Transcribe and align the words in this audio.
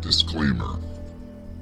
Disclaimer 0.00 0.78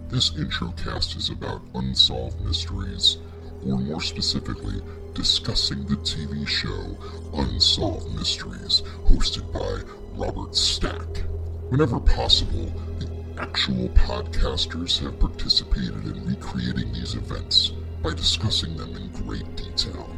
This 0.09 0.37
intro 0.37 0.73
cast 0.83 1.17
is 1.17 1.29
about 1.29 1.61
unsolved 1.75 2.41
mysteries, 2.41 3.19
or 3.67 3.79
more 3.79 4.01
specifically, 4.01 4.81
discussing 5.13 5.85
the 5.87 5.97
TV 5.97 6.47
show 6.47 6.97
Unsolved 7.35 8.15
Mysteries, 8.15 8.83
hosted 9.07 9.53
by 9.53 9.83
Robert 10.15 10.55
Stack. 10.55 11.25
Whenever 11.71 11.99
possible, 11.99 12.73
the 13.01 13.43
actual 13.43 13.89
podcasters 13.91 15.01
have 15.01 15.19
participated 15.19 16.05
in 16.05 16.25
recreating 16.25 16.93
these 16.93 17.15
events 17.17 17.73
by 18.05 18.15
discussing 18.15 18.77
them 18.77 18.95
in 18.97 19.09
great 19.27 19.57
detail. 19.57 20.09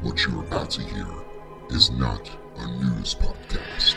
What 0.00 0.26
you're 0.26 0.44
about 0.44 0.70
to 0.70 0.82
hear 0.82 1.06
is 1.70 1.92
not 1.92 2.28
a 2.56 2.66
news 2.82 3.14
podcast. 3.14 3.94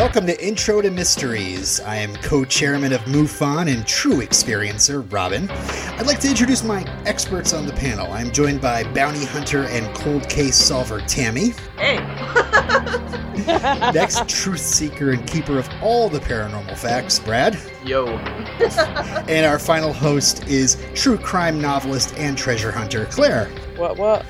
Welcome 0.00 0.24
to 0.28 0.44
Intro 0.44 0.80
to 0.80 0.90
Mysteries. 0.90 1.78
I 1.78 1.96
am 1.96 2.16
co 2.16 2.42
chairman 2.46 2.94
of 2.94 3.02
MUFON 3.02 3.70
and 3.70 3.86
true 3.86 4.22
experiencer, 4.22 5.04
Robin. 5.12 5.50
I'd 5.50 6.06
like 6.06 6.20
to 6.20 6.28
introduce 6.28 6.64
my 6.64 6.84
experts 7.04 7.52
on 7.52 7.66
the 7.66 7.74
panel. 7.74 8.10
I'm 8.10 8.30
joined 8.32 8.62
by 8.62 8.82
bounty 8.94 9.26
hunter 9.26 9.64
and 9.64 9.94
cold 9.94 10.26
case 10.26 10.56
solver 10.56 11.02
Tammy. 11.02 11.52
Hey. 11.76 11.98
Next, 13.92 14.26
truth 14.26 14.60
seeker 14.60 15.10
and 15.10 15.28
keeper 15.28 15.58
of 15.58 15.68
all 15.82 16.08
the 16.08 16.20
paranormal 16.20 16.78
facts, 16.78 17.18
Brad. 17.18 17.58
Yo. 17.84 18.06
And 19.28 19.44
our 19.44 19.58
final 19.58 19.92
host 19.92 20.48
is 20.48 20.78
true 20.94 21.18
crime 21.18 21.60
novelist 21.60 22.14
and 22.16 22.38
treasure 22.38 22.72
hunter, 22.72 23.04
Claire. 23.04 23.50
What, 23.76 23.98
what? 23.98 24.24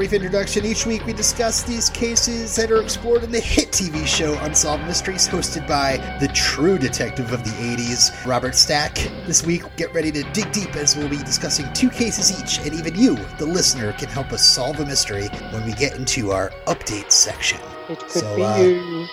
Brief 0.00 0.14
introduction. 0.14 0.64
Each 0.64 0.86
week 0.86 1.04
we 1.04 1.12
discuss 1.12 1.62
these 1.62 1.90
cases 1.90 2.56
that 2.56 2.70
are 2.70 2.80
explored 2.80 3.22
in 3.22 3.30
the 3.30 3.38
hit 3.38 3.70
TV 3.70 4.06
show 4.06 4.32
Unsolved 4.44 4.82
Mysteries, 4.86 5.28
hosted 5.28 5.68
by 5.68 5.98
the 6.20 6.28
true 6.28 6.78
detective 6.78 7.34
of 7.34 7.44
the 7.44 7.50
80s, 7.50 8.24
Robert 8.24 8.54
Stack. 8.54 8.94
This 9.26 9.44
week, 9.44 9.62
get 9.76 9.92
ready 9.92 10.10
to 10.12 10.22
dig 10.32 10.50
deep 10.52 10.74
as 10.74 10.96
we'll 10.96 11.10
be 11.10 11.18
discussing 11.18 11.70
two 11.74 11.90
cases 11.90 12.40
each, 12.40 12.64
and 12.66 12.74
even 12.80 12.94
you, 12.98 13.14
the 13.36 13.44
listener, 13.44 13.92
can 13.92 14.08
help 14.08 14.32
us 14.32 14.42
solve 14.42 14.80
a 14.80 14.86
mystery 14.86 15.28
when 15.52 15.66
we 15.66 15.74
get 15.74 15.96
into 15.96 16.30
our 16.30 16.48
update 16.66 17.12
section. 17.12 17.60
It 17.90 17.98
could 17.98 18.10
So, 18.10 18.36
be 18.36 18.42
uh, 18.42 18.56
you. 18.56 19.06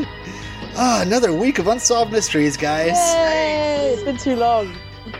Ah, 0.76 1.02
another 1.02 1.32
week 1.32 1.60
of 1.60 1.68
Unsolved 1.68 2.10
Mysteries, 2.10 2.56
guys. 2.56 2.96
Yay! 3.14 3.92
It's 3.92 4.02
been 4.02 4.16
too 4.16 4.34
long. 4.34 4.74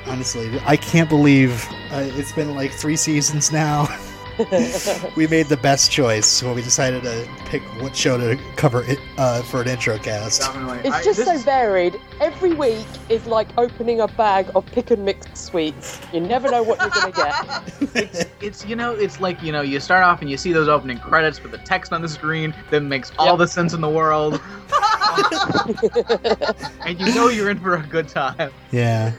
Honestly, 0.06 0.60
I 0.66 0.76
can't 0.76 1.08
believe 1.08 1.64
uh, 1.92 2.02
it's 2.16 2.32
been 2.32 2.56
like 2.56 2.72
three 2.72 2.96
seasons 2.96 3.52
now. 3.52 3.86
we 5.16 5.26
made 5.26 5.46
the 5.46 5.58
best 5.62 5.90
choice 5.90 6.42
when 6.42 6.54
we 6.54 6.62
decided 6.62 7.02
to 7.02 7.28
pick 7.46 7.62
what 7.82 7.94
show 7.96 8.16
to 8.16 8.38
cover 8.56 8.84
it 8.84 8.98
uh, 9.16 9.42
for 9.42 9.62
an 9.62 9.68
intro 9.68 9.98
cast. 9.98 10.42
Definitely. 10.42 10.78
It's 10.84 10.96
I- 10.96 11.02
just 11.04 11.24
so 11.24 11.32
is- 11.32 11.44
varied. 11.44 11.98
Every 12.20 12.52
week 12.52 12.86
is 13.08 13.26
like 13.26 13.48
opening 13.58 14.00
a 14.00 14.08
bag 14.08 14.48
of 14.54 14.66
pick 14.66 14.90
and 14.90 15.04
mix 15.04 15.26
sweets. 15.40 16.00
You 16.12 16.20
never 16.20 16.50
know 16.50 16.62
what 16.62 16.80
you're 16.80 16.90
gonna 16.90 17.12
get. 17.12 18.28
It's 18.40 18.64
you 18.64 18.76
know 18.76 18.94
it's 18.94 19.20
like 19.20 19.42
you 19.42 19.50
know 19.52 19.62
you 19.62 19.80
start 19.80 20.04
off 20.04 20.20
and 20.22 20.30
you 20.30 20.36
see 20.36 20.52
those 20.52 20.68
opening 20.68 20.98
credits 20.98 21.42
with 21.42 21.52
the 21.52 21.58
text 21.58 21.92
on 21.92 22.02
the 22.02 22.08
screen 22.08 22.54
that 22.70 22.82
makes 22.82 23.10
all 23.18 23.30
Yep. 23.30 23.38
the 23.38 23.46
sense 23.48 23.72
in 23.74 23.80
the 23.80 23.88
world, 23.88 24.40
and 26.86 26.98
you 27.00 27.14
know 27.14 27.28
you're 27.28 27.50
in 27.50 27.58
for 27.58 27.74
a 27.76 27.82
good 27.82 28.08
time. 28.08 28.50
Yeah. 28.70 29.12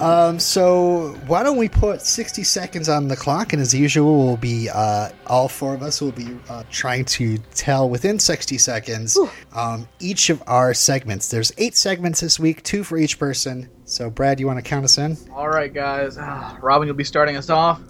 Um, 0.00 0.38
so 0.38 1.16
why 1.26 1.42
don't 1.42 1.56
we 1.56 1.68
put 1.68 2.02
60 2.02 2.44
seconds 2.44 2.88
on 2.88 3.08
the 3.08 3.16
clock, 3.16 3.52
and 3.52 3.60
as 3.60 3.74
usual, 3.74 4.26
we'll 4.26 4.36
be 4.36 4.68
uh, 4.68 5.10
all 5.26 5.48
four 5.48 5.74
of 5.74 5.82
us 5.82 6.00
will 6.00 6.12
be 6.12 6.36
uh, 6.48 6.64
trying 6.70 7.04
to 7.06 7.38
tell 7.54 7.88
within 7.88 8.18
60 8.18 8.58
seconds 8.58 9.18
um, 9.52 9.88
each 10.00 10.30
of 10.30 10.42
our 10.46 10.74
segments. 10.74 11.28
There's 11.28 11.52
eight 11.58 11.76
segments 11.76 12.20
this 12.20 12.38
week, 12.38 12.62
two 12.62 12.84
for 12.84 12.96
each 12.96 13.18
person. 13.18 13.68
So, 13.88 14.10
Brad, 14.10 14.38
you 14.38 14.46
want 14.46 14.58
to 14.58 14.62
count 14.62 14.84
us 14.84 14.98
in? 14.98 15.16
All 15.32 15.48
right, 15.48 15.72
guys. 15.72 16.18
Ah, 16.20 16.58
Robin, 16.60 16.86
you'll 16.86 16.94
be 16.94 17.04
starting 17.04 17.36
us 17.36 17.48
off, 17.48 17.80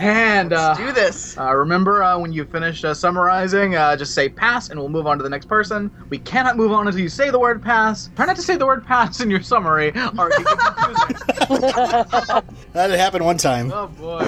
and 0.00 0.54
uh, 0.54 0.72
do 0.74 0.92
this. 0.92 1.36
Uh, 1.36 1.54
remember, 1.54 2.02
uh, 2.02 2.18
when 2.18 2.32
you 2.32 2.46
finish 2.46 2.82
uh, 2.84 2.94
summarizing, 2.94 3.74
uh, 3.76 3.94
just 3.94 4.14
say 4.14 4.30
pass, 4.30 4.70
and 4.70 4.80
we'll 4.80 4.88
move 4.88 5.06
on 5.06 5.18
to 5.18 5.22
the 5.22 5.28
next 5.28 5.48
person. 5.48 5.90
We 6.08 6.16
cannot 6.20 6.56
move 6.56 6.72
on 6.72 6.86
until 6.86 7.02
you 7.02 7.10
say 7.10 7.28
the 7.28 7.38
word 7.38 7.62
pass. 7.62 8.08
Try 8.16 8.24
not 8.24 8.36
to 8.36 8.42
say 8.42 8.56
the 8.56 8.64
word 8.64 8.86
pass 8.86 9.20
in 9.20 9.28
your 9.30 9.42
summary, 9.42 9.88
or 9.88 10.30
it 10.30 10.36
can 10.36 10.44
get 10.44 10.76
confusing. 10.76 12.48
That 12.72 12.88
had 12.88 12.98
happened 12.98 13.26
one 13.26 13.36
time. 13.36 13.70
oh 13.70 13.88
boy, 13.88 14.26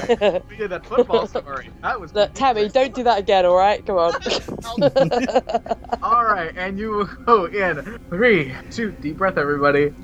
we 0.50 0.56
did 0.58 0.70
that 0.72 0.84
football 0.84 1.26
summary. 1.26 1.70
That 1.80 1.98
was 1.98 2.12
Look, 2.12 2.34
Tammy, 2.34 2.68
don't 2.68 2.94
do 2.94 3.02
that 3.04 3.18
again, 3.20 3.46
alright? 3.46 3.86
Come 3.86 3.96
on. 3.96 4.12
All 6.02 6.24
right, 6.26 6.52
and 6.54 6.78
you 6.78 7.08
go 7.24 7.46
in 7.46 7.98
three, 8.10 8.52
two, 8.70 8.90
deep 9.00 9.16
breath, 9.16 9.38
everybody. 9.38 9.94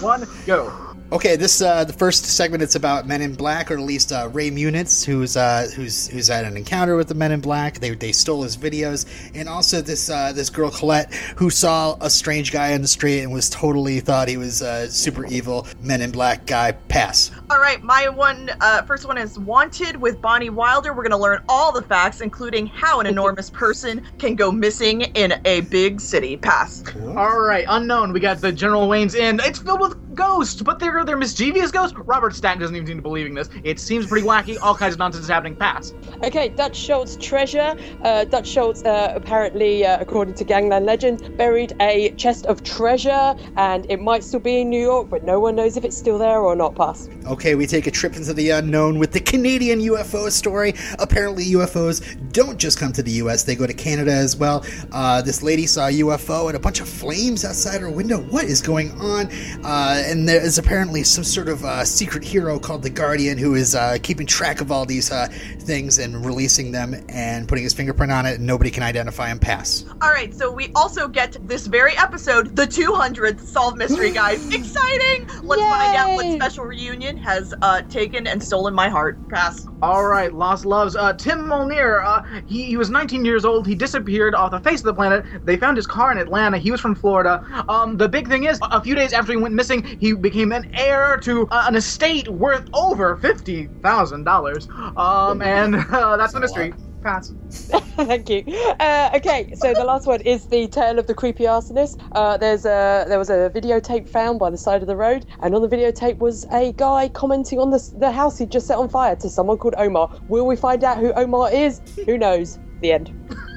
One, 0.00 0.28
go. 0.46 0.87
Okay, 1.10 1.36
this 1.36 1.62
uh, 1.62 1.84
the 1.84 1.92
first 1.94 2.26
segment. 2.26 2.62
It's 2.62 2.74
about 2.74 3.06
Men 3.06 3.22
in 3.22 3.34
Black, 3.34 3.70
or 3.70 3.78
at 3.78 3.80
least 3.80 4.12
uh, 4.12 4.28
Ray 4.30 4.50
Muniz, 4.50 5.06
who's 5.06 5.38
uh, 5.38 5.66
who's 5.74 6.06
who's 6.08 6.28
had 6.28 6.44
an 6.44 6.54
encounter 6.54 6.96
with 6.96 7.08
the 7.08 7.14
Men 7.14 7.32
in 7.32 7.40
Black. 7.40 7.78
They 7.78 7.92
they 7.94 8.12
stole 8.12 8.42
his 8.42 8.58
videos, 8.58 9.06
and 9.34 9.48
also 9.48 9.80
this 9.80 10.10
uh, 10.10 10.32
this 10.32 10.50
girl 10.50 10.70
Colette, 10.70 11.14
who 11.36 11.48
saw 11.48 11.96
a 12.02 12.10
strange 12.10 12.52
guy 12.52 12.74
on 12.74 12.82
the 12.82 12.88
street 12.88 13.22
and 13.22 13.32
was 13.32 13.48
totally 13.48 14.00
thought 14.00 14.28
he 14.28 14.36
was 14.36 14.60
uh, 14.60 14.86
super 14.90 15.24
evil 15.28 15.66
Men 15.80 16.02
in 16.02 16.10
Black 16.10 16.44
guy. 16.44 16.72
Pass. 16.72 17.30
All 17.48 17.58
right, 17.58 17.82
my 17.82 18.10
one 18.10 18.50
uh, 18.60 18.82
first 18.82 19.06
one 19.06 19.16
is 19.16 19.38
Wanted 19.38 19.96
with 19.96 20.20
Bonnie 20.20 20.50
Wilder. 20.50 20.92
We're 20.92 21.04
gonna 21.04 21.16
learn 21.16 21.42
all 21.48 21.72
the 21.72 21.82
facts, 21.82 22.20
including 22.20 22.66
how 22.66 23.00
an 23.00 23.06
enormous 23.06 23.48
person 23.48 24.06
can 24.18 24.34
go 24.34 24.52
missing 24.52 25.00
in 25.00 25.40
a 25.46 25.62
big 25.62 26.02
city. 26.02 26.36
Pass. 26.36 26.84
All 27.16 27.40
right, 27.40 27.64
unknown. 27.66 28.12
We 28.12 28.20
got 28.20 28.42
the 28.42 28.52
General 28.52 28.86
Wayne's 28.86 29.14
Inn. 29.14 29.40
It's 29.42 29.58
filled 29.58 29.80
with 29.80 30.07
ghosts, 30.18 30.60
but 30.60 30.80
they're 30.80 31.04
they're 31.04 31.16
mischievous 31.16 31.70
ghosts. 31.70 31.96
Robert 31.96 32.34
Stack 32.34 32.58
doesn't 32.58 32.74
even 32.74 32.86
seem 32.86 32.96
to 32.96 33.02
be 33.02 33.08
believing 33.08 33.34
this. 33.34 33.48
It 33.62 33.78
seems 33.78 34.06
pretty 34.06 34.26
wacky. 34.26 34.58
All 34.60 34.74
kinds 34.74 34.94
of 34.94 34.98
nonsense 34.98 35.24
is 35.24 35.30
happening. 35.30 35.54
Pass. 35.54 35.94
okay, 36.24 36.48
Dutch 36.48 36.76
Schultz 36.76 37.16
treasure. 37.16 37.76
Uh, 38.02 38.24
Dutch 38.24 38.48
Schultz, 38.48 38.82
uh, 38.84 39.12
apparently, 39.14 39.86
uh, 39.86 39.98
according 40.00 40.34
to 40.34 40.44
gangland 40.44 40.86
legend, 40.86 41.36
buried 41.38 41.72
a 41.80 42.10
chest 42.16 42.46
of 42.46 42.64
treasure, 42.64 43.36
and 43.56 43.86
it 43.88 44.00
might 44.00 44.24
still 44.24 44.40
be 44.40 44.60
in 44.62 44.70
New 44.70 44.82
York, 44.82 45.08
but 45.08 45.22
no 45.22 45.38
one 45.38 45.54
knows 45.54 45.76
if 45.76 45.84
it's 45.84 45.96
still 45.96 46.18
there 46.18 46.40
or 46.40 46.56
not. 46.56 46.74
Pass. 46.74 47.08
Okay, 47.26 47.54
we 47.54 47.66
take 47.66 47.86
a 47.86 47.90
trip 47.90 48.16
into 48.16 48.34
the 48.34 48.50
unknown 48.50 48.98
with 48.98 49.12
the 49.12 49.20
Canadian 49.20 49.80
UFO 49.80 50.30
story. 50.30 50.74
Apparently, 50.98 51.44
UFOs 51.44 52.32
don't 52.32 52.58
just 52.58 52.78
come 52.78 52.92
to 52.92 53.02
the 53.04 53.12
U.S; 53.22 53.44
they 53.44 53.54
go 53.54 53.66
to 53.66 53.74
Canada 53.74 54.12
as 54.12 54.36
well. 54.36 54.64
Uh, 54.90 55.22
this 55.22 55.44
lady 55.44 55.66
saw 55.66 55.86
a 55.86 55.92
UFO 55.92 56.48
and 56.48 56.56
a 56.56 56.60
bunch 56.60 56.80
of 56.80 56.88
flames 56.88 57.44
outside 57.44 57.80
her 57.80 57.90
window. 57.90 58.18
What 58.18 58.44
is 58.44 58.60
going 58.60 58.90
on? 59.00 59.28
Uh, 59.64 60.02
and 60.08 60.26
there 60.26 60.42
is 60.42 60.56
apparently 60.56 61.02
some 61.02 61.22
sort 61.22 61.48
of 61.48 61.64
uh, 61.64 61.84
secret 61.84 62.24
hero 62.24 62.58
called 62.58 62.82
the 62.82 62.90
Guardian 62.90 63.36
who 63.36 63.54
is 63.54 63.74
uh, 63.74 63.98
keeping 64.02 64.26
track 64.26 64.62
of 64.62 64.72
all 64.72 64.86
these 64.86 65.12
uh, 65.12 65.28
things 65.60 65.98
and 65.98 66.24
releasing 66.24 66.72
them 66.72 66.94
and 67.10 67.46
putting 67.46 67.62
his 67.62 67.74
fingerprint 67.74 68.10
on 68.10 68.24
it, 68.24 68.36
and 68.36 68.46
nobody 68.46 68.70
can 68.70 68.82
identify 68.82 69.28
him. 69.28 69.38
Pass. 69.38 69.84
All 70.00 70.10
right, 70.10 70.34
so 70.34 70.50
we 70.50 70.72
also 70.74 71.08
get 71.08 71.36
this 71.46 71.66
very 71.66 71.96
episode, 71.96 72.56
the 72.56 72.66
200th 72.66 73.40
Solve 73.40 73.76
Mystery, 73.76 74.10
guys. 74.10 74.48
Exciting! 74.52 75.28
Let's 75.42 75.62
find 75.62 75.96
out 75.96 76.14
what 76.14 76.34
special 76.34 76.64
reunion 76.64 77.16
has 77.18 77.54
uh, 77.62 77.82
taken 77.82 78.26
and 78.26 78.42
stolen 78.42 78.74
my 78.74 78.88
heart. 78.88 79.28
Pass. 79.28 79.66
All 79.82 80.06
right, 80.06 80.32
Lost 80.32 80.64
Loves. 80.64 80.96
Uh, 80.96 81.12
Tim 81.12 81.40
Molnir. 81.40 82.02
Uh, 82.04 82.22
he, 82.46 82.64
he 82.64 82.76
was 82.76 82.90
19 82.90 83.24
years 83.24 83.44
old. 83.44 83.66
He 83.66 83.74
disappeared 83.74 84.34
off 84.34 84.50
the 84.50 84.60
face 84.60 84.80
of 84.80 84.86
the 84.86 84.94
planet. 84.94 85.24
They 85.44 85.56
found 85.56 85.76
his 85.76 85.86
car 85.86 86.10
in 86.10 86.18
Atlanta. 86.18 86.58
He 86.58 86.70
was 86.70 86.80
from 86.80 86.94
Florida. 86.94 87.44
Um, 87.68 87.96
the 87.96 88.08
big 88.08 88.26
thing 88.26 88.44
is, 88.44 88.58
a 88.62 88.80
few 88.80 88.94
days 88.94 89.12
after 89.12 89.32
he 89.32 89.36
went 89.36 89.54
missing, 89.54 89.97
he 89.98 90.12
became 90.12 90.52
an 90.52 90.70
heir 90.74 91.16
to 91.18 91.46
uh, 91.50 91.64
an 91.68 91.74
estate 91.74 92.28
worth 92.28 92.68
over 92.74 93.16
fifty 93.16 93.66
thousand 93.82 94.24
dollars. 94.24 94.68
Um, 94.96 95.42
and 95.42 95.76
uh, 95.76 96.16
that's 96.16 96.32
the 96.32 96.40
mystery. 96.40 96.72
Pass. 97.02 97.32
Thank 97.50 98.28
you. 98.28 98.42
Uh, 98.80 99.10
okay, 99.14 99.54
so 99.54 99.72
the 99.72 99.84
last 99.84 100.06
one 100.06 100.20
is 100.22 100.46
the 100.46 100.66
tale 100.66 100.98
of 100.98 101.06
the 101.06 101.14
creepy 101.14 101.44
arsonist. 101.44 102.02
Uh, 102.12 102.36
there's 102.36 102.64
a 102.64 103.04
there 103.08 103.18
was 103.18 103.30
a 103.30 103.50
videotape 103.54 104.08
found 104.08 104.40
by 104.40 104.50
the 104.50 104.56
side 104.56 104.82
of 104.82 104.88
the 104.88 104.96
road, 104.96 105.24
and 105.40 105.54
on 105.54 105.62
the 105.62 105.68
videotape 105.68 106.18
was 106.18 106.44
a 106.50 106.72
guy 106.72 107.08
commenting 107.08 107.60
on 107.60 107.70
the 107.70 107.92
the 107.98 108.10
house 108.10 108.38
he'd 108.38 108.50
just 108.50 108.66
set 108.66 108.78
on 108.78 108.88
fire 108.88 109.14
to 109.16 109.28
someone 109.28 109.58
called 109.58 109.74
Omar. 109.78 110.20
Will 110.28 110.46
we 110.46 110.56
find 110.56 110.82
out 110.82 110.98
who 110.98 111.12
Omar 111.12 111.52
is? 111.52 111.80
Who 112.04 112.18
knows? 112.18 112.58
The 112.80 112.92
end. 112.92 113.12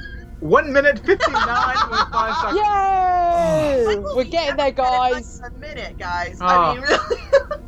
One 0.41 0.73
minute 0.73 0.99
fifty-nine 1.05 1.77
point 1.77 2.11
five 2.11 2.35
seconds. 2.41 2.59
Yay! 2.59 3.99
We're 4.15 4.23
getting 4.23 4.57
there, 4.57 4.71
guys. 4.71 5.39
A 5.41 5.51
minute, 5.51 5.97
guys. 5.99 6.39
Oh. 6.41 6.45
I 6.47 6.73
mean, 6.73 6.81
really. 6.83 7.17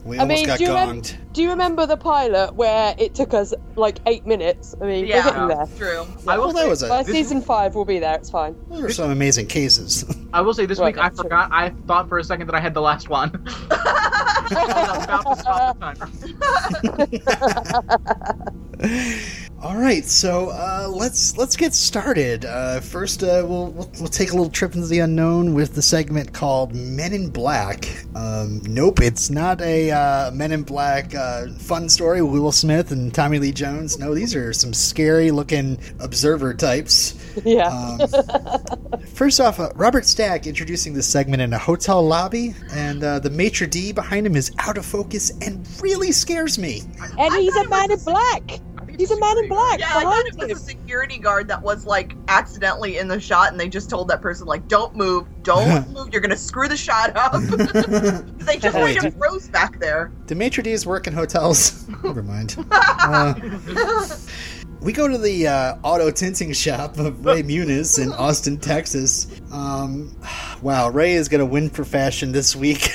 We 0.04 0.18
I 0.18 0.22
almost 0.22 0.38
mean, 0.40 0.48
got 0.48 0.58
do 0.58 0.64
you 0.66 0.70
remember- 0.72 0.96
gonged. 0.96 1.18
Do 1.34 1.42
you 1.44 1.50
remember 1.50 1.86
the 1.86 1.98
pilot 1.98 2.56
where 2.56 2.94
it 2.98 3.14
took 3.16 3.34
us 3.34 3.54
like 3.76 4.00
eight 4.08 4.26
minutes? 4.26 4.76
I 4.82 4.86
mean, 4.86 5.06
we're 5.06 5.16
yeah, 5.16 5.24
getting 5.24 5.48
there. 5.48 5.68
true. 5.78 6.06
I 6.28 6.38
will 6.38 6.46
Well, 6.48 6.54
that 6.54 6.64
say, 6.64 6.70
was 6.70 6.84
a. 6.84 6.88
By 6.90 7.04
This- 7.04 7.14
season 7.16 7.42
five, 7.42 7.76
we'll 7.76 7.86
be 7.86 8.00
there. 8.00 8.16
It's 8.16 8.30
fine. 8.32 8.56
Those 8.70 8.84
are 8.84 8.90
some 8.92 9.12
amazing 9.12 9.46
cases. 9.48 10.04
I 10.34 10.42
will 10.42 10.54
say 10.56 10.66
this 10.66 10.80
Right, 10.80 10.88
week 10.96 10.98
I 10.98 11.04
that's 11.10 11.18
true. 11.20 11.24
forgot. 11.26 11.50
I 11.54 11.70
thought 11.88 12.10
for 12.10 12.18
a 12.18 12.24
second 12.24 12.48
that 12.48 12.56
I 12.56 12.60
had 12.60 12.74
the 12.74 12.82
last 12.82 13.08
one. 13.08 13.32
I 13.72 14.48
was 14.50 15.04
about 15.04 15.36
to 15.36 15.42
stop 15.42 15.80
the 15.80 15.94
timer. 18.84 19.44
All 19.64 19.78
right, 19.78 20.04
so 20.04 20.50
uh, 20.50 20.90
let's 20.94 21.38
let's 21.38 21.56
get 21.56 21.74
started. 21.74 22.44
Uh, 22.44 22.82
first, 22.82 23.24
uh, 23.24 23.46
we'll, 23.48 23.68
we'll 23.72 23.90
we'll 23.98 24.10
take 24.10 24.32
a 24.32 24.34
little 24.34 24.50
trip 24.52 24.76
into 24.76 24.88
the 24.88 25.00
unknown 25.00 25.54
with 25.54 25.74
the 25.74 25.82
segment 25.82 26.34
called 26.34 26.76
Men 26.76 27.14
in 27.14 27.30
Black. 27.30 27.86
Um, 28.14 28.62
nope, 28.66 29.00
it's 29.00 29.30
not 29.30 29.62
a 29.62 29.90
uh, 29.90 30.32
Men 30.32 30.52
in 30.52 30.64
Black 30.64 31.16
uh, 31.16 31.48
fun 31.60 31.88
story. 31.88 32.22
with 32.22 32.42
Will 32.42 32.52
Smith 32.52 32.92
and 32.92 33.14
Tommy 33.14 33.40
Lee 33.40 33.54
Jones. 33.54 33.98
No, 33.98 34.14
these 34.14 34.36
are 34.36 34.52
some 34.52 34.74
scary 34.74 35.32
looking 35.32 35.80
observer 36.02 36.54
types. 36.54 37.16
Yeah. 37.46 37.68
Um, 37.70 38.00
first 39.16 39.40
off, 39.40 39.62
uh, 39.62 39.70
Robert 39.76 40.06
Stack 40.06 40.46
introducing 40.46 40.94
this 40.94 41.08
segment 41.08 41.42
in 41.42 41.54
a 41.54 41.58
hotel 41.58 42.06
lobby, 42.06 42.54
and 42.74 43.02
uh, 43.02 43.20
the 43.20 43.30
maitre 43.30 43.66
d 43.68 43.94
behind 43.94 44.28
him 44.28 44.36
is 44.36 44.52
out 44.60 44.78
of 44.78 44.86
focus 44.86 45.32
and 45.42 45.66
really 45.82 46.12
scares 46.12 46.60
me. 46.60 46.82
and 47.18 47.34
I 47.34 47.40
he's 47.40 47.56
a 47.56 47.70
man 47.70 47.86
in 47.86 47.92
was- 47.92 48.04
black. 48.04 48.60
I 48.94 48.96
think 48.96 49.10
He's 49.10 49.18
a 49.18 49.20
man 49.20 49.38
in 49.40 49.50
black. 49.50 49.80
Yeah, 49.80 49.88
I 49.90 49.94
thought 49.94 50.04
behind 50.04 50.28
it 50.28 50.36
was 50.38 50.52
him. 50.52 50.58
a 50.58 50.60
security 50.60 51.18
guard 51.18 51.48
that 51.48 51.60
was 51.64 51.88
like 51.88 52.16
accidentally 52.28 53.00
in 53.00 53.08
the 53.08 53.20
shot, 53.20 53.52
and 53.52 53.60
they 53.60 53.68
just 53.68 53.90
told 53.90 54.08
that 54.10 54.22
person 54.22 54.46
like, 54.46 54.68
"Don't 54.68 54.96
move, 54.96 55.26
don't 55.42 55.90
move. 55.94 56.10
You're 56.12 56.22
gonna 56.22 56.38
screw 56.38 56.68
the 56.68 56.78
shot 56.78 57.12
up." 57.16 57.32
they 58.46 58.58
just 58.60 58.76
Wait. 58.76 58.96
made 58.96 59.04
him 59.04 59.12
froze 59.14 59.48
back 59.48 59.80
there. 59.80 60.12
Do 60.28 60.36
maitre 60.36 60.64
d's 60.64 60.86
work 60.86 61.08
in 61.08 61.14
hotels? 61.14 61.88
Never 62.04 62.22
mind. 62.22 62.56
Uh, 62.70 63.34
we 64.80 64.94
go 64.94 65.08
to 65.08 65.18
the 65.18 65.48
uh, 65.48 65.76
auto 65.82 66.12
tinting 66.12 66.54
shop 66.54 67.00
of 67.00 67.26
Ray 67.26 67.42
Muniz 67.42 68.02
in 68.02 68.14
Austin, 68.14 68.60
Texas. 68.60 69.26
Um, 69.52 70.16
wow, 70.62 70.90
Ray 70.90 71.14
is 71.14 71.30
going 71.30 71.40
to 71.40 71.48
win 71.48 71.72
for 71.72 71.84
fashion 71.84 72.32
this 72.32 72.56
week. 72.56 72.92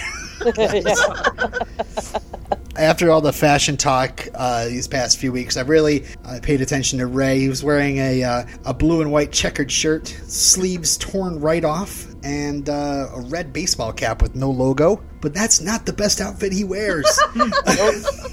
After 2.77 3.11
all 3.11 3.21
the 3.21 3.33
fashion 3.33 3.77
talk 3.77 4.29
uh, 4.35 4.67
these 4.67 4.87
past 4.87 5.19
few 5.19 5.33
weeks, 5.33 5.57
I 5.57 5.63
really 5.63 6.05
uh, 6.25 6.39
paid 6.43 6.61
attention 6.61 7.01
to 7.01 7.07
Ray. 7.07 7.41
He 7.41 7.49
was 7.49 7.65
wearing 7.65 7.99
a, 7.99 8.23
uh, 8.23 8.45
a 8.67 8.75
blue 8.75 9.01
and 9.01 9.11
white 9.11 9.33
checkered 9.33 9.71
shirt, 9.73 10.07
sleeves 10.07 10.97
torn 10.97 11.41
right 11.41 11.65
off, 11.65 12.07
and 12.29 12.69
uh, 12.69 13.09
a 13.15 13.21
red 13.23 13.53
baseball 13.55 13.93
cap 13.93 14.21
with 14.21 14.35
no 14.37 14.51
logo. 14.51 15.03
But 15.21 15.33
that's 15.35 15.61
not 15.61 15.87
the 15.87 15.93
best 15.93 16.21
outfit 16.21 16.53
he 16.53 16.65
wears. 16.65 17.07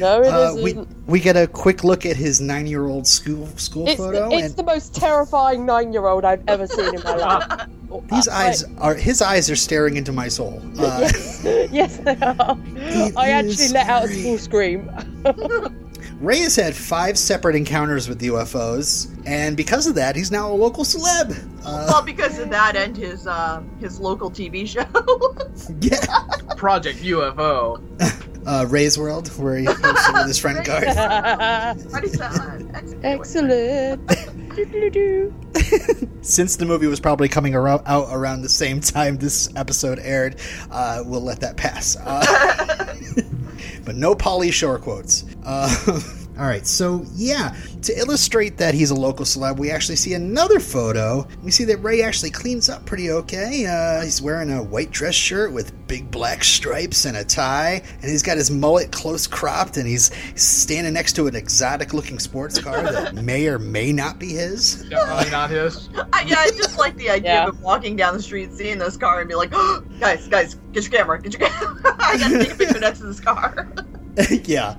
No, 0.00 0.20
it 0.22 0.26
Uh, 0.26 0.54
we 0.60 0.72
we 1.06 1.20
get 1.20 1.36
a 1.36 1.46
quick 1.46 1.84
look 1.84 2.04
at 2.04 2.16
his 2.16 2.40
nine-year-old 2.40 3.06
school 3.06 3.46
school 3.56 3.86
It's, 3.86 3.96
photo, 3.96 4.28
the, 4.28 4.34
it's 4.34 4.46
and 4.48 4.56
the 4.56 4.64
most 4.64 4.92
terrifying 4.92 5.64
nine-year-old 5.64 6.24
I've 6.24 6.42
ever 6.48 6.66
seen 6.66 6.92
in 6.96 7.00
my 7.04 7.14
life. 7.14 7.68
these 8.10 8.26
I- 8.26 8.48
eyes 8.48 8.64
are 8.78 8.96
his 8.96 9.22
eyes 9.22 9.48
are 9.50 9.54
staring 9.56 9.96
into 9.96 10.10
my 10.10 10.26
soul. 10.26 10.60
Uh, 10.80 11.08
yes, 11.70 11.98
they 11.98 12.16
are. 12.16 12.58
I 13.16 13.28
actually 13.30 13.70
is 13.70 13.72
let 13.72 13.86
out 13.88 14.04
a 14.04 14.08
scary. 14.08 14.22
small 14.22 14.38
scream. 14.38 15.78
Ray 16.22 16.38
has 16.38 16.54
had 16.54 16.76
five 16.76 17.18
separate 17.18 17.56
encounters 17.56 18.08
with 18.08 18.20
UFOs, 18.20 19.12
and 19.26 19.56
because 19.56 19.88
of 19.88 19.96
that, 19.96 20.14
he's 20.14 20.30
now 20.30 20.52
a 20.52 20.54
local 20.54 20.84
celeb. 20.84 21.32
Uh, 21.64 21.86
well, 21.88 22.02
because 22.02 22.38
of 22.38 22.48
that 22.50 22.76
and 22.76 22.96
his 22.96 23.26
uh, 23.26 23.60
his 23.80 23.98
local 23.98 24.30
TV 24.30 24.64
show. 24.64 24.84
yeah, 25.80 26.54
Project 26.54 27.00
UFO. 27.00 27.82
uh, 28.46 28.66
Ray's 28.68 28.96
World, 28.96 29.28
where 29.36 29.56
he 29.56 29.66
hosted 29.66 30.14
with 30.14 30.28
his 30.28 30.38
friend 30.38 30.64
Garth. 30.64 30.96
What 31.90 32.04
is? 32.04 32.20
Excellent. 33.02 34.08
Since 36.24 36.56
the 36.56 36.64
movie 36.66 36.86
was 36.86 37.00
probably 37.00 37.28
coming 37.28 37.56
around, 37.56 37.82
out 37.86 38.06
around 38.12 38.42
the 38.42 38.48
same 38.48 38.80
time 38.80 39.16
this 39.16 39.48
episode 39.56 39.98
aired, 39.98 40.36
uh, 40.70 41.02
we'll 41.04 41.20
let 41.20 41.40
that 41.40 41.56
pass. 41.56 41.96
Uh, 41.96 42.94
but 43.84 43.96
no 43.96 44.14
Pauly 44.14 44.52
Shore 44.52 44.78
quotes. 44.78 45.24
Uh, 45.44 46.00
all 46.38 46.46
right, 46.46 46.66
so 46.66 47.04
yeah, 47.14 47.54
to 47.82 47.96
illustrate 47.98 48.56
that 48.58 48.74
he's 48.74 48.90
a 48.90 48.94
local 48.94 49.24
celeb, 49.24 49.58
we 49.58 49.70
actually 49.70 49.96
see 49.96 50.14
another 50.14 50.60
photo. 50.60 51.26
We 51.42 51.50
see 51.50 51.64
that 51.64 51.76
Ray 51.78 52.02
actually 52.02 52.30
cleans 52.30 52.68
up 52.68 52.86
pretty 52.86 53.10
okay. 53.10 53.66
Uh, 53.66 54.02
he's 54.02 54.22
wearing 54.22 54.50
a 54.50 54.62
white 54.62 54.90
dress 54.90 55.14
shirt 55.14 55.52
with 55.52 55.72
big 55.86 56.10
black 56.10 56.42
stripes 56.42 57.04
and 57.04 57.16
a 57.18 57.24
tie, 57.24 57.82
and 58.00 58.10
he's 58.10 58.22
got 58.22 58.38
his 58.38 58.50
mullet 58.50 58.90
close 58.92 59.26
cropped, 59.26 59.76
and 59.76 59.86
he's 59.86 60.10
standing 60.40 60.94
next 60.94 61.12
to 61.14 61.26
an 61.26 61.36
exotic 61.36 61.92
looking 61.92 62.18
sports 62.18 62.58
car 62.58 62.82
that 62.82 63.14
may 63.22 63.46
or 63.46 63.58
may 63.58 63.92
not 63.92 64.18
be 64.18 64.30
his. 64.32 64.84
Definitely 64.88 65.30
not 65.30 65.50
his. 65.50 65.90
I, 66.12 66.22
yeah, 66.22 66.36
I 66.38 66.50
just 66.56 66.78
like 66.78 66.96
the 66.96 67.10
idea 67.10 67.32
Yeah. 67.34 67.48
of 67.48 67.60
walking 67.60 67.94
down 67.96 68.16
the 68.16 68.22
street, 68.22 68.52
seeing 68.52 68.78
this 68.78 68.96
car, 68.96 69.20
and 69.20 69.28
be 69.28 69.34
like, 69.34 69.50
oh, 69.52 69.82
"Guys, 70.00 70.26
guys, 70.28 70.54
get 70.72 70.84
your 70.84 70.92
camera, 70.92 71.20
get 71.20 71.38
your 71.38 71.48
camera! 71.48 71.96
I 72.00 72.16
gotta 72.16 72.38
take 72.38 72.52
a 72.52 72.56
picture 72.56 72.80
next 72.80 73.00
to 73.00 73.06
this 73.06 73.20
car." 73.20 73.70
yeah. 74.44 74.76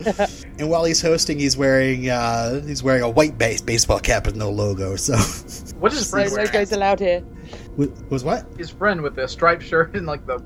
And 0.59 0.69
while 0.69 0.83
he's 0.85 1.01
hosting, 1.01 1.39
he's 1.39 1.57
wearing 1.57 2.09
uh, 2.09 2.61
he's 2.61 2.83
wearing 2.83 3.01
a 3.03 3.09
white 3.09 3.37
base 3.37 3.61
baseball 3.61 3.99
cap 3.99 4.25
with 4.27 4.35
no 4.35 4.51
logo. 4.51 4.95
So 4.95 5.13
What 5.79 5.91
is 5.91 5.99
his 5.99 6.13
No 6.13 6.19
friend 6.19 6.31
wearing? 6.31 6.47
logos 6.47 6.71
allowed 6.71 6.99
here. 6.99 7.23
was 7.75 7.89
was 8.09 8.23
what? 8.23 8.45
His 8.57 8.69
friend 8.69 9.01
with 9.01 9.15
the 9.15 9.27
striped 9.27 9.63
shirt 9.63 9.95
and 9.95 10.05
like 10.05 10.25
the 10.27 10.37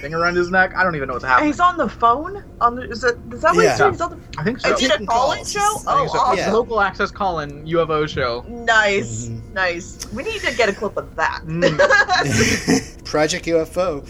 thing 0.00 0.14
around 0.14 0.36
his 0.36 0.50
neck. 0.50 0.74
I 0.76 0.84
don't 0.84 0.94
even 0.94 1.08
know 1.08 1.14
what's 1.14 1.24
happening. 1.24 1.48
he's 1.48 1.58
on 1.60 1.76
the 1.76 1.88
phone. 1.88 2.44
On 2.60 2.76
the, 2.76 2.82
is 2.88 3.00
that 3.00 3.18
is 3.32 3.42
that 3.42 3.54
what 3.54 3.64
Yeah. 3.64 3.70
he's 3.70 3.78
doing? 3.78 3.92
He's 3.92 4.00
on 4.00 4.10
the. 4.10 4.40
I 4.40 4.44
think 4.44 4.60
so. 4.60 4.72
Is 4.74 4.82
it 4.82 4.86
a 4.86 4.88
Taking 4.90 5.06
call-in 5.06 5.44
show? 5.44 5.58
Oh, 5.60 6.06
so. 6.06 6.18
awesome. 6.18 6.38
Yeah. 6.38 6.52
Local 6.52 6.80
access 6.80 7.10
call-in 7.10 7.66
UFO 7.66 8.08
show. 8.08 8.44
Nice, 8.48 9.26
Mhm. 9.26 9.52
nice. 9.54 10.06
We 10.12 10.22
need 10.22 10.40
to 10.42 10.54
get 10.54 10.68
a 10.68 10.72
clip 10.72 10.96
of 10.96 11.14
that. 11.16 11.42
Mm. 11.46 13.04
Project 13.04 13.46
UFO. 13.46 14.06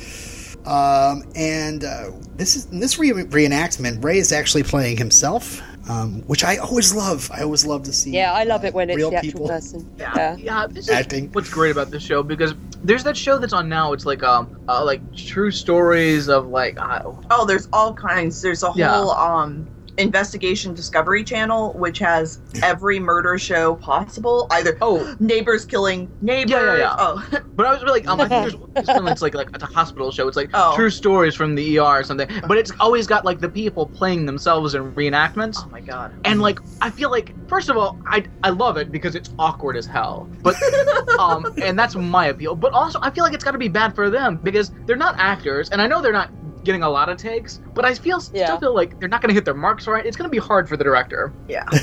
Um, 0.66 1.22
and 1.36 1.84
uh, 1.84 2.10
this 2.36 2.56
is 2.56 2.66
in 2.66 2.80
this 2.80 2.98
re- 2.98 3.10
reenactment. 3.12 4.02
Ray 4.02 4.18
is 4.18 4.32
actually 4.32 4.64
playing 4.64 4.96
himself, 4.96 5.60
um, 5.88 6.22
which 6.26 6.42
I 6.44 6.56
always 6.56 6.92
love. 6.94 7.30
I 7.32 7.42
always 7.42 7.64
love 7.64 7.84
to 7.84 7.92
see. 7.92 8.10
Yeah, 8.10 8.32
I 8.32 8.44
love 8.44 8.64
uh, 8.64 8.68
it 8.68 8.74
when 8.74 8.90
it's 8.90 8.96
real 8.96 9.10
the 9.10 9.16
actual 9.16 9.30
people. 9.32 9.48
person. 9.48 9.88
Yeah. 9.98 10.12
Yeah. 10.16 10.36
Yeah, 10.38 10.66
this 10.68 10.88
is 10.88 10.90
Acting. 10.90 11.30
what's 11.32 11.50
great 11.50 11.70
about 11.70 11.90
this 11.90 12.02
show 12.02 12.22
because 12.22 12.54
there's 12.82 13.04
that 13.04 13.16
show 13.16 13.38
that's 13.38 13.52
on 13.52 13.68
now. 13.68 13.92
It's 13.92 14.06
like 14.06 14.22
um, 14.22 14.58
uh, 14.68 14.84
like 14.84 15.00
true 15.14 15.50
stories 15.50 16.28
of 16.28 16.48
like 16.48 16.80
uh, 16.80 17.02
oh, 17.30 17.46
there's 17.46 17.68
all 17.72 17.94
kinds. 17.94 18.42
There's 18.42 18.62
a 18.62 18.66
whole 18.72 18.76
Yeah. 18.78 19.00
um 19.00 19.68
investigation 19.98 20.74
discovery 20.74 21.24
channel 21.24 21.72
which 21.74 21.98
has 21.98 22.38
every 22.62 22.98
murder 22.98 23.38
show 23.38 23.76
possible. 23.76 24.46
Either 24.50 24.76
oh, 24.80 25.14
neighbors 25.20 25.64
killing 25.64 26.10
neighbors. 26.20 26.50
Yeah, 26.50 26.64
yeah, 26.64 26.78
yeah. 26.78 26.94
Oh, 26.98 27.28
but 27.54 27.66
I 27.66 27.72
was 27.72 27.82
really 27.82 28.04
um, 28.06 28.20
I 28.20 28.28
think 28.28 28.52
there's 28.74 28.86
one 28.88 29.04
that's 29.04 29.22
like 29.22 29.34
like 29.34 29.48
it's 29.54 29.62
a 29.62 29.66
hospital 29.66 30.10
show. 30.10 30.28
It's 30.28 30.36
like 30.36 30.50
Oh. 30.54 30.74
true 30.76 30.90
stories 30.90 31.34
from 31.34 31.54
the 31.54 31.78
ER 31.78 31.82
or 31.82 32.02
something. 32.02 32.28
But 32.46 32.58
it's 32.58 32.72
always 32.80 33.06
got 33.06 33.24
like 33.24 33.40
the 33.40 33.48
people 33.48 33.86
playing 33.86 34.26
themselves 34.26 34.74
in 34.74 34.92
reenactments. 34.94 35.56
oh 35.58 35.68
my 35.70 35.80
god. 35.80 36.12
And 36.24 36.40
like 36.40 36.58
I 36.80 36.90
feel 36.90 37.10
like 37.10 37.34
first 37.48 37.68
of 37.68 37.76
all 37.76 37.98
I 38.06 38.24
I 38.42 38.50
love 38.50 38.76
it 38.76 38.90
because 38.92 39.14
it's 39.14 39.30
awkward 39.38 39.76
as 39.76 39.86
hell. 39.86 40.30
But 40.42 40.56
um 41.18 41.46
and 41.62 41.78
that's 41.78 41.94
my 41.94 42.26
appeal. 42.26 42.54
But 42.54 42.72
also 42.72 42.98
I 43.02 43.10
feel 43.10 43.24
like 43.24 43.34
it's 43.34 43.44
got 43.44 43.52
to 43.52 43.58
be 43.58 43.68
bad 43.68 43.94
for 43.94 44.10
them 44.10 44.38
because 44.42 44.70
they're 44.86 44.96
not 44.96 45.14
actors 45.18 45.68
and 45.70 45.80
I 45.80 45.86
know 45.86 46.00
they're 46.02 46.12
not 46.12 46.30
getting 46.66 46.82
a 46.82 46.90
lot 46.90 47.08
of 47.08 47.16
takes, 47.16 47.60
but 47.74 47.84
I 47.86 47.94
feel 47.94 48.20
Yeah. 48.34 48.44
still 48.46 48.58
feel 48.60 48.74
like 48.74 48.98
they're 49.00 49.08
not 49.08 49.22
going 49.22 49.30
to 49.30 49.34
hit 49.34 49.44
their 49.46 49.54
marks 49.54 49.86
right. 49.86 50.04
It's 50.04 50.16
going 50.16 50.28
to 50.28 50.32
be 50.32 50.38
hard 50.38 50.68
for 50.68 50.76
the 50.76 50.84
director. 50.84 51.32
Yeah. 51.48 51.64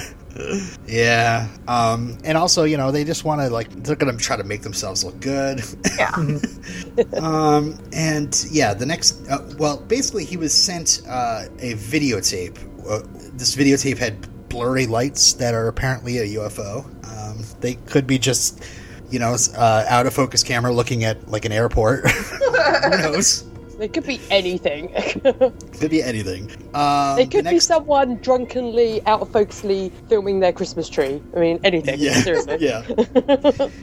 Yeah. 0.87 1.47
Um, 1.67 2.17
and 2.23 2.39
also, 2.39 2.63
you 2.63 2.75
know, 2.75 2.91
they 2.91 3.03
just 3.03 3.23
want 3.23 3.41
to 3.41 3.49
like 3.49 3.69
they're 3.83 3.95
gonna 3.95 4.17
try 4.17 4.35
to 4.35 4.43
make 4.43 4.63
themselves 4.63 5.03
look 5.03 5.19
good. 5.19 5.61
Yeah. 5.95 6.09
um, 7.21 7.77
and 7.93 8.45
yeah, 8.49 8.73
the 8.73 8.85
next, 8.87 9.27
uh, 9.29 9.47
well, 9.59 9.77
basically, 9.77 10.25
he 10.25 10.37
was 10.37 10.51
sent 10.51 11.03
uh, 11.07 11.43
a 11.59 11.73
videotape. 11.75 12.57
Uh, 12.89 13.01
this 13.33 13.55
videotape 13.55 13.99
had 13.99 14.49
blurry 14.49 14.87
lights 14.87 15.33
that 15.33 15.53
are 15.53 15.67
apparently 15.67 16.17
a 16.17 16.25
UFO. 16.39 16.83
Um, 17.07 17.43
they 17.61 17.75
could 17.75 18.07
be 18.07 18.17
just, 18.17 18.63
you 19.11 19.19
know, 19.19 19.35
uh, 19.55 19.85
out 19.87 20.07
of 20.07 20.15
focus 20.15 20.41
camera 20.43 20.73
looking 20.73 21.03
at 21.03 21.27
like 21.29 21.45
an 21.45 21.51
airport. 21.51 22.09
Who 22.11 22.89
knows? 22.89 23.43
It 23.83 23.91
could 23.93 24.05
be 24.07 24.19
anything. 24.31 24.89
Could 25.79 25.91
be 25.91 26.01
anything. 26.01 26.49
Um, 26.73 27.19
it 27.19 27.29
could 27.29 27.45
the 27.45 27.51
be 27.51 27.59
someone 27.59 28.15
drunkenly, 28.17 29.05
out 29.05 29.19
of 29.21 29.29
focusly 29.31 29.91
filming 30.07 30.39
their 30.39 30.53
Christmas 30.53 30.87
tree. 30.87 31.21
I 31.35 31.39
mean, 31.39 31.59
anything. 31.63 31.99
Yeah, 31.99 32.13
Seriously. 32.21 32.57
yeah. 32.61 32.83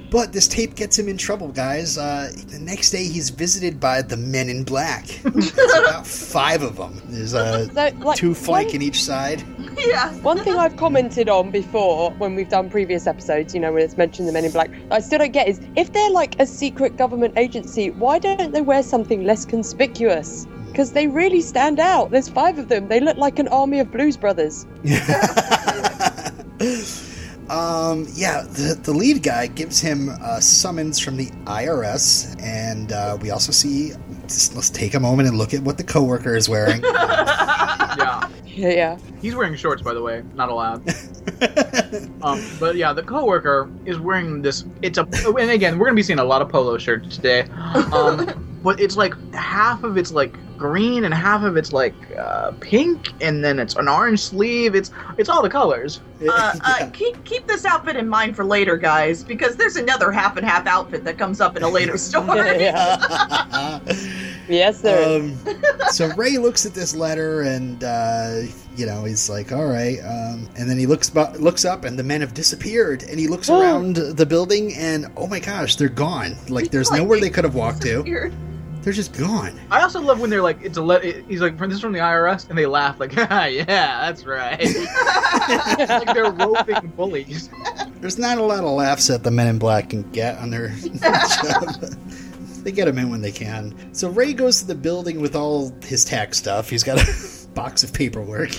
But 0.11 0.33
this 0.33 0.49
tape 0.49 0.75
gets 0.75 0.99
him 0.99 1.09
in 1.09 1.17
trouble, 1.17 1.49
guys. 1.49 1.99
Uh, 1.99 2.33
the 2.49 2.59
next 2.59 2.91
day, 2.91 3.05
he's 3.05 3.29
visited 3.31 3.79
by 3.79 4.03
the 4.03 4.17
Men 4.17 4.49
in 4.49 4.65
Black. 4.65 5.05
About 5.25 6.07
five 6.07 6.63
of 6.63 6.77
them. 6.77 7.01
There's 7.07 7.35
uh, 7.35 7.67
So, 7.69 7.73
like, 7.75 8.17
two 8.17 8.35
flanking 8.35 8.81
one- 8.81 8.89
each 8.89 9.03
side. 9.05 9.45
yeah. 9.77 10.13
One 10.23 10.39
thing 10.39 10.57
I've 10.57 10.77
commented 10.77 11.29
on 11.29 11.51
before 11.51 12.11
when 12.13 12.35
we've 12.35 12.49
done 12.49 12.71
previous 12.71 13.07
episodes, 13.07 13.55
you 13.55 13.61
know, 13.61 13.73
when 13.73 13.83
it's 13.83 13.97
mentioned 13.99 14.27
the 14.29 14.33
Men 14.33 14.45
in 14.47 14.53
Black, 14.53 14.71
I 14.91 15.01
still 15.01 15.19
don't 15.19 15.33
get 15.33 15.47
is 15.49 15.61
if 15.77 15.93
they're 15.93 16.11
like 16.11 16.41
a 16.41 16.47
secret 16.47 16.97
government 16.97 17.35
agency, 17.37 17.91
why 17.91 18.19
don't 18.19 18.53
they 18.53 18.63
wear 18.63 18.83
something 18.83 19.25
less 19.25 19.45
conspicuous? 19.45 19.90
Because 20.67 20.93
they 20.93 21.09
really 21.09 21.41
stand 21.41 21.81
out. 21.81 22.11
There's 22.11 22.29
five 22.29 22.59
of 22.59 22.69
them. 22.69 22.89
They 22.89 23.01
look 23.01 23.17
like 23.17 23.39
an 23.39 23.49
army 23.49 23.81
of 23.81 23.91
Blues 23.91 24.17
Brothers. 24.17 24.65
um, 27.51 28.07
yeah, 28.15 28.43
the, 28.43 28.79
the 28.83 28.93
lead 28.93 29.23
guy 29.23 29.49
gives 29.49 29.81
him 29.81 30.09
a 30.09 30.41
summons 30.41 31.01
from 31.01 31.17
the 31.17 31.27
IRS, 31.47 32.41
and 32.41 32.93
uh, 32.93 33.19
we 33.21 33.31
also 33.31 33.51
see 33.51 33.93
just, 34.25 34.55
let's 34.55 34.71
take 34.71 34.95
a 34.95 35.01
moment 35.01 35.29
and 35.29 35.37
look 35.37 35.53
at 35.53 35.63
what 35.63 35.77
the 35.77 35.85
coworker 35.85 36.37
is 36.37 36.49
wearing. 36.49 36.83
Yeah. 37.99 38.29
Yeah, 38.47 38.69
yeah. 38.69 38.99
He's 39.21 39.35
wearing 39.35 39.57
shorts, 39.57 39.83
by 39.83 39.95
the 39.95 40.01
way. 40.03 40.23
Not 40.35 40.49
allowed. 40.49 40.83
Um, 42.23 42.45
but 42.61 42.77
yeah, 42.77 42.93
the 42.93 43.03
coworker 43.03 43.71
is 43.87 43.99
wearing 43.99 44.43
this. 44.43 44.65
It's 44.83 44.99
a, 44.99 45.07
and 45.39 45.51
again, 45.51 45.79
we're 45.79 45.87
gonna 45.87 45.97
be 45.97 46.03
seeing 46.03 46.19
a 46.19 46.25
lot 46.25 46.43
of 46.43 46.51
polo 46.51 46.77
shirts 46.77 47.17
today. 47.17 47.43
Um, 47.93 48.50
but 48.63 48.81
it's 48.81 48.97
like 48.97 49.15
half 49.35 49.83
of 49.85 49.97
it's 49.97 50.13
like 50.13 50.35
green 50.59 51.05
and 51.05 51.15
half 51.15 51.43
of 51.43 51.57
it's 51.57 51.73
like 51.73 51.95
uh, 52.19 52.51
pink, 52.61 53.09
and 53.23 53.43
then 53.43 53.59
it's 53.59 53.77
an 53.77 53.89
orange 53.89 54.21
sleeve. 54.21 54.75
It's 54.75 54.91
it's 55.19 55.29
all 55.31 55.43
the 55.43 55.49
colors. 55.49 56.01
Uh, 56.23 56.53
uh, 56.63 56.91
keep 56.93 57.23
keep 57.25 57.47
this 57.47 57.65
outfit 57.65 57.97
in 57.97 58.07
mind 58.09 58.37
for 58.37 58.45
later, 58.45 58.77
guys, 58.77 59.25
because 59.25 59.57
there's 59.57 59.77
another 59.77 60.13
half 60.13 60.37
and 60.37 60.47
half 60.47 60.67
outfit 60.67 61.03
that 61.05 61.17
comes 61.17 61.41
up 61.41 61.57
in 61.57 61.63
a 61.63 61.69
later 61.69 61.97
story. 62.11 62.61
yeah. 62.61 63.81
Yes, 64.49 64.81
there 64.81 65.01
is. 65.21 65.47
um, 65.47 65.63
so 65.91 66.09
Ray 66.17 66.37
looks 66.37 66.67
at 66.67 66.75
this 66.75 66.97
letter 66.97 67.43
and 67.43 67.85
uh, 67.85 68.41
you 68.77 68.85
know 68.85 69.05
he's 69.05 69.31
like, 69.31 69.53
"All 69.53 69.67
right," 69.69 69.99
um, 70.01 70.49
and 70.57 70.69
then 70.69 70.77
he 70.77 70.87
looks 70.87 71.09
bu- 71.09 71.39
looks 71.39 71.65
up 71.65 71.85
and 71.85 71.97
the 71.97 72.03
men 72.03 72.21
have 72.21 72.35
disappeared. 72.35 73.05
And 73.05 73.19
he 73.21 73.29
looks 73.29 73.49
around 73.51 73.95
the 73.97 74.27
building 74.27 74.75
and 74.75 75.07
oh 75.17 75.29
my 75.29 75.39
gosh, 75.39 75.77
they're 75.77 75.89
gone! 75.89 76.35
Like 76.49 76.71
there's 76.73 76.91
Like, 76.91 77.01
nowhere 77.01 77.19
they 77.21 77.29
they 77.29 77.31
could 77.31 77.45
have 77.45 77.55
walked 77.55 77.83
to. 77.83 78.03
They're 78.83 78.93
just 78.95 79.17
gone. 79.17 79.61
I 79.71 79.83
also 79.83 80.01
love 80.01 80.21
when 80.21 80.31
they're 80.31 80.43
like, 80.43 80.63
it's 80.63 80.79
a 80.79 80.83
le- 80.83 81.01
he's 81.01 81.43
like, 81.43 81.59
this 81.59 81.75
is 81.75 81.81
from 81.81 81.93
the 81.93 81.99
IRS, 81.99 82.49
and 82.49 82.57
they 82.57 82.67
laugh 82.67 82.99
like, 82.99 83.13
yeah, 83.17 83.65
that's 83.67 84.25
right. 84.25 84.59
like 85.89 86.15
they're 86.15 86.31
roping 86.31 86.89
bullies. 86.97 87.51
There's 88.01 88.19
not 88.19 88.39
a 88.39 88.43
lot 88.43 88.65
of 88.65 88.71
laughs 88.71 89.09
that 89.09 89.23
the 89.23 89.31
Men 89.31 89.49
in 89.49 89.59
Black 89.59 89.91
can 89.91 90.03
get 90.13 90.39
on 90.39 90.51
their 90.51 90.69
job. 91.03 91.75
They 92.63 92.73
get 92.73 92.87
them 92.87 92.99
in 92.99 93.11
when 93.11 93.21
they 93.23 93.33
can. 93.33 93.95
So 93.95 94.09
Ray 94.11 94.33
goes 94.35 94.61
to 94.61 94.67
the 94.67 94.75
building 94.75 95.21
with 95.21 95.35
all 95.35 95.71
his 95.83 96.05
tax 96.05 96.39
stuff. 96.39 96.69
He's 96.71 96.83
got 96.83 96.99
a 96.99 97.49
box 97.55 97.83
of 97.83 97.93
paperwork. 97.93 98.51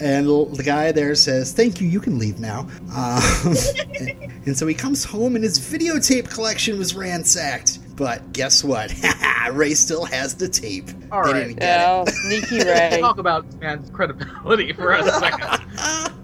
And 0.00 0.26
the 0.26 0.62
guy 0.64 0.92
there 0.92 1.14
says, 1.14 1.52
Thank 1.52 1.80
you, 1.80 1.88
you 1.88 2.00
can 2.00 2.18
leave 2.18 2.38
now. 2.40 2.60
Um, 2.96 3.54
and, 4.00 4.32
and 4.46 4.56
so 4.56 4.66
he 4.66 4.74
comes 4.74 5.04
home 5.04 5.34
and 5.34 5.44
his 5.44 5.58
videotape 5.58 6.30
collection 6.30 6.78
was 6.78 6.94
ransacked. 6.94 7.79
But 8.00 8.32
guess 8.32 8.64
what? 8.64 8.90
Ray 9.52 9.74
still 9.74 10.06
has 10.06 10.34
the 10.34 10.48
tape. 10.48 10.88
All 11.12 11.22
they 11.22 11.32
right. 11.34 11.42
didn't 11.48 11.58
get 11.60 11.86
Oh, 11.86 12.04
sneaky 12.08 12.64
Ray. 12.64 12.96
Talk 12.98 13.18
about 13.18 13.44
man's 13.60 13.90
credibility 13.90 14.72
for 14.72 14.92
a 14.92 15.02
second. 15.04 15.60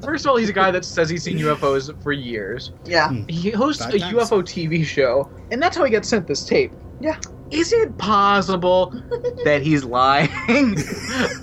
First 0.02 0.24
of 0.24 0.30
all, 0.30 0.36
he's 0.38 0.48
a 0.48 0.54
guy 0.54 0.70
that 0.70 0.86
says 0.86 1.10
he's 1.10 1.22
seen 1.22 1.36
UFOs 1.38 1.92
for 2.02 2.12
years. 2.12 2.72
Yeah. 2.86 3.12
He 3.28 3.50
hosts 3.50 3.84
Five 3.84 3.92
a 3.92 3.98
times. 3.98 4.14
UFO 4.14 4.40
TV 4.42 4.86
show, 4.86 5.30
and 5.50 5.62
that's 5.62 5.76
how 5.76 5.84
he 5.84 5.90
gets 5.90 6.08
sent 6.08 6.26
this 6.26 6.46
tape. 6.46 6.72
Yeah. 6.98 7.18
Is 7.50 7.74
it 7.74 7.98
possible 7.98 8.90
that 9.44 9.60
he's 9.62 9.84
lying? 9.84 10.74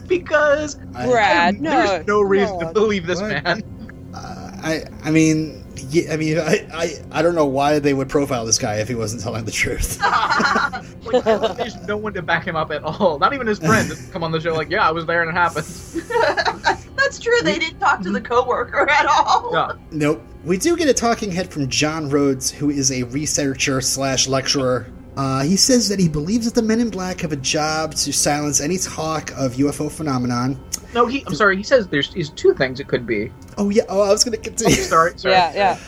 because 0.08 0.80
I, 0.96 1.06
Brad, 1.06 1.62
no. 1.62 1.70
there's 1.70 2.08
no 2.08 2.22
reason 2.22 2.58
to 2.60 2.72
believe 2.74 3.06
this 3.06 3.22
What? 3.22 3.44
man. 3.44 4.10
uh, 4.16 4.52
I, 4.63 4.84
I 5.04 5.12
mean, 5.12 5.62
yeah, 5.93 6.13
I 6.13 6.17
mean, 6.17 6.39
I, 6.39 6.67
I, 6.73 6.89
I 7.12 7.21
don't 7.21 7.35
know 7.35 7.45
why 7.45 7.79
they 7.79 7.93
would 7.93 8.09
profile 8.09 8.45
this 8.45 8.57
guy 8.57 8.75
if 8.77 8.88
he 8.88 8.95
wasn't 8.95 9.21
telling 9.21 9.45
the 9.45 9.51
truth. 9.51 10.00
Like, 10.01 11.23
there's 11.57 11.75
no 11.88 11.97
one 11.97 12.13
to 12.13 12.21
back 12.21 12.47
him 12.47 12.55
up 12.55 12.71
at 12.71 12.83
all. 12.83 13.19
Not 13.19 13.33
even 13.33 13.45
his 13.45 13.59
friend 13.59 13.89
to 13.91 14.12
come 14.12 14.23
on 14.23 14.31
the 14.31 14.41
show 14.41 14.53
like, 14.53 14.69
yeah, 14.69 14.88
I 14.88 14.91
was 14.91 15.05
there 15.05 15.21
and 15.21 15.29
it 15.29 15.33
happened. 15.33 15.65
That's 16.97 17.19
true. 17.19 17.39
They 17.43 17.59
didn't 17.59 17.79
talk 17.79 18.01
to 18.01 18.12
the 18.12 18.21
coworker 18.21 18.89
at 18.89 19.05
all. 19.05 19.51
Yeah. 19.53 19.73
Nope. 19.91 20.23
We 20.43 20.57
do 20.57 20.75
get 20.75 20.88
a 20.88 20.93
talking 20.93 21.31
head 21.31 21.51
from 21.51 21.69
John 21.69 22.09
Rhodes, 22.09 22.51
who 22.51 22.69
is 22.69 22.91
a 22.91 23.03
researcher 23.03 23.81
slash 23.81 24.27
lecturer. 24.27 24.88
Uh, 25.15 25.43
he 25.43 25.55
says 25.55 25.88
that 25.89 26.00
he 26.00 26.09
believes 26.09 26.45
that 26.45 26.55
the 26.55 26.62
Men 26.62 26.79
in 26.79 26.89
Black 26.89 27.21
have 27.21 27.31
a 27.31 27.38
job 27.38 27.93
to 27.95 28.12
silence 28.12 28.59
any 28.59 28.77
talk 28.77 29.31
of 29.31 29.53
UFO 29.53 29.91
phenomenon. 29.91 30.59
No, 30.93 31.05
he. 31.05 31.23
I'm 31.27 31.35
sorry. 31.35 31.55
He 31.55 31.63
says 31.63 31.88
there's 31.88 32.13
is 32.15 32.29
two 32.31 32.53
things 32.55 32.79
it 32.79 32.88
could 32.88 33.05
be. 33.05 33.31
Oh 33.57 33.69
yeah. 33.69 33.83
Oh, 33.89 34.01
I 34.01 34.10
was 34.12 34.24
going 34.24 34.33
to 34.33 34.39
Oh, 34.39 34.43
continue. 34.43 34.75
sorry. 34.75 35.17
Sorry. 35.17 35.33
Yeah, 35.33 35.53
yeah. 35.53 35.79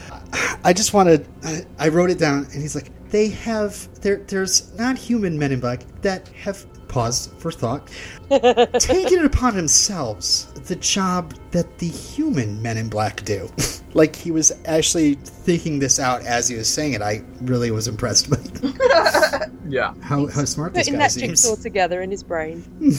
I 0.63 0.73
just 0.73 0.93
wanted. 0.93 1.27
I, 1.43 1.65
I 1.79 1.87
wrote 1.89 2.09
it 2.09 2.19
down, 2.19 2.45
and 2.51 2.61
he's 2.61 2.75
like, 2.75 2.91
they 3.09 3.29
have. 3.29 3.87
There, 4.01 4.17
there's 4.27 4.73
non-human 4.77 5.37
Men 5.39 5.51
in 5.51 5.59
Black 5.59 5.81
that 6.01 6.27
have 6.29 6.65
paused 6.87 7.31
for 7.39 7.51
thought, 7.51 7.87
taken 8.29 9.19
it 9.19 9.25
upon 9.25 9.55
themselves 9.55 10.45
the 10.67 10.75
job 10.77 11.33
that 11.51 11.77
the 11.79 11.87
human 11.87 12.61
Men 12.61 12.77
in 12.77 12.89
Black 12.89 13.23
do. 13.25 13.49
like 13.95 14.15
he 14.15 14.29
was 14.29 14.51
actually 14.65 15.15
thinking 15.15 15.79
this 15.79 15.99
out 15.99 16.21
as 16.25 16.47
he 16.47 16.55
was 16.55 16.67
saying 16.71 16.93
it. 16.93 17.01
I 17.01 17.23
really 17.41 17.71
was 17.71 17.87
impressed 17.87 18.29
by 18.29 18.37
Yeah. 19.67 19.93
how, 20.01 20.27
how 20.27 20.45
smart 20.45 20.73
this 20.75 20.83
Putting 20.85 20.93
guy 20.99 21.05
that 21.05 21.11
seems. 21.11 21.41
jigsaw 21.41 21.55
together 21.55 22.01
in 22.03 22.11
his 22.11 22.21
brain. 22.21 22.63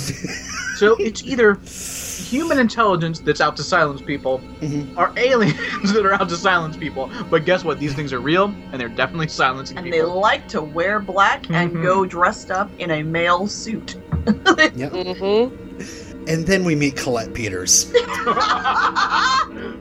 So 0.76 0.94
it's 0.98 1.22
either 1.24 1.54
human 2.28 2.58
intelligence 2.58 3.20
that's 3.20 3.40
out 3.40 3.56
to 3.56 3.62
silence 3.62 4.02
people, 4.02 4.40
Mhm. 4.60 4.94
or 4.98 5.10
aliens 5.18 5.56
that 5.94 6.04
are 6.04 6.12
out 6.12 6.28
to 6.28 6.36
silence 6.36 6.76
people. 6.76 7.10
But 7.30 7.46
guess 7.46 7.64
what? 7.64 7.78
These 7.80 7.94
things 7.94 8.12
are 8.12 8.20
real, 8.20 8.52
and 8.72 8.78
they're 8.78 8.90
definitely 8.90 9.28
silencing 9.28 9.78
people. 9.78 9.86
And 9.86 9.94
they 9.94 10.02
like 10.02 10.46
to 10.48 10.60
wear 10.60 11.00
black 11.00 11.48
and 11.48 11.72
Mhm. 11.72 11.82
go 11.82 12.04
dressed 12.04 12.50
up 12.50 12.70
in 12.78 12.90
a 12.90 13.02
male 13.02 13.46
suit. 13.46 13.96
Yep. 14.26 14.92
Mm-hmm. 14.92 15.65
And 16.26 16.46
then 16.46 16.64
we 16.64 16.74
meet 16.74 16.96
Colette 16.96 17.32
Peters. 17.34 17.92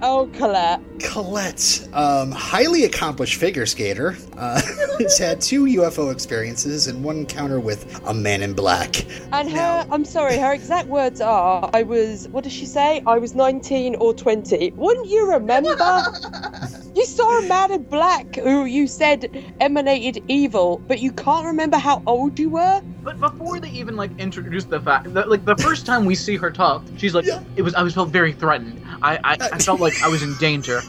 Oh, 0.02 0.30
Colette. 0.34 0.82
Colette, 1.00 1.88
um, 1.94 2.32
highly 2.32 2.84
accomplished 2.84 3.40
figure 3.40 3.66
skater, 3.66 4.16
uh, 4.38 4.62
has 5.00 5.18
had 5.18 5.42
two 5.42 5.66
UFO 5.66 6.12
experiences 6.12 6.88
and 6.88 7.04
one 7.04 7.18
encounter 7.18 7.60
with 7.60 8.02
a 8.06 8.14
man 8.14 8.42
in 8.44 8.54
black. 8.54 9.06
And 9.32 9.54
Now- 9.54 9.84
her, 9.84 9.88
I'm 9.92 10.06
sorry, 10.06 10.38
her 10.38 10.54
exact 10.54 10.88
words 10.90 11.22
are, 11.22 11.70
I 11.74 11.84
was, 11.84 12.28
what 12.30 12.44
does 12.44 12.54
she 12.54 12.66
say? 12.66 13.02
I 13.08 13.18
was 13.18 13.36
19 13.36 13.96
or 13.96 14.14
20. 14.14 14.72
Wouldn't 14.72 15.08
you 15.08 15.32
remember? 15.32 15.70
you 16.96 17.06
saw 17.06 17.40
a 17.40 17.48
man 17.48 17.72
in 17.72 17.84
black 17.84 18.36
who 18.36 18.66
you 18.66 18.88
said 18.88 19.44
emanated 19.60 20.24
evil, 20.28 20.82
but 20.88 21.00
you 21.00 21.12
can't 21.12 21.46
remember 21.46 21.78
how 21.78 22.04
old 22.06 22.38
you 22.38 22.50
were? 22.50 22.82
But 23.04 23.20
before 23.20 23.60
they 23.60 23.70
even 23.70 23.96
like 23.96 24.12
introduce 24.18 24.64
the 24.66 24.80
fact 24.82 25.14
that 25.14 25.30
like 25.30 25.46
the 25.46 25.56
first 25.58 25.86
time 25.86 26.06
we 26.06 26.16
see 26.16 26.35
her 26.36 26.52
talk, 26.52 26.84
she's 26.98 27.14
like, 27.16 27.26
Yeah. 27.26 27.44
"It 27.56 27.62
was 27.62 27.74
I 27.76 27.84
was 27.84 27.94
felt 27.94 28.10
very 28.10 28.34
threatened. 28.34 28.82
I 29.02 29.18
I, 29.24 29.34
uh, 29.34 29.50
I 29.54 29.60
felt 29.60 29.80
like 29.80 29.94
I 30.04 30.08
was 30.08 30.24
in 30.24 30.36
danger." 30.40 30.82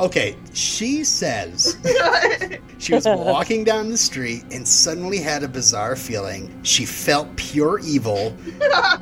Okay, 0.00 0.36
she 0.52 1.04
says 1.04 1.76
she 2.78 2.92
was 2.92 3.04
walking 3.06 3.62
down 3.62 3.88
the 3.88 3.96
street 3.96 4.42
and 4.50 4.66
suddenly 4.66 5.18
had 5.18 5.44
a 5.44 5.48
bizarre 5.48 5.94
feeling. 5.94 6.52
She 6.64 6.84
felt 6.84 7.36
pure 7.36 7.78
evil, 7.78 8.36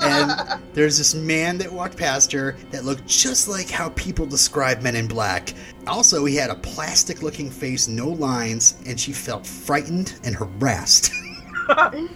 and 0.02 0.61
there's 0.75 0.99
this 0.99 1.14
man 1.14 1.57
that 1.59 1.73
walked 1.73 1.97
past 1.97 2.30
her 2.33 2.57
that 2.71 2.85
looked 2.85 3.07
just 3.07 3.49
like 3.49 3.71
how 3.71 3.90
people 3.90 4.26
describe 4.26 4.83
men 4.83 4.95
in 4.95 5.09
black. 5.09 5.54
Also, 5.87 6.25
he 6.26 6.37
had 6.37 6.50
a 6.50 6.57
plastic 6.57 7.23
looking 7.23 7.50
face, 7.50 7.88
no 7.88 8.09
lines, 8.09 8.76
and 8.85 9.00
she 9.00 9.12
felt 9.12 9.47
frightened 9.47 10.21
and 10.25 10.35
harassed. 10.35 11.12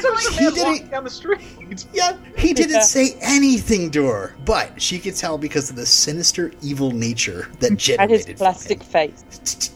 So 0.00 0.12
like 0.12 0.24
He 0.32 0.38
a 0.38 0.40
man 0.42 0.54
did 0.54 0.64
walking 0.66 0.82
it- 0.86 0.90
down 0.90 1.04
the 1.04 1.10
street. 1.10 1.40
Yeah, 1.94 2.16
he 2.36 2.52
didn't 2.52 2.72
Yeah. 2.72 2.80
say 2.80 3.16
anything 3.22 3.90
to 3.92 4.06
her, 4.06 4.34
but 4.44 4.80
she 4.82 4.98
could 4.98 5.16
tell 5.16 5.38
because 5.38 5.70
of 5.70 5.76
the 5.76 5.86
sinister, 5.86 6.52
evil 6.62 6.90
nature 6.90 7.48
that 7.60 7.76
generated. 7.76 7.78
And 7.78 7.78
generated 7.78 8.26
his 8.26 8.26
from 8.26 8.36
plastic 8.36 8.82
face. 8.82 9.70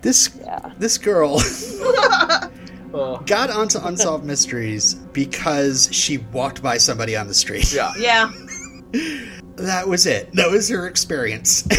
This 0.00 0.30
Yeah. 0.40 0.72
this 0.78 0.96
girl 0.98 1.40
Oh, 2.94 3.16
got 3.26 3.48
onto 3.50 3.78
unsolved 3.78 4.24
mysteries 4.24 4.94
because 4.94 5.88
she 5.92 6.18
walked 6.18 6.62
by 6.62 6.76
somebody 6.78 7.16
on 7.16 7.26
the 7.26 7.34
street. 7.34 7.72
yeah. 7.72 7.92
yeah. 7.98 8.30
That 9.56 9.86
was 9.86 10.06
it. 10.06 10.32
That 10.32 10.50
was 10.50 10.68
her 10.70 10.86
experience. 10.86 11.66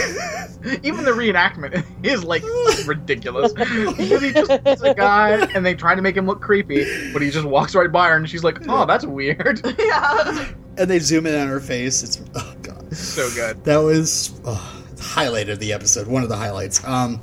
Even 0.83 1.03
the 1.03 1.11
reenactment 1.11 1.85
is 2.03 2.23
like 2.23 2.43
ridiculous. 2.85 3.51
Because 3.53 4.21
he 4.21 4.31
just 4.31 4.51
a 4.51 4.93
guy 4.95 5.31
and 5.53 5.65
they 5.65 5.73
try 5.73 5.95
to 5.95 6.01
make 6.01 6.15
him 6.15 6.25
look 6.27 6.41
creepy, 6.41 7.11
but 7.11 7.21
he 7.21 7.29
just 7.29 7.45
walks 7.45 7.75
right 7.75 7.91
by 7.91 8.09
her 8.09 8.15
and 8.15 8.29
she's 8.29 8.43
like, 8.43 8.59
"Oh, 8.69 8.85
that's 8.85 9.05
weird." 9.05 9.61
Yeah. 9.79 10.49
and 10.77 10.89
they 10.89 10.99
zoom 10.99 11.25
in 11.25 11.35
on 11.35 11.47
her 11.47 11.59
face. 11.59 12.03
It's 12.03 12.21
oh 12.35 12.55
god. 12.61 12.95
so 12.95 13.29
good. 13.35 13.63
That 13.65 13.77
was 13.77 14.39
oh, 14.45 14.83
highlight 14.99 15.49
of 15.49 15.59
the 15.59 15.73
episode. 15.73 16.07
One 16.07 16.23
of 16.23 16.29
the 16.29 16.37
highlights. 16.37 16.83
Um, 16.85 17.21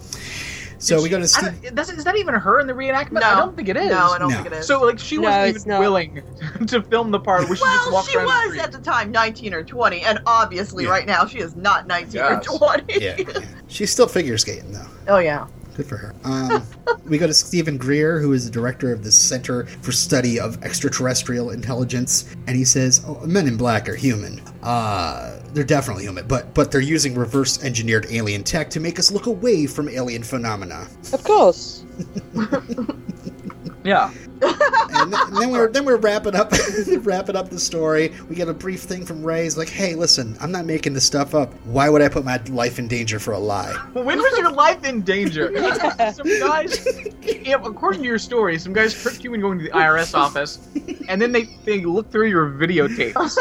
so 0.80 1.00
we 1.02 1.08
go 1.08 1.18
to 1.18 1.22
I 1.22 1.26
Steve. 1.26 1.62
that's- 1.75 1.90
is 1.90 2.02
that 2.04 2.16
even 2.16 2.34
her 2.34 2.58
in 2.58 2.66
the 2.66 2.72
reenactment? 2.72 3.20
No. 3.20 3.28
I 3.28 3.34
don't 3.37 3.54
think 3.54 3.68
it 3.68 3.76
is. 3.76 3.90
No, 3.90 4.10
I 4.10 4.18
don't 4.18 4.30
No. 4.30 4.34
think 4.37 4.46
it 4.49 4.52
is. 4.54 4.66
So 4.66 4.82
like 4.84 4.99
she 4.99 5.16
No, 5.18 5.28
wasn't 5.30 5.56
even 5.58 5.68
not. 5.70 5.80
willing 5.80 6.22
to 6.66 6.82
film 6.82 7.10
the 7.12 7.20
part 7.20 7.46
where 7.49 7.56
she 7.56 7.62
just 7.62 7.92
well, 7.92 8.02
she 8.02 8.16
around 8.16 8.26
the 8.26 8.32
was 8.32 8.44
street. 8.49 8.62
at 8.62 8.72
the 8.72 8.78
time 8.78 9.12
19 9.12 9.54
or 9.54 9.62
20, 9.62 10.00
and 10.02 10.18
obviously 10.26 10.84
Yeah. 10.84 10.90
right 10.90 11.06
now 11.06 11.26
she 11.26 11.38
is 11.38 11.54
not 11.54 11.87
19 11.87 12.14
Yes. 12.14 12.49
or 12.49 12.58
20. 12.58 13.00
Yeah, 13.04 13.16
yeah. 13.18 13.40
she's 13.68 13.92
still 13.92 14.08
figure 14.08 14.37
skating 14.38 14.72
though. 14.72 14.87
Oh, 15.08 15.18
yeah. 15.18 15.46
Good 15.80 15.88
for 15.88 15.96
her. 15.96 16.14
Um, 16.25 16.62
we 17.06 17.16
go 17.16 17.26
to 17.26 17.32
Steven 17.32 17.78
Greer, 17.78 18.20
who 18.20 18.34
is 18.34 18.44
the 18.44 18.50
director 18.50 18.92
of 18.92 19.02
the 19.02 19.10
Center 19.10 19.64
for 19.64 19.92
Study 19.92 20.38
of 20.38 20.62
Extraterrestrial 20.62 21.52
Intelligence, 21.52 22.37
and 22.46 22.54
he 22.54 22.66
says, 22.66 23.02
oh, 23.06 23.18
"Men 23.25 23.49
in 23.49 23.56
Black 23.56 23.88
are 23.88 23.94
human. 23.94 24.42
Uh, 24.62 25.40
they're 25.54 25.64
definitely 25.64 26.02
human, 26.02 26.28
but 26.28 26.52
but 26.52 26.70
they're 26.70 26.82
using 26.82 27.14
reverse 27.14 27.64
engineered 27.64 28.06
alien 28.10 28.44
tech 28.44 28.68
to 28.68 28.78
make 28.78 28.99
us 28.99 29.10
look 29.10 29.25
away 29.25 29.66
from 29.66 29.88
alien 29.88 30.22
phenomena." 30.22 30.87
Of 31.14 31.25
course. 31.25 31.82
Yeah. 33.84 34.10
And, 34.42 35.12
th- 35.12 35.23
and 35.26 35.37
then 35.37 35.50
we're 35.50 35.68
then 35.68 35.85
we're 35.85 35.97
wrapping 35.97 36.35
up 36.35 36.52
wrapping 37.00 37.37
up 37.37 37.50
the 37.50 37.59
story. 37.59 38.12
We 38.28 38.37
get 38.37 38.49
a 38.49 38.54
brief 38.54 38.82
thing 38.82 39.04
from 39.04 39.23
Ray. 39.25 39.44
He's 39.44 39.59
like, 39.59 39.68
"Hey, 39.68 39.94
listen, 39.94 40.37
I'm 40.40 40.52
not 40.52 40.64
making 40.66 40.94
this 40.94 41.04
stuff 41.04 41.35
up. 41.35 41.52
Why 41.64 41.88
would 41.88 42.02
I 42.02 42.09
put 42.09 42.25
my 42.25 42.40
life 42.49 42.78
in 42.78 42.88
danger 42.88 43.18
for 43.18 43.32
a 43.32 43.38
lie?" 43.38 43.73
When 43.92 44.18
was 44.18 44.38
your 44.38 44.52
life 44.52 44.85
in 44.85 45.02
danger? 45.02 45.52
some 46.12 46.26
guys, 46.40 46.87
yeah, 47.23 47.56
according 47.62 48.02
to 48.02 48.06
your 48.06 48.18
story, 48.18 48.59
some 48.59 48.73
guys 48.73 48.94
tricked 48.94 49.25
you 49.25 49.35
into 49.35 49.47
going 49.47 49.59
to 49.59 49.64
the 49.64 49.70
IRS 49.70 50.14
office, 50.14 50.68
and 51.09 51.20
then 51.20 51.32
they, 51.32 51.44
they 51.64 51.85
looked 51.85 52.12
through 52.12 52.28
your 52.28 52.50
videotapes, 52.50 53.37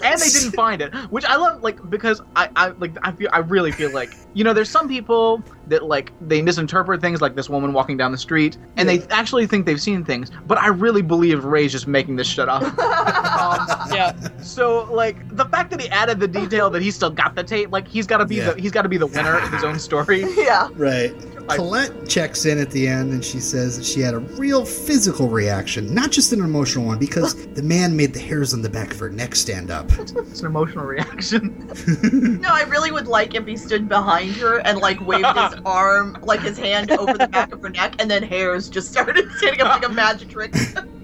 and 0.04 0.20
they 0.20 0.28
didn't 0.28 0.52
find 0.52 0.82
it. 0.82 0.94
Which 1.10 1.24
I 1.24 1.36
love, 1.36 1.62
like 1.62 1.90
because 1.90 2.22
I, 2.36 2.48
I 2.56 2.68
like 2.68 2.96
I 3.02 3.12
feel 3.12 3.28
I 3.32 3.38
really 3.38 3.72
feel 3.72 3.92
like 3.92 4.14
you 4.34 4.44
know 4.44 4.52
there's 4.52 4.70
some 4.70 4.88
people 4.88 5.42
that 5.68 5.84
like 5.84 6.12
they 6.20 6.42
misinterpret 6.42 7.00
things, 7.00 7.20
like 7.20 7.34
this 7.36 7.48
woman 7.48 7.72
walking 7.72 7.96
down 7.96 8.12
the 8.12 8.18
street, 8.18 8.56
and 8.76 8.88
they 8.88 9.02
actually 9.10 9.46
think 9.46 9.66
they've 9.66 9.80
seen 9.80 10.04
things. 10.04 10.30
But 10.46 10.58
I 10.58 10.68
really 10.68 11.02
believe 11.02 11.44
Ray's 11.44 11.72
just 11.72 11.86
making 11.86 12.16
this 12.16 12.26
shit 12.26 12.48
up. 12.48 12.62
um, 12.62 13.66
Yeah. 13.94 14.12
so 14.42 14.84
like 14.92 15.16
the 15.36 15.44
fact 15.46 15.70
that 15.70 15.80
he 15.80 15.88
added 15.88 16.20
the 16.20 16.28
detail 16.28 16.70
that 16.70 16.82
he 16.82 16.90
still 16.90 17.10
got 17.10 17.34
the 17.34 17.44
tape, 17.44 17.70
like 17.70 17.86
he's 17.88 18.06
got 18.06 18.18
to 18.18 18.26
be 18.26 18.36
Yeah. 18.36 18.52
the 18.52 18.60
he's 18.60 18.72
got 18.72 18.82
to 18.82 18.88
be 18.88 18.96
the 18.98 19.06
winner 19.06 19.38
in 19.38 19.50
his 19.52 19.64
own 19.64 19.78
story. 19.78 20.24
yeah. 20.36 20.68
Right. 20.74 21.14
Like- 21.46 21.58
Colette 21.58 22.08
checks 22.08 22.46
in 22.46 22.58
at 22.58 22.70
the 22.70 22.88
end 22.88 23.12
and 23.12 23.24
she 23.24 23.38
says 23.38 23.76
that 23.76 23.84
she 23.84 24.00
had 24.00 24.14
a 24.14 24.18
real 24.18 24.64
physical 24.64 25.28
reaction, 25.28 25.92
not 25.94 26.10
just 26.10 26.32
an 26.32 26.40
emotional 26.40 26.86
one, 26.86 26.98
because 26.98 27.34
the 27.54 27.62
man 27.62 27.94
made 27.96 28.14
the 28.14 28.20
hairs 28.20 28.54
on 28.54 28.62
the 28.62 28.68
back 28.70 28.92
of 28.92 28.98
her 28.98 29.10
neck 29.10 29.34
stand 29.34 29.70
up. 29.70 29.90
It's 29.98 30.40
an 30.40 30.46
emotional 30.46 30.84
reaction. 30.86 31.60
No, 32.44 32.48
I 32.50 32.62
really 32.62 32.90
would 32.92 33.06
like 33.06 33.34
if 33.34 33.46
he 33.46 33.56
stood 33.56 33.88
behind 33.88 34.32
her 34.36 34.58
and 34.60 34.78
like 34.78 35.00
waved 35.06 35.26
his 35.26 35.60
arm, 35.66 36.18
like 36.22 36.40
his 36.40 36.58
hand 36.58 36.90
over 36.90 37.16
the 37.16 37.28
back 37.28 37.52
of 37.52 37.62
her 37.62 37.70
neck, 37.70 37.94
and 37.98 38.10
then 38.10 38.22
hairs 38.22 38.68
just 38.68 38.90
started 38.90 39.30
standing 39.32 39.60
up 39.62 39.68
like 39.68 39.84
a 39.86 39.92
magic 39.92 40.28
trick. 40.28 40.54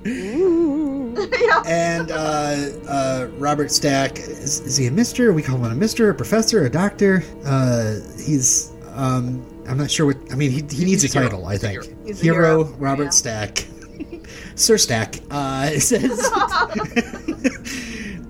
Yeah. 0.04 1.62
And 1.66 2.10
uh, 2.10 2.68
uh, 2.88 3.28
Robert 3.38 3.70
Stack, 3.70 4.18
is, 4.18 4.60
is 4.60 4.76
he 4.76 4.86
a 4.86 4.90
mister? 4.90 5.32
We 5.32 5.42
call 5.42 5.56
him 5.56 5.72
a 5.72 5.74
mister, 5.74 6.10
a 6.10 6.14
professor, 6.14 6.64
a 6.64 6.70
doctor. 6.70 7.22
Uh, 7.44 7.96
he's, 8.24 8.72
um, 8.94 9.44
I'm 9.70 9.78
not 9.78 9.90
sure 9.90 10.06
what, 10.06 10.16
I 10.32 10.34
mean, 10.34 10.50
he, 10.50 10.56
he 10.74 10.84
needs 10.84 11.04
a 11.04 11.06
He's 11.06 11.14
a 11.14 11.18
hero. 11.20 11.28
title, 11.30 11.46
I 11.46 11.52
He's 11.52 11.60
think. 11.62 11.84
hero. 11.84 11.96
A 12.08 12.14
Hero, 12.14 12.64
hero. 12.64 12.76
Robert 12.78 13.04
Yeah. 13.04 13.10
Stack. 13.10 13.66
Sir 14.56 14.76
Stack 14.76 15.16
uh, 15.30 15.70
says 15.78 16.10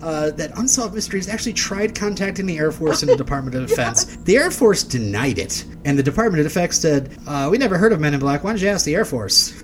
uh, 0.02 0.30
that 0.32 0.52
Unsolved 0.56 0.94
Mysteries 0.94 1.28
actually 1.28 1.52
tried 1.54 1.94
contacting 1.94 2.46
the 2.46 2.58
Air 2.58 2.70
Force 2.72 3.02
and 3.02 3.10
the 3.10 3.16
Department 3.16 3.56
of 3.56 3.66
Defense. 3.68 4.16
The 4.18 4.36
Air 4.36 4.50
Force 4.50 4.82
denied 4.84 5.38
it, 5.38 5.64
and 5.84 5.98
the 5.98 6.02
Department 6.02 6.40
of 6.40 6.46
Defense 6.46 6.76
said, 6.76 7.16
uh, 7.26 7.48
"We 7.50 7.58
never 7.58 7.76
heard 7.78 7.92
of 7.92 8.00
Men 8.00 8.14
in 8.14 8.20
Black. 8.20 8.44
Why 8.44 8.50
don't 8.52 8.60
you 8.62 8.68
ask 8.68 8.84
the 8.84 8.94
Air 8.94 9.04
Force?" 9.04 9.62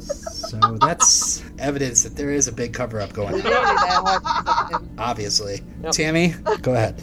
so 0.00 0.58
that's 0.80 1.42
evidence 1.58 2.02
that 2.04 2.16
there 2.16 2.30
is 2.30 2.48
a 2.48 2.52
big 2.52 2.72
cover-up 2.72 3.12
going 3.12 3.34
on. 3.34 3.40
Clearly 3.40 3.60
they're 3.60 3.74
hiding 3.74 4.72
something. 4.72 4.90
Obviously, 4.98 5.60
Yep. 5.82 5.92
Tammy, 5.92 6.34
go 6.62 6.74
ahead. 6.74 7.00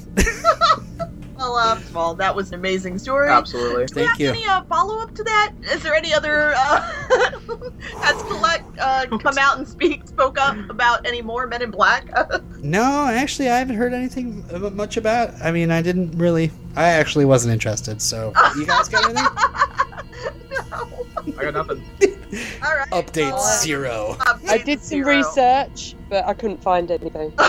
Well, 1.37 1.55
uh, 1.55 1.79
well, 1.93 2.15
that 2.15 2.35
was 2.35 2.49
an 2.49 2.55
amazing 2.55 2.97
story. 2.97 3.29
Absolutely. 3.29 3.85
Do 3.85 3.95
we 3.95 4.01
Thank 4.01 4.09
have 4.09 4.19
you. 4.19 4.29
any 4.29 4.45
uh, 4.45 4.63
follow 4.63 4.99
up 4.99 5.13
to 5.15 5.23
that? 5.23 5.53
Is 5.71 5.83
there 5.83 5.93
any 5.93 6.13
other? 6.13 6.53
Uh, 6.55 6.81
has 8.01 8.21
Colette 8.23 8.63
uh, 8.79 9.05
come 9.19 9.37
out 9.37 9.59
and 9.59 9.67
speak, 9.67 10.07
spoke 10.07 10.39
up 10.39 10.57
about 10.69 11.05
any 11.05 11.21
more 11.21 11.45
Men 11.47 11.61
in 11.61 11.71
Black? 11.71 12.07
No, 12.63 13.05
actually, 13.05 13.49
I 13.49 13.59
haven't 13.59 13.75
heard 13.75 13.93
anything 13.93 14.43
much 14.75 14.97
about. 14.97 15.31
I 15.43 15.51
mean, 15.51 15.69
I 15.69 15.83
didn't 15.83 16.17
really. 16.17 16.51
I 16.75 16.89
actually 16.89 17.25
wasn't 17.25 17.53
interested. 17.53 18.01
So, 18.01 18.33
you 18.57 18.65
guys 18.65 18.89
got 18.89 19.05
anything? 19.05 19.86
I 19.97 21.43
got 21.43 21.53
nothing. 21.53 21.83
All 22.63 22.75
right. 22.75 22.89
Update 22.91 23.31
well, 23.31 23.59
zero. 23.61 24.15
update 24.19 24.49
I 24.49 24.57
did 24.59 24.79
some 24.79 25.03
zero. 25.03 25.17
research, 25.17 25.95
but 26.09 26.25
I 26.25 26.33
couldn't 26.33 26.61
find 26.61 26.89
anything. 26.91 27.31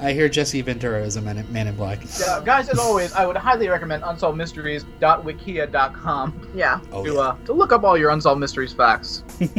I 0.00 0.12
hear 0.12 0.28
Jesse 0.28 0.60
Ventura 0.62 1.02
is 1.02 1.16
a 1.16 1.22
man, 1.22 1.44
man 1.52 1.66
in 1.68 1.76
black. 1.76 2.00
Yeah, 2.18 2.40
guys, 2.44 2.68
as 2.68 2.78
always, 2.78 3.12
I 3.12 3.26
would 3.26 3.36
highly 3.36 3.68
recommend 3.68 4.02
unsolvedmysteries.wikia.com 4.04 6.48
Yeah. 6.54 6.80
Oh, 6.92 7.04
to 7.04 7.12
yeah. 7.12 7.18
uh, 7.20 7.36
to 7.44 7.52
look 7.52 7.72
up 7.72 7.84
all 7.84 7.96
your 7.96 8.10
unsolved 8.10 8.40
mysteries 8.40 8.72
facts. 8.72 9.22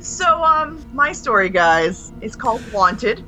So, 0.00 0.44
um, 0.44 0.86
my 0.94 1.10
story, 1.10 1.48
guys, 1.48 2.12
is 2.20 2.36
called 2.36 2.62
Wanted. 2.72 3.24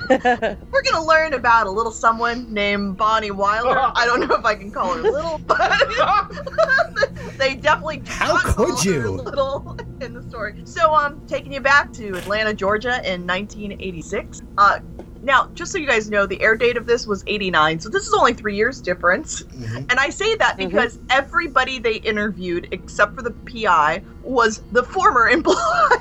We're 0.10 0.82
gonna 0.82 1.04
learn 1.04 1.34
about 1.34 1.66
a 1.66 1.70
little 1.70 1.92
someone 1.92 2.52
named 2.52 2.96
Bonnie 2.96 3.30
Wilder. 3.30 3.78
I 3.94 4.04
don't 4.06 4.26
know 4.26 4.34
if 4.34 4.44
I 4.44 4.54
can 4.54 4.70
call 4.70 4.94
her 4.94 5.02
little, 5.02 5.38
but 5.38 5.58
they 7.38 7.54
definitely 7.54 7.98
do 7.98 8.10
How 8.10 8.34
not 8.34 8.42
could 8.44 8.54
call 8.56 8.76
her 8.76 8.90
you? 8.90 9.10
little 9.10 9.76
in 10.00 10.14
the 10.14 10.22
story. 10.28 10.60
So, 10.64 10.94
um, 10.94 11.24
taking 11.26 11.52
you 11.52 11.60
back 11.60 11.92
to 11.94 12.16
Atlanta, 12.16 12.52
Georgia, 12.54 12.96
in 13.04 13.26
1986. 13.26 14.42
Uh, 14.58 14.80
now, 15.24 15.48
just 15.54 15.72
so 15.72 15.78
you 15.78 15.86
guys 15.86 16.10
know, 16.10 16.26
the 16.26 16.40
air 16.42 16.56
date 16.56 16.76
of 16.76 16.86
this 16.86 17.06
was 17.06 17.24
89, 17.26 17.80
so 17.80 17.88
this 17.88 18.06
is 18.06 18.14
only 18.18 18.34
three 18.34 18.56
years 18.56 18.80
difference. 18.80 19.42
Mhm. 19.56 19.86
And 19.90 19.98
I 19.98 20.10
say 20.10 20.34
that 20.36 20.54
Mhm. 20.58 20.68
because 20.68 20.98
everybody 21.10 21.78
they 21.78 21.96
interviewed, 21.96 22.68
except 22.70 23.14
for 23.14 23.22
the 23.22 23.32
PI, 23.46 24.02
was 24.22 24.62
the 24.70 24.82
former 24.82 25.28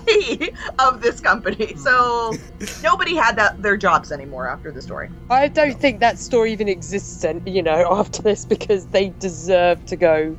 employee 0.07 0.51
of 0.79 1.01
this 1.01 1.19
company. 1.19 1.75
So 1.77 2.37
nobody 2.83 3.15
had 3.15 3.35
that 3.37 3.61
their 3.61 3.77
jobs 3.77 4.11
anymore 4.11 4.47
after 4.47 4.71
the 4.71 4.81
story. 4.81 5.09
I 5.29 5.47
don't 5.47 5.79
think 5.79 5.99
that 6.01 6.19
story 6.19 6.51
even 6.51 6.67
exists, 6.67 7.25
you 7.45 7.63
know, 7.63 7.87
after 7.99 8.21
this 8.21 8.45
because 8.45 8.87
they 8.87 9.09
deserve 9.19 9.83
to 9.85 9.95
go 9.95 10.37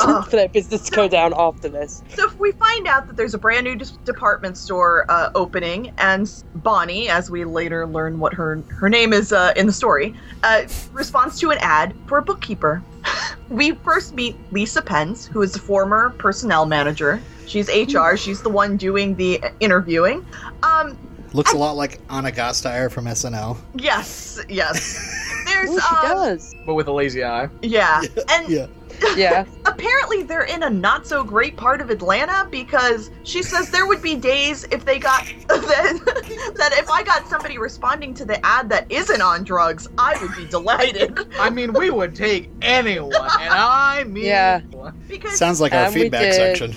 Ugh. 0.00 0.24
for 0.24 0.36
their 0.36 0.48
business 0.48 0.82
to 0.82 0.90
go 0.90 1.08
down 1.08 1.32
after 1.36 1.68
this. 1.68 2.02
So 2.10 2.26
if 2.26 2.38
we 2.38 2.52
find 2.52 2.86
out 2.86 3.06
that 3.06 3.16
there's 3.16 3.34
a 3.34 3.38
brand 3.38 3.64
new 3.64 3.76
dis- 3.76 3.92
department 4.04 4.56
store 4.56 5.06
uh, 5.08 5.30
opening, 5.34 5.92
and 5.98 6.30
Bonnie, 6.56 7.08
as 7.08 7.30
we 7.30 7.44
later 7.44 7.86
learn 7.86 8.18
what 8.18 8.32
her 8.34 8.62
her 8.68 8.88
name 8.88 9.12
is 9.12 9.32
uh, 9.32 9.52
in 9.56 9.66
the 9.66 9.72
story, 9.72 10.14
uh, 10.42 10.62
responds 10.92 11.38
to 11.40 11.50
an 11.50 11.58
ad 11.60 11.94
for 12.06 12.18
a 12.18 12.22
bookkeeper. 12.22 12.82
we 13.48 13.72
first 13.72 14.14
meet 14.14 14.36
Lisa 14.52 14.82
Pence, 14.82 15.26
who 15.26 15.42
is 15.42 15.52
the 15.52 15.58
former 15.58 16.10
personnel 16.10 16.66
manager. 16.66 17.20
She's 17.46 17.68
HR. 17.68 18.16
She's 18.16 18.40
the 18.42 18.48
one 18.50 18.76
doing 18.76 19.14
the 19.16 19.40
interviewing. 19.60 20.24
Um, 20.62 20.96
Looks 21.34 21.52
a 21.52 21.56
lot 21.58 21.72
like 21.72 22.00
Ana 22.08 22.30
Gasteyer 22.30 22.90
from 22.90 23.06
SNL. 23.06 23.56
yes, 23.74 24.40
yes. 24.48 25.10
There's 25.44 25.68
Oh, 25.70 25.78
she 25.78 25.96
um, 25.96 26.02
does. 26.16 26.54
But 26.64 26.74
with 26.74 26.86
a 26.86 26.92
lazy 26.92 27.22
eye. 27.24 27.48
yeah, 27.60 28.00
and 28.30 28.48
Yeah. 28.48 28.66
Yeah. 29.16 29.44
apparently 29.64 30.22
they're 30.24 30.42
in 30.44 30.62
a 30.64 30.70
not 30.70 31.06
so 31.06 31.22
great 31.22 31.56
part 31.56 31.80
of 31.80 31.88
Atlanta 31.90 32.48
because 32.50 33.10
she 33.22 33.42
says 33.42 33.70
there 33.70 33.86
would 33.86 34.02
be 34.02 34.16
days 34.16 34.64
if 34.72 34.84
they 34.84 34.98
got 34.98 35.24
that, 35.48 36.52
that 36.56 36.72
if 36.74 36.90
I 36.90 37.02
got 37.04 37.26
somebody 37.28 37.58
responding 37.58 38.12
to 38.14 38.24
the 38.24 38.44
ad 38.44 38.68
that 38.70 38.90
isn't 38.90 39.20
on 39.22 39.44
drugs, 39.44 39.86
I 39.98 40.18
would 40.20 40.34
be 40.36 40.46
delighted 40.46 41.18
I 41.38 41.50
mean, 41.50 41.72
we 41.74 41.90
would 41.90 42.14
take 42.14 42.50
anyone, 42.62 43.12
and 43.14 43.52
I 43.54 44.04
mean, 44.04 44.24
Yeah. 44.24 44.60
because 45.08 45.36
Sounds 45.38 45.60
like 45.60 45.72
our 45.72 45.90
feedback 45.90 46.32
section. 46.32 46.74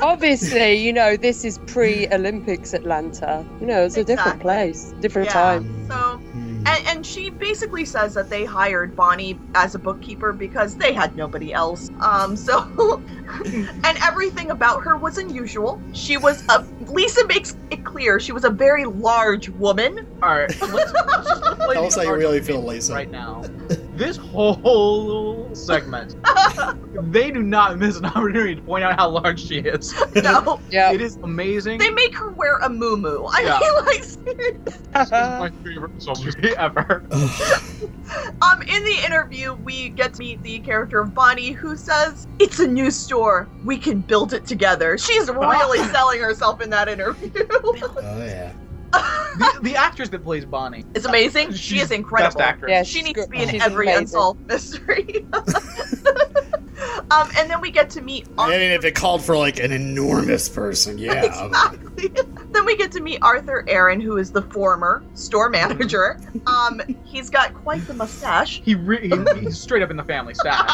Obviously, 0.00 0.74
you 0.74 0.92
know, 0.92 1.16
this 1.16 1.44
is 1.44 1.58
pre-Olympics 1.66 2.72
Atlanta. 2.72 3.44
You 3.60 3.66
know, 3.66 3.84
it's 3.84 3.96
a 3.96 4.04
different 4.04 4.40
place, 4.40 4.94
different 5.00 5.28
Yeah. 5.28 5.32
time. 5.32 5.86
so 5.88 5.94
Hmm. 5.94 6.51
And, 6.66 6.86
and 6.86 7.06
she 7.06 7.30
basically 7.30 7.84
says 7.84 8.14
that 8.14 8.30
they 8.30 8.44
hired 8.44 8.94
Bonnie 8.94 9.38
as 9.54 9.74
a 9.74 9.78
bookkeeper 9.78 10.32
because 10.32 10.76
they 10.76 10.92
had 10.92 11.16
nobody 11.16 11.52
else. 11.52 11.90
Um, 12.00 12.36
so 12.36 13.02
and 13.44 13.98
everything 14.02 14.50
about 14.50 14.82
her 14.82 14.96
was 14.96 15.18
unusual. 15.18 15.80
She 15.92 16.16
was 16.16 16.44
a 16.48 16.66
Lisa 16.86 17.26
makes 17.26 17.56
it 17.70 17.84
clear 17.84 18.20
she 18.20 18.32
was 18.32 18.44
a 18.44 18.50
very 18.50 18.84
large 18.84 19.48
woman. 19.48 20.06
All 20.22 20.30
right, 20.30 20.60
let's, 20.60 20.72
let's 20.72 20.92
just 21.28 21.42
let's 21.42 21.56
play 21.64 21.74
Tell 21.74 21.90
how 21.90 22.00
you 22.00 22.06
cards 22.06 22.18
really 22.18 22.38
on 22.38 22.44
feel, 22.44 22.62
Lisa. 22.62 22.94
Right 22.94 23.10
now, 23.10 23.42
this 23.94 24.16
whole 24.16 25.54
segment, 25.54 26.14
they 27.02 27.30
do 27.30 27.42
not 27.42 27.78
miss 27.78 27.98
an 27.98 28.06
opportunity 28.06 28.54
to 28.54 28.62
point 28.62 28.84
out 28.84 28.96
how 28.96 29.10
large 29.10 29.40
she 29.40 29.58
is. 29.58 29.92
No, 30.16 30.60
Yeah. 30.70 30.92
It 30.92 31.00
is 31.00 31.18
amazing. 31.22 31.78
they 31.78 31.90
make 31.90 32.14
her 32.16 32.32
wear 32.34 32.56
a 32.58 32.68
muumuu. 32.68 33.28
I 33.32 33.42
Yeah. 33.42 33.58
mean, 33.60 33.84
like, 33.86 34.04
seriously. 34.04 34.60
This 34.94 35.06
is 35.06 35.10
my 35.12 35.50
favorite 35.64 35.92
movie 36.24 36.56
ever. 36.56 37.04
Um, 38.42 38.62
in 38.62 38.84
the 38.84 38.96
interview, 39.06 39.54
we 39.54 39.90
get 39.90 40.14
to 40.14 40.20
meet 40.20 40.42
the 40.42 40.60
character 40.60 41.00
of 41.00 41.14
Bonnie, 41.14 41.52
who 41.52 41.76
says, 41.76 42.26
"It's 42.38 42.58
a 42.60 42.66
new 42.66 42.90
store. 42.90 43.48
We 43.64 43.78
can 43.78 44.00
build 44.00 44.32
it 44.32 44.46
together." 44.46 44.98
She's 44.98 45.28
really 45.30 45.78
selling 45.90 46.20
herself 46.20 46.60
in 46.60 46.70
that 46.70 46.88
interview. 46.88 47.30
Oh 47.50 48.24
yeah. 48.24 48.52
The, 48.92 49.58
the 49.62 49.76
actress 49.76 50.10
that 50.10 50.22
plays 50.24 50.44
Bonnie, 50.44 50.84
it's 50.94 51.06
amazing. 51.06 51.52
She 51.54 51.80
is 51.80 51.90
incredible. 51.90 52.38
Best 52.38 52.40
actress. 52.48 52.70
Yeah, 52.70 52.82
She 52.82 53.02
she's 53.02 53.04
needs 53.04 53.20
to 53.22 53.28
be 53.28 53.42
in 53.42 53.48
She's 53.48 53.62
every 53.62 53.86
amazing. 53.86 54.02
unsolved 54.02 54.40
mystery. 54.48 55.06
Um, 57.10 57.28
and 57.36 57.50
then 57.50 57.60
we 57.60 57.70
get 57.70 57.90
to 57.90 58.00
meet. 58.00 58.26
I 58.38 58.42
Arthur. 58.44 58.58
mean, 58.58 58.70
if 58.70 58.84
it 58.86 58.94
called 58.94 59.22
for 59.22 59.36
like 59.36 59.58
an 59.60 59.70
enormous 59.70 60.48
person, 60.48 60.96
yeah. 60.96 61.24
Exactly. 61.24 62.08
then 62.52 62.64
we 62.64 62.74
get 62.76 62.90
to 62.92 63.00
meet 63.00 63.18
Arthur 63.22 63.64
Aaron, 63.68 64.00
who 64.00 64.16
is 64.16 64.32
the 64.32 64.40
former 64.42 65.04
store 65.14 65.50
manager. 65.50 66.18
Um, 66.46 66.80
he's 67.04 67.28
got 67.28 67.52
quite 67.52 67.86
the 67.86 67.92
mustache. 67.94 68.62
He, 68.64 68.74
re- 68.74 69.08
he 69.08 69.40
he's 69.40 69.58
straight 69.60 69.82
up 69.82 69.90
in 69.90 69.96
the 69.98 70.04
family 70.04 70.32
stash. 70.34 70.70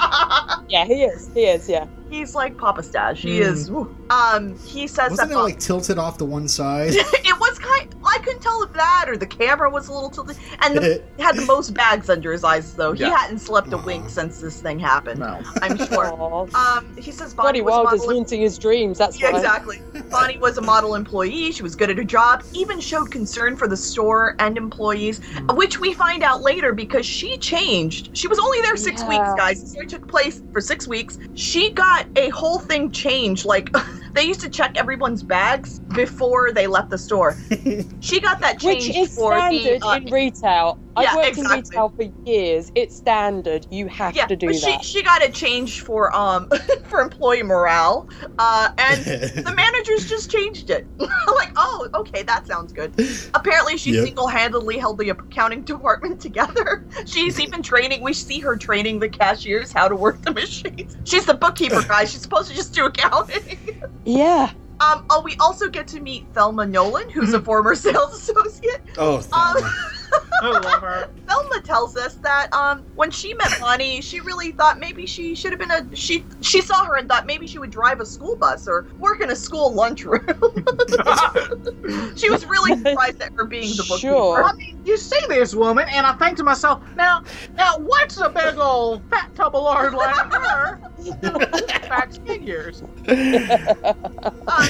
yeah, 0.68 0.84
he 0.84 1.02
is. 1.04 1.28
He 1.34 1.40
is. 1.46 1.68
Yeah. 1.68 1.86
he's 2.08 2.34
like 2.36 2.56
Papa 2.56 2.82
Stash. 2.84 3.22
He 3.22 3.40
Mm. 3.40 3.52
is. 3.52 3.70
woo. 3.70 3.94
Um, 4.10 4.56
he 4.64 4.86
says 4.86 5.10
Wasn't 5.10 5.30
that 5.30 5.34
it 5.34 5.38
like 5.38 5.58
tilted 5.58 5.98
off 5.98 6.18
to 6.18 6.24
one 6.24 6.46
side? 6.48 6.90
it 6.92 7.40
was 7.40 7.58
kind. 7.58 7.92
I 8.04 8.18
couldn't 8.18 8.42
tell 8.42 8.62
if 8.62 8.72
that 8.74 9.06
or 9.08 9.16
the 9.16 9.26
camera 9.26 9.68
was 9.70 9.88
a 9.88 9.92
little 9.92 10.08
tilted, 10.10 10.36
and 10.62 10.76
the, 10.76 11.02
he 11.16 11.22
had 11.22 11.36
the 11.36 11.44
most 11.46 11.74
bags 11.74 12.08
under 12.08 12.30
his 12.32 12.44
eyes. 12.44 12.74
Though 12.74 12.92
he 12.92 13.02
hadn't 13.04 13.40
slept 13.40 13.72
a 13.72 13.76
Aw. 13.76 13.84
wink 13.84 14.08
since 14.08 14.40
this 14.40 14.60
thing 14.62 14.78
happened. 14.78 15.20
No. 15.20 15.40
I'm 15.62 15.76
sure. 15.76 15.97
Um, 16.06 16.84
he 16.96 17.12
says 17.12 17.34
Bonnie 17.34 17.60
Bonnie 17.60 17.62
was 17.62 17.74
a 17.74 17.76
Wilder's 17.82 18.00
model. 18.00 18.14
haunting 18.16 18.40
his 18.40 18.58
dreams. 18.58 18.98
That's 18.98 19.20
Yeah, 19.20 19.30
why. 19.30 19.38
exactly. 19.38 19.76
Bonnie 20.10 20.38
was 20.38 20.58
a 20.58 20.62
model 20.62 20.94
employee. 20.94 21.52
She 21.52 21.62
was 21.62 21.74
good 21.76 21.90
at 21.90 21.96
her 21.98 22.04
job, 22.04 22.42
even 22.54 22.80
showed 22.80 23.10
concern 23.10 23.56
for 23.56 23.68
the 23.68 23.76
store 23.76 24.34
and 24.38 24.56
employees, 24.56 25.20
Mm. 25.34 25.56
which 25.56 25.80
we 25.80 25.92
find 25.94 26.22
out 26.22 26.42
later 26.42 26.72
because 26.72 27.06
she 27.06 27.36
changed. 27.38 28.10
She 28.14 28.28
was 28.28 28.38
only 28.38 28.58
there 28.62 28.76
six 28.76 29.02
Yeah. 29.02 29.08
weeks, 29.08 29.28
guys. 29.36 29.60
The 29.60 29.66
story 29.66 29.86
took 29.86 30.08
place 30.08 30.42
for 30.52 30.60
six 30.60 30.86
weeks. 30.88 31.18
She 31.34 31.72
got 31.74 32.06
a 32.16 32.28
whole 32.30 32.58
thing 32.60 32.90
changed. 32.90 33.44
Like, 33.44 33.70
they 34.14 34.22
used 34.22 34.40
to 34.40 34.50
check 34.50 34.72
everyone's 34.76 35.22
bags 35.22 35.80
before 35.94 36.52
they 36.52 36.66
left 36.66 36.90
the 36.90 36.98
store. 36.98 37.36
She 38.00 38.20
got 38.20 38.40
that 38.40 38.58
changed 38.60 38.88
Which 38.88 38.96
is 38.96 39.14
for 39.14 39.38
standard 39.38 39.80
the. 39.82 39.86
uh, 39.86 39.96
in 39.96 40.04
retail. 40.12 40.80
Yeah, 41.02 41.10
I've 41.10 41.16
worked 41.16 41.28
exactly. 41.28 41.56
in 41.58 41.62
retail 41.62 41.88
for 41.96 42.30
years. 42.30 42.70
It's 42.74 42.96
standard. 42.96 43.66
You 43.70 43.86
have 43.88 44.14
yeah, 44.16 44.26
to 44.26 44.36
do 44.36 44.46
but 44.46 44.56
she 44.56 44.60
that. 44.72 44.84
she 44.84 45.02
got 45.02 45.22
it 45.22 45.34
changed 45.34 45.80
for 45.80 46.14
um 46.14 46.48
for 46.88 47.00
employee 47.00 47.42
morale, 47.42 48.08
uh, 48.38 48.68
and 48.78 49.04
the 49.04 49.52
managers 49.54 50.08
just 50.08 50.30
changed 50.30 50.70
it. 50.70 50.86
like, 50.98 51.52
oh, 51.56 51.88
okay, 51.94 52.22
that 52.24 52.46
sounds 52.46 52.72
good. 52.72 52.92
Apparently, 53.34 53.76
she 53.76 53.92
Yep. 53.92 54.04
single-handedly 54.04 54.78
held 54.78 54.98
the 54.98 55.10
accounting 55.10 55.62
department 55.62 56.20
together. 56.20 56.86
She's 57.06 57.40
even 57.40 57.62
training. 57.62 58.02
We 58.02 58.12
see 58.12 58.40
her 58.40 58.56
training 58.56 58.98
the 59.00 59.08
cashiers 59.08 59.72
how 59.72 59.88
to 59.88 59.96
work 59.96 60.22
the 60.22 60.32
machines. 60.32 60.96
She's 61.04 61.24
the 61.26 61.34
bookkeeper, 61.34 61.82
guys. 61.82 62.10
She's 62.12 62.22
supposed 62.22 62.48
to 62.50 62.54
just 62.54 62.74
do 62.74 62.84
accounting. 62.86 63.58
yeah. 64.04 64.50
um, 64.80 65.04
oh, 65.10 65.22
we 65.24 65.36
also 65.40 65.68
get 65.68 65.88
to 65.88 66.00
meet 66.00 66.26
Thelma 66.34 66.66
Nolan, 66.66 67.08
who's 67.10 67.32
a 67.34 67.40
former 67.42 67.74
sales 67.74 68.14
associate. 68.14 68.82
oh, 68.98 69.16
Um, 69.18 69.22
Thelma. 69.22 69.72
I 70.42 70.50
love 70.50 70.82
her. 70.82 71.10
Thelma 71.26 71.60
tells 71.62 71.96
us 71.96 72.14
that 72.16 72.52
um, 72.52 72.84
when 72.94 73.10
she 73.10 73.34
met 73.34 73.58
Bonnie, 73.60 74.00
she 74.00 74.20
really 74.20 74.52
thought 74.52 74.78
maybe 74.78 75.06
she 75.06 75.34
should 75.34 75.50
have 75.50 75.58
been 75.58 75.70
a 75.70 75.96
she. 75.96 76.24
She 76.40 76.60
saw 76.60 76.84
her 76.84 76.96
and 76.96 77.08
thought 77.08 77.26
maybe 77.26 77.46
she 77.46 77.58
would 77.58 77.70
drive 77.70 78.00
a 78.00 78.06
school 78.06 78.36
bus 78.36 78.68
or 78.68 78.86
work 78.98 79.20
in 79.20 79.30
a 79.30 79.36
school 79.36 79.72
lunchroom. 79.72 80.24
she 82.16 82.30
was 82.30 82.46
really 82.46 82.76
surprised 82.78 83.20
at 83.20 83.32
her 83.32 83.44
being 83.44 83.70
the 83.70 83.84
bookkeeper. 83.88 84.14
Sure. 84.14 84.44
I 84.44 84.52
mean, 84.52 84.80
you 84.84 84.96
see 84.96 85.20
this 85.28 85.54
woman, 85.54 85.86
and 85.90 86.06
I 86.06 86.12
think 86.14 86.36
to 86.38 86.44
myself, 86.44 86.82
now, 86.96 87.24
now, 87.54 87.78
what's 87.78 88.18
a 88.18 88.28
big 88.28 88.56
old 88.58 89.02
fat 89.10 89.34
tub 89.34 89.54
of 89.54 89.62
lard 89.62 89.94
like 89.94 90.32
her? 90.32 90.80
Facts 91.88 92.18
figures. 92.18 92.82
Um, 94.48 94.68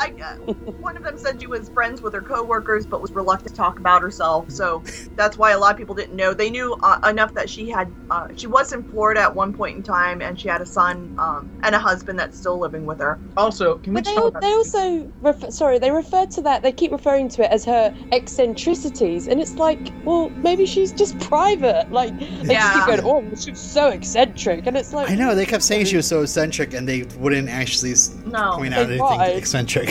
I, 0.00 0.12
uh, 0.24 0.52
one 0.80 0.96
of 0.96 1.02
them 1.04 1.18
said 1.18 1.40
she 1.40 1.46
was 1.46 1.68
friends 1.68 2.00
with 2.02 2.14
her 2.14 2.20
coworkers, 2.22 2.86
but 2.86 3.00
was 3.02 3.12
reluctant 3.12 3.50
to 3.50 3.56
talk 3.56 3.78
about 3.78 4.02
herself. 4.02 4.50
So 4.50 4.82
that's 5.16 5.36
why 5.38 5.52
a 5.52 5.58
lot 5.58 5.72
of 5.72 5.78
people 5.78 5.94
didn't 5.94 6.16
know. 6.16 6.32
They 6.34 6.50
knew 6.50 6.74
uh, 6.82 6.98
enough 7.08 7.34
that 7.34 7.48
she 7.50 7.68
had 7.70 7.92
uh, 8.10 8.28
she 8.36 8.46
was 8.46 8.72
in 8.72 8.82
Florida 8.82 9.20
at 9.20 9.34
one 9.34 9.52
point 9.52 9.76
in 9.76 9.82
time, 9.82 10.22
and 10.22 10.40
she 10.40 10.48
had 10.48 10.60
a 10.60 10.66
son 10.66 11.14
um, 11.18 11.50
and 11.62 11.74
a 11.74 11.78
husband 11.78 12.18
that's 12.18 12.36
still 12.38 12.58
living 12.58 12.86
with 12.86 12.98
her. 12.98 13.18
Also, 13.36 13.78
can 13.78 13.92
we 13.92 14.00
But 14.00 14.06
they, 14.06 14.14
talk 14.14 14.22
al- 14.22 14.28
about 14.28 14.40
they 14.42 14.52
also 14.52 15.12
refer, 15.20 15.50
sorry 15.50 15.78
they 15.78 15.90
refer 15.90 16.26
to 16.26 16.42
that 16.42 16.62
they 16.62 16.72
keep 16.72 16.92
referring 16.92 17.28
to 17.30 17.42
it 17.44 17.50
as 17.50 17.64
her 17.64 17.94
eccentricities 18.12 19.26
and 19.28 19.40
it's 19.40 19.54
like 19.56 19.92
well 20.04 20.30
maybe 20.30 20.64
she's 20.66 20.92
just 20.92 21.18
private 21.20 21.90
like 21.92 22.16
they 22.18 22.54
just 22.54 22.72
keep 22.74 22.86
going 22.86 23.00
oh 23.04 23.34
she's 23.36 23.58
so 23.58 23.88
eccentric 23.88 24.66
and 24.66 24.76
it's 24.76 24.92
like 24.92 25.10
I 25.10 25.14
know 25.14 25.34
they 25.34 25.46
kept 25.46 25.62
saying 25.62 25.86
she 25.86 25.96
was 25.96 26.06
so 26.06 26.22
eccentric, 26.22 26.72
and 26.74 26.88
they 26.88 27.02
wouldn't 27.18 27.48
actually 27.48 27.94
No. 28.26 28.52
point 28.56 28.70
They 28.70 28.76
out 28.76 28.90
anything 28.90 28.98
tried. 28.98 29.36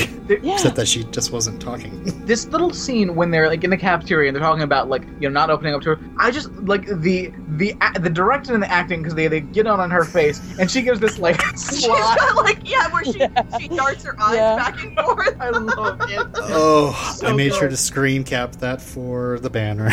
Eccentric, 0.04 0.40
yeah 0.44 0.54
except 0.54 0.76
that 0.76 0.88
she 0.88 1.04
just 1.06 1.32
wasn't 1.32 1.62
talking. 1.62 2.04
this 2.26 2.48
little 2.48 2.74
scene 2.74 3.16
when 3.16 3.32
they're 3.32 3.48
like 3.48 3.64
in 3.64 3.70
the 3.70 3.78
cafeteria 3.78 4.28
and 4.30 4.36
they're 4.36 4.44
talking 4.44 4.64
about 4.64 4.90
like 4.90 5.04
you 5.20 5.28
know 5.28 5.30
not 5.30 5.50
opening 5.50 5.74
up 5.74 5.82
to 5.84 5.96
her. 5.96 6.00
I 6.18 6.32
just 6.32 6.52
like 6.54 6.86
the 6.88 7.32
the 7.58 7.74
the 8.00 8.10
directing 8.10 8.54
and 8.54 8.64
the 8.64 8.72
acting 8.72 9.02
because 9.02 9.16
they 9.16 9.28
they 9.28 9.42
get 9.42 9.68
on 9.68 9.80
on 9.80 9.90
her 9.92 10.04
face 10.06 10.42
and 10.60 10.70
she 10.70 10.82
gives 10.82 11.00
this 11.00 11.20
like 11.20 11.42
She's 11.52 11.86
slide. 11.86 12.18
got 12.18 12.36
like 12.38 12.60
yeah, 12.70 12.92
where 12.94 13.04
she 13.04 13.20
Yeah. 13.20 13.58
she 13.58 13.68
darts 13.70 14.04
her 14.04 14.16
eyes 14.22 14.36
Yeah. 14.36 14.56
back 14.56 14.84
and 14.84 14.96
forth. 15.00 15.36
I 15.40 15.50
love 15.50 16.00
it. 16.10 16.28
Oh, 16.36 17.16
So 17.18 17.28
I 17.28 17.34
made 17.34 17.54
sure 17.54 17.68
to 17.70 17.78
screen 17.78 18.24
cap 18.24 18.54
that 18.58 18.82
for 18.82 19.40
the 19.40 19.50
banner. 19.50 19.90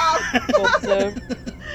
Um. 0.00 1.14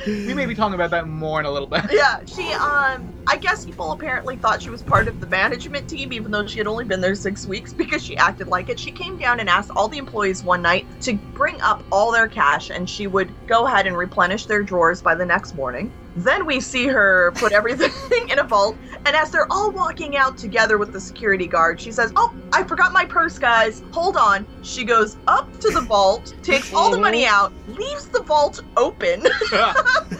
We 0.06 0.34
may 0.36 0.46
be 0.46 0.54
talking 0.54 0.76
about 0.76 0.92
that 0.92 1.08
more 1.08 1.40
in 1.40 1.46
a 1.48 1.52
little 1.52 1.68
bit. 1.68 1.82
yeah, 1.92 2.20
she 2.26 2.52
um 2.54 3.12
I 3.28 3.38
guess 3.38 3.66
people 3.66 3.92
apparently 3.92 4.36
thought 4.36 4.62
she 4.62 4.70
was 4.70 4.84
part 4.84 5.08
of 5.08 5.20
the 5.20 5.26
management 5.28 5.90
team 5.90 6.14
even 6.14 6.32
though 6.32 6.46
she 6.46 6.60
had 6.60 6.68
only 6.68 6.86
been 6.86 7.02
there 7.02 7.16
6 7.16 7.46
weeks 7.48 7.74
because 7.78 8.04
she 8.04 8.16
acted 8.18 8.48
like 8.48 8.70
it. 8.70 8.80
She 8.80 8.92
came 8.92 9.18
down 9.18 9.40
and 9.40 9.50
asked 9.50 9.72
all 9.76 9.88
the 9.88 9.98
employees 9.98 10.44
one 10.44 10.62
night 10.62 10.86
to 11.02 11.14
bring 11.14 11.60
up 11.62 11.84
all 11.92 12.12
their 12.12 12.28
cash 12.28 12.70
and 12.70 12.90
she 12.90 13.08
would 13.08 13.34
go 13.48 13.68
ahead 13.68 13.88
and 13.88 13.98
replenish 13.98 14.46
their 14.46 14.64
drawers 14.64 15.02
by 15.02 15.16
the 15.16 15.26
next 15.26 15.56
morning. 15.56 15.92
Then 16.16 16.46
we 16.46 16.62
see 16.62 16.88
her 16.88 17.34
put 17.36 17.52
everything 17.60 17.92
in 18.30 18.40
a 18.40 18.44
vault, 18.44 18.78
and 19.06 19.16
as 19.16 19.32
they're 19.32 19.52
all 19.52 19.72
walking 19.72 20.16
out 20.16 20.38
together 20.38 20.78
with 20.78 20.94
the 20.94 21.00
security 21.00 21.46
guard, 21.46 21.80
she 21.80 21.92
says, 21.92 22.14
Oh, 22.16 22.34
I 22.54 22.64
forgot 22.64 22.94
my 22.94 23.06
purse, 23.06 23.38
guys. 23.38 23.84
Hold 23.92 24.16
on. 24.16 24.48
She 24.64 24.86
goes 24.86 25.18
up 25.28 25.52
to 25.60 25.72
the 25.72 25.82
vault, 25.82 26.34
takes 26.42 26.74
all 26.74 26.90
the 26.90 26.98
money 26.98 27.26
out, 27.28 27.52
leaves 27.68 28.08
the 28.08 28.24
vault 28.24 28.62
open, 28.78 29.28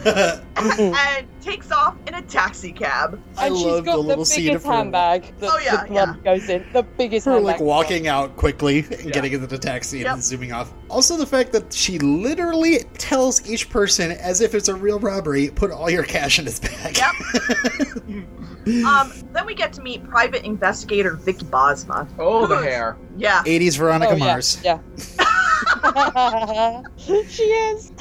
and 0.04 1.26
takes 1.46 1.70
off 1.70 1.96
in 2.08 2.14
a 2.14 2.22
taxi 2.22 2.72
cab. 2.72 3.20
I 3.38 3.46
and 3.46 3.56
she's 3.56 3.64
got 3.64 3.84
the 3.84 3.92
the, 3.92 3.96
little 3.98 4.24
scene 4.24 4.48
of 4.48 4.62
biggest 4.62 4.66
handbag 4.66 5.38
that 5.38 5.50
Oh, 5.52 5.58
yeah, 5.64 5.82
the 5.84 5.88
blood 5.88 6.24
goes 6.24 6.48
in 6.48 6.66
the 6.72 6.82
biggest 6.82 7.24
her 7.26 7.32
handbag 7.32 7.54
like 7.54 7.60
walking 7.60 8.08
out 8.08 8.36
quickly 8.36 8.80
and 8.80 9.04
Yeah. 9.04 9.10
getting 9.12 9.32
into 9.32 9.46
the 9.46 9.58
taxi 9.58 9.98
and 9.98 10.06
Yep. 10.06 10.14
then 10.14 10.22
zooming 10.22 10.52
off. 10.52 10.72
Also, 10.88 11.16
the 11.16 11.26
fact 11.26 11.52
that 11.52 11.72
she 11.72 11.98
literally 12.00 12.80
tells 12.98 13.48
each 13.48 13.70
person, 13.70 14.10
as 14.12 14.40
if 14.40 14.54
it's 14.54 14.68
a 14.68 14.74
real 14.74 14.98
robbery, 14.98 15.48
put 15.48 15.70
all 15.70 15.88
your 15.88 16.02
cash 16.04 16.38
in 16.38 16.44
this 16.44 16.58
bag. 16.58 16.98
Yep. 16.98 18.26
Um, 18.84 19.12
then 19.32 19.46
we 19.46 19.54
get 19.54 19.72
to 19.74 19.80
meet 19.80 20.02
private 20.08 20.44
investigator 20.44 21.14
Vicky 21.14 21.44
Bosma. 21.46 22.08
Oh, 22.18 22.48
the 22.48 22.56
hair. 22.56 22.96
Yeah. 23.16 23.44
80s 23.44 23.76
Veronica 23.78 24.14
oh, 24.14 24.16
yeah, 24.16 24.24
Mars. 24.24 24.58
yeah 24.64 24.80
she 27.28 27.44
is 27.44 27.92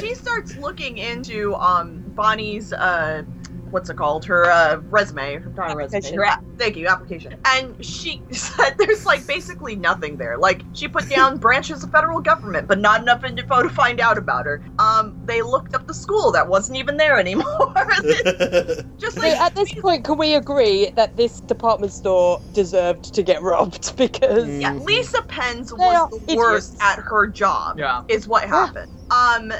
she 0.00 0.14
starts 0.14 0.56
looking 0.56 0.98
into 0.98 1.54
um 1.56 2.02
Bonnie's 2.16 2.72
uh 2.72 3.22
what's 3.70 3.90
it 3.90 3.96
called 3.96 4.24
her 4.24 4.44
uh 4.50 4.76
resume 4.88 5.40
her 5.40 5.52
not 5.56 5.72
a 5.72 5.76
resume 5.76 5.98
Application. 5.98 6.18
her 6.18 6.24
app- 6.26 6.44
thank 6.58 6.76
you 6.76 6.86
application 6.86 7.34
and 7.46 7.74
she 7.84 8.22
said 8.30 8.74
there's 8.78 9.04
like 9.04 9.26
basically 9.26 9.74
nothing 9.74 10.16
there 10.16 10.38
like 10.38 10.64
she 10.72 10.86
put 10.86 11.08
down 11.08 11.38
branches 11.40 11.82
of 11.82 11.90
federal 11.90 12.20
government 12.20 12.68
but 12.68 12.78
not 12.78 13.00
enough 13.02 13.24
info 13.24 13.62
to 13.62 13.68
find 13.68 14.00
out 14.00 14.16
about 14.16 14.46
her 14.46 14.62
um 14.78 15.16
they 15.24 15.42
looked 15.42 15.74
up 15.74 15.86
the 15.88 15.94
school 15.94 16.30
that 16.30 16.48
wasn't 16.48 16.76
even 16.78 16.96
there 16.96 17.18
anymore 17.18 17.44
just 18.96 19.18
like 19.18 19.32
at 19.32 19.54
this 19.56 19.72
point, 19.82 20.04
can 20.04 20.18
we 20.18 20.34
agree 20.34 20.90
that 20.96 21.16
this 21.16 21.40
department 21.40 21.92
store 21.92 22.38
deserved 22.52 23.12
to 23.14 23.22
get 23.22 23.42
robbed? 23.42 23.96
Because 23.96 24.48
yeah 24.48 24.72
lisa 24.74 25.18
penn's 25.28 25.72
was 25.72 26.08
the 26.10 26.36
worst 26.36 26.74
idiots. 26.74 26.76
at 26.98 27.02
her 27.02 27.26
job 27.26 27.78
Yeah. 27.78 28.02
is 28.08 28.28
what 28.28 28.44
happened. 28.44 28.93
Um, 29.10 29.52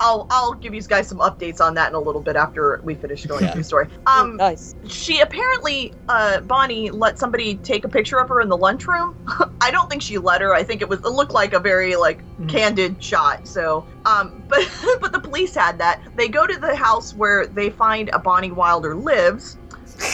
I'll 0.00 0.26
I'll 0.30 0.54
give 0.54 0.74
you 0.74 0.82
guys 0.82 1.08
some 1.08 1.18
updates 1.18 1.60
on 1.60 1.74
that 1.74 1.88
in 1.88 1.94
a 1.94 1.98
little 2.00 2.20
bit 2.20 2.36
after 2.36 2.80
we 2.84 2.94
finish 2.94 3.24
going 3.26 3.44
Yeah. 3.44 3.52
through 3.52 3.60
the 3.60 3.64
story. 3.64 3.88
Oh, 4.06 4.22
Um, 4.22 4.36
nice. 4.36 4.74
she 4.88 5.20
apparently 5.20 5.94
uh 6.08 6.40
Bonnie 6.40 6.90
let 6.90 7.18
somebody 7.18 7.56
take 7.56 7.84
a 7.84 7.88
picture 7.88 8.18
of 8.18 8.28
her 8.28 8.40
in 8.40 8.48
the 8.48 8.56
lunchroom. 8.56 9.14
I 9.60 9.70
don't 9.70 9.88
think 9.88 10.02
she 10.02 10.18
let 10.18 10.40
her. 10.40 10.52
I 10.54 10.62
think 10.64 10.82
it 10.82 10.88
was 10.88 10.98
it 11.00 11.08
looked 11.08 11.32
like 11.32 11.52
a 11.52 11.60
very 11.60 11.96
like 11.96 12.22
Mhm. 12.40 12.48
candid 12.48 13.02
shot. 13.02 13.46
So 13.46 13.86
um, 14.04 14.42
but 14.48 14.68
but 15.00 15.12
the 15.12 15.20
police 15.20 15.54
had 15.54 15.78
that. 15.78 16.00
They 16.16 16.28
go 16.28 16.46
to 16.46 16.58
the 16.58 16.74
house 16.76 17.14
where 17.14 17.46
they 17.46 17.70
find 17.70 18.10
a 18.12 18.18
Bonnie 18.18 18.52
Wilder 18.52 18.94
lives, 18.96 19.56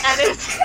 and 0.04 0.20
it's. 0.20 0.58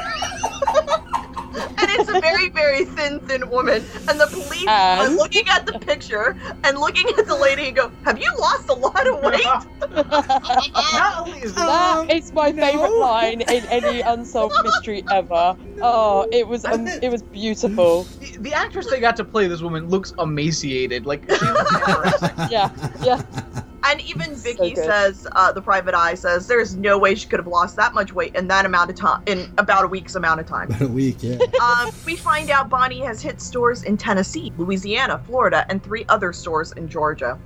And 1.56 1.89
it's 1.92 2.10
a 2.10 2.20
very, 2.20 2.50
very 2.50 2.86
thin, 2.86 3.20
thin 3.22 3.50
woman. 3.50 3.84
And 4.08 4.20
the 4.20 4.28
police 4.28 4.66
are 4.68 5.10
looking 5.10 5.48
at 5.50 5.66
the 5.66 5.80
picture 5.80 6.38
and 6.63 6.78
looking 6.80 7.08
at 7.18 7.26
the 7.28 7.36
lady 7.36 7.68
and 7.68 7.76
go, 7.76 7.92
Have 8.06 8.20
you 8.20 8.32
lost 8.39 8.70
a 8.70 8.74
lot 8.74 9.08
of 9.08 9.22
weight? 9.22 9.44
Not 9.94 11.28
only 11.28 11.39
is 11.39 11.54
that, 11.56 12.06
That 12.08 12.16
is 12.16 12.32
my 12.34 12.50
no. 12.52 12.66
favorite 12.66 12.98
line 13.00 13.42
in 13.42 13.66
any 13.68 14.02
unsolved 14.06 14.56
mystery 14.63 15.04
ever. 15.12 15.56
Oh, 15.82 16.28
it 16.32 16.48
was 16.48 16.66
um, 16.66 16.88
it 16.88 17.12
was 17.12 17.22
beautiful. 17.24 18.04
the, 18.04 18.38
the 18.39 18.54
actress 18.54 18.89
they 18.89 19.00
got 19.00 19.16
to 19.18 19.26
play 19.26 19.48
this 19.48 19.62
woman 19.62 19.89
looks 19.89 20.13
emaciated. 20.20 21.06
Like 21.06 21.24
she's 21.30 21.42
embarrassing. 21.42 22.30
Yeah, 22.50 22.70
yeah. 23.04 23.63
And 23.84 24.02
even 24.02 24.34
Vicky 24.36 24.74
good. 24.74 24.86
says, 24.86 25.28
uh, 25.34 25.52
the 25.52 25.62
private 25.62 25.93
eye 25.93 26.15
says, 26.15 26.48
there's 26.48 26.76
no 26.76 26.98
way 26.98 27.15
she 27.15 27.28
could 27.28 27.39
have 27.39 27.48
lost 27.48 27.76
that 27.76 27.93
much 27.93 28.13
weight 28.13 28.36
in 28.36 28.48
that 28.48 28.65
amount 28.65 28.89
of 28.89 28.96
time, 28.96 29.24
in 29.26 29.54
about 29.58 29.84
a 29.84 29.88
week's 29.88 30.15
amount 30.15 30.39
of 30.39 30.46
time. 30.46 30.69
About 30.69 30.82
a 30.84 30.88
week, 30.88 31.17
yeah. 31.22 31.38
um, 31.62 31.91
we 32.06 32.15
find 32.15 32.50
out 32.50 32.69
Bonnie 32.69 33.02
has 33.02 33.22
hit 33.22 33.41
stores 33.41 33.84
in 33.84 33.98
Tennessee, 33.98 34.54
Louisiana, 34.58 35.22
Florida, 35.26 35.65
and 35.69 35.84
three 35.84 36.06
other 36.10 36.32
stores 36.32 36.72
in 36.74 36.88
Georgia. 36.88 37.38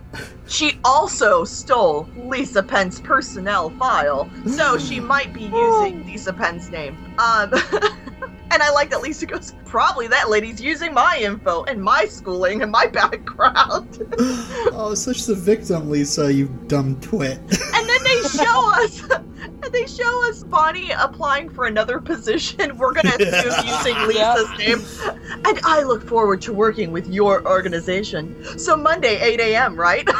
She 0.47 0.79
also 0.83 1.43
stole 1.43 2.07
Lisa 2.15 2.63
Penn's 2.63 2.99
personnel 3.01 3.69
file, 3.71 4.29
so 4.45 4.77
she 4.77 4.99
might 4.99 5.33
be 5.33 5.41
using 5.53 6.05
Lisa 6.05 6.33
Penn's 6.33 6.69
name. 6.69 6.97
Um, 7.17 7.51
and 8.57 8.63
I 8.63 8.71
like 8.71 8.89
that 8.89 9.03
Lisa 9.03 9.27
goes, 9.27 9.53
probably 9.65 10.07
that 10.07 10.31
lady's 10.31 10.59
using 10.59 10.91
my 10.91 11.19
info 11.21 11.63
and 11.65 11.79
my 11.79 12.05
schooling 12.05 12.63
and 12.63 12.71
my 12.71 12.87
background. 12.87 13.99
oh, 14.73 14.95
such 14.95 15.25
the 15.25 15.35
victim, 15.35 15.91
Lisa, 15.91 16.33
you 16.33 16.47
dumb 16.65 16.99
twit. 16.99 17.37
and 17.37 17.87
then 17.87 18.03
they 18.03 18.19
show 18.29 18.71
us 18.81 19.03
and 19.67 19.71
they 19.71 19.85
show 19.85 20.27
us 20.27 20.43
Bonnie 20.43 20.89
applying 20.89 21.49
for 21.49 21.65
another 21.65 21.99
position. 21.99 22.79
We're 22.79 22.93
gonna 22.93 23.13
assume 23.19 23.67
using 23.67 23.95
Lisa's 24.07 24.57
name. 24.57 24.81
And 25.45 25.59
I 25.63 25.83
look 25.83 26.07
forward 26.07 26.41
to 26.43 26.53
working 26.53 26.91
with 26.91 27.07
your 27.07 27.47
organization. 27.47 28.57
So 28.57 28.75
Monday, 28.75 29.19
8 29.19 29.39
a.m., 29.39 29.75
right? 29.75 30.07
yeah, 30.07 30.15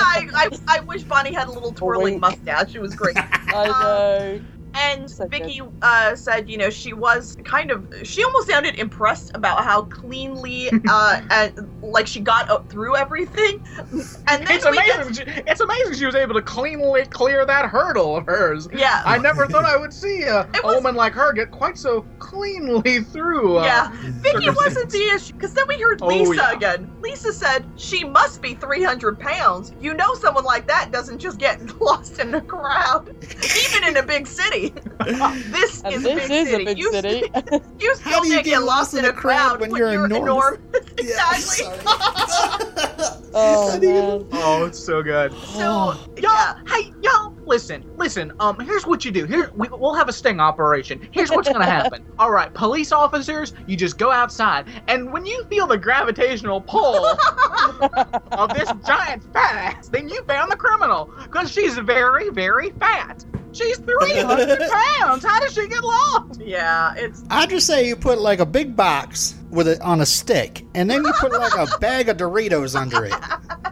I, 0.00 0.28
I, 0.32 0.48
I 0.68 0.80
wish 0.80 1.02
Bonnie 1.02 1.34
had 1.34 1.48
a 1.48 1.52
little 1.52 1.72
twirling 1.72 2.20
wink. 2.20 2.20
mustache. 2.20 2.74
It 2.74 2.80
was 2.80 2.94
great. 2.94 3.16
I 3.18 3.68
um, 3.68 3.82
know. 3.82 4.40
And 4.74 5.10
So. 5.10 5.26
Vicky 5.28 5.60
uh, 5.82 6.16
said, 6.16 6.48
you 6.48 6.58
know, 6.58 6.70
she 6.70 6.92
was 6.92 7.36
kind 7.44 7.70
of, 7.70 7.86
she 8.02 8.24
almost 8.24 8.48
sounded 8.48 8.74
impressed 8.78 9.30
about 9.34 9.64
how 9.64 9.82
cleanly, 9.82 10.70
uh, 10.88 11.20
and 11.30 11.70
like 11.82 12.06
she 12.06 12.20
got 12.20 12.50
up 12.50 12.68
through 12.68 12.96
everything. 12.96 13.64
And 14.28 14.46
then 14.46 14.56
It's 14.56 14.66
we 14.68 14.76
get- 14.76 14.96
amazing. 15.06 15.14
She, 15.26 15.42
it's 15.46 15.60
amazing 15.60 15.94
she 15.94 16.06
was 16.06 16.14
able 16.14 16.34
to 16.34 16.42
cleanly 16.42 17.04
clear 17.06 17.44
that 17.46 17.66
hurdle 17.66 18.16
of 18.16 18.26
hers. 18.26 18.68
yeah. 18.74 19.02
I 19.04 19.18
never 19.18 19.46
thought 19.46 19.64
I 19.64 19.76
would 19.76 19.92
see 19.92 20.22
a, 20.22 20.40
It 20.54 20.60
a 20.64 20.66
woman 20.66 20.94
like 20.94 21.12
her 21.12 21.32
get 21.32 21.50
quite 21.50 21.78
so 21.78 22.02
cleanly 22.18 23.00
through. 23.00 23.58
Uh, 23.58 23.64
yeah, 23.64 23.90
Vicky 24.20 24.50
wasn't 24.50 24.90
the 24.90 25.02
issue 25.14 25.34
because 25.34 25.54
then 25.54 25.66
we 25.68 25.78
heard 25.80 26.00
Oh, 26.02 26.06
Lisa 26.08 26.34
yeah. 26.34 26.52
again. 26.52 26.90
Lisa 27.00 27.32
said 27.32 27.64
she 27.76 28.04
must 28.04 28.42
be 28.42 28.54
300 28.54 29.18
pounds. 29.18 29.72
You 29.80 29.94
know, 29.94 30.14
someone 30.14 30.44
like 30.44 30.66
that 30.66 30.90
doesn't 30.90 31.18
just 31.18 31.38
get 31.38 31.80
lost 31.80 32.18
in 32.18 32.30
the 32.30 32.40
crowd, 32.40 33.08
even 33.66 33.88
in 33.88 33.96
a 33.96 34.02
big 34.02 34.26
city. 34.26 34.63
This 35.50 35.82
And 35.84 35.94
is 35.94 36.02
this 36.02 36.12
a 36.24 36.28
big 36.28 36.30
is 36.30 36.50
city. 36.50 36.62
a 36.62 36.66
big 36.66 36.78
you, 36.78 36.92
city. 36.92 37.22
You 37.80 37.94
How 38.02 38.20
still 38.20 38.22
do 38.22 38.28
you 38.28 38.34
can't 38.36 38.44
get 38.44 38.62
lost 38.62 38.94
in 38.94 39.04
a 39.04 39.12
crowd 39.12 39.60
when 39.60 39.74
you're 39.74 39.92
enormous? 39.92 40.58
exactly. 40.98 41.66
oh 43.34 43.70
How 43.72 43.78
man. 43.80 44.26
Oh, 44.32 44.64
it's 44.66 44.78
so 44.78 45.02
good. 45.02 45.32
so 45.32 45.60
Y'all, 45.60 45.98
yeah, 46.16 46.54
hey, 46.68 46.92
y'all, 47.02 47.34
listen, 47.46 47.84
listen. 47.96 48.32
Um, 48.40 48.58
here's 48.60 48.86
what 48.86 49.04
you 49.04 49.10
do. 49.10 49.26
Here, 49.26 49.50
we, 49.54 49.68
we'll 49.72 49.94
have 49.94 50.08
a 50.08 50.12
sting 50.12 50.40
operation. 50.40 51.06
Here's 51.12 51.30
what's 51.30 51.48
gonna 51.48 51.64
happen. 51.64 52.04
All 52.18 52.30
right, 52.30 52.52
police 52.54 52.92
officers, 52.92 53.52
you 53.66 53.76
just 53.76 53.98
go 53.98 54.10
outside, 54.10 54.66
and 54.88 55.12
when 55.12 55.26
you 55.26 55.44
feel 55.50 55.66
the 55.66 55.78
gravitational 55.78 56.60
pull 56.60 57.06
of 58.32 58.50
this 58.54 58.70
giant 58.86 59.22
fat 59.32 59.76
ass, 59.76 59.88
then 59.88 60.08
you 60.08 60.22
found 60.24 60.50
the 60.50 60.56
criminal, 60.56 61.10
because 61.24 61.50
she's 61.52 61.76
very, 61.78 62.30
very 62.30 62.70
fat. 62.72 63.24
She's 63.54 63.78
300 63.78 64.60
pounds. 65.00 65.24
How 65.24 65.40
does 65.40 65.54
she 65.54 65.68
get 65.68 65.82
lost? 65.82 66.40
yeah, 66.40 66.94
it's 66.96 67.22
I'd 67.30 67.50
just 67.50 67.66
say 67.66 67.86
you 67.86 67.96
put 67.96 68.18
like 68.20 68.40
a 68.40 68.46
big 68.46 68.74
box 68.76 69.36
with 69.50 69.68
it 69.68 69.80
on 69.80 70.00
a 70.00 70.06
stick, 70.06 70.64
and 70.74 70.90
then 70.90 71.04
you 71.04 71.12
put 71.20 71.32
like 71.32 71.54
a 71.56 71.78
bag 71.78 72.08
of 72.08 72.16
Doritos 72.16 72.78
under 72.78 73.04
it. 73.04 73.14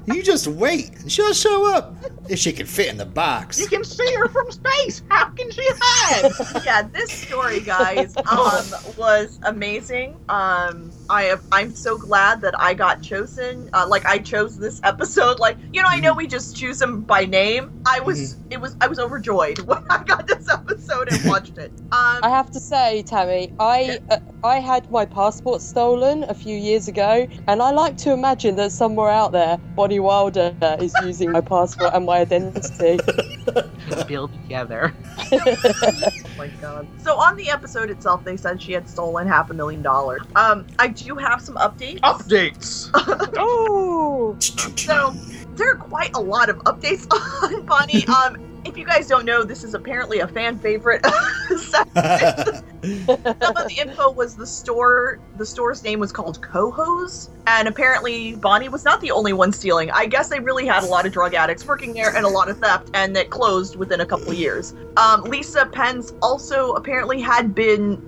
You 0.06 0.22
just 0.22 0.46
wait. 0.46 0.90
She'll 1.08 1.32
show 1.32 1.72
up 1.74 1.94
if 2.28 2.38
she 2.38 2.52
can 2.52 2.66
fit 2.66 2.88
in 2.88 2.96
the 2.96 3.06
box. 3.06 3.60
You 3.60 3.66
can 3.66 3.84
see 3.84 4.12
her 4.14 4.28
from 4.28 4.50
space. 4.50 5.02
How 5.08 5.26
can 5.30 5.50
she 5.50 5.64
hide? 5.80 6.62
yeah, 6.64 6.82
this 6.82 7.12
story, 7.12 7.60
guys, 7.60 8.16
um, 8.16 8.64
was 8.96 9.38
amazing. 9.44 10.16
Um, 10.28 10.90
I 11.12 11.24
am, 11.24 11.40
I'm 11.52 11.74
so 11.74 11.98
glad 11.98 12.40
that 12.40 12.58
I 12.58 12.72
got 12.72 13.02
chosen. 13.02 13.68
Uh, 13.74 13.86
like 13.86 14.06
I 14.06 14.18
chose 14.18 14.58
this 14.58 14.80
episode. 14.82 15.38
Like 15.38 15.58
you 15.72 15.82
know, 15.82 15.88
I 15.88 16.00
know 16.00 16.14
we 16.14 16.26
just 16.26 16.56
choose 16.56 16.78
them 16.78 17.02
by 17.02 17.26
name. 17.26 17.70
I 17.86 18.00
was, 18.00 18.36
it 18.50 18.58
was, 18.60 18.76
I 18.80 18.86
was 18.88 18.98
overjoyed 18.98 19.58
when 19.68 19.84
I 19.90 20.02
got 20.04 20.26
this 20.26 20.48
episode 20.50 21.12
and 21.12 21.24
watched 21.28 21.58
it. 21.58 21.70
I 21.92 22.18
Um, 22.24 22.30
have 22.30 22.50
to 22.52 22.60
say, 22.60 23.02
Tammy, 23.02 23.52
I 23.60 23.98
uh, 24.10 24.18
I 24.42 24.58
had 24.58 24.90
my 24.90 25.04
passport 25.04 25.60
stolen 25.60 26.24
a 26.24 26.34
few 26.34 26.56
years 26.56 26.88
ago, 26.88 27.26
and 27.46 27.60
I 27.62 27.70
like 27.72 27.98
to 27.98 28.12
imagine 28.12 28.56
that 28.56 28.72
somewhere 28.72 29.10
out 29.10 29.32
there, 29.32 29.58
Bonnie 29.76 30.00
Wilder 30.00 30.54
is 30.80 30.94
using 31.04 31.30
my 31.32 31.42
passport 31.42 31.90
and 31.92 32.06
my 32.06 32.20
identity. 32.20 32.98
Build 34.08 34.32
together. 34.32 34.94
oh 35.32 36.14
my 36.38 36.48
god. 36.60 36.86
So 37.02 37.16
on 37.18 37.36
the 37.36 37.50
episode 37.50 37.90
itself, 37.90 38.24
they 38.24 38.36
said 38.36 38.62
she 38.62 38.72
had 38.72 38.88
stolen 38.88 39.26
half 39.26 39.50
a 39.50 39.54
million 39.54 39.82
dollars. 39.82 40.22
Um, 40.36 40.66
I 40.78 40.88
do 41.02 41.08
you 41.08 41.16
have 41.16 41.40
some 41.40 41.56
updates. 41.56 42.00
Updates. 42.00 42.90
oh, 43.36 44.36
So 44.40 45.12
there 45.56 45.70
are 45.72 45.76
quite 45.76 46.14
a 46.14 46.20
lot 46.20 46.48
of 46.48 46.58
updates 46.58 47.06
on 47.42 47.66
Bonnie. 47.66 48.04
Um, 48.12 48.36
if 48.64 48.76
you 48.76 48.84
guys 48.84 49.08
don't 49.08 49.24
know, 49.24 49.42
this 49.42 49.64
is 49.64 49.74
apparently 49.74 50.20
a 50.20 50.28
fan 50.28 50.56
favorite. 50.58 51.04
Some 51.56 51.88
of 51.94 51.96
the 52.82 53.76
info 53.80 54.10
was 54.10 54.36
the 54.36 54.46
store. 54.46 55.18
The 55.36 55.46
store's 55.46 55.82
name 55.82 55.98
was 55.98 56.12
called 56.12 56.40
Coho's, 56.42 57.30
and 57.46 57.66
apparently 57.66 58.36
Bonnie 58.36 58.68
was 58.68 58.84
not 58.84 59.00
the 59.00 59.10
only 59.10 59.32
one 59.32 59.52
stealing. 59.52 59.90
I 59.90 60.06
guess 60.06 60.28
they 60.28 60.38
really 60.38 60.66
had 60.66 60.84
a 60.84 60.86
lot 60.86 61.06
of 61.06 61.12
drug 61.12 61.34
addicts 61.34 61.66
working 61.66 61.92
there 61.92 62.14
and 62.14 62.24
a 62.24 62.28
lot 62.28 62.48
of 62.48 62.58
theft, 62.58 62.90
and 62.94 63.16
it 63.16 63.30
closed 63.30 63.76
within 63.76 64.00
a 64.00 64.06
couple 64.06 64.30
of 64.30 64.38
years. 64.38 64.74
Um, 64.96 65.22
Lisa 65.22 65.66
Pence 65.66 66.12
also 66.22 66.72
apparently 66.74 67.20
had 67.20 67.54
been 67.54 68.06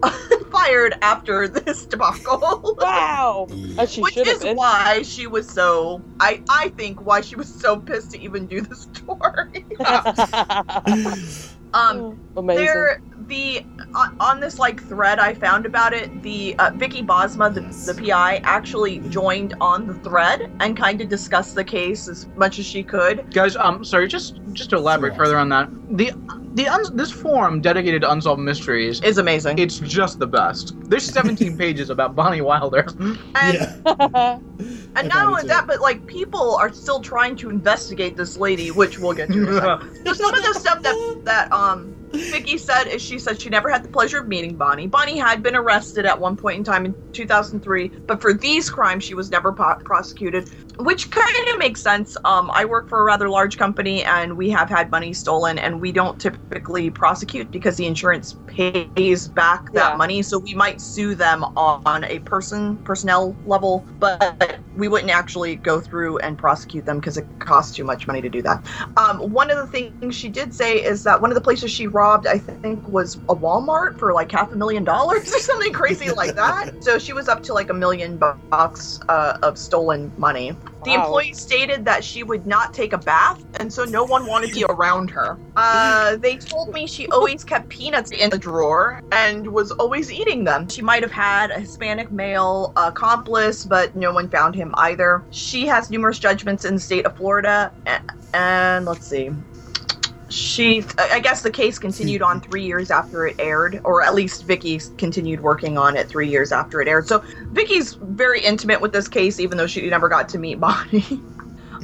fired 0.54 0.94
after 1.02 1.48
this 1.64 1.84
debacle. 1.86 2.76
wow! 2.80 3.46
As 3.78 3.92
she 3.92 4.00
Which 4.02 4.16
is 4.16 4.42
been. 4.42 4.56
why 4.56 5.02
she 5.02 5.26
was 5.26 5.48
so 5.48 6.00
I 6.20 6.42
I 6.48 6.68
think 6.70 7.04
why 7.04 7.20
she 7.20 7.36
was 7.36 7.52
so 7.52 7.78
pissed 7.78 8.12
to 8.12 8.20
even 8.20 8.46
do 8.46 8.60
the 8.60 8.76
story. 8.86 9.64
um 11.74 12.18
Amazing. 12.36 12.64
there 12.64 13.00
the 13.26 13.64
on, 13.94 14.16
on 14.20 14.40
this 14.40 14.58
like 14.58 14.82
thread 14.82 15.18
I 15.18 15.34
found 15.34 15.66
about 15.66 15.92
it, 15.94 16.22
the 16.22 16.54
uh, 16.58 16.70
Vicky 16.74 17.02
Bosma, 17.02 17.52
the, 17.52 17.62
the 17.92 18.00
PI, 18.08 18.36
actually 18.44 18.98
joined 19.08 19.54
on 19.60 19.86
the 19.86 19.94
thread 19.94 20.50
and 20.60 20.76
kind 20.76 21.00
of 21.00 21.08
discussed 21.08 21.54
the 21.54 21.64
case 21.64 22.06
as 22.06 22.26
much 22.36 22.58
as 22.58 22.66
she 22.66 22.82
could. 22.82 23.32
Guys, 23.32 23.56
um, 23.56 23.84
sorry, 23.84 24.08
just 24.08 24.40
just 24.52 24.70
to 24.70 24.76
elaborate 24.76 25.16
further 25.16 25.38
on 25.38 25.48
that, 25.48 25.68
the 25.96 26.12
the 26.54 26.68
un- 26.68 26.96
this 26.96 27.10
forum 27.10 27.60
dedicated 27.60 28.02
to 28.02 28.10
unsolved 28.10 28.40
mysteries, 28.40 29.00
Is 29.00 29.18
amazing. 29.18 29.58
it's 29.58 29.78
just 29.80 30.18
the 30.18 30.26
best. 30.26 30.74
There's 30.88 31.04
17 31.04 31.56
pages 31.58 31.90
about 31.90 32.14
Bonnie 32.14 32.40
Wilder. 32.40 32.86
and 32.98 33.18
yeah. 33.54 33.78
and 34.96 35.08
not 35.08 35.26
only 35.26 35.42
that, 35.48 35.66
but 35.66 35.80
like 35.80 36.06
people 36.06 36.56
are 36.56 36.72
still 36.72 37.00
trying 37.00 37.36
to 37.36 37.50
investigate 37.50 38.16
this 38.16 38.36
lady, 38.36 38.70
which 38.70 38.98
we'll 38.98 39.14
get 39.14 39.28
to. 39.32 39.48
In 39.48 39.58
a. 39.58 39.78
So 40.06 40.12
some 40.12 40.34
of 40.34 40.42
the 40.42 40.54
stuff 40.60 40.82
that 40.82 41.20
that 41.24 41.52
um 41.52 41.93
Vicky 42.16 42.58
said 42.58 42.84
is 42.84 43.02
she 43.02 43.18
said 43.18 43.40
she 43.40 43.50
never 43.50 43.70
had 43.70 43.82
the 43.84 43.88
pleasure 43.88 44.18
of 44.18 44.28
meeting 44.28 44.56
Bonnie. 44.56 44.86
Bonnie 44.86 45.18
had 45.18 45.42
been 45.42 45.56
arrested 45.56 46.06
at 46.06 46.20
one 46.20 46.36
point 46.36 46.58
in 46.58 46.64
time 46.64 46.86
in 46.86 46.96
2003, 47.12 47.92
but 48.06 48.20
for 48.20 48.32
these 48.32 48.70
crimes 48.70 49.04
she 49.04 49.14
was 49.14 49.30
never 49.30 49.52
po- 49.52 49.76
prosecuted, 49.84 50.48
which 50.78 51.10
kind 51.10 51.26
of 51.52 51.58
makes 51.58 51.80
sense. 51.82 52.16
Um, 52.24 52.50
I 52.54 52.64
work 52.64 52.88
for 52.88 53.00
a 53.00 53.04
rather 53.04 53.28
large 53.28 53.56
company 53.56 54.04
and 54.04 54.36
we 54.36 54.50
have 54.50 54.68
had 54.68 54.90
money 54.90 55.12
stolen, 55.12 55.58
and 55.58 55.80
we 55.80 55.92
don't 55.92 56.18
typically 56.18 56.90
prosecute 56.90 57.50
because 57.50 57.76
the 57.76 57.86
insurance 57.86 58.36
pays 58.46 59.28
back 59.28 59.72
that 59.72 59.92
Yeah. 59.92 59.96
money. 59.96 60.22
So 60.22 60.38
we 60.38 60.54
might 60.54 60.80
sue 60.80 61.14
them 61.14 61.44
on 61.56 62.04
a 62.04 62.18
person 62.20 62.78
personnel 62.84 63.36
level, 63.44 63.86
but 64.00 64.60
we 64.74 64.88
wouldn't 64.88 65.10
actually 65.10 65.56
go 65.56 65.80
through 65.80 66.18
and 66.18 66.36
prosecute 66.36 66.84
them 66.84 66.98
because 66.98 67.16
it 67.16 67.28
costs 67.38 67.74
too 67.76 67.84
much 67.84 68.06
money 68.06 68.20
to 68.22 68.28
do 68.28 68.42
that. 68.42 68.66
Um, 68.96 69.18
one 69.18 69.50
of 69.50 69.58
the 69.58 69.66
things 69.66 70.16
she 70.16 70.28
did 70.28 70.52
say 70.54 70.74
is 70.76 71.04
that 71.04 71.20
one 71.20 71.30
of 71.30 71.34
the 71.34 71.40
places 71.40 71.70
she 71.70 71.86
robbed, 71.86 72.03
I 72.04 72.38
think, 72.38 72.86
was 72.88 73.16
a 73.28 73.34
Walmart 73.34 73.98
for 73.98 74.12
like 74.12 74.30
half 74.30 74.52
a 74.52 74.56
million 74.56 74.84
dollars 74.84 75.32
or 75.32 75.38
something 75.38 75.72
crazy 75.72 76.10
like 76.10 76.34
that. 76.36 76.72
So 76.84 76.98
she 76.98 77.12
was 77.12 77.28
up 77.28 77.42
to 77.44 77.54
like 77.54 77.70
a 77.70 77.74
million 77.74 78.18
bucks 78.18 79.00
uh, 79.08 79.38
of 79.42 79.56
stolen 79.56 80.12
money. 80.18 80.56
The 80.84 80.92
employee 80.92 81.32
stated 81.32 81.84
that 81.86 82.04
she 82.04 82.22
would 82.22 82.46
not 82.46 82.74
take 82.74 82.92
a 82.92 82.98
bath, 82.98 83.42
and 83.58 83.72
so 83.72 83.84
no 83.84 84.04
one 84.04 84.26
wanted 84.26 84.48
to 84.50 84.54
be 84.54 84.64
around 84.68 85.10
her. 85.10 85.38
Uh, 85.56 86.16
they 86.16 86.36
told 86.36 86.74
me 86.74 86.86
she 86.86 87.06
always 87.08 87.42
kept 87.42 87.70
peanuts 87.70 88.10
in 88.10 88.28
the 88.28 88.38
drawer 88.38 89.00
and 89.12 89.46
was 89.46 89.70
always 89.72 90.12
eating 90.12 90.44
them. 90.44 90.68
She 90.68 90.82
might 90.82 91.02
have 91.02 91.12
had 91.12 91.50
a 91.52 91.60
Hispanic 91.60 92.10
male 92.10 92.72
accomplice, 92.76 93.64
but 93.64 93.96
no 93.96 94.12
one 94.12 94.28
found 94.28 94.54
him 94.54 94.74
either. 94.76 95.24
She 95.30 95.66
has 95.66 95.88
numerous 95.90 96.18
judgments 96.18 96.66
in 96.66 96.74
the 96.74 96.80
state 96.80 97.06
of 97.06 97.16
Florida, 97.16 97.72
and, 97.86 98.02
and 98.34 98.84
let's 98.84 99.06
see. 99.06 99.30
She 100.34 100.84
i 100.98 101.20
guess 101.20 101.42
the 101.42 101.50
case 101.50 101.78
continued 101.78 102.22
on 102.22 102.40
three 102.40 102.64
years 102.64 102.90
after 102.90 103.26
it 103.26 103.36
aired 103.38 103.80
or 103.84 104.02
at 104.02 104.14
least 104.14 104.44
vicky 104.44 104.80
continued 104.98 105.40
working 105.40 105.78
on 105.78 105.96
it 105.96 106.08
three 106.08 106.28
years 106.28 106.52
after 106.52 106.80
it 106.80 106.88
aired. 106.88 107.06
So 107.06 107.22
vicky's 107.52 107.94
very 107.94 108.40
intimate 108.40 108.80
with 108.80 108.92
this 108.92 109.08
case 109.08 109.38
even 109.40 109.58
though 109.58 109.66
she 109.66 109.88
never 109.88 110.08
got 110.08 110.28
to 110.30 110.38
meet 110.38 110.60
bonnie. 110.60 111.04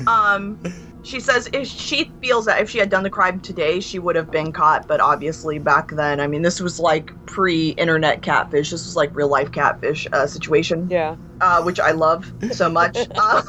Um 0.06 0.58
she 1.02 1.20
says 1.20 1.48
if 1.52 1.66
she 1.66 2.10
feels 2.22 2.46
that 2.46 2.60
if 2.62 2.70
she 2.70 2.78
had 2.78 2.88
done 2.88 3.02
the 3.02 3.10
crime 3.10 3.40
today 3.40 3.80
she 3.80 3.98
would 3.98 4.16
have 4.16 4.30
been 4.30 4.50
caught 4.50 4.86
but 4.86 4.98
obviously 5.00 5.58
back 5.58 5.90
then 5.90 6.20
i 6.20 6.26
mean 6.26 6.40
this 6.40 6.58
was 6.60 6.80
like 6.80 7.12
pre-internet 7.30 8.22
catfish. 8.22 8.70
This 8.70 8.84
was 8.84 8.96
like 8.96 9.14
real 9.14 9.28
life 9.28 9.52
catfish 9.52 10.06
uh, 10.12 10.26
situation. 10.26 10.88
Yeah. 10.90 11.16
Uh, 11.40 11.62
which 11.62 11.80
i 11.80 11.90
love 11.92 12.34
so 12.50 12.68
much. 12.68 13.08
Uh, 13.18 13.42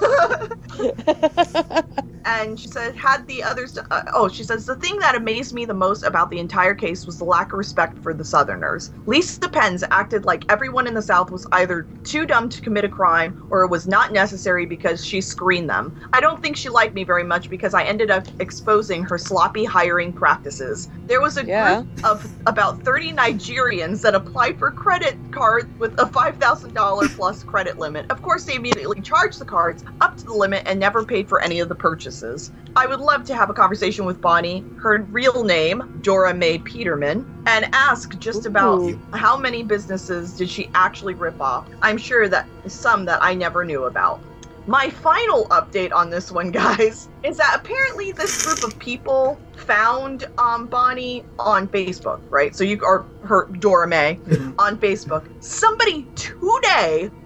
and 2.24 2.60
she 2.60 2.68
said 2.68 2.96
had 2.96 3.26
the 3.28 3.42
others 3.44 3.78
uh, 3.90 4.02
oh 4.14 4.28
she 4.30 4.44
says 4.44 4.66
the 4.68 4.76
thing 4.76 4.96
that 5.00 5.16
amazed 5.16 5.54
me 5.54 5.66
the 5.66 5.74
most 5.74 6.04
about 6.04 6.30
the 6.30 6.38
entire 6.38 6.76
case 6.76 7.08
was 7.08 7.18
the 7.18 7.24
lack 7.24 7.52
of 7.52 7.58
respect 7.58 7.98
for 7.98 8.14
the 8.14 8.24
southerners. 8.24 8.92
Lisa 9.08 9.50
pens 9.50 9.84
acted 9.90 10.24
like 10.24 10.46
everyone 10.48 10.86
in 10.88 10.94
the 10.94 11.02
south 11.02 11.32
was 11.32 11.48
either 11.54 11.90
too 12.04 12.28
dumb 12.28 12.48
to 12.50 12.62
commit 12.62 12.86
a 12.86 12.90
crime 12.90 13.36
or 13.50 13.64
it 13.64 13.72
was 13.72 13.88
not 13.88 14.14
necessary 14.14 14.68
because 14.68 15.04
she 15.04 15.20
screened 15.20 15.70
them. 15.70 15.96
I 16.14 16.22
don't 16.22 16.40
think 16.42 16.58
she 16.58 16.70
liked 16.70 16.94
me 16.94 17.04
very 17.04 17.24
much 17.24 17.50
because 17.50 17.74
i 17.74 17.84
ended 17.84 18.12
up 18.12 18.28
exposing 18.40 19.04
her 19.04 19.18
sloppy 19.18 19.66
hiring 19.66 20.14
practices. 20.14 20.90
There 21.08 21.22
was 21.22 21.38
a 21.38 21.44
Yeah. 21.44 21.84
group 21.84 21.88
of 22.04 22.28
about 22.46 22.84
30 22.84 23.14
nigerians 23.16 24.02
that 24.02 24.16
applied 24.16 24.60
for 24.60 24.72
credit 24.72 25.22
cards 25.32 25.68
with 25.80 25.94
a 25.98 26.06
$5000 26.08 27.10
plus 27.16 27.44
credit 27.44 27.80
limit 27.82 28.10
of 28.10 28.22
course 28.22 28.46
they 28.46 28.56
immediately 28.56 29.02
charged 29.02 29.40
the 29.40 29.46
cards 29.46 29.84
up 30.00 30.16
to 30.18 30.26
the 30.26 30.34
limit 30.34 30.64
and 30.66 30.80
never 30.80 31.04
paid 31.04 31.28
for 31.28 31.42
any 31.42 31.60
of 31.60 31.68
the 31.68 31.76
purchases 31.76 32.52
I 32.74 32.86
would 32.88 33.02
love 33.02 33.26
to 33.26 33.36
have 33.36 33.50
a 33.50 33.54
conversation 33.54 34.06
with 34.06 34.22
Bonnie, 34.22 34.64
her 34.78 35.00
real 35.12 35.44
name, 35.44 36.00
Dora 36.02 36.34
Mae 36.34 36.58
Peterman, 36.58 37.26
and 37.46 37.68
ask 37.74 38.18
just 38.18 38.46
about 38.46 38.80
Ooh. 38.80 39.00
how 39.14 39.36
many 39.36 39.62
businesses 39.62 40.38
did 40.38 40.50
she 40.50 40.70
actually 40.74 41.14
rip 41.14 41.42
off. 41.42 41.68
I'm 41.82 41.98
sure 41.98 42.30
that 42.30 42.48
some 42.68 43.04
that 43.06 43.22
I 43.22 43.34
never 43.34 43.66
knew 43.66 43.86
about. 43.86 44.22
My 44.68 44.90
final 44.90 45.48
update 45.48 45.92
on 45.92 46.10
this 46.10 46.32
one, 46.32 46.52
guys, 46.64 47.10
is 47.24 47.36
that 47.38 47.60
apparently 47.60 48.14
this 48.14 48.46
group 48.46 48.64
of 48.64 48.80
people 48.80 49.38
found 49.58 50.30
um, 50.38 50.68
Bonnie 50.68 51.26
on 51.40 51.68
Facebook, 51.68 52.22
right? 52.30 52.56
So 52.56 52.64
you 52.64 52.82
are 52.86 53.06
her 53.24 53.48
Dora 53.60 53.88
Mae 53.88 54.18
on 54.60 54.78
Facebook. 54.78 55.26
Somebody 55.44 56.08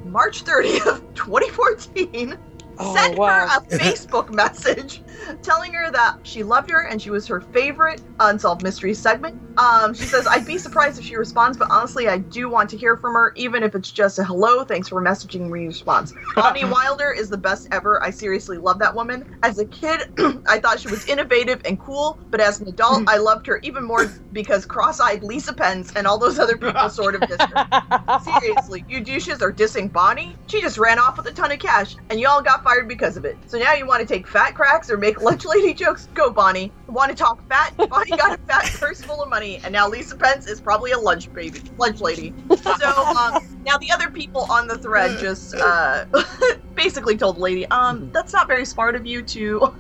March 0.05 0.43
30th, 0.43 1.01
2014, 1.15 2.37
Oh, 2.77 2.93
sent 2.93 3.17
wow. 3.17 3.47
her 3.47 3.57
a 3.57 3.61
Facebook 3.79 4.29
message 4.29 5.01
telling 5.41 5.73
her 5.73 5.91
that 5.91 6.17
she 6.23 6.43
loved 6.43 6.69
her 6.69 6.87
and 6.87 7.01
she 7.01 7.09
was 7.09 7.27
her 7.27 7.41
favorite 7.41 8.01
Unsolved 8.19 8.63
Mysteries 8.63 8.99
segment. 8.99 9.39
Um, 9.57 9.93
she 9.93 10.03
says, 10.03 10.27
I'd 10.27 10.45
be 10.45 10.57
surprised 10.57 10.99
if 10.99 11.05
she 11.05 11.15
responds, 11.15 11.57
but 11.57 11.69
honestly, 11.71 12.07
I 12.07 12.17
do 12.17 12.49
want 12.49 12.69
to 12.71 12.77
hear 12.77 12.97
from 12.97 13.13
her, 13.13 13.31
even 13.35 13.63
if 13.63 13.73
it's 13.75 13.91
just 13.91 14.19
a 14.19 14.23
hello, 14.23 14.63
thanks 14.63 14.89
for 14.89 15.01
messaging 15.01 15.49
me 15.49 15.67
response. 15.67 16.13
Bonnie 16.35 16.65
Wilder 16.65 17.11
is 17.11 17.29
the 17.29 17.37
best 17.37 17.67
ever. 17.71 18.03
I 18.03 18.09
seriously 18.09 18.57
love 18.57 18.79
that 18.79 18.93
woman. 18.93 19.25
As 19.43 19.59
a 19.59 19.65
kid, 19.65 20.01
I 20.47 20.59
thought 20.59 20.79
she 20.79 20.89
was 20.89 21.07
innovative 21.07 21.61
and 21.65 21.79
cool, 21.79 22.19
but 22.31 22.41
as 22.41 22.59
an 22.59 22.67
adult, 22.67 23.07
I 23.07 23.17
loved 23.17 23.47
her 23.47 23.59
even 23.63 23.83
more 23.83 24.11
because 24.33 24.65
cross 24.65 24.99
eyed 24.99 25.23
Lisa 25.23 25.53
Pence 25.53 25.93
and 25.95 26.05
all 26.05 26.17
those 26.17 26.39
other 26.39 26.57
people 26.57 26.89
sort 26.89 27.15
of 27.15 27.21
dissed 27.21 27.49
her. 27.51 28.39
Seriously, 28.41 28.83
you 28.89 29.01
douches 29.01 29.41
are 29.41 29.53
dissing 29.53 29.91
Bonnie? 29.91 30.35
She 30.47 30.61
just 30.61 30.77
ran 30.77 30.99
off 30.99 31.17
with 31.17 31.27
a 31.27 31.31
ton 31.31 31.51
of 31.51 31.59
cash, 31.59 31.95
and 32.09 32.19
y'all 32.19 32.41
got 32.41 32.63
fired 32.63 32.87
because 32.87 33.15
of 33.17 33.25
it. 33.25 33.37
So 33.47 33.57
now 33.57 33.73
you 33.73 33.85
want 33.85 34.01
to 34.01 34.13
take 34.13 34.27
fat 34.27 34.55
cracks 34.55 34.89
or 34.89 34.97
make 35.05 35.21
lunch 35.21 35.45
lady 35.45 35.73
jokes? 35.73 36.07
Go, 36.15 36.31
Bonnie. 36.31 36.71
Want 36.87 37.09
to 37.09 37.15
talk 37.15 37.47
fat? 37.49 37.75
Bonnie 37.77 38.11
got 38.11 38.39
a 38.39 38.41
fat 38.43 38.65
purse 38.79 39.01
full 39.01 39.23
of 39.23 39.29
money, 39.29 39.59
and 39.63 39.73
now 39.73 39.87
Lisa 39.87 40.15
Pence 40.15 40.47
is 40.47 40.61
probably 40.61 40.91
a 40.91 40.99
lunch 40.99 41.33
baby, 41.33 41.61
lunch 41.77 41.99
lady. 41.99 42.33
So 42.77 43.05
um, 43.05 43.57
now 43.65 43.77
the 43.77 43.91
other 43.91 44.09
people 44.09 44.45
on 44.49 44.67
the 44.67 44.77
thread 44.77 45.17
just 45.19 45.55
uh, 45.55 46.05
basically 46.75 47.17
told 47.17 47.37
the 47.37 47.41
lady, 47.41 47.65
um, 47.67 48.11
that's 48.11 48.33
not 48.33 48.47
very 48.47 48.65
smart 48.65 48.95
of 48.95 49.05
you 49.05 49.23
to 49.23 49.73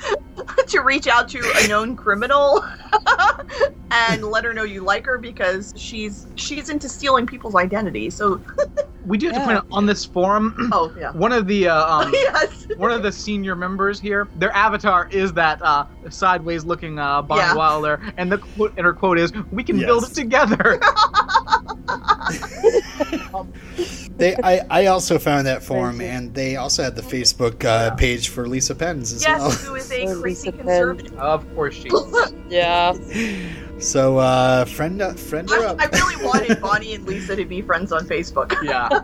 to 0.66 0.80
reach 0.80 1.06
out 1.06 1.28
to 1.28 1.40
a 1.56 1.68
known 1.68 1.94
criminal 1.94 2.64
and 3.90 4.24
let 4.24 4.44
her 4.44 4.52
know 4.52 4.64
you 4.64 4.80
like 4.80 5.04
her 5.04 5.18
because 5.18 5.74
she's 5.76 6.26
she's 6.36 6.70
into 6.70 6.88
stealing 6.88 7.26
people's 7.26 7.54
identity. 7.54 8.10
So 8.10 8.40
We 9.06 9.18
do 9.18 9.28
have 9.28 9.36
to 9.36 9.44
point 9.44 9.58
out 9.58 9.66
on 9.70 9.86
this 9.86 10.04
forum, 10.04 10.54
oh 10.72 10.92
yeah. 10.98 11.12
one 11.12 11.32
of 11.32 11.46
the 11.46 11.68
uh, 11.68 11.86
um, 11.86 12.12
yes. 12.12 12.66
one 12.76 12.90
of 12.90 13.02
the 13.02 13.12
senior 13.12 13.54
members 13.54 14.00
here, 14.00 14.28
their 14.36 14.50
avatar 14.50 15.08
is 15.12 15.32
that 15.34 15.62
uh, 15.62 15.86
sideways-looking 16.46 16.98
uh, 16.98 17.22
Bonnie 17.22 17.40
Yeah. 17.40 17.54
Wilder, 17.54 18.00
and 18.16 18.30
the 18.30 18.38
quote 18.38 18.72
and 18.76 18.84
her 18.86 18.92
quote 18.92 19.18
is, 19.18 19.32
"We 19.50 19.64
can 19.64 19.78
build 19.78 20.04
it 20.04 20.14
together." 20.14 20.80
They, 24.16 24.34
I, 24.42 24.64
I 24.70 24.86
also 24.86 25.18
found 25.18 25.46
that 25.46 25.62
forum, 25.62 26.00
and 26.00 26.32
they 26.32 26.56
also 26.56 26.82
had 26.82 26.96
the 26.96 27.02
Facebook 27.02 27.62
uh, 27.66 27.94
page 27.96 28.30
for 28.30 28.48
Lisa 28.48 28.74
Pence 28.74 29.12
as 29.12 29.22
Yes, 29.22 29.40
well. 29.42 29.50
who 29.50 29.74
is 29.74 29.92
a 29.92 30.06
crazy 30.06 30.14
Lisa 30.22 30.52
Penn. 30.52 30.58
conservative. 30.60 31.18
of 31.18 31.54
course 31.54 31.74
she. 31.74 31.90
yeah. 32.48 32.94
So, 33.78 34.16
uh, 34.18 34.64
friend, 34.64 35.02
uh, 35.02 35.12
friend 35.12 35.50
her 35.50 35.60
I, 35.62 35.66
up. 35.66 35.76
I 35.80 35.86
really 35.86 36.24
wanted 36.24 36.60
Bonnie 36.62 36.94
and 36.94 37.04
Lisa 37.06 37.36
to 37.36 37.44
be 37.44 37.60
friends 37.62 37.92
on 37.92 38.06
Facebook. 38.06 38.52
Yeah. 38.66 38.88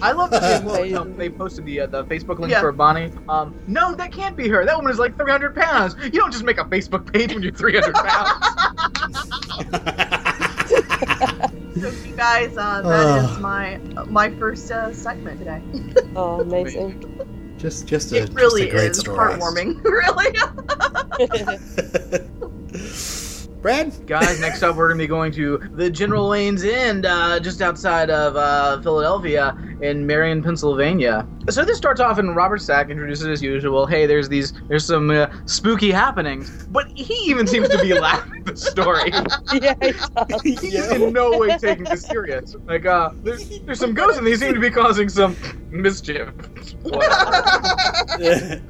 I 0.00 0.12
love 0.12 0.30
that 0.30 0.40
they, 0.40 0.56
Amazing. 0.68 0.86
you 0.86 0.92
know, 0.94 1.04
they 1.04 1.28
posted 1.28 1.64
the 1.66 1.80
uh, 1.80 1.86
the 1.86 2.04
Facebook 2.04 2.38
link 2.38 2.52
Yeah. 2.52 2.60
for 2.60 2.70
Bonnie. 2.72 3.10
Um, 3.28 3.54
no, 3.66 3.94
that 3.96 4.12
can't 4.12 4.36
be 4.36 4.48
her. 4.48 4.64
That 4.64 4.76
woman 4.76 4.92
is 4.92 4.98
like 4.98 5.16
300 5.16 5.54
pounds. 5.54 5.96
You 6.02 6.10
don't 6.12 6.30
just 6.32 6.44
make 6.44 6.58
a 6.58 6.64
Facebook 6.64 7.12
page 7.12 7.34
when 7.34 7.42
you're 7.42 7.52
300 7.52 7.92
pounds. 7.94 8.30
So 11.82 11.88
you 12.06 12.16
guys, 12.16 12.56
uh, 12.56 12.82
that 12.82 13.30
is 13.32 13.38
my 13.40 13.78
my 14.06 14.30
first 14.38 14.70
uh, 14.70 14.92
segment 14.94 15.38
today. 15.40 15.60
Oh, 16.14 16.40
amazing. 16.40 17.02
just, 17.58 17.86
just 17.88 18.12
a, 18.12 18.22
It 18.22 18.30
really 18.32 18.62
just 18.62 18.72
a 18.72 18.76
great 18.76 18.90
is 18.92 18.98
story. 19.00 19.34
heartwarming. 19.34 19.82
really. 19.82 20.32
Brad, 23.62 23.92
Guys, 24.08 24.40
next 24.40 24.64
up 24.64 24.74
we're 24.74 24.88
gonna 24.88 24.98
be 24.98 25.06
going 25.06 25.30
to 25.32 25.58
the 25.74 25.88
General 25.88 26.28
Wayne's 26.28 26.64
Inn, 26.64 27.06
uh, 27.06 27.38
just 27.38 27.62
outside 27.62 28.10
of 28.10 28.34
uh, 28.34 28.82
Philadelphia 28.82 29.56
in 29.82 30.06
Merion, 30.06 30.42
Pennsylvania. 30.42 31.26
So 31.50 31.64
this 31.64 31.76
starts 31.76 32.00
off, 32.00 32.18
and 32.18 32.36
Robert 32.36 32.62
Stack 32.62 32.88
introduces 32.88 33.26
as 33.26 33.42
usual. 33.42 33.84
Hey, 33.84 34.06
there's 34.06 34.28
these, 34.28 34.52
there's 34.68 34.86
some 34.86 35.10
uh, 35.10 35.26
spooky 35.46 35.90
happenings, 35.90 36.66
but 36.66 36.86
he 36.96 37.14
even 37.30 37.46
seems 37.48 37.68
to 37.68 37.78
be 37.78 37.92
laughing 38.00 38.44
at 38.46 38.46
the 38.46 38.56
story. 38.56 39.10
yeah, 39.60 39.74
he 39.82 39.92
does. 39.92 40.42
He's 40.42 40.72
Yeah. 40.72 40.94
in 40.94 41.12
no 41.12 41.36
way 41.36 41.58
taking 41.58 41.84
this 41.84 42.02
serious. 42.02 42.54
Like, 42.66 42.86
uh, 42.86 43.10
there's, 43.24 43.60
there's 43.60 43.80
some 43.80 43.92
ghosts, 43.92 44.18
and 44.18 44.26
they 44.26 44.36
seem 44.36 44.54
to 44.54 44.60
be 44.60 44.70
causing 44.70 45.08
some 45.08 45.36
mischief. 45.70 46.28
I 46.92 48.60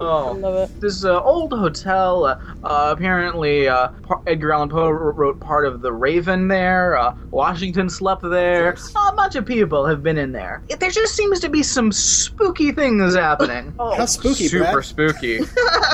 oh. 0.00 0.32
love. 0.32 0.80
This 0.80 1.04
uh, 1.04 1.22
old 1.22 1.52
hotel, 1.52 2.24
uh, 2.24 2.40
uh, 2.64 2.94
apparently, 2.96 3.68
uh, 3.68 3.88
par- 4.02 4.22
Edgar 4.26 4.52
Allan 4.52 4.68
Poe 4.68 4.88
wrote 4.90 5.38
part 5.40 5.66
of 5.66 5.82
The 5.82 5.92
Raven 5.92 6.48
there. 6.48 6.96
Uh, 6.96 7.14
Washington 7.30 7.88
slept 7.88 8.22
there. 8.22 8.74
A 9.08 9.12
bunch 9.14 9.34
of 9.36 9.44
people 9.44 9.84
have 9.86 10.02
been 10.02 10.18
in 10.18 10.32
there. 10.32 10.61
There 10.78 10.90
just 10.90 11.14
seems 11.14 11.40
to 11.40 11.48
be 11.48 11.62
some 11.62 11.92
spooky 11.92 12.72
things 12.72 13.14
happening. 13.14 13.74
Oh, 13.78 13.94
how 13.96 14.06
spooky, 14.06 14.48
Super 14.48 14.72
Brad? 14.72 14.84
spooky, 14.84 15.40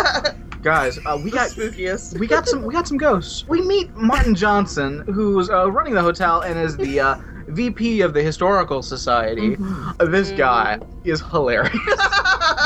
guys. 0.62 0.98
Uh, 1.04 1.18
we 1.22 1.30
the 1.30 1.36
got 1.36 1.50
spookiest. 1.50 2.18
we 2.18 2.26
got 2.26 2.46
some 2.48 2.62
we 2.62 2.72
got 2.72 2.86
some 2.88 2.96
ghosts. 2.98 3.46
We 3.48 3.60
meet 3.62 3.94
Martin 3.96 4.34
Johnson, 4.34 5.00
who's 5.12 5.50
uh, 5.50 5.70
running 5.70 5.94
the 5.94 6.02
hotel 6.02 6.42
and 6.42 6.58
is 6.58 6.76
the 6.76 7.00
uh, 7.00 7.16
VP 7.48 8.02
of 8.02 8.14
the 8.14 8.22
Historical 8.22 8.82
Society. 8.82 9.56
Mhm. 9.56 9.96
Uh, 10.00 10.04
this 10.06 10.30
guy 10.32 10.78
is 11.04 11.20
hilarious. 11.20 11.74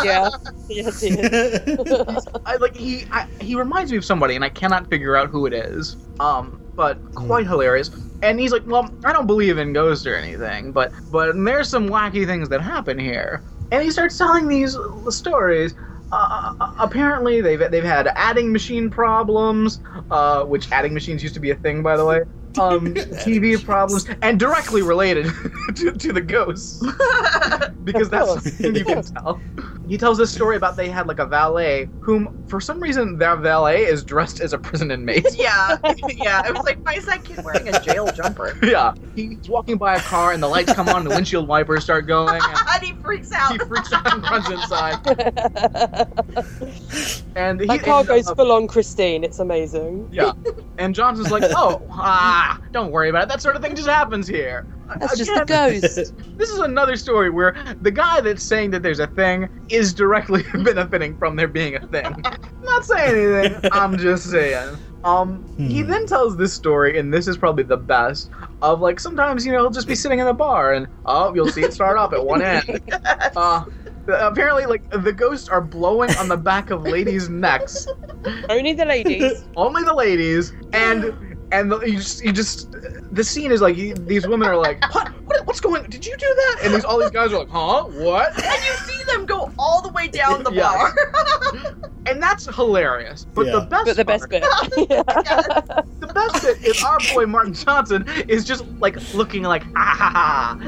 Yeah. 0.05 0.31
Yes, 0.69 1.01
he 1.01 1.11
is. 1.11 2.27
I, 2.47 2.57
like 2.57 2.75
he 2.75 3.05
I, 3.13 3.27
he 3.41 3.55
reminds 3.55 3.91
me 3.93 3.99
of 3.99 4.05
somebody, 4.05 4.35
and 4.37 4.45
I 4.45 4.49
cannot 4.49 4.89
figure 4.89 5.17
out 5.17 5.29
who 5.29 5.47
it 5.47 5.53
is. 5.53 5.97
Um, 6.19 6.61
but 6.77 7.01
quite 7.15 7.47
hilarious. 7.47 7.91
And 8.23 8.39
he's 8.39 8.53
like, 8.53 8.63
"Well, 8.67 8.89
I 9.05 9.13
don't 9.13 9.27
believe 9.27 9.59
in 9.59 9.73
ghosts 9.73 10.07
or 10.07 10.15
anything, 10.15 10.73
but 10.73 10.93
but 11.11 11.35
there's 11.37 11.69
some 11.69 11.89
wacky 11.89 12.27
things 12.27 12.49
that 12.51 12.61
happen 12.61 12.99
here." 12.99 13.43
And 13.71 13.83
he 13.83 13.91
starts 13.91 14.17
telling 14.19 14.49
these 14.49 14.77
uh, 14.77 15.11
stories. 15.11 15.75
Uh, 16.13 16.53
uh, 16.61 16.67
apparently, 16.79 17.41
they've 17.41 17.71
they've 17.71 17.83
had 17.85 18.09
adding 18.17 18.53
machine 18.53 18.91
problems, 18.91 19.81
uh, 20.11 20.45
which 20.45 20.69
adding 20.73 20.95
machines 20.95 21.23
used 21.23 21.35
to 21.35 21.41
be 21.41 21.51
a 21.51 21.57
thing, 21.57 21.83
by 21.83 21.97
the 21.97 22.05
way. 22.05 22.23
Um, 22.59 22.95
TV 23.25 23.63
problems, 23.63 24.07
and 24.21 24.39
directly 24.39 24.83
related 24.83 25.27
to, 25.77 25.93
to 25.93 26.13
the 26.13 26.21
ghosts, 26.21 26.81
because 27.85 28.11
that's 28.11 28.29
something 28.29 28.77
you 28.77 28.85
can 28.85 29.03
tell. 29.03 29.41
he 29.89 29.97
tells 29.97 30.19
this 30.19 30.31
story 30.33 30.57
about 30.57 30.77
they 30.77 30.89
had 30.89 31.07
like 31.07 31.19
a 31.19 31.27
valet 31.27 31.89
whom, 32.01 32.45
for 32.49 32.61
some 32.61 32.81
reason, 32.81 33.17
their 33.19 33.37
valet 33.37 33.85
is 33.85 34.05
dressed 34.05 34.41
as 34.41 34.53
a 34.53 34.59
prison 34.59 34.91
inmate. 34.91 35.27
Yeah, 35.35 35.79
yeah. 36.09 36.47
It 36.47 36.55
was 36.55 36.65
like, 36.65 36.85
why 36.85 36.95
is 36.95 37.07
that 37.07 37.25
kid 37.25 37.43
wearing 37.45 37.69
a 37.69 37.81
jail 37.81 38.07
jumper? 38.13 38.57
yeah, 38.63 38.95
he's 39.15 39.49
walking 39.49 39.79
by 39.79 39.97
a 39.97 40.01
car 40.01 40.33
and 40.33 40.43
the 40.43 40.49
lights 40.49 40.73
come 40.75 40.89
on, 40.89 41.05
the 41.05 41.11
windshield 41.11 41.49
wipers 41.49 41.85
start 41.85 42.07
going, 42.07 42.41
and 42.43 42.59
and 42.69 42.83
he 42.83 42.93
freaks 43.03 43.33
out. 43.33 43.53
he 43.53 43.59
freaks 43.61 43.93
out 43.93 44.13
and 44.13 44.23
runs 44.25 44.51
inside. 44.51 44.99
And 47.35 47.61
he, 47.61 47.67
My 47.67 47.79
car 47.79 48.05
goes 48.05 48.29
uh, 48.29 48.35
full 48.35 48.53
on 48.53 48.67
Christine. 48.67 49.25
It's 49.25 49.39
amazing. 49.39 50.09
Yeah, 50.13 50.33
and 50.79 50.95
Johnson's 50.95 51.31
like, 51.31 51.45
"Oh, 51.57 51.81
ah, 52.43 52.59
don't 52.73 52.91
worry 52.91 53.09
about 53.09 53.25
it. 53.25 53.29
That 53.29 53.41
sort 53.43 53.57
of 53.57 53.63
thing 53.63 53.77
just 53.77 53.89
happens 53.89 54.27
here." 54.27 54.67
That's 55.01 55.17
just 55.17 55.31
the 55.35 55.45
ghost. 55.47 56.13
This 56.39 56.51
is 56.51 56.59
another 56.59 56.97
story 56.97 57.31
where 57.31 57.55
the 57.81 57.91
guy 57.93 58.21
that's 58.21 58.43
saying 58.43 58.71
that 58.73 58.83
there's 58.83 58.99
a 58.99 59.07
thing 59.07 59.49
is 59.71 59.95
directly 59.95 60.43
benefiting 60.65 61.17
from 61.17 61.37
there 61.37 61.47
being 61.49 61.77
a 61.77 61.81
thing. 61.87 62.05
I'm 62.25 62.37
not 62.65 62.85
saying 62.85 63.15
anything. 63.17 63.71
I'm 63.73 63.97
just 63.97 64.29
saying. 64.31 64.77
Um, 65.05 65.45
he 65.57 65.83
Hmm. 65.83 65.89
then 65.91 66.07
tells 66.07 66.37
this 66.37 66.53
story, 66.53 66.99
and 66.99 67.13
this 67.15 67.29
is 67.29 67.37
probably 67.39 67.65
the 67.65 67.77
best. 67.77 68.31
Of 68.61 68.81
like 68.81 68.99
sometimes 69.01 69.47
you 69.47 69.53
know 69.53 69.61
he'll 69.61 69.71
just 69.71 69.89
be 69.89 69.95
sitting 69.95 70.19
in 70.19 70.27
the 70.27 70.35
bar, 70.35 70.73
and 70.75 70.89
oh, 71.05 71.33
you'll 71.35 71.49
see 71.49 71.63
it 71.63 71.73
start 71.73 71.97
off 71.97 72.13
at 72.13 72.25
one 72.25 72.43
end. 72.43 72.81
Uh, 73.37 73.63
apparently, 74.09 74.67
like 74.67 74.83
the 74.91 75.13
ghosts 75.13 75.49
are 75.49 75.61
blowing 75.61 76.11
on 76.17 76.29
the 76.29 76.37
back 76.37 76.71
of 76.71 76.83
ladies' 76.83 77.29
necks 77.29 77.87
Only 78.49 78.73
the 78.75 78.85
ladies. 78.85 79.43
only 79.57 79.83
the 79.85 79.95
ladies 79.95 80.53
and 80.73 81.32
and 81.53 81.71
the, 81.71 81.79
you 81.81 81.97
just 81.99 82.25
you 82.25 82.33
just 82.33 82.73
the 83.15 83.23
scene 83.23 83.53
is 83.53 83.61
like 83.61 83.77
you, 83.77 83.95
these 83.95 84.27
women 84.27 84.49
are 84.49 84.57
like 84.57 84.83
what? 84.95 85.09
what 85.27 85.47
what's 85.47 85.61
going 85.61 85.83
did 85.91 86.05
you 86.07 86.17
do 86.17 86.27
that? 86.27 86.61
And 86.65 86.75
these 86.75 86.85
all 86.85 86.99
these 86.99 87.11
guys 87.11 87.33
are 87.33 87.41
like 87.41 87.49
huh? 87.51 87.85
What? 87.85 88.33
And 88.45 88.65
you 88.65 88.73
see 88.87 89.05
them 89.05 89.27
go 89.27 89.53
all 89.59 89.83
the 89.83 89.91
way 89.91 90.09
down 90.09 90.43
the 90.43 90.53
Yeah. 90.53 90.63
bar. 90.73 90.95
and 92.07 92.23
that's 92.23 92.47
hilarious. 92.55 93.27
But 93.35 93.47
Yeah. 93.47 93.53
the 93.53 93.61
best 93.61 93.85
But 93.87 93.97
the 93.97 94.05
best 94.05 94.31
part- 94.31 94.31
bit. 94.31 94.43
the 96.01 96.11
best 96.15 96.43
bit 96.43 96.65
is 96.65 96.83
our 96.83 96.99
boy 97.15 97.27
Martin 97.27 97.55
Johnson 97.55 98.07
is 98.29 98.45
just 98.45 98.67
like 98.81 98.97
looking 99.15 99.43
like 99.43 99.63
ah 99.77 99.95
ha 99.99 100.11
ha 100.11 100.59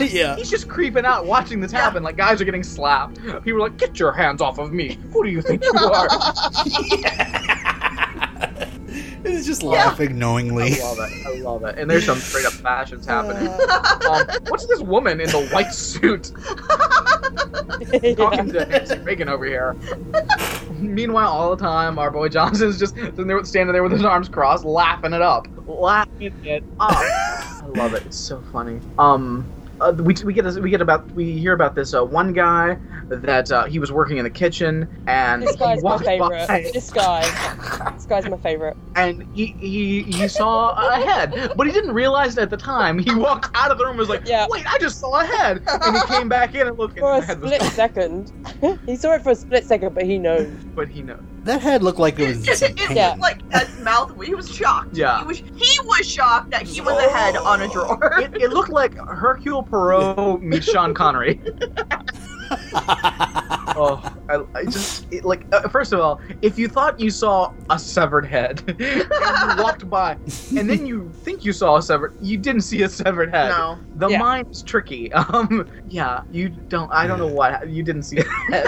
yeah. 0.00 0.36
he's 0.36 0.50
just 0.50 0.68
creeping 0.68 1.04
out 1.04 1.26
watching 1.26 1.60
this 1.60 1.72
happen. 1.72 2.02
Like 2.02 2.16
guys 2.16 2.40
are 2.40 2.44
getting 2.44 2.62
slapped. 2.62 3.16
People 3.44 3.54
are 3.56 3.68
like 3.68 3.76
get 3.76 3.98
your 3.98 4.12
hands 4.12 4.40
off 4.40 4.58
of 4.58 4.72
me. 4.72 4.98
Who 5.12 5.24
do 5.24 5.30
you 5.30 5.42
think 5.42 5.62
you 5.64 5.72
are 5.74 6.08
It's 9.24 9.46
just 9.46 9.62
laughing 9.62 10.10
I 10.10 10.12
knowingly. 10.12 10.80
I 10.80 10.84
love 10.84 10.98
it. 11.00 11.26
I 11.26 11.34
love 11.40 11.64
it. 11.64 11.78
And 11.78 11.90
there's 11.90 12.06
some 12.06 12.18
straight 12.18 12.46
up 12.46 12.52
fashions 12.52 13.06
happening. 13.06 13.48
Um, 13.48 14.26
what's 14.48 14.66
this 14.66 14.80
woman 14.80 15.20
in 15.20 15.28
the 15.30 15.46
white 15.48 15.72
suit 15.72 16.32
talking 18.16 18.52
to 18.52 18.66
Nancy 18.66 18.98
Reagan 18.98 19.28
over 19.28 19.44
here? 19.44 19.76
Meanwhile, 20.78 21.28
all 21.28 21.54
the 21.54 21.62
time, 21.62 21.98
our 21.98 22.10
boy 22.10 22.28
Johnson's 22.28 22.78
just 22.78 22.94
sitting 22.94 23.26
there, 23.26 23.44
standing 23.44 23.72
there 23.72 23.82
with 23.82 23.92
his 23.92 24.04
arms 24.04 24.28
crossed, 24.28 24.64
laughing 24.64 25.12
it 25.12 25.22
up, 25.22 25.46
laughing 25.66 26.34
it 26.44 26.62
up. 26.78 26.92
I 26.92 27.62
love 27.74 27.94
it. 27.94 28.06
It's 28.06 28.16
so 28.16 28.42
funny. 28.52 28.80
Um, 28.98 29.46
uh, 29.80 29.92
we, 29.96 30.14
we 30.24 30.32
get 30.32 30.44
we 30.56 30.70
get 30.70 30.80
about 30.80 31.10
we 31.12 31.38
hear 31.38 31.52
about 31.52 31.74
this 31.74 31.94
uh, 31.94 32.04
one 32.04 32.32
guy 32.32 32.76
that 33.08 33.50
uh, 33.50 33.64
he 33.64 33.78
was 33.78 33.90
working 33.92 34.18
in 34.18 34.24
the 34.24 34.30
kitchen 34.30 34.86
and 35.06 35.42
This 35.42 35.56
guy's 35.56 35.82
my 35.82 35.98
favorite. 35.98 36.46
by 36.48 36.70
This 36.72 36.90
guy. 36.90 37.22
This 37.94 38.06
guy's 38.06 38.28
my 38.28 38.36
favorite. 38.38 38.76
and 38.96 39.22
he, 39.34 39.46
he 39.58 40.02
he 40.02 40.28
saw 40.28 40.70
a 40.76 41.00
head, 41.00 41.52
but 41.56 41.66
he 41.66 41.72
didn't 41.72 41.92
realize 41.94 42.36
it 42.36 42.42
at 42.42 42.50
the 42.50 42.56
time. 42.56 42.98
He 42.98 43.14
walked 43.14 43.50
out 43.54 43.70
of 43.70 43.78
the 43.78 43.84
room 43.84 43.92
and 43.92 43.98
was 44.00 44.08
like, 44.08 44.26
Yeah. 44.28 44.46
"Wait, 44.50 44.64
I 44.72 44.78
just 44.78 45.00
saw 45.00 45.20
a 45.20 45.24
head," 45.24 45.62
and 45.66 45.96
he 45.96 46.02
came 46.06 46.28
back 46.28 46.54
in 46.54 46.66
and 46.66 46.78
looked, 46.78 46.98
and 46.98 47.00
For 47.00 47.14
a 47.16 47.20
the 47.20 47.26
head 47.26 47.40
was 47.40 47.52
split 47.52 47.72
second. 47.72 48.78
he 48.86 48.96
saw 48.96 49.14
it 49.14 49.22
for 49.22 49.30
a 49.30 49.34
split 49.34 49.64
second, 49.64 49.94
but 49.94 50.04
he 50.04 50.18
knows. 50.18 50.48
But 50.74 50.88
he 50.88 51.02
knows. 51.02 51.20
That 51.44 51.62
head 51.62 51.82
looked 51.82 51.98
like 51.98 52.18
it 52.18 52.28
was 52.28 52.62
in 52.62 52.72
it, 52.72 52.80
it. 52.80 52.90
Yeah. 52.96 53.08
looked 53.10 53.20
like 53.20 53.52
his 53.52 53.80
mouth. 53.80 54.12
He 54.22 54.34
was 54.34 54.54
shocked. 54.54 54.96
Yeah. 54.96 55.20
He 55.20 55.26
was. 55.26 55.38
He 55.38 55.80
was 55.84 56.06
shocked 56.06 56.50
that 56.50 56.62
he 56.62 56.80
was 56.80 57.02
a 57.02 57.08
head 57.08 57.36
on 57.36 57.62
a 57.62 57.68
drawer. 57.68 58.20
It, 58.20 58.42
it 58.42 58.50
looked 58.50 58.70
like 58.70 58.96
Hercule 58.96 59.62
Poirot 59.62 60.42
meets 60.42 60.70
Sean 60.70 60.94
Connery. 60.94 61.40
Oh, 63.80 64.02
I, 64.28 64.58
I 64.58 64.64
just 64.64 65.06
it, 65.12 65.24
like 65.24 65.44
uh, 65.52 65.68
first 65.68 65.92
of 65.92 66.00
all, 66.00 66.20
if 66.42 66.58
you 66.58 66.66
thought 66.66 66.98
you 66.98 67.10
saw 67.10 67.52
a 67.70 67.78
severed 67.78 68.26
head 68.26 68.60
and 68.68 68.80
you 68.80 69.62
walked 69.62 69.88
by, 69.88 70.12
and 70.56 70.68
then 70.68 70.84
you 70.84 71.08
think 71.22 71.44
you 71.44 71.52
saw 71.52 71.76
a 71.76 71.82
severed, 71.82 72.16
you 72.20 72.38
didn't 72.38 72.62
see 72.62 72.82
a 72.82 72.88
severed 72.88 73.30
head. 73.30 73.50
no. 73.50 73.78
The 73.94 74.08
Yeah. 74.08 74.18
mind's 74.18 74.64
tricky. 74.64 75.12
Um, 75.12 75.68
yeah, 75.88 76.22
you 76.32 76.48
don't. 76.48 76.90
I 76.92 77.06
don't 77.06 77.20
know 77.20 77.28
what 77.28 77.68
you 77.68 77.84
didn't 77.84 78.02
see 78.02 78.18
a 78.18 78.24
head. 78.52 78.66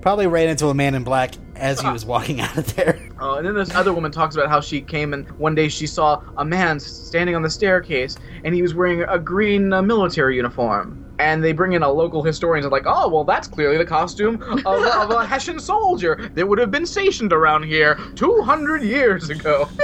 Probably 0.00 0.26
ran 0.26 0.48
into 0.48 0.66
a 0.68 0.74
man 0.74 0.96
in 0.96 1.04
black 1.04 1.34
as 1.54 1.80
he 1.80 1.88
was 1.88 2.04
walking 2.04 2.40
out 2.40 2.56
of 2.56 2.74
there. 2.74 2.98
Uh, 3.20 3.34
and 3.36 3.46
then 3.46 3.54
this 3.54 3.72
other 3.74 3.92
woman 3.92 4.10
talks 4.10 4.34
about 4.34 4.48
how 4.48 4.60
she 4.60 4.80
came 4.80 5.12
and 5.12 5.30
one 5.38 5.54
day 5.54 5.68
she 5.68 5.86
saw 5.86 6.22
a 6.38 6.44
man 6.44 6.80
standing 6.80 7.36
on 7.36 7.42
the 7.42 7.50
staircase 7.50 8.16
and 8.44 8.52
he 8.54 8.62
was 8.62 8.74
wearing 8.74 9.02
a 9.02 9.18
green 9.18 9.72
uh, 9.72 9.82
military 9.82 10.36
uniform. 10.36 11.04
And 11.18 11.42
they 11.42 11.52
bring 11.52 11.72
in 11.72 11.82
a 11.82 11.90
local 11.90 12.22
historian 12.22 12.64
and 12.64 12.70
like, 12.72 12.84
oh, 12.86 13.08
well, 13.08 13.24
that's 13.24 13.48
clearly 13.48 13.76
the 13.76 13.84
costume 13.84 14.40
of, 14.42 14.64
of 14.66 15.10
a 15.10 15.26
Hessian 15.26 15.58
soldier 15.58 16.30
that 16.34 16.46
would 16.46 16.58
have 16.58 16.70
been 16.70 16.86
stationed 16.86 17.32
around 17.32 17.64
here 17.64 17.98
200 18.14 18.82
years 18.82 19.28
ago. 19.30 19.68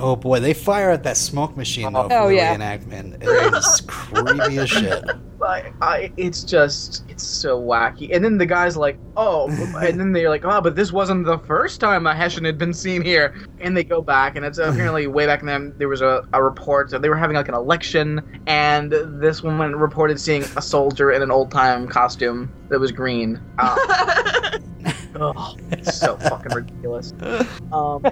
Oh 0.00 0.14
boy, 0.14 0.38
they 0.38 0.54
fire 0.54 0.90
at 0.90 1.02
that 1.02 1.16
smoke 1.16 1.56
machine 1.56 1.92
though 1.92 2.08
for 2.08 2.14
Oh, 2.14 2.28
the 2.28 2.36
yeah. 2.36 2.54
reenactment. 2.56 3.20
It 3.20 3.52
is 3.52 3.80
creepy 3.88 4.58
as 4.58 4.70
shit. 4.70 5.02
I, 5.48 5.72
I, 5.80 6.12
it's 6.18 6.44
just, 6.44 7.04
it's 7.08 7.24
so 7.26 7.58
wacky. 7.58 8.14
And 8.14 8.22
then 8.22 8.36
the 8.36 8.44
guy's 8.44 8.76
like, 8.76 8.98
oh, 9.16 9.48
and 9.82 9.98
then 9.98 10.12
they're 10.12 10.28
like, 10.28 10.44
oh, 10.44 10.60
but 10.60 10.76
this 10.76 10.92
wasn't 10.92 11.24
the 11.24 11.38
first 11.38 11.80
time 11.80 12.06
a 12.06 12.14
Hessian 12.14 12.44
had 12.44 12.58
been 12.58 12.74
seen 12.74 13.00
here. 13.00 13.34
And 13.58 13.74
they 13.74 13.82
go 13.82 14.02
back, 14.02 14.36
and 14.36 14.44
it's 14.44 14.58
apparently 14.58 15.06
way 15.18 15.24
back 15.24 15.42
then 15.42 15.72
there 15.78 15.88
was 15.88 16.02
a, 16.02 16.28
a 16.34 16.44
report 16.44 16.90
that 16.90 17.00
they 17.00 17.08
were 17.08 17.16
having 17.16 17.36
like 17.36 17.48
an 17.48 17.54
election, 17.54 18.40
and 18.46 18.92
this 18.92 19.42
woman 19.42 19.74
reported 19.74 20.20
seeing 20.20 20.42
a 20.42 20.62
soldier 20.62 21.12
in 21.12 21.22
an 21.22 21.30
old 21.30 21.50
time 21.50 21.88
costume 21.88 22.52
that 22.68 22.78
was 22.78 22.92
green. 22.92 23.40
Uh, 25.14 25.32
oh, 25.36 25.56
it's 25.72 25.98
so 25.98 26.16
fucking 26.16 26.54
ridiculous. 26.54 27.12
Um, 27.72 28.02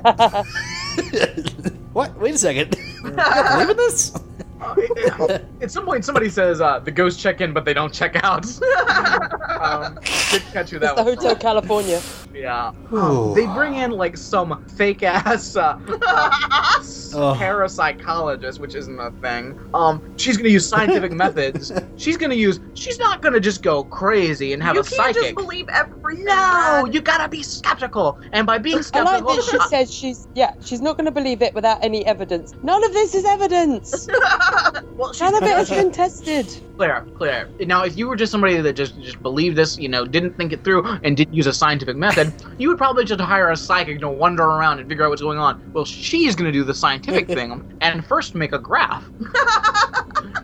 what? 1.93 2.19
Wait 2.19 2.35
a 2.35 2.39
second. 2.39 2.75
You 3.05 3.11
don't 3.11 3.53
believe 3.53 3.71
in 3.71 3.77
this? 3.77 4.13
at 5.61 5.71
some 5.71 5.85
point, 5.85 6.05
somebody 6.05 6.31
says 6.31 6.61
uh, 6.61 6.79
the 6.79 6.91
ghosts 6.91 7.23
check 7.23 7.41
in, 7.41 7.53
but 7.53 7.65
they 7.65 7.75
don't 7.75 7.93
check 7.93 8.17
out. 8.25 8.47
um, 9.61 9.99
didn't 10.31 10.53
catch 10.53 10.71
who 10.71 10.77
It's 10.77 10.87
the 10.87 10.95
was. 10.95 11.05
Hotel 11.15 11.31
from. 11.33 11.41
California. 11.47 12.01
Yeah. 12.33 12.73
Ooh. 12.93 13.35
They 13.35 13.47
bring 13.47 13.75
in 13.77 13.91
like 13.93 14.17
some 14.17 14.65
fake 14.77 15.03
ass 15.03 15.57
uh, 15.57 15.77
parapsychologist, 15.79 18.59
which 18.59 18.75
isn't 18.75 18.99
a 18.99 19.11
thing. 19.23 19.59
Um, 19.75 20.03
she's 20.17 20.37
gonna 20.37 20.49
use 20.49 20.69
scientific 20.69 21.13
methods. 21.13 21.73
She's 21.97 22.17
gonna 22.17 22.35
use. 22.35 22.61
She's 22.75 22.99
not 22.99 23.23
gonna 23.23 23.41
just 23.41 23.63
go 23.63 23.85
crazy 23.85 24.53
and 24.53 24.63
have 24.63 24.75
you 24.75 24.81
a 24.83 24.85
can't 24.85 25.15
just 25.15 25.35
believe 25.35 25.69
everything. 25.69 26.25
No, 26.25 26.81
Brad. 26.83 26.95
you 26.95 27.01
gotta 27.01 27.29
be 27.29 27.43
skeptical, 27.43 28.19
and 28.33 28.47
by 28.47 28.59
being 28.59 28.77
I 28.77 28.79
like 28.79 28.87
skeptical, 28.87 29.37
that 29.37 29.45
she 29.45 29.59
says 29.69 29.93
she's 29.95 30.29
yeah 30.35 30.55
she's 30.65 30.81
not 30.81 30.97
going 30.97 31.07
to 31.07 31.11
believe 31.11 31.43
it 31.43 31.53
without 31.55 31.83
any 31.83 32.05
evidence. 32.07 32.55
None 32.63 32.85
of 32.85 32.93
this 32.93 33.15
is 33.15 33.25
evidence. 33.25 34.07
well, 34.97 35.13
she's 35.13 35.21
None 35.21 35.35
of 35.35 35.43
it 35.43 35.49
has 35.49 35.71
been 35.71 35.93
tested. 35.93 36.47
Claire, 36.77 37.07
Claire. 37.17 37.49
Now, 37.61 37.85
if 37.85 37.97
you 37.97 38.07
were 38.07 38.17
just 38.17 38.31
somebody 38.31 38.61
that 38.61 38.75
just 38.75 39.01
just 39.01 39.23
believed 39.23 39.57
this, 39.57 39.79
you 39.79 39.89
know, 39.89 40.05
didn't 40.05 40.37
think 40.37 40.53
it 40.53 40.63
through, 40.63 40.85
and 41.03 41.17
didn't 41.17 41.35
use 41.35 41.47
a 41.47 41.53
scientific 41.53 41.97
method, 41.97 42.33
you 42.59 42.69
would 42.69 42.79
probably 42.79 43.05
just 43.05 43.21
hire 43.21 43.51
a 43.51 43.57
psychic 43.57 44.01
to 44.01 44.09
wander 44.09 44.45
around 44.45 44.79
and 44.79 44.89
figure 44.89 45.05
out 45.05 45.11
what's 45.11 45.23
going 45.23 45.39
on. 45.39 45.73
Well, 45.73 45.85
she's 45.85 46.37
going 46.37 46.47
to 46.47 46.53
do 46.53 46.65
the 46.65 46.75
scientific 46.75 47.27
thing 47.39 47.77
and 47.81 48.05
first 48.05 48.35
make 48.35 48.53
a 48.53 48.59
graph. 48.59 49.05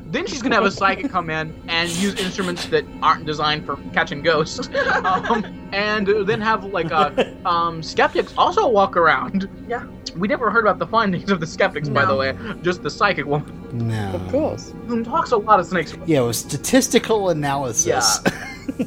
then 0.06 0.26
she's 0.26 0.42
going 0.42 0.50
to 0.50 0.56
have 0.56 0.64
a 0.64 0.70
psychic 0.70 1.10
come 1.10 1.30
in 1.30 1.54
and 1.68 1.90
use 1.90 2.18
instruments 2.18 2.66
that 2.66 2.84
aren't 3.02 3.26
designed 3.26 3.66
for 3.66 3.76
catching 3.92 4.22
ghosts, 4.22 4.68
um, 5.04 5.44
and 5.72 6.06
then 6.26 6.40
have 6.40 6.64
like 6.64 6.90
a 6.90 7.36
um, 7.46 7.82
skeptics 7.82 8.32
also 8.36 8.68
walk 8.68 8.96
around. 8.96 9.48
Yeah. 9.68 9.86
We 10.16 10.28
never 10.28 10.50
heard 10.50 10.64
about 10.64 10.78
the 10.78 10.86
findings 10.86 11.30
of 11.30 11.40
the 11.40 11.46
skeptics, 11.46 11.88
by 11.88 12.04
the 12.04 12.14
way. 12.14 12.36
Just 12.62 12.82
the 12.82 12.90
psychic 12.90 13.26
woman 13.26 13.52
No. 13.72 14.12
Of 14.14 14.28
course. 14.30 14.72
who 14.86 15.02
talks 15.04 15.30
a 15.32 15.36
lot 15.36 15.58
of 15.60 15.66
snakes. 15.66 15.94
Yeah, 16.06 16.20
it 16.22 16.26
was 16.26 16.38
statistical 16.38 17.30
analysis. 17.30 17.86
Yeah. 18.24 18.32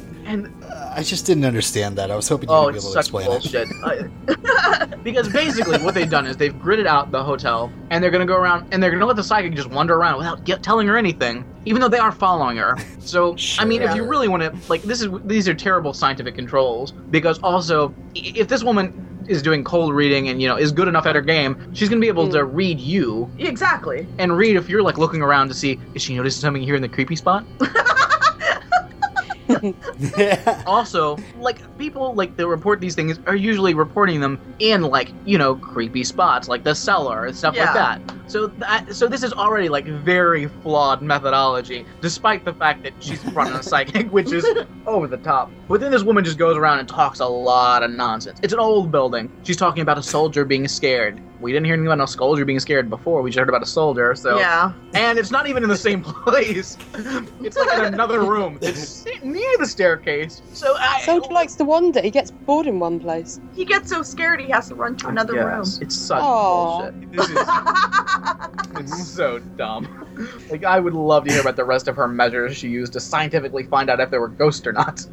And 0.28 0.52
Uh, 0.68 0.92
I 0.96 1.04
just 1.04 1.24
didn't 1.24 1.44
understand 1.44 1.94
that. 1.98 2.10
I 2.10 2.16
was 2.16 2.28
hoping 2.28 2.48
you 2.48 2.54
Oh, 2.56 2.64
would 2.64 2.72
be 2.72 2.78
it's 2.78 2.84
able 2.86 2.94
to 2.94 2.98
explain 2.98 3.26
it. 3.26 3.30
bullshit. 3.30 3.68
I- 3.84 4.96
because 5.04 5.28
basically, 5.28 5.78
what 5.78 5.94
they've 5.94 6.10
done 6.10 6.26
is 6.26 6.36
they've 6.36 6.52
gridded 6.52 6.86
out 6.88 7.12
the 7.12 7.22
hotel, 7.22 7.70
and 7.90 8.02
they're 8.02 8.10
gonna 8.10 8.26
go 8.26 8.34
around, 8.34 8.66
and 8.72 8.82
they're 8.82 8.90
gonna 8.90 9.06
let 9.06 9.14
the 9.14 9.22
psychic 9.22 9.54
just 9.54 9.70
wander 9.70 9.94
around 9.94 10.18
without 10.18 10.42
get, 10.42 10.64
telling 10.64 10.88
her 10.88 10.96
anything, 10.96 11.44
even 11.64 11.80
though 11.80 11.86
they 11.88 12.00
are 12.00 12.10
following 12.10 12.56
her. 12.56 12.76
So, 12.98 13.36
I 13.60 13.64
mean, 13.64 13.82
if 13.82 13.94
you 13.94 14.02
really 14.04 14.26
want 14.26 14.42
to, 14.42 14.52
like, 14.68 14.82
this 14.82 15.00
is 15.00 15.10
these 15.26 15.48
are 15.48 15.54
terrible 15.54 15.92
scientific 15.92 16.34
controls 16.34 16.90
because 16.90 17.38
also, 17.38 17.94
if 18.16 18.48
this 18.48 18.64
woman 18.64 18.92
is 19.28 19.42
doing 19.42 19.64
cold 19.64 19.94
reading 19.94 20.28
and 20.28 20.40
you 20.40 20.48
know 20.48 20.56
is 20.56 20.72
good 20.72 20.88
enough 20.88 21.06
at 21.06 21.14
her 21.14 21.22
game, 21.22 21.56
she's 21.72 21.88
gonna 21.88 22.00
be 22.00 22.08
able 22.08 22.28
to 22.28 22.38
mm. 22.38 22.50
read 22.52 22.80
you 22.80 23.30
exactly. 23.38 24.06
and 24.18 24.36
read 24.36 24.56
if 24.56 24.68
you're 24.68 24.82
like 24.82 24.98
looking 24.98 25.22
around 25.22 25.48
to 25.48 25.54
see 25.54 25.78
is 25.94 26.02
she 26.02 26.14
noticing 26.14 26.40
something 26.40 26.62
here 26.62 26.74
in 26.74 26.82
the 26.82 26.88
creepy 26.88 27.16
spot. 27.16 27.46
also, 30.66 31.16
like 31.38 31.58
people 31.78 32.14
like 32.14 32.36
that 32.36 32.46
report 32.46 32.80
these 32.80 32.94
things 32.94 33.18
are 33.26 33.36
usually 33.36 33.74
reporting 33.74 34.20
them 34.20 34.38
in 34.58 34.82
like 34.82 35.12
you 35.24 35.38
know 35.38 35.54
creepy 35.56 36.04
spots 36.04 36.48
like 36.48 36.64
the 36.64 36.74
cellar 36.74 37.26
and 37.26 37.36
stuff 37.36 37.54
Yeah. 37.54 37.64
like 37.64 37.74
that. 37.74 38.14
So 38.28 38.48
that 38.48 38.94
so 38.94 39.06
this 39.06 39.22
is 39.22 39.32
already 39.32 39.68
like 39.68 39.86
very 39.86 40.48
flawed 40.48 41.02
methodology, 41.02 41.86
despite 42.00 42.44
the 42.44 42.52
fact 42.54 42.82
that 42.82 42.92
she's 43.00 43.24
running 43.26 43.54
a 43.54 43.62
psychic, 43.62 44.12
which 44.12 44.32
is 44.32 44.46
over 44.86 45.06
the 45.06 45.18
top. 45.18 45.50
But 45.68 45.80
then 45.80 45.90
this 45.92 46.02
woman 46.02 46.24
just 46.24 46.38
goes 46.38 46.56
around 46.56 46.80
and 46.80 46.88
talks 46.88 47.20
a 47.20 47.26
lot 47.26 47.82
of 47.82 47.90
nonsense. 47.90 48.40
It's 48.42 48.52
an 48.52 48.58
old 48.58 48.90
building. 48.90 49.30
She's 49.44 49.56
talking 49.56 49.82
about 49.82 49.98
a 49.98 50.02
soldier 50.02 50.44
being 50.44 50.66
scared. 50.68 51.20
We 51.38 51.52
didn't 51.52 51.66
hear 51.66 51.74
anything 51.74 51.92
about 51.92 52.02
a 52.02 52.06
soldier 52.10 52.44
being 52.44 52.60
scared 52.60 52.88
before. 52.88 53.20
We 53.22 53.30
just 53.30 53.38
heard 53.38 53.48
about 53.48 53.62
a 53.62 53.66
soldier. 53.66 54.14
So 54.14 54.38
Yeah. 54.38 54.72
and 54.94 55.18
it's 55.18 55.30
not 55.30 55.46
even 55.48 55.62
in 55.62 55.68
the 55.68 55.76
same 55.76 56.02
place. 56.24 56.78
It's 56.94 57.56
like 57.56 57.78
in 57.78 57.84
another 57.84 58.20
room. 58.24 58.58
It's 58.62 59.04
near 59.22 59.56
the 59.58 59.66
staircase. 59.66 60.40
So 60.52 60.74
I. 60.78 61.02
Soldier 61.02 61.32
likes 61.32 61.54
to 61.56 61.64
wander. 61.64 62.00
He 62.00 62.10
gets 62.10 62.30
bored 62.30 62.66
in 62.66 62.78
one 62.80 62.98
place. 63.00 63.38
He 63.54 63.64
gets 63.64 63.90
so 63.90 64.02
scared 64.02 64.40
he 64.40 64.50
has 64.50 64.68
to 64.68 64.74
run 64.74 64.96
to 64.96 65.08
another 65.08 65.34
Yes, 65.34 65.78
It's 65.82 65.94
such 65.94 66.22
Aw. 66.22 66.90
bullshit. 66.90 67.12
This 67.12 67.28
is 67.28 67.36
room. 67.36 67.46
it's 68.76 69.08
so 69.08 69.38
dumb. 69.56 70.06
Like 70.50 70.64
I 70.64 70.80
would 70.80 70.94
love 70.94 71.24
to 71.24 71.32
hear 71.32 71.40
about 71.42 71.56
the 71.56 71.64
rest 71.64 71.88
of 71.88 71.96
her 71.96 72.08
measures 72.08 72.56
she 72.56 72.68
used 72.68 72.94
to 72.94 73.00
scientifically 73.00 73.64
find 73.64 73.90
out 73.90 74.00
if 74.00 74.10
there 74.10 74.20
were 74.20 74.28
ghosts 74.28 74.66
or 74.66 74.72
not. 74.72 75.04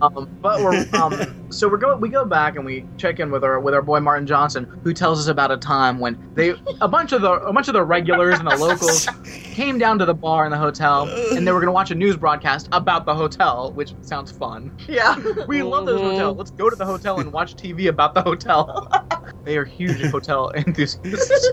Um, 0.00 0.28
but 0.40 0.60
we're 0.60 0.86
um, 0.92 1.47
so 1.50 1.68
we're 1.68 1.76
going. 1.78 2.00
We 2.00 2.08
go 2.08 2.24
back 2.24 2.56
and 2.56 2.64
we 2.64 2.84
check 2.96 3.20
in 3.20 3.30
with 3.30 3.44
our 3.44 3.60
with 3.60 3.74
our 3.74 3.82
boy 3.82 4.00
Martin 4.00 4.26
Johnson, 4.26 4.66
who 4.82 4.92
tells 4.92 5.18
us 5.18 5.26
about 5.28 5.50
a 5.50 5.56
time 5.56 5.98
when 5.98 6.18
they 6.34 6.54
a 6.80 6.88
bunch 6.88 7.12
of 7.12 7.22
the 7.22 7.32
a 7.32 7.52
bunch 7.52 7.68
of 7.68 7.74
the 7.74 7.82
regulars 7.84 8.38
and 8.38 8.48
the 8.50 8.56
locals 8.58 9.08
came 9.52 9.78
down 9.78 9.98
to 9.98 10.04
the 10.04 10.14
bar 10.14 10.44
in 10.44 10.50
the 10.50 10.58
hotel, 10.58 11.08
and 11.34 11.46
they 11.46 11.52
were 11.52 11.60
going 11.60 11.68
to 11.68 11.72
watch 11.72 11.90
a 11.90 11.94
news 11.94 12.16
broadcast 12.16 12.68
about 12.72 13.06
the 13.06 13.14
hotel, 13.14 13.72
which 13.72 13.94
sounds 14.02 14.30
fun. 14.30 14.70
yeah. 14.88 15.16
We 15.46 15.62
love 15.62 15.86
this 15.86 16.00
Mhm. 16.00 16.10
hotel. 16.12 16.34
Let's 16.34 16.50
go 16.50 16.68
to 16.70 16.76
the 16.76 16.86
hotel 16.86 17.18
and 17.20 17.32
watch 17.32 17.56
TV 17.56 17.88
about 17.88 18.14
the 18.14 18.22
hotel. 18.22 18.88
they 19.44 19.56
are 19.56 19.64
huge 19.64 20.00
hotel 20.10 20.50
enthusiasts. 20.54 21.48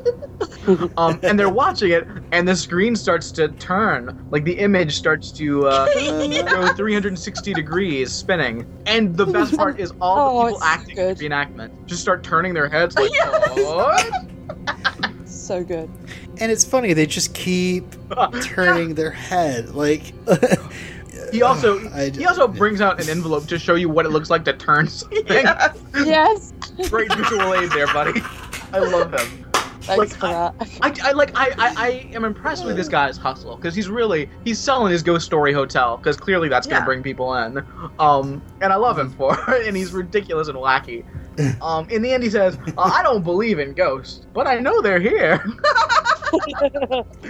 um, 0.97 1.19
and 1.23 1.39
they're 1.39 1.49
watching 1.49 1.91
it, 1.91 2.07
and 2.31 2.47
the 2.47 2.55
screen 2.55 2.95
starts 2.95 3.31
to 3.33 3.47
turn. 3.49 4.27
Like 4.31 4.43
the 4.43 4.57
image 4.57 4.95
starts 4.97 5.31
to 5.33 5.67
uh, 5.67 5.85
go 6.49 6.73
360 6.73 7.53
degrees, 7.53 8.11
spinning. 8.11 8.65
And 8.85 9.15
the 9.15 9.25
best 9.25 9.55
part 9.55 9.79
is 9.79 9.84
all 10.01 10.17
Oh, 10.17 10.43
the 10.47 10.51
people 10.51 10.57
it's 10.57 10.65
acting 10.65 10.95
good. 10.95 11.17
the 11.17 11.29
reenactment 11.29 11.85
just 11.85 12.01
start 12.01 12.23
turning 12.23 12.53
their 12.53 12.67
heads 12.69 12.95
like, 12.95 13.11
Yes. 13.13 13.57
what? 13.57 15.27
So 15.27 15.63
good. 15.63 15.89
and 16.39 16.51
it's 16.51 16.65
funny 16.65 16.93
they 16.93 17.05
just 17.05 17.33
keep 17.35 17.85
turning 18.43 18.95
their 18.95 19.11
head 19.11 19.69
like. 19.75 20.13
He 21.31 21.41
also 21.41 21.79
I- 21.93 22.11
he 22.11 22.25
also 22.25 22.47
brings 22.47 22.81
out 22.81 23.01
an 23.01 23.09
envelope 23.09 23.47
to 23.47 23.57
show 23.59 23.75
you 23.75 23.89
what 23.89 24.05
it 24.05 24.09
looks 24.09 24.29
like 24.29 24.45
to 24.45 24.53
turn 24.53 24.87
something. 24.87 25.25
Yeah. 25.27 25.73
Yes. 25.95 26.53
Great 26.89 27.11
visual 27.13 27.53
aid 27.55 27.71
there, 27.71 27.87
buddy. 27.87 28.21
I 28.71 28.79
love 28.79 29.11
him. 29.13 29.44
Thanks 29.85 30.11
Like, 30.11 30.19
for 30.19 30.27
that. 30.27 30.55
I, 30.81 30.93
I 31.03 31.11
like 31.11 31.31
I, 31.35 31.51
I, 31.59 31.73
I 31.77 31.89
am 32.13 32.25
impressed 32.25 32.65
with 32.65 32.75
this 32.75 32.87
guy's 32.87 33.17
hustle 33.17 33.55
because 33.57 33.75
he's 33.75 33.87
really 33.89 34.29
he's 34.43 34.59
selling 34.59 34.91
his 34.91 35.03
ghost 35.03 35.25
story 35.25 35.53
hotel 35.53 35.97
because 35.97 36.17
clearly 36.17 36.49
that's 36.49 36.65
gonna 36.67 36.81
Yeah. 36.81 36.85
bring 36.85 37.03
people 37.03 37.33
in, 37.35 37.63
um 37.99 38.43
and 38.61 38.73
I 38.73 38.77
love 38.77 38.97
him 38.97 39.11
for 39.11 39.37
it 39.49 39.67
and 39.67 39.77
he's 39.77 39.93
ridiculous 39.93 40.47
and 40.47 40.57
wacky. 40.57 41.05
Um, 41.61 41.85
in 41.89 42.01
the 42.01 42.13
end, 42.13 42.23
he 42.23 42.29
says, 42.29 42.57
uh, 42.77 42.91
"I 42.95 43.03
don't 43.03 43.21
believe 43.23 43.59
in 43.59 43.73
ghosts, 43.73 44.25
but 44.33 44.47
I 44.47 44.55
know 44.59 44.81
they're 44.81 45.01
here." 45.01 45.43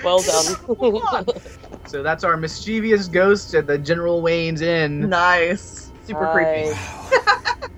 well 0.03 0.21
done. 0.23 1.25
So 1.87 2.03
that's 2.03 2.23
our 2.23 2.37
mischievous 2.37 3.07
ghost 3.07 3.53
at 3.55 3.65
the 3.67 3.77
General 3.79 4.21
Wayne's 4.21 4.61
Inn. 4.61 5.09
Nice. 5.09 5.91
Super 6.05 6.29
creepy. 6.33 6.77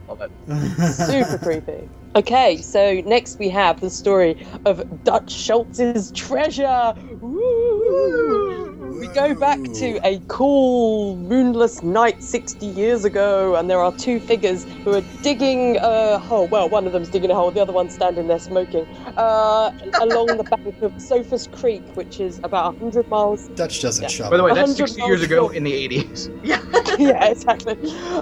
Love 0.07 0.21
it. 0.21 0.93
Super 0.93 1.37
creepy. 1.37 1.89
Okay, 2.17 2.61
so 2.63 3.01
next 3.05 3.39
we 3.39 3.49
have 3.51 3.79
the 3.81 3.91
story 3.91 4.37
of 4.65 4.83
Dutch 5.05 5.31
Schultz's 5.33 6.11
treasure. 6.13 6.95
Woo! 7.21 8.66
We 8.99 9.07
go 9.09 9.35
back 9.35 9.61
to 9.75 9.99
a 10.03 10.21
cool 10.27 11.17
moonless 11.17 11.83
night 11.83 12.23
60 12.23 12.65
years 12.65 13.05
ago, 13.05 13.55
and 13.55 13.69
there 13.69 13.79
are 13.79 13.93
two 13.95 14.19
figures 14.19 14.65
who 14.83 14.93
are 14.95 15.03
digging 15.23 15.77
a 15.81 16.19
hole. 16.19 16.47
Well, 16.47 16.69
one 16.69 16.87
of 16.87 16.93
them's 16.93 17.09
digging 17.09 17.31
a 17.31 17.35
hole, 17.35 17.51
the 17.51 17.61
other 17.61 17.73
one's 17.73 17.93
standing 17.93 18.27
there 18.27 18.39
smoking, 18.39 18.87
uh, 19.17 19.71
along 20.01 20.37
the 20.37 20.43
bank 20.43 20.75
of 20.81 20.93
Esopus 20.97 21.47
Creek, 21.47 21.83
which 21.95 22.19
is 22.19 22.39
about 22.43 22.75
100 22.79 23.07
miles. 23.11 23.49
Dutch 23.55 23.81
doesn't 23.81 24.03
Yeah. 24.03 24.07
shovel. 24.09 24.31
By 24.31 24.37
the 24.37 24.43
way, 24.43 24.53
that's 24.53 24.79
100 24.79 24.89
60 24.89 25.01
years 25.03 25.21
ago 25.23 25.41
miles 25.43 25.53
in 25.53 25.63
the 25.63 25.73
80s. 25.73 26.29
yeah, 26.43 26.61
yeah 26.97 27.25
exactly. 27.25 27.75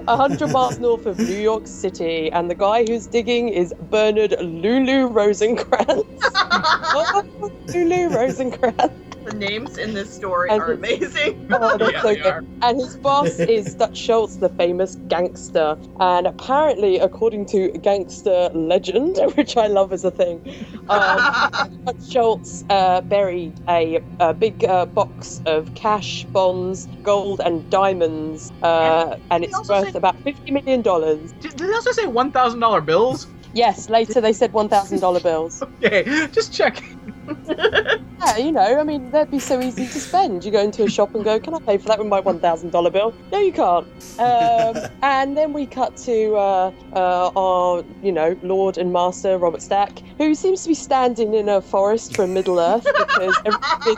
100 0.07 0.51
miles 0.51 0.79
north 0.79 1.05
of 1.05 1.17
New 1.19 1.39
York 1.39 1.67
City, 1.67 2.31
and 2.31 2.51
the 2.51 2.55
guy 2.55 2.85
who's 2.85 3.07
digging 3.07 3.49
is 3.49 3.73
Bernard 3.79 4.35
Lulu 4.41 5.09
Rosenkrantz. 5.09 6.03
Lulu 7.73 8.09
Rosenkrantz. 8.09 9.04
The 9.25 9.33
names 9.33 9.77
in 9.79 9.93
this 9.95 10.13
story 10.13 10.49
And 10.51 10.61
are 10.61 10.71
amazing. 10.73 11.47
Oh, 11.51 11.77
Yeah, 11.89 12.01
so 12.01 12.07
they 12.09 12.15
good. 12.17 12.25
are. 12.27 12.43
And 12.61 12.79
his 12.79 12.95
boss 12.97 13.39
is 13.57 13.73
Dutch 13.73 13.97
Schultz, 13.97 14.37
the 14.37 14.49
famous 14.49 14.95
gangster. 15.07 15.77
And 15.99 16.27
apparently, 16.27 16.99
according 16.99 17.47
to 17.47 17.69
gangster 17.79 18.49
legend, 18.53 19.17
which 19.35 19.57
I 19.57 19.65
love 19.67 19.91
as 19.93 20.03
a 20.03 20.11
thing, 20.11 20.41
um, 20.89 21.17
Dutch 21.85 22.07
Schultz 22.09 22.63
uh, 22.69 23.01
buried 23.01 23.59
a, 23.67 23.99
a 24.19 24.33
big 24.33 24.63
uh, 24.65 24.85
box 24.85 25.41
of 25.47 25.73
cash, 25.73 26.23
bonds, 26.25 26.87
gold, 27.03 27.41
and 27.43 27.67
diamonds, 27.71 28.51
uh, 28.61 29.17
and 29.31 29.43
he 29.43 29.49
it's 29.49 29.67
worth 29.67 29.85
said- 29.85 29.95
about 29.95 30.15
fifty 30.23 30.51
million 30.51 30.81
dollars. 30.83 31.31
Did, 31.39 31.55
did 31.55 31.69
they 31.69 31.73
also 31.73 31.91
say 31.91 32.05
$1,000 32.05 32.85
bills? 32.85 33.27
Yes, 33.53 33.89
later 33.89 34.19
they 34.19 34.33
said 34.33 34.51
one 34.51 34.67
thousand 34.67 34.99
dollar 34.99 35.21
bills. 35.21 35.61
Okay, 35.63 36.03
just 36.33 36.53
check. 36.53 36.83
Yeah, 38.25 38.37
you 38.37 38.51
know, 38.51 38.79
I 38.79 38.83
mean, 38.83 39.11
that'd 39.11 39.29
be 39.29 39.39
so 39.39 39.61
easy 39.61 39.85
to 39.85 39.99
spend. 39.99 40.43
You 40.45 40.51
go 40.51 40.61
into 40.61 40.83
a 40.83 40.89
shop 40.89 41.13
and 41.13 41.23
go, 41.23 41.39
"Can 41.39 41.53
I 41.53 41.59
pay 41.59 41.77
for 41.77 41.89
that 41.89 41.99
with 41.99 42.07
my 42.07 42.19
one 42.19 42.39
thousand 42.39 42.71
dollar 42.71 42.89
bill?" 42.89 43.13
No, 43.31 43.39
you 43.39 43.51
can't. 43.51 43.85
Um, 44.19 44.89
and 45.03 45.37
then 45.37 45.53
we 45.53 45.65
cut 45.65 45.95
to 45.97 46.35
uh, 46.35 46.71
uh, 46.93 47.31
our, 47.35 47.83
you 48.01 48.11
know, 48.11 48.35
Lord 48.41 48.77
and 48.77 48.91
Master 48.91 49.37
Robert 49.37 49.61
Stack, 49.61 49.99
who 50.17 50.33
seems 50.33 50.63
to 50.63 50.69
be 50.69 50.73
standing 50.73 51.33
in 51.33 51.49
a 51.49 51.61
forest 51.61 52.15
from 52.15 52.33
Middle 52.33 52.59
Earth 52.59 52.85
because 52.85 53.35
everything 53.45 53.97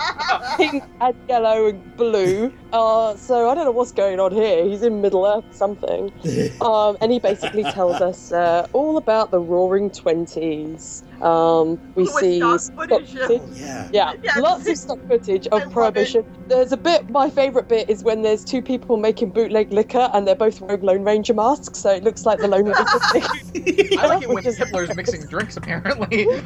pink 0.58 0.84
and 1.00 1.16
yellow 1.30 1.68
and 1.68 1.96
blue. 1.98 2.52
Uh, 2.74 3.16
so 3.16 3.50
I 3.50 3.56
don't 3.56 3.66
know 3.66 3.72
what's 3.72 3.92
going 3.92 4.20
on 4.20 4.32
here. 4.34 4.66
He's 4.66 4.84
in 4.84 5.00
Middle 5.02 5.26
Earth 5.26 5.46
something. 5.56 6.12
Um, 6.62 6.98
and 7.02 7.12
he 7.12 7.20
basically 7.20 7.64
tells 7.64 8.02
us 8.02 8.32
uh, 8.32 8.68
all 8.74 8.98
about 8.98 9.32
the 9.32 9.40
Roaring 9.40 9.90
Twenties. 9.90 11.04
Um, 11.22 11.80
we 11.96 12.04
With 12.04 12.14
see 12.14 12.40
stock 12.58 12.97
stock 13.06 13.28
footage. 13.28 13.42
footage. 13.42 13.58
yeah. 13.62 13.90
Yeah, 13.94 14.14
Yeah. 14.24 14.40
lots 14.40 14.68
of 14.68 14.78
stock 14.78 15.00
footage 15.08 15.48
of 15.48 15.62
love 15.64 15.72
Prohibition. 15.72 16.26
There's 16.48 16.72
a 16.72 16.78
bit, 16.78 17.10
my 17.10 17.30
favourite 17.30 17.68
bit 17.68 17.90
is 17.90 18.04
when 18.04 18.22
there's 18.22 18.44
two 18.46 18.62
people 18.62 18.98
making 18.98 19.32
bootleg 19.32 19.72
liquor 19.72 20.10
and 20.14 20.28
they're 20.28 20.36
both 20.36 20.62
wearing 20.62 20.82
Lone 20.82 21.04
Ranger 21.04 21.34
masks, 21.34 21.80
so 21.80 21.92
it 21.92 22.04
looks 22.04 22.26
like 22.26 22.40
the 22.40 22.48
Lone 22.48 22.66
Ranger 22.66 22.84
thing. 23.12 23.98
I 24.00 24.08
like 24.08 24.24
it 24.24 24.30
when 24.30 24.46
is- 24.46 24.58
Hitler's 24.58 24.96
mixing 24.96 25.26
drinks, 25.28 25.58
apparently. 25.58 26.26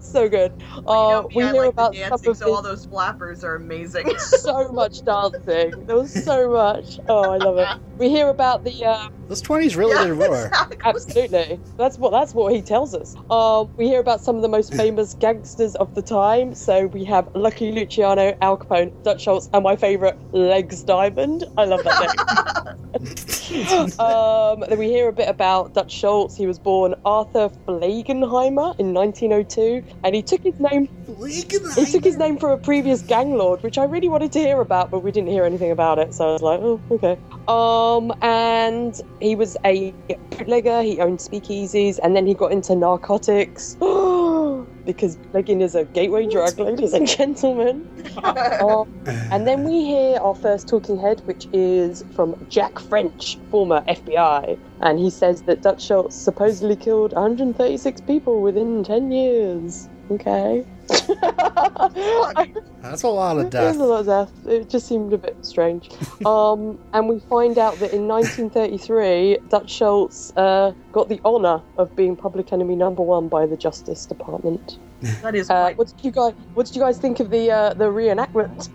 so 0.00 0.28
good. 0.28 0.52
Uh, 0.86 1.22
we 1.34 1.42
I 1.42 1.52
hear 1.52 1.62
like 1.62 1.72
about 1.72 1.92
the 1.92 2.04
some 2.18 2.30
of 2.30 2.36
so 2.36 2.54
all 2.54 2.62
those 2.62 2.86
flappers 2.86 3.44
are 3.44 3.56
amazing. 3.56 4.16
so 4.18 4.68
much 4.68 5.04
dancing. 5.04 5.86
There 5.86 5.96
was 5.96 6.12
so 6.24 6.50
much. 6.50 6.98
Oh, 7.08 7.30
I 7.30 7.36
love 7.36 7.58
it. 7.58 7.68
We 7.98 8.08
hear 8.08 8.28
about 8.28 8.64
the 8.64 8.84
uh, 8.84 9.08
Those 9.28 9.40
twenties 9.40 9.76
really 9.76 9.96
did 10.06 10.12
roar. 10.18 10.46
exactly. 10.46 10.78
Absolutely. 10.84 11.60
That's 11.76 11.98
what 11.98 12.10
that's 12.10 12.34
what 12.34 12.52
he 12.52 12.62
tells 12.62 12.94
us. 12.94 13.16
Um, 13.30 13.70
we 13.76 13.86
hear 13.86 14.00
about 14.00 14.20
some 14.20 14.36
of 14.36 14.42
the 14.42 14.48
most 14.48 14.74
famous 14.82 15.14
gangsters 15.14 15.74
of 15.76 15.94
the 15.94 16.02
time. 16.02 16.54
So 16.54 16.86
we 16.86 17.04
have 17.04 17.28
Lucky 17.34 17.72
Luciano, 17.72 18.36
Al 18.40 18.58
Capone, 18.58 18.92
Dutch 19.02 19.22
Schultz, 19.22 19.48
and 19.52 19.62
my 19.62 19.76
favourite, 19.76 20.16
Legs 20.32 20.82
Diamond. 20.82 21.44
I 21.56 21.64
love 21.64 21.84
that 21.84 22.00
name. 22.00 22.84
um, 24.00 24.64
then 24.68 24.78
we 24.78 24.88
hear 24.88 25.08
a 25.08 25.12
bit 25.12 25.28
about 25.28 25.74
Dutch 25.74 25.92
Schultz. 25.92 26.36
He 26.36 26.46
was 26.46 26.58
born 26.58 26.94
Arthur 27.04 27.50
Flegenheimer 27.66 28.78
in 28.78 28.94
1902, 28.94 29.84
and 30.04 30.14
he 30.14 30.22
took 30.22 30.42
his 30.42 30.58
name 30.60 30.88
he 31.26 31.86
took 31.86 32.04
his 32.04 32.16
name 32.16 32.38
from 32.38 32.50
a 32.50 32.56
previous 32.56 33.02
gang 33.02 33.36
lord, 33.36 33.62
which 33.62 33.78
I 33.78 33.84
really 33.84 34.08
wanted 34.08 34.32
to 34.32 34.38
hear 34.38 34.60
about, 34.60 34.90
but 34.90 35.00
we 35.00 35.12
didn't 35.12 35.28
hear 35.28 35.44
anything 35.44 35.70
about 35.70 35.98
it. 35.98 36.14
So 36.14 36.28
I 36.28 36.32
was 36.32 36.42
like, 36.42 36.60
oh, 36.60 36.80
okay. 36.90 37.18
Um, 37.46 38.12
and 38.22 39.00
he 39.24 39.34
was 39.34 39.56
a 39.64 39.94
bootlegger. 40.30 40.82
He 40.82 41.00
owned 41.00 41.18
speakeasies, 41.18 41.98
and 42.02 42.14
then 42.14 42.26
he 42.26 42.34
got 42.34 42.52
into 42.52 42.76
narcotics 42.76 43.74
because 44.84 45.16
bootlegging 45.16 45.60
is 45.62 45.74
a 45.74 45.84
gateway 45.86 46.26
drug, 46.26 46.58
ladies 46.58 46.92
and 46.92 47.08
gentlemen. 47.08 47.86
Um, 48.60 48.86
and 49.06 49.46
then 49.46 49.64
we 49.64 49.84
hear 49.84 50.18
our 50.18 50.34
first 50.34 50.68
talking 50.68 50.98
head, 50.98 51.20
which 51.24 51.46
is 51.52 52.04
from 52.14 52.34
Jack 52.48 52.78
French, 52.78 53.38
former 53.50 53.82
FBI. 53.88 54.58
And 54.80 54.98
he 54.98 55.10
says 55.10 55.42
that 55.42 55.62
Dutch 55.62 55.84
Schultz 55.84 56.16
supposedly 56.16 56.76
killed 56.76 57.12
136 57.12 58.00
people 58.02 58.42
within 58.42 58.84
10 58.84 59.10
years. 59.10 59.88
Okay. 60.10 60.64
That's 62.82 63.02
a 63.02 63.08
lot 63.08 63.38
of 63.38 63.50
There's 63.50 63.76
death. 63.76 63.76
a 63.76 63.84
lot 63.84 64.00
of 64.00 64.06
death. 64.06 64.46
It 64.46 64.68
just 64.68 64.86
seemed 64.86 65.12
a 65.12 65.18
bit 65.18 65.36
strange. 65.44 65.90
Um, 66.26 66.78
and 66.94 67.08
we 67.08 67.18
find 67.20 67.58
out 67.58 67.78
that 67.80 67.92
in 67.92 68.08
1933, 68.08 69.38
Dutch 69.50 69.70
Schultz 69.70 70.32
uh, 70.36 70.72
got 70.92 71.08
the 71.08 71.20
honour 71.24 71.60
of 71.76 71.94
being 71.96 72.16
public 72.16 72.52
enemy 72.52 72.76
number 72.76 73.02
one 73.02 73.28
by 73.28 73.44
the 73.46 73.56
Justice 73.56 74.06
Department. 74.06 74.78
That 75.22 75.34
is 75.34 75.50
Uh, 75.50 75.64
quite. 75.64 75.78
what 75.78 75.88
did 75.88 76.04
you 76.04 76.10
guys 76.12 76.32
What 76.54 76.66
did 76.66 76.76
you 76.76 76.80
guys 76.80 76.96
think 76.98 77.20
of 77.20 77.28
the 77.30 77.50
uh, 77.50 77.74
the 77.74 77.84
reenactment? 77.84 78.68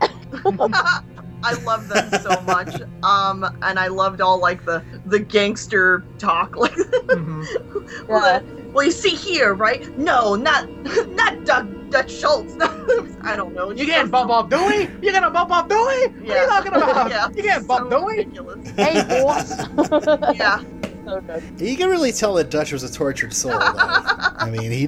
I 1.41 1.53
love 1.64 1.88
them 1.88 2.12
so 2.22 2.39
much. 2.41 2.82
Um, 3.01 3.43
and 3.64 3.80
I 3.80 3.88
loved 3.88 4.22
all 4.22 4.39
like 4.39 4.64
the 4.66 4.84
the 5.05 5.20
gangster 5.20 6.03
talk, 6.20 6.55
like. 6.55 6.74
Mhm. 6.74 8.07
well, 8.07 8.41
well, 8.74 8.84
you 8.86 8.91
see 8.91 9.16
here, 9.16 9.53
right? 9.55 9.82
No, 9.97 10.36
not 10.36 10.70
not 11.16 11.28
Doug 11.50 11.89
Dutch 11.89 12.12
Schultz. 12.12 12.54
I 13.24 13.36
don't 13.36 13.56
know. 13.56 13.72
You 13.72 13.88
can't 13.88 14.12
bump 14.12 14.30
off 14.30 14.52
Dewey? 14.52 14.88
You 15.02 15.12
gonna 15.12 15.32
bump 15.32 15.50
off 15.52 15.68
Dewey? 15.68 15.80
What 15.80 16.14
are 16.14 16.24
Yeah. 16.24 16.41
you 16.43 16.47
talking 16.47 16.74
about? 16.74 17.10
Yeah, 17.16 17.28
You 17.36 17.41
can't 17.41 17.68
bump 17.68 17.91
so 17.91 18.00
Dewey? 18.02 18.18
ridiculous. 18.18 18.70
hey, 18.78 19.24
boss. 19.24 19.58
Yeah. 20.38 20.62
So 21.10 21.22
good. 21.22 21.43
You 21.62 21.76
can 21.78 21.89
really 21.89 22.12
tell 22.12 22.34
that 22.36 22.49
Dutch 22.49 22.72
was 22.72 22.84
a 22.84 22.91
tortured 22.91 23.34
soul. 23.34 23.53
I 23.55 24.49
mean, 24.51 24.72
he 24.72 24.88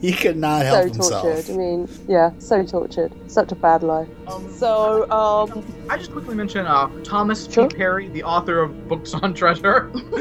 he 0.00 0.12
could 0.12 0.36
not 0.36 0.64
help 0.64 0.82
So 0.88 0.92
himself. 0.92 1.22
tortured. 1.22 1.52
I 1.52 1.56
mean, 1.56 1.88
yeah, 2.08 2.30
so 2.38 2.64
tortured. 2.64 3.12
Such 3.30 3.52
a 3.52 3.54
bad 3.56 3.82
life. 3.82 4.08
Um, 4.26 4.52
So, 4.52 5.10
um, 5.10 5.64
I 5.88 5.96
just 5.96 6.12
quickly 6.12 6.34
mention 6.34 6.66
uh, 6.66 6.88
Thomas 7.04 7.50
Sure. 7.52 7.68
P. 7.68 7.76
Terry, 7.76 8.08
the 8.08 8.22
author 8.22 8.60
of 8.60 8.88
Books 8.88 9.14
on 9.14 9.32
Treasure, 9.34 9.90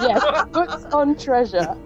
yes, 0.00 0.44
books 0.52 0.84
on 0.92 1.16
treasure. 1.16 1.76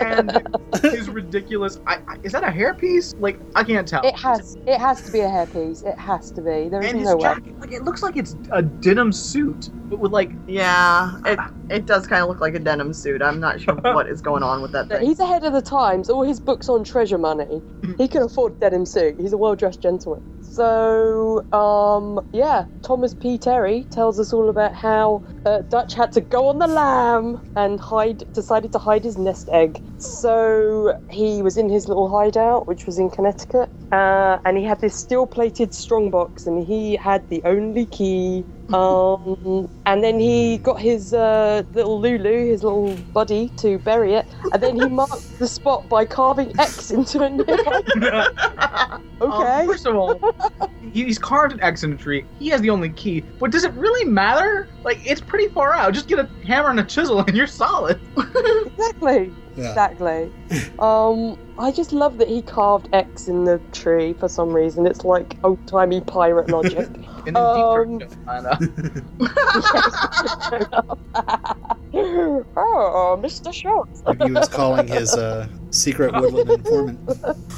and 0.00 0.42
his 0.82 1.08
ridiculous. 1.10 1.78
I, 1.86 1.96
I, 2.08 2.16
is 2.22 2.32
that 2.32 2.44
a 2.44 2.48
hairpiece? 2.48 3.14
Like 3.20 3.38
I 3.54 3.62
can't 3.64 3.86
tell. 3.86 4.02
It 4.04 4.16
has, 4.16 4.56
it 4.66 4.78
has 4.78 5.02
to 5.02 5.12
be 5.12 5.20
a 5.20 5.28
hairpiece. 5.28 5.84
It 5.84 5.98
has 5.98 6.30
to 6.32 6.40
be. 6.40 6.68
There 6.70 6.80
is 6.82 6.90
and 6.90 6.98
his 7.00 7.08
no 7.08 7.16
way. 7.16 7.22
jacket, 7.22 7.58
like 7.60 7.72
it 7.72 7.84
looks 7.84 8.02
like 8.02 8.16
it's 8.16 8.36
a 8.52 8.62
denim 8.62 9.12
suit, 9.12 9.68
but 9.90 9.98
with 9.98 10.12
like 10.12 10.30
Yeah, 10.46 11.18
it 11.26 11.38
it 11.70 11.86
does 11.86 12.06
kind 12.06 12.22
of 12.22 12.23
look 12.24 12.40
like 12.40 12.54
a 12.54 12.58
denim 12.58 12.92
suit. 12.92 13.22
I'm 13.22 13.40
not 13.40 13.60
sure 13.60 13.74
what 13.82 14.08
is 14.08 14.20
going 14.20 14.42
on 14.42 14.62
with 14.62 14.72
that 14.72 14.88
thing. 14.88 15.06
He's 15.06 15.20
ahead 15.20 15.44
of 15.44 15.52
the 15.52 15.62
times. 15.62 16.10
All 16.10 16.22
his 16.22 16.40
books 16.40 16.68
on 16.68 16.84
treasure 16.84 17.18
money. 17.18 17.62
He 17.98 18.08
can 18.08 18.22
afford 18.22 18.54
a 18.54 18.56
denim 18.56 18.86
suit. 18.86 19.16
He's 19.20 19.32
a 19.32 19.38
well-dressed 19.38 19.80
gentleman. 19.80 20.20
So, 20.40 21.44
um, 21.52 22.20
yeah, 22.32 22.66
Thomas 22.82 23.14
P. 23.14 23.38
Terry 23.38 23.86
tells 23.90 24.18
us 24.20 24.32
all 24.32 24.48
about 24.48 24.74
how 24.74 25.22
uh, 25.44 25.62
Dutch 25.70 25.94
had 25.94 26.12
to 26.12 26.20
go 26.20 26.48
on 26.48 26.58
the 26.58 26.66
lam 26.66 27.40
and 27.56 27.80
hide, 27.80 28.22
decided 28.32 28.72
to 28.72 28.78
hide 28.78 29.04
his 29.04 29.18
nest 29.18 29.48
egg. 29.52 29.80
So 29.98 30.94
he 31.10 31.42
was 31.42 31.56
in 31.56 31.68
his 31.68 31.88
little 31.88 32.08
hideout, 32.08 32.68
which 32.68 32.86
was 32.86 32.98
in 32.98 33.10
Connecticut, 33.10 33.70
uh, 33.92 34.38
and 34.44 34.56
he 34.56 34.64
had 34.64 34.80
this 34.80 34.96
steel-plated 34.96 35.74
strongbox, 35.74 36.46
and 36.46 36.62
he 36.64 36.96
had 36.96 37.24
the 37.30 37.42
only 37.44 37.86
key. 37.86 38.46
Um, 38.74 39.68
and 39.86 40.02
then 40.02 40.18
he 40.18 40.56
got 40.58 40.80
his 40.80 41.12
uh, 41.12 41.62
little 41.74 42.00
Lulu, 42.00 42.46
his 42.50 42.64
little 42.64 42.94
buddy, 43.12 43.50
to 43.58 43.78
bury 43.78 44.14
it, 44.14 44.26
and 44.52 44.62
then 44.62 44.74
he 44.74 44.88
marked 44.88 45.38
the 45.38 45.46
spot 45.46 45.88
by 45.88 46.04
carving 46.06 46.58
X 46.58 46.90
into 46.90 47.22
a 47.22 47.30
nearby. 47.30 48.98
Okay. 49.20 49.60
Um, 49.60 49.66
first 49.66 49.86
of 49.86 49.94
all, 49.94 50.18
he's 50.92 51.18
carved 51.18 51.54
an 51.54 51.60
X 51.62 51.82
in 51.84 51.92
a 51.92 51.96
tree. 51.96 52.26
He 52.38 52.48
has 52.48 52.60
the 52.60 52.68
only 52.70 52.90
key. 52.90 53.20
But 53.38 53.52
does 53.52 53.64
it 53.64 53.72
really 53.74 54.04
matter? 54.04 54.68
Like, 54.82 54.98
it's 55.06 55.20
pretty 55.20 55.48
far 55.48 55.72
out. 55.72 55.94
Just 55.94 56.08
get 56.08 56.18
a 56.18 56.28
hammer 56.44 56.70
and 56.70 56.80
a 56.80 56.84
chisel 56.84 57.20
and 57.20 57.34
you're 57.36 57.46
solid. 57.46 58.00
exactly. 58.16 59.32
Yeah. 59.56 59.68
Exactly. 59.68 60.32
um, 60.80 61.38
I 61.56 61.70
just 61.70 61.92
love 61.92 62.18
that 62.18 62.28
he 62.28 62.42
carved 62.42 62.88
X 62.92 63.28
in 63.28 63.44
the 63.44 63.62
tree 63.72 64.14
for 64.14 64.28
some 64.28 64.50
reason. 64.50 64.86
It's 64.86 65.04
like 65.04 65.38
old 65.44 65.64
timey 65.66 66.00
pirate 66.00 66.48
logic. 66.50 66.88
And 67.26 67.36
then 67.36 67.42
Um, 67.42 67.98
deep 67.98 68.10
oh, 72.56 73.18
Mr. 73.22 73.52
Schultz. 73.52 74.02
He 74.22 74.30
was 74.30 74.48
calling 74.48 74.88
his 74.88 75.14
uh, 75.14 75.48
secret 75.70 76.12
woodland 76.14 76.50
informant. 76.50 77.00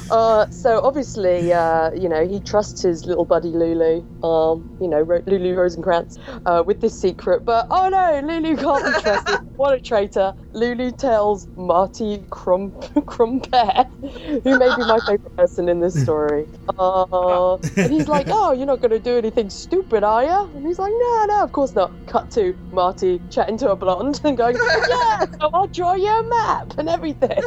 Uh, 0.09 0.45
so 0.51 0.79
obviously, 0.83 1.51
uh, 1.51 1.91
you 1.93 2.07
know, 2.07 2.25
he 2.25 2.39
trusts 2.39 2.81
his 2.83 3.05
little 3.05 3.25
buddy 3.25 3.49
Lulu, 3.49 4.05
um, 4.23 4.71
you 4.79 4.87
know, 4.87 5.01
Ro- 5.01 5.21
Lulu 5.27 5.53
Rosenkrantz, 5.55 6.17
uh, 6.45 6.63
with 6.65 6.79
this 6.79 6.97
secret. 6.97 7.43
But 7.45 7.67
oh 7.71 7.89
no, 7.89 8.25
Lulu 8.25 8.55
can't 8.55 8.85
be 8.85 9.01
trusted. 9.01 9.39
what 9.57 9.73
a 9.73 9.81
traitor! 9.81 10.33
Lulu 10.53 10.91
tells 10.93 11.47
Marty 11.57 12.25
Crum 12.29 12.71
Krompier, 12.71 13.86
who 14.01 14.59
may 14.59 14.75
be 14.75 14.81
my 14.85 14.99
favorite 15.05 15.35
person 15.37 15.69
in 15.69 15.79
this 15.79 15.99
story. 15.99 16.47
Uh, 16.77 17.57
and 17.77 17.91
he's 17.91 18.07
like, 18.07 18.27
"Oh, 18.29 18.51
you're 18.53 18.67
not 18.67 18.81
going 18.81 18.91
to 18.91 18.99
do 18.99 19.17
anything 19.17 19.49
stupid, 19.49 20.03
are 20.03 20.23
you?" 20.23 20.51
And 20.55 20.65
he's 20.65 20.79
like, 20.79 20.91
"No, 20.91 21.25
no, 21.29 21.43
of 21.43 21.51
course 21.51 21.75
not." 21.75 21.93
Cut 22.07 22.31
to 22.31 22.55
Marty 22.71 23.21
chatting 23.29 23.57
to 23.59 23.71
a 23.71 23.75
blonde 23.75 24.21
and 24.23 24.37
going, 24.37 24.57
"Yeah, 24.89 25.25
so 25.39 25.49
I'll 25.53 25.67
draw 25.67 25.95
you 25.95 26.09
a 26.09 26.29
map 26.45 26.73
and 26.77 26.89
everything." 26.89 27.37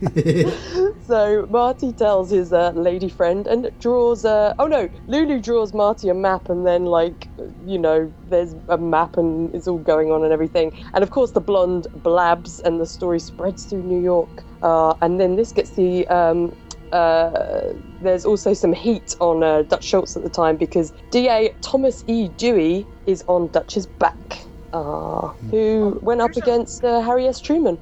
so 1.06 1.46
Marty 1.48 1.92
tells 1.92 2.30
his 2.30 2.52
uh, 2.52 2.72
lady 2.74 3.08
friend 3.08 3.46
and 3.46 3.70
draws. 3.80 4.24
Uh, 4.24 4.54
oh 4.58 4.66
no, 4.66 4.88
Lulu 5.06 5.40
draws 5.40 5.72
Marty 5.74 6.08
a 6.08 6.14
map, 6.14 6.48
and 6.48 6.66
then 6.66 6.84
like 6.84 7.30
you 7.64 7.78
know, 7.78 8.12
there's 8.28 8.54
a 8.68 8.78
map 8.78 9.16
and 9.16 9.54
it's 9.54 9.66
all 9.66 9.78
going 9.78 10.10
on 10.10 10.22
and 10.24 10.32
everything. 10.32 10.72
And 10.92 11.02
of 11.02 11.10
course, 11.10 11.32
the 11.32 11.40
blonde 11.40 11.86
blabs, 11.94 12.60
and 12.60 12.80
the 12.80 12.86
story 12.86 13.20
spreads 13.20 13.64
through 13.64 13.82
New 13.82 14.00
York. 14.00 14.44
Uh, 14.64 14.94
and 15.02 15.20
then 15.20 15.36
this 15.36 15.52
gets 15.52 15.70
the. 15.72 16.08
Um, 16.08 16.56
uh, 16.92 17.72
there's 18.00 18.24
also 18.24 18.54
some 18.54 18.72
heat 18.72 19.16
on 19.20 19.42
uh, 19.42 19.62
Dutch 19.62 19.84
Schultz 19.84 20.16
at 20.16 20.22
the 20.22 20.30
time 20.30 20.56
because 20.56 20.92
DA 21.10 21.52
Thomas 21.60 22.04
E. 22.06 22.28
Dewey 22.28 22.86
is 23.06 23.24
on 23.26 23.48
Dutch's 23.48 23.86
back, 23.86 24.44
uh, 24.72 25.28
who 25.50 25.98
went 26.02 26.20
up 26.20 26.36
against 26.36 26.84
uh, 26.84 27.00
Harry 27.00 27.26
S. 27.26 27.40
Truman. 27.40 27.78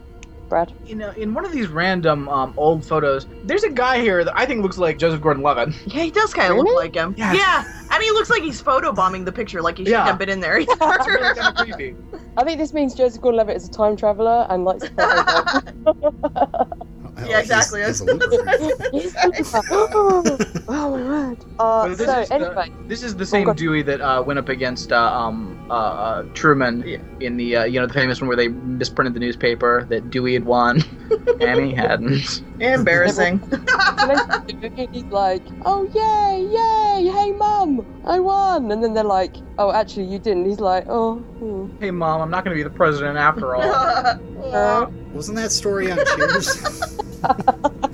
Brad. 0.53 0.70
In, 0.86 1.00
uh, 1.00 1.14
in 1.16 1.32
one 1.32 1.46
of 1.46 1.53
these 1.53 1.68
random 1.68 2.28
um, 2.28 2.53
old 2.59 2.84
photos, 2.84 3.26
there's 3.44 3.64
a 3.64 3.70
guy 3.70 4.00
here 4.00 4.22
that 4.22 4.38
I 4.38 4.44
think 4.44 4.61
looks 4.62 4.76
like 4.76 4.98
Joseph 4.98 5.22
Gordon-Levitt. 5.22 5.74
Yeah, 5.86 6.03
he 6.03 6.11
does 6.11 6.34
kind 6.34 6.53
of 6.53 6.59
look 6.59 6.76
like 6.76 6.94
him. 6.94 7.14
Yes. 7.16 7.36
Yeah, 7.38 7.64
and 7.90 8.03
he 8.03 8.11
looks 8.11 8.28
like 8.28 8.42
he's 8.42 8.62
photobombing 8.62 9.24
the 9.24 9.32
picture, 9.32 9.62
like 9.62 9.78
he 9.78 9.84
shouldn't 9.86 10.05
Yeah. 10.05 10.11
have 10.11 10.18
been 10.18 10.28
in 10.28 10.40
there. 10.40 10.59
It's 10.61 11.07
really 11.07 11.34
kind 11.34 11.38
of 11.38 11.55
creepy. 11.55 11.96
I 12.36 12.44
think 12.44 12.59
this 12.59 12.74
means 12.74 12.94
Joseph 12.94 13.22
Gordon-Levitt 13.22 13.57
is 13.57 13.66
a 13.66 13.70
time 13.70 13.96
traveler 13.96 14.46
and 14.50 14.66
likes 14.66 14.82
to 14.82 14.90
photobomb. 14.98 17.01
Yeah, 17.29 17.39
exactly. 17.41 17.83
He's, 17.83 18.01
he's 18.01 18.09
a 18.09 19.62
Looper. 19.70 20.37
oh, 20.68 20.68
my 20.68 20.89
word. 20.89 21.39
Uh, 21.59 21.89
But 21.89 21.99
this 21.99 22.07
so 22.09 22.18
is 22.20 22.29
the- 22.29 22.35
anyway, 22.35 22.73
This 22.89 23.03
is 23.05 23.14
the 23.14 23.27
same 23.27 23.47
God. 23.47 23.57
Dewey 23.57 23.83
that 23.83 24.01
uh, 24.01 24.23
went 24.23 24.39
up 24.39 24.49
against 24.49 24.91
uh, 24.91 24.97
um, 24.99 25.64
uh, 25.70 25.75
uh, 25.75 26.23
Truman 26.35 26.83
in 27.20 27.37
the 27.37 27.57
uh, 27.57 27.64
you 27.64 27.79
know 27.79 27.87
the 27.87 27.93
famous 27.95 28.20
one 28.20 28.27
where 28.27 28.37
they 28.37 28.49
misprinted 28.49 29.14
the 29.14 29.20
newspaper 29.20 29.85
that 29.91 30.11
Dewey 30.11 30.33
had 30.35 30.45
won 30.45 30.83
and 31.41 31.61
he 31.64 31.73
hadn't. 31.73 32.43
Embarrassing. 32.59 33.39
so 33.49 34.87
he's 34.93 35.05
like, 35.05 35.43
"Oh 35.64 35.85
yay, 35.95 36.47
yay! 36.51 37.11
Hey 37.12 37.31
mum, 37.33 37.85
I 38.05 38.18
won!" 38.18 38.70
And 38.73 38.83
then 38.83 38.95
they're 38.95 39.05
like, 39.05 39.37
"Oh, 39.59 39.70
actually, 39.70 40.07
you 40.07 40.18
didn't." 40.18 40.47
He's 40.47 40.61
like, 40.61 40.87
"Oh." 40.89 41.16
Hmm. 41.16 41.68
Hey 41.81 41.91
mom, 41.93 42.20
I'm 42.23 42.31
not 42.31 42.45
going 42.45 42.57
to 42.57 42.59
be 42.59 42.64
the 42.68 42.75
president 42.75 43.18
after 43.18 43.55
all. 43.55 43.62
Uh, 43.62 44.87
Wasn't 45.12 45.37
that 45.37 45.53
story 45.53 45.93
on 45.93 45.99
Cheers? 46.16 46.99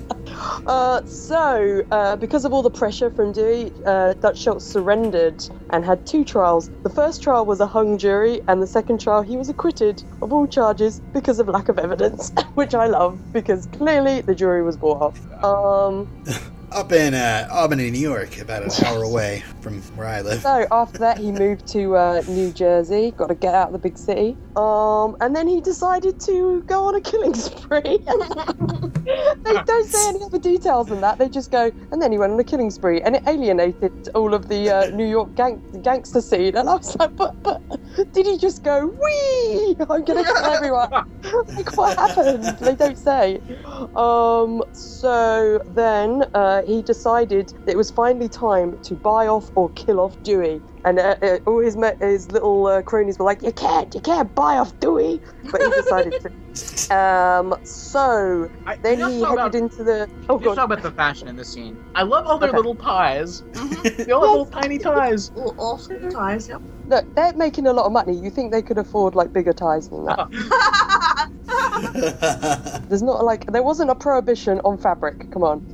Uh, 0.69 1.03
so, 1.05 1.81
uh, 1.89 2.15
because 2.17 2.45
of 2.45 2.53
all 2.53 2.61
the 2.61 2.69
pressure 2.69 3.09
from 3.09 3.31
Dewey, 3.31 3.71
uh, 3.87 4.13
Dutch 4.13 4.39
Schultz 4.39 4.65
surrendered 4.65 5.43
and 5.71 5.83
had 5.83 6.05
two 6.05 6.23
trials. 6.23 6.69
The 6.83 6.91
first 6.91 7.23
trial 7.23 7.45
was 7.45 7.59
a 7.59 7.65
hung 7.65 7.97
jury, 7.97 8.39
and 8.47 8.61
the 8.61 8.67
second 8.67 8.99
trial 8.99 9.23
he 9.23 9.35
was 9.35 9.49
acquitted 9.49 10.03
of 10.21 10.31
all 10.31 10.45
charges 10.45 11.01
because 11.13 11.39
of 11.39 11.47
lack 11.47 11.69
of 11.69 11.79
evidence, 11.79 12.31
which 12.53 12.75
I 12.75 12.85
love 12.85 13.19
because 13.33 13.65
clearly 13.67 14.21
the 14.21 14.35
jury 14.35 14.61
was 14.61 14.77
bought 14.77 15.01
off. 15.01 15.43
Um, 15.43 16.07
Up 16.71 16.91
in 16.91 17.15
uh, 17.15 17.47
Albany, 17.51 17.89
New 17.89 17.97
York, 17.97 18.39
about 18.39 18.61
an 18.61 18.85
hour 18.85 19.01
away 19.01 19.43
from 19.61 19.81
where 19.95 20.07
I 20.07 20.21
live. 20.21 20.41
so 20.43 20.67
after 20.71 20.99
that, 20.99 21.17
he 21.17 21.31
moved 21.31 21.65
to 21.69 21.95
uh, 21.95 22.21
New 22.27 22.51
Jersey. 22.51 23.09
Got 23.17 23.27
to 23.27 23.35
get 23.35 23.55
out 23.55 23.67
of 23.67 23.73
the 23.73 23.79
big 23.79 23.97
city. 23.97 24.37
Um, 24.55 25.17
and 25.19 25.35
then 25.35 25.47
he 25.47 25.61
decided 25.61 26.19
to 26.21 26.61
go 26.67 26.83
on 26.83 26.93
a 26.93 27.01
killing 27.01 27.33
spree. 27.33 27.81
they 27.83 29.53
don't 29.65 29.87
say 29.87 30.09
any 30.09 30.23
other 30.23 30.37
details 30.37 30.87
than 30.87 31.01
that. 31.01 31.17
They 31.17 31.27
just 31.27 31.49
go, 31.49 31.71
and 31.91 31.99
then 31.99 32.11
he 32.11 32.19
went 32.19 32.33
on 32.33 32.39
a 32.39 32.43
killing 32.43 32.69
spree, 32.69 33.01
and 33.01 33.15
it 33.15 33.23
alienated 33.25 34.09
all 34.13 34.35
of 34.35 34.47
the 34.47 34.69
uh, 34.69 34.89
New 34.91 35.07
York 35.07 35.33
gang- 35.33 35.81
gangster 35.81 36.21
scene. 36.21 36.55
And 36.55 36.69
I 36.69 36.75
was 36.75 36.95
like, 36.97 37.15
but, 37.15 37.41
but, 37.41 37.61
did 38.13 38.27
he 38.27 38.37
just 38.37 38.63
go, 38.63 38.85
wee? 38.85 39.75
I'm 39.79 40.03
gonna 40.03 40.23
kill 40.23 40.45
everyone. 40.45 40.91
like, 41.47 41.75
what 41.75 41.97
happened? 41.97 42.43
They 42.59 42.75
don't 42.75 42.97
say. 42.97 43.41
Um, 43.95 44.63
so 44.71 45.63
then 45.73 46.25
uh, 46.35 46.58
he 46.65 46.81
decided 46.83 47.53
that 47.65 47.73
it 47.73 47.77
was 47.77 47.91
finally 47.91 48.29
time 48.29 48.79
to 48.83 48.95
buy 48.95 49.27
off 49.27 49.49
or 49.55 49.69
kill 49.71 49.99
off 49.99 50.15
Dewey. 50.23 50.63
and 50.85 50.99
uh, 50.99 51.15
uh, 51.21 51.39
all 51.45 51.59
his 51.61 51.75
ma- 51.77 51.91
his 52.01 52.31
little 52.31 52.67
uh, 52.67 52.81
cronies 52.83 53.19
were 53.19 53.25
like, 53.25 53.43
"You 53.43 53.51
can't, 53.53 53.93
you 53.95 54.01
can't 54.01 54.33
buy 54.35 54.57
off 54.57 54.79
Dewey," 54.79 55.21
but 55.51 55.61
he 55.61 55.71
decided 55.71 56.13
to. 56.21 56.31
Um, 56.91 57.55
so 57.63 58.49
I, 58.65 58.77
then 58.83 58.99
he 58.99 59.21
headed 59.21 59.33
about, 59.33 59.55
into 59.55 59.83
the. 59.83 60.09
Oh 60.27 60.35
let's 60.35 60.45
god, 60.45 60.55
talk 60.55 60.65
about 60.65 60.81
the 60.83 60.91
fashion 60.91 61.27
in 61.27 61.35
this 61.35 61.53
scene. 61.53 61.79
I 61.95 62.03
love 62.03 62.25
all 62.27 62.39
their 62.39 62.49
Okay. 62.49 62.57
little 62.57 62.75
ties. 62.75 63.43
They 63.53 64.11
all 64.11 64.21
have 64.21 64.31
little 64.31 64.45
tiny 64.47 64.79
ties. 64.79 65.31
All, 65.35 65.55
all 65.57 65.77
school 65.77 65.99
ties, 66.11 66.49
yep. 66.49 66.61
look, 66.87 67.05
they're 67.15 67.33
making 67.35 67.67
a 67.67 67.73
lot 67.73 67.85
of 67.85 67.91
money. 67.91 68.15
You 68.17 68.31
think 68.31 68.51
they 68.51 68.63
could 68.63 68.77
afford 68.79 69.15
like 69.15 69.33
bigger 69.33 69.53
ties 69.53 69.89
than 69.89 70.05
that? 70.05 70.29
There's 72.89 73.01
not 73.01 73.23
like 73.23 73.51
there 73.51 73.63
wasn't 73.63 73.89
a 73.89 73.95
prohibition 73.95 74.59
on 74.61 74.77
fabric. 74.77 75.31
Come 75.31 75.43
on. 75.43 75.65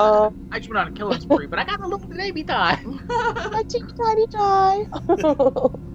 Um, 0.00 0.48
I 0.52 0.58
just 0.58 0.68
went 0.68 0.78
on 0.78 0.88
a 0.88 0.92
killing 0.92 1.20
spree, 1.20 1.46
but 1.46 1.58
I 1.58 1.64
got 1.64 1.80
a 1.80 1.86
little 1.86 2.06
baby 2.08 2.42
tie. 2.42 2.80
My 3.08 3.62
teeny 3.68 3.92
tiny 3.92 4.26
tie. 4.26 4.86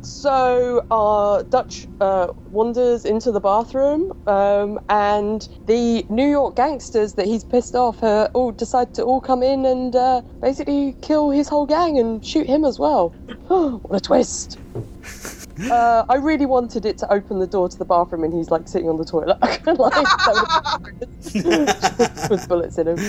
so, 0.01 0.85
uh, 0.91 1.43
Dutch 1.43 1.87
uh, 1.99 2.27
wanders 2.49 3.05
into 3.05 3.31
the 3.31 3.39
bathroom, 3.39 4.27
um, 4.27 4.79
and 4.89 5.47
the 5.65 6.05
New 6.09 6.27
York 6.27 6.55
gangsters 6.55 7.13
that 7.13 7.25
he's 7.25 7.43
pissed 7.43 7.75
off 7.75 8.01
uh, 8.03 8.29
all 8.33 8.51
decide 8.51 8.93
to 8.95 9.03
all 9.03 9.21
come 9.21 9.43
in 9.43 9.65
and 9.65 9.95
uh, 9.95 10.21
basically 10.41 10.95
kill 11.01 11.29
his 11.29 11.47
whole 11.47 11.65
gang 11.65 11.99
and 11.99 12.25
shoot 12.25 12.47
him 12.47 12.63
as 12.63 12.79
well. 12.79 13.09
what 13.47 13.95
a 13.95 13.99
twist! 13.99 14.57
Uh, 15.69 16.05
I 16.09 16.15
really 16.15 16.45
wanted 16.45 16.85
it 16.85 16.97
to 16.99 17.13
open 17.13 17.39
the 17.39 17.47
door 17.47 17.69
to 17.69 17.77
the 17.77 17.85
bathroom 17.85 18.23
and 18.23 18.33
he's 18.33 18.49
like 18.49 18.67
sitting 18.67 18.89
on 18.89 18.97
the 18.97 19.05
toilet, 19.05 19.37
like 19.41 19.65
with 22.29 22.47
bullets 22.47 22.77
in 22.77 22.87
him. 22.87 22.99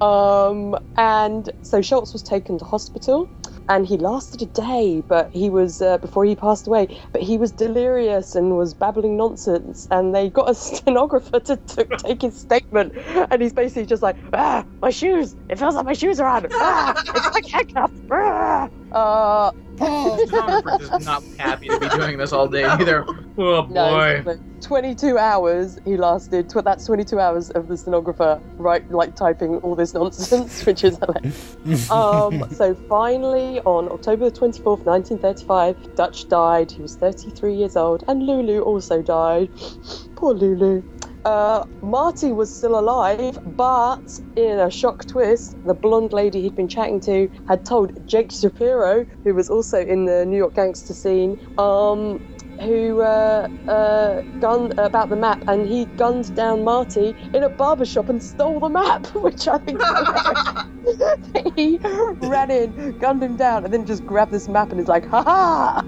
Um, 0.00 0.76
and 0.96 1.50
so 1.62 1.82
Schultz 1.82 2.12
was 2.12 2.22
taken 2.22 2.58
to 2.58 2.64
hospital, 2.64 3.30
and 3.68 3.86
he 3.86 3.96
lasted 3.96 4.42
a 4.42 4.46
day, 4.46 5.02
but 5.06 5.30
he 5.32 5.50
was 5.50 5.80
uh, 5.80 5.98
before 5.98 6.24
he 6.24 6.34
passed 6.34 6.66
away. 6.66 6.88
But 7.12 7.22
he 7.22 7.38
was 7.38 7.52
delirious 7.52 8.34
and 8.34 8.56
was 8.56 8.74
babbling 8.74 9.16
nonsense, 9.16 9.86
and 9.90 10.14
they 10.14 10.30
got 10.30 10.50
a 10.50 10.54
stenographer 10.66 11.40
to, 11.40 11.56
to 11.56 11.84
take 11.98 12.22
his 12.22 12.36
statement, 12.36 12.94
and 13.30 13.40
he's 13.42 13.52
basically 13.52 13.86
just 13.86 14.02
like, 14.02 14.16
ah, 14.32 14.64
my 14.82 14.90
shoes, 14.90 15.36
it 15.48 15.58
feels 15.58 15.74
like 15.74 15.86
my 15.86 15.92
shoes 15.92 16.18
are 16.20 16.28
on, 16.28 16.46
ah, 16.54 17.02
it's 17.14 17.34
like 17.34 17.46
handcuffs, 17.46 18.00
ah. 18.10 18.68
Uh, 18.92 19.52
Paul, 19.76 20.18
Stenographer 20.26 20.78
does 20.78 21.06
not 21.06 21.24
look 21.26 21.38
happy 21.38 21.68
to 21.68 21.80
be 21.80 21.88
doing 21.88 22.18
this 22.18 22.32
all 22.32 22.48
day 22.48 22.64
either. 22.64 23.06
Oh 23.38 23.62
boy. 23.62 24.16
exactly. 24.16 24.44
22 24.60 25.16
hours 25.16 25.78
he 25.86 25.96
lasted. 25.96 26.50
Tw- 26.50 26.62
that's 26.62 26.84
22 26.84 27.18
hours 27.18 27.48
of 27.50 27.68
the 27.68 27.76
stenographer, 27.76 28.38
right, 28.58 28.88
like 28.90 29.16
typing 29.16 29.56
all 29.58 29.74
this 29.74 29.94
nonsense, 29.94 30.66
which 30.66 30.84
is 30.84 30.98
hilarious. 30.98 31.90
um, 31.90 32.44
so 32.52 32.74
finally, 32.74 33.60
on 33.60 33.88
October 33.90 34.28
the 34.28 34.38
24th, 34.38 34.84
1935, 34.84 35.94
Dutch 35.94 36.28
died. 36.28 36.70
He 36.70 36.82
was 36.82 36.96
33 36.96 37.54
years 37.54 37.76
old, 37.76 38.04
and 38.08 38.22
Lulu 38.22 38.60
also 38.60 39.00
died. 39.00 39.48
Poor 40.16 40.34
Lulu. 40.34 40.82
Uh, 41.24 41.64
Marty 41.82 42.32
was 42.32 42.52
still 42.52 42.78
alive, 42.78 43.38
but 43.46 44.18
in 44.36 44.58
a 44.58 44.70
shock 44.70 45.06
twist, 45.06 45.56
the 45.64 45.74
blonde 45.74 46.12
lady 46.12 46.42
he'd 46.42 46.56
been 46.56 46.68
chatting 46.68 47.00
to 47.02 47.28
had 47.46 47.64
told 47.64 47.92
Jake 48.06 48.32
Shapiro, 48.32 49.06
who 49.24 49.34
was 49.34 49.50
also 49.50 49.80
in 49.80 50.06
the 50.06 50.26
New 50.26 50.38
York 50.38 50.54
gangster 50.56 50.94
scene, 50.94 51.36
um, 51.58 52.20
who 52.60 53.00
uh, 53.00 53.48
uh, 53.68 54.20
gunned 54.40 54.78
about 54.78 55.08
the 55.08 55.16
map, 55.16 55.42
and 55.48 55.66
he 55.66 55.84
gunned 55.96 56.34
down 56.36 56.62
Marty 56.64 57.14
in 57.34 57.42
a 57.44 57.48
barbershop 57.48 58.08
and 58.08 58.22
stole 58.22 58.60
the 58.60 58.68
map, 58.68 59.06
which 59.14 59.48
I 59.48 59.58
think 59.58 59.80
he 61.56 61.78
ran 61.78 62.50
in, 62.50 62.98
gunned 62.98 63.22
him 63.22 63.36
down, 63.36 63.64
and 63.64 63.72
then 63.72 63.86
just 63.86 64.04
grabbed 64.06 64.32
this 64.32 64.48
map 64.48 64.70
and 64.70 64.80
is 64.80 64.88
like, 64.88 65.06
ha 65.08 65.22
ha! 65.22 65.84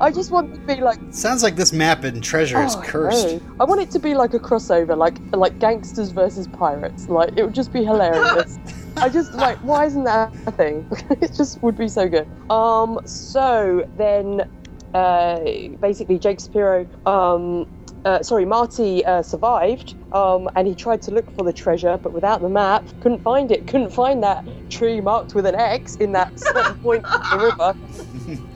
I 0.00 0.10
just 0.10 0.30
want 0.32 0.52
it 0.52 0.56
to 0.56 0.60
be 0.74 0.80
like 0.80 0.98
sounds 1.10 1.42
like 1.44 1.54
this 1.54 1.72
map 1.72 2.02
and 2.02 2.22
treasure 2.22 2.60
is 2.64 2.74
Oh, 2.74 2.80
I 2.80 2.86
cursed. 2.86 3.26
know. 3.28 3.40
I 3.60 3.64
want 3.64 3.80
it 3.80 3.90
to 3.92 3.98
be 4.00 4.14
like 4.14 4.34
a 4.34 4.40
crossover, 4.40 4.96
like 4.96 5.18
like 5.32 5.58
gangsters 5.60 6.10
versus 6.10 6.48
pirates. 6.48 7.08
Like 7.08 7.32
it 7.36 7.44
would 7.44 7.54
just 7.54 7.72
be 7.72 7.84
hilarious. 7.84 8.58
I 8.96 9.08
just 9.08 9.34
like 9.34 9.58
why 9.58 9.84
isn't 9.86 10.02
that 10.04 10.34
a 10.46 10.50
thing? 10.50 10.84
it 11.22 11.32
just 11.32 11.62
would 11.62 11.76
be 11.78 11.86
so 11.86 12.08
good. 12.08 12.26
Um. 12.50 12.98
So 13.04 13.88
then, 13.96 14.50
uh, 14.94 15.40
basically, 15.80 16.18
Jake 16.18 16.40
Shapiro. 16.40 16.86
Um. 17.06 17.66
Uh, 18.04 18.22
sorry, 18.22 18.44
Marty 18.44 19.04
uh, 19.04 19.20
survived, 19.20 19.96
um, 20.12 20.48
and 20.54 20.68
he 20.68 20.76
tried 20.76 21.02
to 21.02 21.10
look 21.10 21.28
for 21.32 21.42
the 21.42 21.52
treasure, 21.52 21.98
but 22.00 22.12
without 22.12 22.40
the 22.40 22.48
map, 22.48 22.86
couldn't 23.00 23.20
find 23.20 23.50
it. 23.50 23.66
Couldn't 23.66 23.90
find 23.90 24.22
that 24.22 24.44
tree 24.70 25.00
marked 25.00 25.34
with 25.34 25.44
an 25.44 25.56
X 25.56 25.96
in 25.96 26.12
that 26.12 26.38
certain 26.38 26.76
point 26.76 27.04
of 27.04 27.30
the 27.30 27.38
river. 27.44 27.74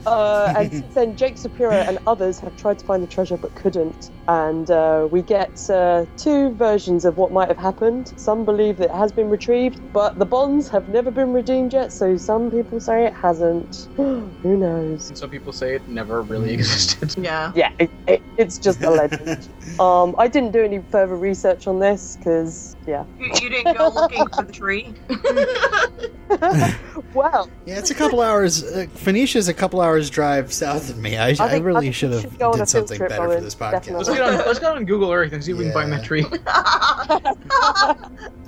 Uh, 0.05 0.53
and 0.57 0.71
since 0.71 0.93
then, 0.93 1.15
Jake 1.15 1.37
Shapiro 1.37 1.73
and 1.73 1.99
others 2.07 2.39
have 2.39 2.55
tried 2.55 2.79
to 2.79 2.85
find 2.85 3.03
the 3.03 3.07
treasure 3.07 3.37
but 3.37 3.53
couldn't. 3.55 4.09
And 4.27 4.69
uh, 4.71 5.07
we 5.11 5.21
get 5.21 5.51
uh, 5.69 6.05
two 6.17 6.53
versions 6.55 7.05
of 7.05 7.17
what 7.17 7.31
might 7.31 7.47
have 7.49 7.57
happened. 7.57 8.11
Some 8.17 8.45
believe 8.45 8.77
that 8.77 8.85
it 8.85 8.95
has 8.95 9.11
been 9.11 9.29
retrieved, 9.29 9.79
but 9.93 10.17
the 10.17 10.25
bonds 10.25 10.69
have 10.69 10.87
never 10.87 11.11
been 11.11 11.33
redeemed 11.33 11.73
yet, 11.73 11.91
so 11.91 12.17
some 12.17 12.49
people 12.49 12.79
say 12.79 13.05
it 13.05 13.13
hasn't. 13.13 13.89
Who 13.97 14.33
knows? 14.43 15.09
And 15.09 15.17
some 15.17 15.29
people 15.29 15.53
say 15.53 15.75
it 15.75 15.87
never 15.87 16.21
really 16.21 16.53
existed. 16.53 17.13
yeah. 17.17 17.51
Yeah, 17.55 17.69
it, 17.79 17.91
it, 18.07 18.23
it's 18.37 18.57
just 18.57 18.81
a 18.81 18.89
legend. 18.89 19.49
um, 19.79 20.15
I 20.17 20.27
didn't 20.27 20.51
do 20.51 20.63
any 20.63 20.81
further 20.91 21.15
research 21.15 21.67
on 21.67 21.79
this 21.79 22.17
because, 22.17 22.75
yeah. 22.87 23.05
You, 23.19 23.31
you 23.41 23.49
didn't 23.49 23.77
go 23.77 23.89
looking 23.89 24.25
for 24.35 24.43
the 24.43 24.53
tree. 24.53 24.93
well, 27.13 27.49
Yeah, 27.65 27.77
it's 27.79 27.91
a 27.91 27.95
couple 27.95 28.21
hours. 28.21 28.63
Uh, 28.63 28.85
Phoenicia's 28.95 29.47
a 29.47 29.53
couple 29.53 29.81
hours 29.81 30.09
drive 30.09 30.51
south 30.53 30.89
of 30.89 30.97
me. 30.97 31.17
I, 31.17 31.29
I, 31.29 31.33
think- 31.33 31.51
I 31.51 31.57
really 31.57 31.81
think 31.87 31.95
should 31.95 32.11
have 32.11 32.21
should 32.21 32.39
go 32.39 32.49
on 32.49 32.55
a 32.55 32.57
did 32.59 32.69
something 32.69 32.97
trip, 32.97 33.09
better 33.09 33.29
for 33.29 33.41
this 33.41 33.55
podcast. 33.55 33.71
Let's 33.91 34.07
Definitely. 34.07 34.15
get 34.15 34.21
on 34.27 34.37
let's 34.47 34.59
get 34.59 34.71
on 34.75 34.85
Google 34.85 35.11
Earth 35.11 35.33
and 35.33 35.43
see 35.43 35.51
if 35.51 35.57
we 35.57 35.65
can 35.65 35.73
find 35.73 35.91
that 35.91 36.03
tree. 36.03 36.25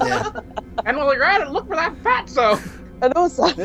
Yeah. 0.03 0.31
And 0.86 0.97
while 0.97 1.13
you're 1.13 1.23
at 1.23 1.41
it, 1.41 1.49
look 1.49 1.67
for 1.67 1.75
that 1.75 1.93
fatso. 2.03 2.59
And 3.01 3.13
also, 3.15 3.43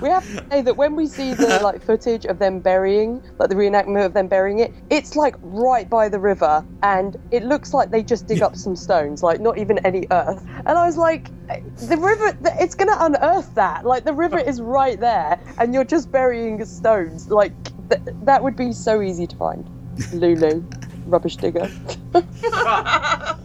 we 0.00 0.08
have 0.08 0.24
to 0.24 0.42
say 0.50 0.62
that 0.62 0.76
when 0.76 0.96
we 0.96 1.06
see 1.08 1.34
the 1.34 1.58
like 1.62 1.82
footage 1.82 2.24
of 2.26 2.38
them 2.38 2.60
burying, 2.60 3.22
like 3.38 3.48
the 3.50 3.54
reenactment 3.54 4.04
of 4.06 4.14
them 4.14 4.28
burying 4.28 4.60
it, 4.60 4.74
it's 4.90 5.16
like 5.16 5.36
right 5.42 5.88
by 5.90 6.08
the 6.08 6.20
river, 6.20 6.64
and 6.82 7.16
it 7.30 7.44
looks 7.44 7.74
like 7.74 7.90
they 7.90 8.02
just 8.04 8.26
dig 8.28 8.42
up 8.42 8.56
some 8.56 8.76
stones, 8.76 9.22
like 9.22 9.40
not 9.40 9.58
even 9.58 9.78
any 9.84 10.06
earth. 10.12 10.44
And 10.66 10.78
I 10.78 10.86
was 10.86 10.96
like, 10.96 11.32
the 11.80 11.96
river, 11.98 12.34
it's 12.60 12.74
gonna 12.74 12.96
unearth 13.00 13.54
that. 13.54 13.84
Like 13.86 14.04
the 14.04 14.14
river 14.14 14.38
is 14.38 14.60
right 14.60 14.98
there, 15.00 15.38
and 15.58 15.74
you're 15.74 15.84
just 15.84 16.12
burying 16.12 16.64
stones. 16.64 17.28
Like 17.30 17.54
th- 17.90 18.02
that 18.22 18.42
would 18.42 18.56
be 18.56 18.72
so 18.72 19.02
easy 19.02 19.26
to 19.26 19.36
find. 19.36 19.70
Lulu, 20.12 20.66
rubbish 21.06 21.38
digger. 21.38 21.70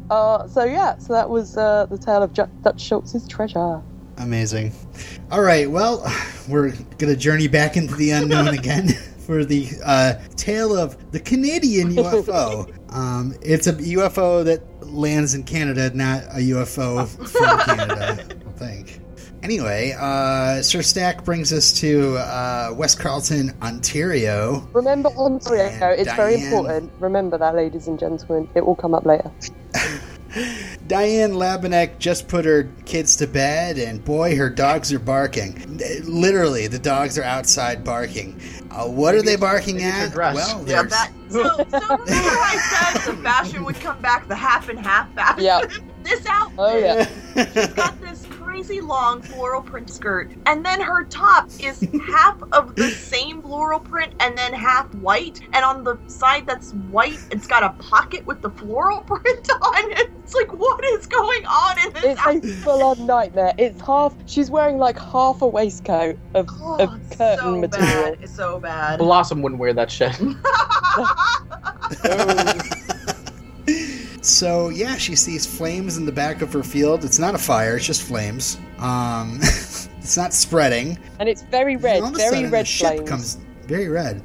Uh, 0.09 0.47
so 0.47 0.63
yeah, 0.65 0.97
so 0.99 1.13
that 1.13 1.30
was 1.30 1.57
uh, 1.57 1.88
the 1.91 1.99
tale 1.99 2.24
of 2.24 2.34
Ju- 2.34 2.47
Dutch 2.63 2.82
Schultz's 2.82 3.28
treasure. 3.28 3.84
Amazing. 4.22 4.72
All 5.32 5.41
right, 5.41 5.69
well, 5.69 6.05
we're 6.47 6.72
going 6.72 7.11
to 7.11 7.15
journey 7.15 7.47
back 7.47 7.76
into 7.76 7.95
the 7.95 8.11
unknown 8.11 8.47
again 8.59 8.89
for 9.26 9.43
the 9.43 9.67
uh, 9.84 10.13
tale 10.36 10.78
of 10.78 11.11
the 11.11 11.19
Canadian 11.19 11.89
UFO. 11.95 12.72
um, 12.93 13.34
it's 13.41 13.65
a 13.67 13.74
UFO 13.74 14.45
that 14.45 14.61
lands 14.86 15.34
in 15.34 15.43
Canada, 15.43 15.91
not 15.95 16.24
a 16.26 16.39
UFO 16.51 17.07
from 17.30 17.78
Canada, 17.78 18.17
I 18.19 18.34
don't 18.34 18.57
think. 18.57 18.99
Anyway, 19.41 19.95
uh, 19.99 20.61
Sir 20.61 20.84
Stack 20.84 21.26
brings 21.26 21.51
us 21.51 21.74
to 21.80 22.15
uh, 22.17 22.76
West 22.78 22.99
Carleton, 22.99 23.51
Ontario. 23.63 24.67
Remember 24.72 25.09
Ontario, 25.09 25.63
And 25.63 25.99
it's 25.99 26.13
very 26.13 26.43
important. 26.43 26.91
Remember 26.99 27.39
that, 27.39 27.55
ladies 27.55 27.88
and 27.88 27.97
gentlemen. 27.97 28.47
It 28.53 28.63
will 28.63 28.76
come 28.76 28.93
up 28.93 29.03
later. 29.03 29.32
Diane 30.88 31.32
Labinek 31.32 32.00
just 32.00 32.28
put 32.28 32.46
her 32.46 32.70
kids 32.86 33.16
to 33.18 33.28
bed, 33.28 33.78
and 33.78 34.04
boy, 34.04 34.36
her 34.38 34.50
dogs 34.50 34.94
are 34.94 35.00
barking. 35.00 35.80
Literally, 36.04 36.68
the 36.68 36.80
dogs 36.80 37.18
are 37.18 37.24
outside 37.24 37.84
barking. 37.84 38.40
Uh, 38.72 38.88
what 38.88 39.14
are 39.16 39.22
they 39.22 39.36
barking 39.36 39.76
maybe 39.76 39.88
at? 39.88 40.16
Well, 40.16 40.64
Yeah, 40.66 40.84
there's 40.84 40.92
that. 40.92 41.12
So, 41.32 41.44
so 41.44 41.56
remember 41.64 42.10
I 42.10 42.92
said 42.94 43.14
the 43.16 43.22
fashion 43.24 43.64
would 43.64 43.76
come 43.80 44.02
back, 44.02 44.28
the 44.28 44.36
half 44.36 44.68
and 44.68 44.78
half 44.78 45.14
fashion. 45.14 45.44
Yeah. 45.46 45.62
this 46.04 46.26
outfit. 46.26 46.56
Oh, 46.58 46.78
yeah. 46.78 47.06
She's 47.54 47.68
got 47.68 48.02
this 48.02 48.20
crazy 48.52 48.82
long 48.82 49.22
floral 49.22 49.62
print 49.62 49.89
skirt, 49.89 50.30
and 50.45 50.66
then 50.66 50.82
her 50.82 51.06
top 51.06 51.49
is 51.62 51.88
half 52.06 52.38
of 52.52 52.76
the 52.76 52.89
same 53.12 53.41
floral 53.41 53.80
print 53.80 54.14
and 54.20 54.38
then 54.38 54.52
half 54.54 54.93
white. 54.95 55.39
And 55.54 55.64
on 55.64 55.86
the 55.86 55.97
side 56.08 56.47
that's 56.47 56.74
white, 56.91 57.18
it's 57.32 57.47
got 57.47 57.64
a 57.64 57.70
pocket 57.82 58.26
with 58.26 58.41
the 58.41 58.49
floral 58.49 58.99
print 59.02 59.49
on 59.49 59.91
it. 59.93 60.12
It's 60.22 60.36
like, 60.36 60.52
what 60.52 60.84
is 60.84 61.08
going 61.08 61.45
on 61.45 61.88
in 61.88 61.93
this 61.93 62.04
It's 62.04 62.45
a 62.45 62.62
full 62.62 62.84
on 62.84 63.06
nightmare. 63.06 63.54
It's 63.58 63.80
half, 63.80 64.14
she's 64.26 64.52
wearing 64.52 64.78
like 64.78 64.99
half 64.99 65.41
a 65.41 65.47
waistcoat 65.47 66.18
of, 66.34 66.49
Oh, 66.52 66.76
of 66.78 66.89
curtain 67.12 67.38
so 67.39 67.58
material. 67.58 68.04
bad. 68.04 68.18
It's 68.22 68.36
so 68.36 68.60
bad. 68.60 68.99
Blossom 68.99 69.41
wouldn't 69.41 69.60
wear 69.60 69.74
that 69.74 69.89
shit. 69.89 70.20
So 74.22 74.69
yeah, 74.69 74.97
she 74.97 75.15
sees 75.15 75.45
flames 75.45 75.97
in 75.97 76.05
the 76.05 76.11
back 76.11 76.41
of 76.41 76.53
her 76.53 76.63
field. 76.63 77.03
It's 77.03 77.19
not 77.19 77.36
a 77.36 77.39
fire; 77.39 77.78
it's 77.78 77.86
just 77.86 78.03
flames. 78.03 78.57
Um, 78.80 79.39
It's 80.01 80.17
not 80.17 80.34
spreading. 80.34 80.97
and 81.19 81.30
it's 81.30 81.43
very 81.43 81.76
red, 81.76 82.01
all 82.01 82.07
of 82.07 82.15
a 82.15 82.17
very 82.17 82.36
sudden, 82.38 82.51
red 82.51 82.63
a 82.63 82.65
ship 82.65 82.88
flames. 82.88 83.09
comes 83.09 83.36
very 83.67 83.88
red. 83.88 84.24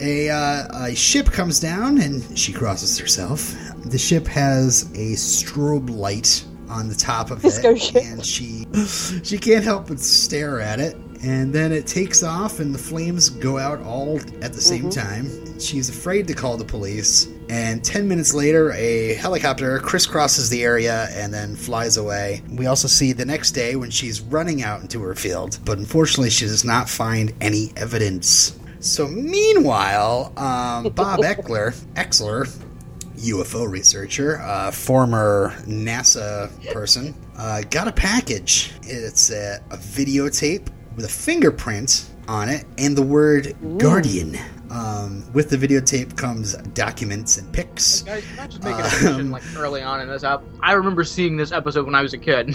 A, 0.00 0.28
uh, 0.28 0.86
a 0.86 0.94
ship 0.96 1.26
comes 1.26 1.60
down 1.60 2.00
and 2.00 2.36
she 2.36 2.52
crosses 2.52 2.98
herself. 2.98 3.54
The 3.84 3.98
ship 3.98 4.26
has 4.26 4.82
a 4.94 5.14
strobe 5.14 5.90
light 5.90 6.44
on 6.68 6.88
the 6.88 6.94
top 6.94 7.30
of 7.30 7.40
Disco 7.40 7.74
it, 7.74 7.80
ship. 7.80 8.02
and 8.04 8.26
she 8.26 8.66
she 9.22 9.38
can't 9.38 9.64
help 9.64 9.88
but 9.88 10.00
stare 10.00 10.60
at 10.60 10.80
it. 10.80 10.96
And 11.22 11.52
then 11.52 11.70
it 11.70 11.86
takes 11.86 12.24
off, 12.24 12.58
and 12.58 12.74
the 12.74 12.80
flames 12.80 13.30
go 13.30 13.56
out 13.56 13.80
all 13.82 14.18
at 14.42 14.52
the 14.52 14.60
same 14.60 14.90
time. 14.90 15.28
She's 15.60 15.88
afraid 15.88 16.26
to 16.26 16.34
call 16.34 16.56
the 16.56 16.64
police. 16.64 17.28
And 17.52 17.84
10 17.84 18.08
minutes 18.08 18.32
later, 18.32 18.72
a 18.72 19.12
helicopter 19.12 19.78
crisscrosses 19.78 20.48
the 20.48 20.64
area 20.64 21.08
and 21.10 21.34
then 21.34 21.54
flies 21.54 21.98
away. 21.98 22.40
We 22.48 22.64
also 22.64 22.88
see 22.88 23.12
the 23.12 23.26
next 23.26 23.50
day 23.50 23.76
when 23.76 23.90
she's 23.90 24.22
running 24.22 24.62
out 24.62 24.80
into 24.80 25.02
her 25.02 25.14
field, 25.14 25.58
but 25.66 25.76
unfortunately, 25.76 26.30
she 26.30 26.46
does 26.46 26.64
not 26.64 26.88
find 26.88 27.34
any 27.42 27.70
evidence. 27.76 28.58
So, 28.80 29.06
meanwhile, 29.06 30.32
um, 30.38 30.84
Bob 30.94 31.20
Eckler, 31.20 31.74
Oechsler, 31.92 32.48
UFO 33.16 33.70
researcher, 33.70 34.40
uh, 34.40 34.70
former 34.70 35.54
NASA 35.66 36.48
person, 36.72 37.14
uh, 37.36 37.60
got 37.68 37.86
a 37.86 37.92
package. 37.92 38.72
It's 38.84 39.30
a, 39.30 39.62
a 39.70 39.76
videotape 39.76 40.68
with 40.96 41.04
a 41.04 41.10
fingerprint 41.10 42.06
on 42.32 42.48
it 42.48 42.64
and 42.78 42.96
the 42.96 43.02
word 43.02 43.54
Guardian. 43.78 44.36
Um, 44.70 45.22
with 45.34 45.50
the 45.50 45.58
videotape 45.58 46.16
comes 46.16 46.54
documents 46.68 47.36
and 47.36 47.52
pics. 47.52 48.00
Guys, 48.02 48.24
can 48.24 48.38
I 48.38 48.46
just 48.46 48.64
make 48.64 49.04
Um, 49.04 49.30
like 49.30 49.42
early 49.54 49.82
on 49.82 50.00
in 50.00 50.08
this 50.08 50.24
app? 50.24 50.42
I 50.62 50.72
remember 50.72 51.04
seeing 51.04 51.36
this 51.36 51.52
episode 51.52 51.84
when 51.84 51.94
I 51.94 52.00
was 52.00 52.14
a 52.14 52.18
kid, 52.18 52.54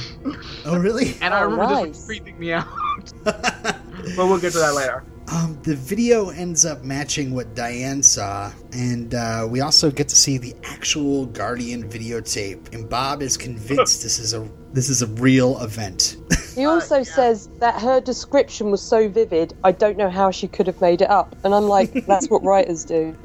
Oh, 0.66 0.80
really? 0.80 1.16
and 1.22 1.32
I 1.32 1.42
Oh, 1.42 1.44
remember 1.44 1.66
nice. 1.76 1.86
this 1.90 2.08
was 2.08 2.18
freaking 2.20 2.40
me 2.40 2.54
out. 2.54 2.66
but 3.24 3.78
we'll 4.18 4.40
get 4.40 4.54
to 4.54 4.58
that 4.60 4.74
later. 4.74 5.04
Um, 5.32 5.60
the 5.62 5.76
video 5.76 6.30
ends 6.30 6.66
up 6.66 6.84
matching 6.84 7.36
what 7.36 7.54
Diane 7.54 8.02
saw, 8.02 8.52
and 8.72 9.14
uh, 9.14 9.46
we 9.48 9.60
also 9.62 9.92
get 9.92 10.08
to 10.08 10.16
see 10.16 10.38
the 10.40 10.56
actual 10.64 11.26
Guardian 11.28 11.88
videotape. 11.88 12.74
And 12.74 12.90
Bob 12.90 13.22
is 13.22 13.38
convinced 13.38 14.02
this 14.04 14.18
is 14.18 14.34
a 14.34 14.48
this 14.74 14.90
is 14.90 15.02
a 15.02 15.08
real 15.08 15.62
event. 15.62 16.18
He 16.56 16.66
also 16.66 17.04
says 17.04 17.50
that 17.60 17.80
her 17.82 18.02
description 18.02 18.72
was 18.72 18.82
so 18.82 19.08
vivid, 19.08 19.56
I 19.64 19.72
don't 19.72 19.96
know 19.96 20.10
how 20.10 20.32
she 20.32 20.48
could 20.48 20.66
have 20.66 20.82
made 20.82 21.04
it 21.04 21.10
up. 21.10 21.36
And 21.44 21.54
I'm 21.54 21.66
like, 21.68 22.06
that's 22.08 22.32
what 22.32 22.44
writers 22.44 22.84
do. 22.84 23.16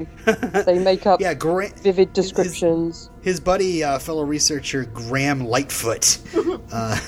They 0.65 0.77
make 0.77 1.07
up 1.07 1.19
yeah, 1.19 1.33
Gra- 1.33 1.73
vivid 1.81 2.13
descriptions. 2.13 3.09
his 3.21 3.39
buddy, 3.39 3.83
uh, 3.83 3.97
fellow 3.97 4.23
researcher 4.23 4.85
Graham 4.85 5.45
Lightfoot, 5.45 6.19
uh, 6.71 6.99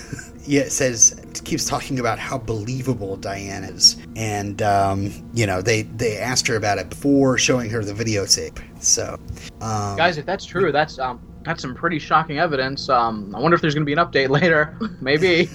yeah, 0.47 0.67
says 0.67 1.21
keeps 1.43 1.65
talking 1.65 1.99
about 1.99 2.17
how 2.17 2.39
believable 2.39 3.17
Diane 3.17 3.63
is, 3.63 3.97
and 4.15 4.61
um, 4.63 5.11
you 5.33 5.45
know 5.45 5.61
they 5.61 5.83
they 5.83 6.17
asked 6.17 6.47
her 6.47 6.55
about 6.55 6.79
it 6.79 6.89
before 6.89 7.37
showing 7.37 7.69
her 7.69 7.83
the 7.83 7.93
videotape. 7.93 8.59
So, 8.83 9.19
um, 9.61 9.95
Guys, 9.95 10.17
if 10.17 10.25
that's 10.25 10.45
true, 10.45 10.71
that's 10.71 10.97
um 10.97 11.19
that's 11.45 11.61
some 11.61 11.75
pretty 11.75 11.99
shocking 11.99 12.39
evidence. 12.39 12.89
Um, 12.89 13.33
I 13.35 13.39
wonder 13.39 13.55
if 13.55 13.61
there's 13.61 13.73
gonna 13.73 13.85
be 13.85 13.93
an 13.93 13.99
update 13.99 14.29
later. 14.29 14.77
Maybe. 15.01 15.49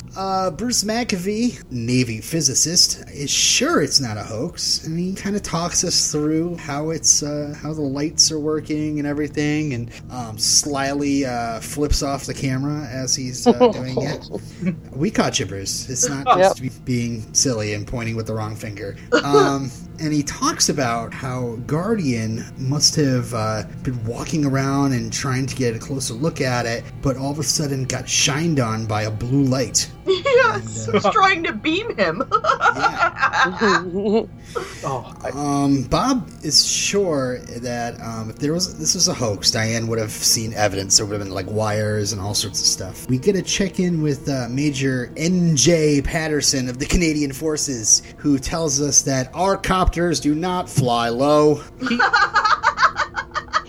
uh, 0.16 0.50
Bruce 0.50 0.84
Maccabee, 0.84 1.58
Navy 1.70 2.20
physicist, 2.20 3.04
is 3.10 3.30
sure 3.30 3.82
it's 3.82 4.00
not 4.00 4.16
a 4.16 4.22
hoax, 4.22 4.84
and 4.86 4.98
he 4.98 5.14
kind 5.14 5.36
of 5.36 5.42
talks 5.42 5.84
us 5.84 6.10
through 6.12 6.56
how 6.56 6.90
it's 6.90 7.22
uh, 7.22 7.54
how 7.60 7.72
the 7.72 7.82
lights 7.82 8.30
are 8.30 8.38
working 8.38 8.98
and 8.98 9.08
everything, 9.08 9.74
and 9.74 9.90
um, 10.10 10.38
slyly 10.38 11.24
uh, 11.24 11.60
flips 11.60 12.02
off 12.02 12.26
the 12.26 12.34
camera 12.34 12.86
as 12.90 13.14
he's 13.14 13.46
uh, 13.46 13.52
doing 13.72 13.96
it. 13.98 14.74
We 14.92 15.10
caught 15.10 15.38
you, 15.38 15.46
Bruce. 15.46 15.88
It's 15.88 16.08
not 16.08 16.26
just 16.38 16.62
be- 16.62 16.70
being 16.84 17.32
silly 17.34 17.74
and 17.74 17.86
pointing 17.86 18.16
with 18.16 18.26
the 18.26 18.34
wrong 18.34 18.56
finger. 18.56 18.96
Um, 19.24 19.70
and 20.00 20.12
he 20.12 20.22
talks 20.22 20.68
about 20.68 21.12
how 21.12 21.56
Guardian 21.66 22.44
must 22.58 22.96
have 22.96 23.32
uh, 23.34 23.64
been 23.82 24.02
walking 24.04 24.44
around 24.44 24.92
and 24.92 25.12
trying 25.12 25.46
to 25.46 25.54
get 25.54 25.74
a 25.76 25.78
closer 25.78 26.14
look 26.14 26.40
at 26.40 26.66
it, 26.66 26.84
but 27.02 27.16
all 27.16 27.30
of 27.30 27.38
a 27.38 27.42
sudden 27.44 27.84
got 27.84 28.08
shined 28.08 28.60
on 28.60 28.86
by 28.86 29.02
a 29.02 29.10
blue 29.10 29.44
light. 29.44 29.90
Yes, 30.06 30.86
And, 30.86 30.94
uh, 30.94 30.98
it's 30.98 31.10
trying 31.10 31.42
to 31.44 31.52
beam 31.52 31.96
him. 31.96 32.22
Yeah. 32.32 33.84
oh, 34.84 35.14
I, 35.22 35.30
Um, 35.30 35.82
Bob 35.84 36.28
is 36.42 36.66
sure 36.66 37.38
that 37.38 38.00
um, 38.00 38.30
if 38.30 38.36
there 38.36 38.52
was 38.52 38.78
this 38.78 38.94
was 38.94 39.08
a 39.08 39.14
hoax, 39.14 39.50
Diane 39.50 39.86
would 39.88 39.98
have 39.98 40.10
seen 40.10 40.52
evidence. 40.54 40.96
There 40.96 41.06
would 41.06 41.14
have 41.14 41.22
been 41.26 41.34
like 41.34 41.46
wires 41.50 42.12
and 42.12 42.20
all 42.20 42.34
sorts 42.34 42.60
of 42.60 42.66
stuff. 42.66 43.08
We 43.08 43.18
get 43.18 43.36
a 43.36 43.42
check 43.42 43.80
in 43.80 44.02
with 44.02 44.28
uh, 44.28 44.48
Major 44.50 45.12
N.J. 45.16 46.02
Patterson 46.02 46.68
of 46.68 46.78
the 46.78 46.86
Canadian 46.86 47.32
Forces, 47.32 48.02
who 48.16 48.38
tells 48.38 48.80
us 48.80 49.02
that 49.02 49.30
our 49.34 49.56
copters 49.56 50.20
do 50.20 50.34
not 50.34 50.68
fly 50.68 51.08
low. 51.08 51.62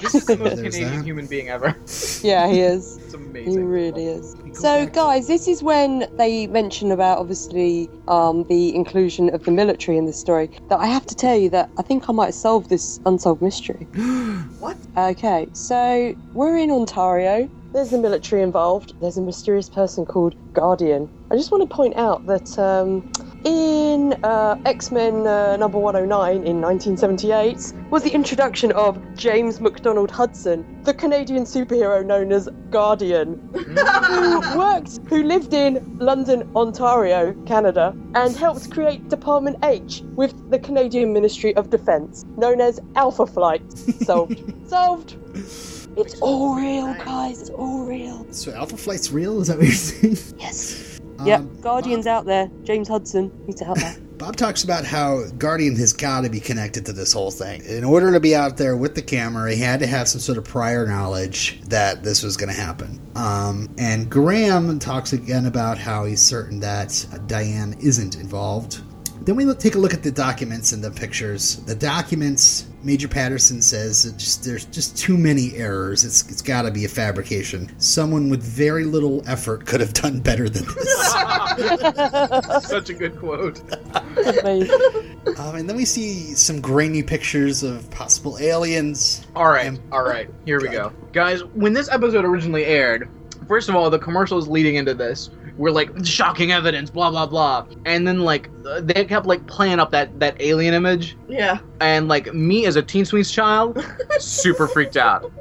this 0.05 0.15
is 0.15 0.25
the 0.25 0.37
most 0.37 0.61
There's 0.61 0.75
Canadian 0.75 0.99
that. 0.99 1.05
human 1.05 1.27
being 1.27 1.49
ever. 1.49 1.75
Yeah, 2.21 2.47
he 2.47 2.61
is. 2.61 2.97
It's 2.97 3.13
amazing. 3.13 3.51
He 3.51 3.59
really 3.59 4.07
is. 4.07 4.35
So, 4.53 4.85
back- 4.85 4.93
guys, 4.93 5.27
this 5.27 5.47
is 5.47 5.61
when 5.61 6.07
they 6.17 6.47
mention 6.47 6.91
about 6.91 7.19
obviously 7.19 7.89
um, 8.07 8.45
the 8.45 8.73
inclusion 8.75 9.33
of 9.33 9.43
the 9.43 9.51
military 9.51 9.97
in 9.97 10.05
this 10.05 10.19
story. 10.19 10.49
That 10.69 10.79
I 10.79 10.87
have 10.87 11.05
to 11.07 11.15
tell 11.15 11.35
you 11.37 11.49
that 11.51 11.69
I 11.77 11.83
think 11.83 12.09
I 12.09 12.13
might 12.13 12.33
solve 12.33 12.69
this 12.69 12.99
unsolved 13.05 13.41
mystery. 13.41 13.87
what? 14.59 14.77
Okay, 14.97 15.47
so 15.53 16.15
we're 16.33 16.57
in 16.57 16.71
Ontario. 16.71 17.49
There's 17.73 17.89
the 17.89 17.97
military 17.97 18.41
involved. 18.41 18.93
There's 19.01 19.17
a 19.17 19.21
mysterious 19.21 19.69
person 19.69 20.05
called 20.05 20.33
Guardian. 20.53 21.09
I 21.29 21.35
just 21.35 21.51
want 21.51 21.69
to 21.69 21.75
point 21.75 21.95
out 21.97 22.25
that 22.27 22.57
um, 22.57 23.11
in 23.45 24.13
uh, 24.23 24.59
X 24.65 24.91
Men 24.91 25.25
uh, 25.27 25.55
number 25.57 25.77
109 25.77 26.47
in 26.47 26.59
1978 26.59 27.73
was 27.91 28.03
the 28.03 28.09
introduction 28.09 28.71
of 28.71 28.99
James 29.15 29.61
MacDonald 29.61 30.09
Hudson, 30.09 30.65
the 30.83 30.93
Canadian 30.93 31.43
superhero 31.43 32.03
known 32.03 32.31
as 32.31 32.49
Guardian, 32.71 33.39
who 33.53 34.57
worked, 34.57 34.99
who 35.07 35.23
lived 35.23 35.53
in 35.53 35.97
London, 35.99 36.49
Ontario, 36.55 37.33
Canada, 37.45 37.95
and 38.15 38.35
helped 38.35 38.71
create 38.71 39.07
Department 39.09 39.57
H 39.63 40.01
with 40.15 40.49
the 40.49 40.57
Canadian 40.57 41.13
Ministry 41.13 41.55
of 41.55 41.69
Defence, 41.69 42.25
known 42.37 42.59
as 42.59 42.79
Alpha 42.95 43.27
Flight. 43.27 43.61
Solved. 43.77 44.41
Solved. 44.67 45.17
It's 45.97 46.19
all 46.19 46.55
real, 46.55 46.93
guys. 46.95 47.41
It's 47.41 47.49
all 47.51 47.85
real. 47.85 48.25
So 48.31 48.51
Alpha 48.53 48.75
Flight's 48.75 49.11
real? 49.11 49.39
Is 49.39 49.47
that 49.47 49.57
what 49.57 49.67
you're 49.67 49.75
saying? 49.75 50.17
Yes. 50.39 50.94
Um, 51.19 51.27
Yep. 51.27 51.41
Guardian's 51.61 52.07
out 52.07 52.25
there. 52.25 52.49
James 52.63 52.87
Hudson. 52.87 53.31
He's 53.45 53.61
out 53.61 53.77
there. 53.77 53.95
Bob 54.17 54.37
talks 54.37 54.63
about 54.63 54.85
how 54.85 55.25
Guardian 55.37 55.75
has 55.75 55.91
got 55.91 56.21
to 56.21 56.29
be 56.29 56.39
connected 56.39 56.85
to 56.85 56.93
this 56.93 57.11
whole 57.11 57.31
thing. 57.31 57.61
In 57.65 57.83
order 57.83 58.13
to 58.13 58.21
be 58.21 58.33
out 58.33 58.55
there 58.55 58.77
with 58.77 58.95
the 58.95 59.01
camera, 59.01 59.53
he 59.53 59.59
had 59.59 59.81
to 59.81 59.87
have 59.87 60.07
some 60.07 60.21
sort 60.21 60.37
of 60.37 60.45
prior 60.45 60.87
knowledge 60.87 61.59
that 61.67 62.01
this 62.01 62.23
was 62.23 62.37
going 62.37 62.47
to 62.47 62.55
happen. 62.59 63.01
Um, 63.15 63.67
and 63.77 64.09
Graham 64.09 64.79
talks 64.79 65.11
again 65.11 65.45
about 65.45 65.77
how 65.77 66.05
he's 66.05 66.21
certain 66.21 66.61
that 66.61 67.05
Diane 67.27 67.75
isn't 67.81 68.15
involved. 68.15 68.79
Then 69.25 69.35
we 69.35 69.43
look, 69.45 69.57
take 69.59 69.73
a 69.73 69.79
look 69.79 69.93
at 69.95 70.03
the 70.03 70.11
documents 70.11 70.71
and 70.71 70.83
the 70.83 70.91
pictures. 70.91 71.55
The 71.65 71.73
documents, 71.73 72.67
Major 72.83 73.07
Patterson 73.07 73.59
says 73.59 74.13
just 74.17 74.43
there's 74.43 74.65
just 74.65 74.95
too 74.97 75.17
many 75.17 75.55
errors. 75.55 76.05
It's 76.05 76.29
it's 76.29 76.43
got 76.43 76.61
to 76.63 76.71
be 76.71 76.85
a 76.85 76.87
fabrication. 76.87 77.71
Someone 77.79 78.29
with 78.29 78.43
very 78.43 78.83
little 78.85 79.27
effort 79.27 79.65
could 79.65 79.79
have 79.79 79.93
done 79.93 80.19
better 80.19 80.47
than 80.47 80.65
this. 80.65 81.11
Such 82.67 82.91
a 82.91 82.93
good 82.93 83.17
quote. 83.17 83.59
Um, 85.39 85.55
and 85.55 85.67
then 85.69 85.75
we 85.75 85.85
see 85.85 86.35
some 86.35 86.61
grainy 86.61 87.01
pictures 87.01 87.63
of 87.63 87.89
possible 87.89 88.37
aliens. 88.39 89.25
All 89.35 89.47
right, 89.49 89.65
And- 89.65 89.79
all 89.91 90.03
right. 90.03 90.29
Here 90.45 90.61
we 90.61 90.69
go, 90.69 90.93
guys. 91.13 91.43
When 91.55 91.73
this 91.73 91.89
episode 91.89 92.25
originally 92.25 92.65
aired, 92.65 93.09
first 93.47 93.69
of 93.69 93.75
all, 93.75 93.89
the 93.89 93.97
commercials 93.99 94.47
leading 94.47 94.75
into 94.75 94.93
this 94.93 95.29
were 95.57 95.71
like 95.71 95.89
shocking 96.05 96.51
evidence, 96.51 96.89
blah 96.89 97.09
blah 97.09 97.25
blah, 97.25 97.65
and 97.85 98.07
then 98.07 98.19
like 98.21 98.49
they 98.81 99.05
kept 99.05 99.25
like 99.25 99.45
playing 99.47 99.79
up 99.79 99.91
that 99.91 100.19
that 100.19 100.35
alien 100.41 100.73
image, 100.73 101.17
Yeah. 101.27 101.59
and 101.79 102.07
like 102.07 102.33
me 102.33 102.65
as 102.65 102.75
a 102.75 102.81
Teen 102.83 103.05
Sweets 103.05 103.31
child, 103.31 103.83
super 104.19 104.67
freaked 104.67 104.97
out, 104.97 105.31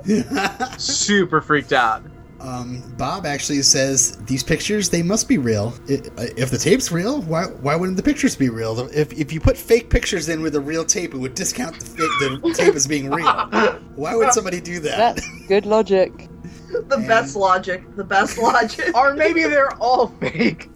super 0.79 1.41
freaked 1.41 1.73
out. 1.73 2.05
um, 2.41 2.83
Bob 2.99 3.25
actually 3.27 3.62
says 3.62 4.17
these 4.27 4.43
pictures 4.43 4.89
they 4.91 5.03
must 5.03 5.29
be 5.29 5.39
real. 5.39 5.73
If 5.89 6.51
the 6.51 6.59
tape's 6.59 6.93
real, 6.93 7.23
why 7.23 7.45
why 7.45 7.75
wouldn't 7.75 7.97
the 7.97 8.03
pictures 8.03 8.37
be 8.37 8.51
real? 8.51 8.79
If, 8.95 9.12
if 9.12 9.33
you 9.33 9.41
put 9.41 9.57
fake 9.57 9.89
pictures 9.91 10.29
in 10.29 10.43
with 10.43 10.55
a 10.55 10.61
real 10.61 10.85
tape, 10.85 11.15
it 11.15 11.19
would 11.19 11.35
discount 11.35 11.81
the, 11.81 12.41
the 12.43 12.53
tape 12.55 12.75
as 12.75 12.87
being 12.87 13.11
real. 13.11 13.27
Why 13.97 14.15
would 14.17 14.33
somebody 14.33 14.61
do 14.61 14.81
that? 14.81 14.97
That's 15.17 15.29
good 15.49 15.67
logic. 15.67 16.29
The 16.89 16.99
best 16.99 17.37
logic. 17.37 17.85
The 17.97 18.05
best 18.05 18.39
logic. 18.39 18.97
Or 18.97 19.14
maybe 19.14 19.43
they're 19.45 19.75
all 19.77 20.09
fake. 20.20 20.70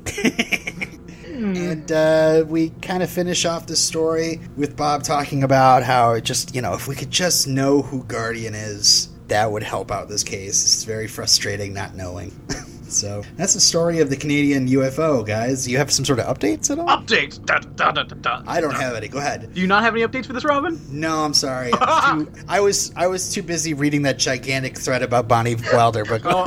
And 1.27 1.93
uh, 1.93 2.45
we 2.49 2.71
kind 2.83 3.03
of 3.03 3.11
finish 3.11 3.45
off 3.45 3.67
the 3.67 3.77
story 3.77 4.41
with 4.57 4.77
Bob 4.77 5.05
talking 5.05 5.45
about 5.45 5.85
how 5.85 6.13
it 6.13 6.25
just, 6.25 6.55
you 6.55 6.63
know, 6.63 6.75
if 6.75 6.89
we 6.89 6.97
could 6.97 7.11
just 7.11 7.47
know 7.47 7.83
who 7.83 8.03
Guardian 8.05 8.55
is, 8.55 9.09
that 9.29 9.53
would 9.53 9.63
help 9.63 9.93
out 9.93 10.09
this 10.09 10.25
case. 10.25 10.65
It's 10.65 10.85
very 10.85 11.07
frustrating 11.07 11.73
not 11.75 11.95
knowing. 11.95 12.33
So 12.91 13.23
that's 13.37 13.55
the 13.55 13.61
story 13.61 14.01
of 14.01 14.11
the 14.11 14.17
Canadian 14.17 14.67
UFO, 14.69 15.27
guys. 15.27 15.69
You 15.69 15.77
have 15.79 15.91
some 15.91 16.05
sort 16.05 16.19
of 16.19 16.27
updates 16.27 16.71
at 16.71 16.79
all? 16.79 16.87
Updates. 16.87 17.45
Da, 17.45 17.59
da, 17.59 17.93
da, 17.93 18.03
da, 18.03 18.15
da. 18.17 18.43
I 18.47 18.61
don't 18.61 18.75
have 18.75 18.95
any. 18.95 19.09
Go 19.09 19.19
ahead. 19.19 19.53
Do 19.55 19.61
you 19.61 19.67
not 19.67 19.83
have 19.83 19.95
any 19.95 20.07
updates 20.07 20.27
for 20.27 20.33
this, 20.33 20.45
Robin? 20.45 20.81
No, 20.91 21.25
I'm 21.25 21.35
sorry. 21.35 21.71
I 21.81 22.15
was, 22.17 22.27
too, 22.29 22.45
I 22.49 22.61
was 22.61 22.93
I 22.97 23.07
was 23.07 23.33
too 23.33 23.43
busy 23.43 23.75
reading 23.75 24.03
that 24.03 24.19
gigantic 24.19 24.77
thread 24.79 25.03
about 25.03 25.29
Bonnie 25.29 25.57
Wilder. 25.73 26.05
But 26.05 26.23
Oh, 26.25 26.45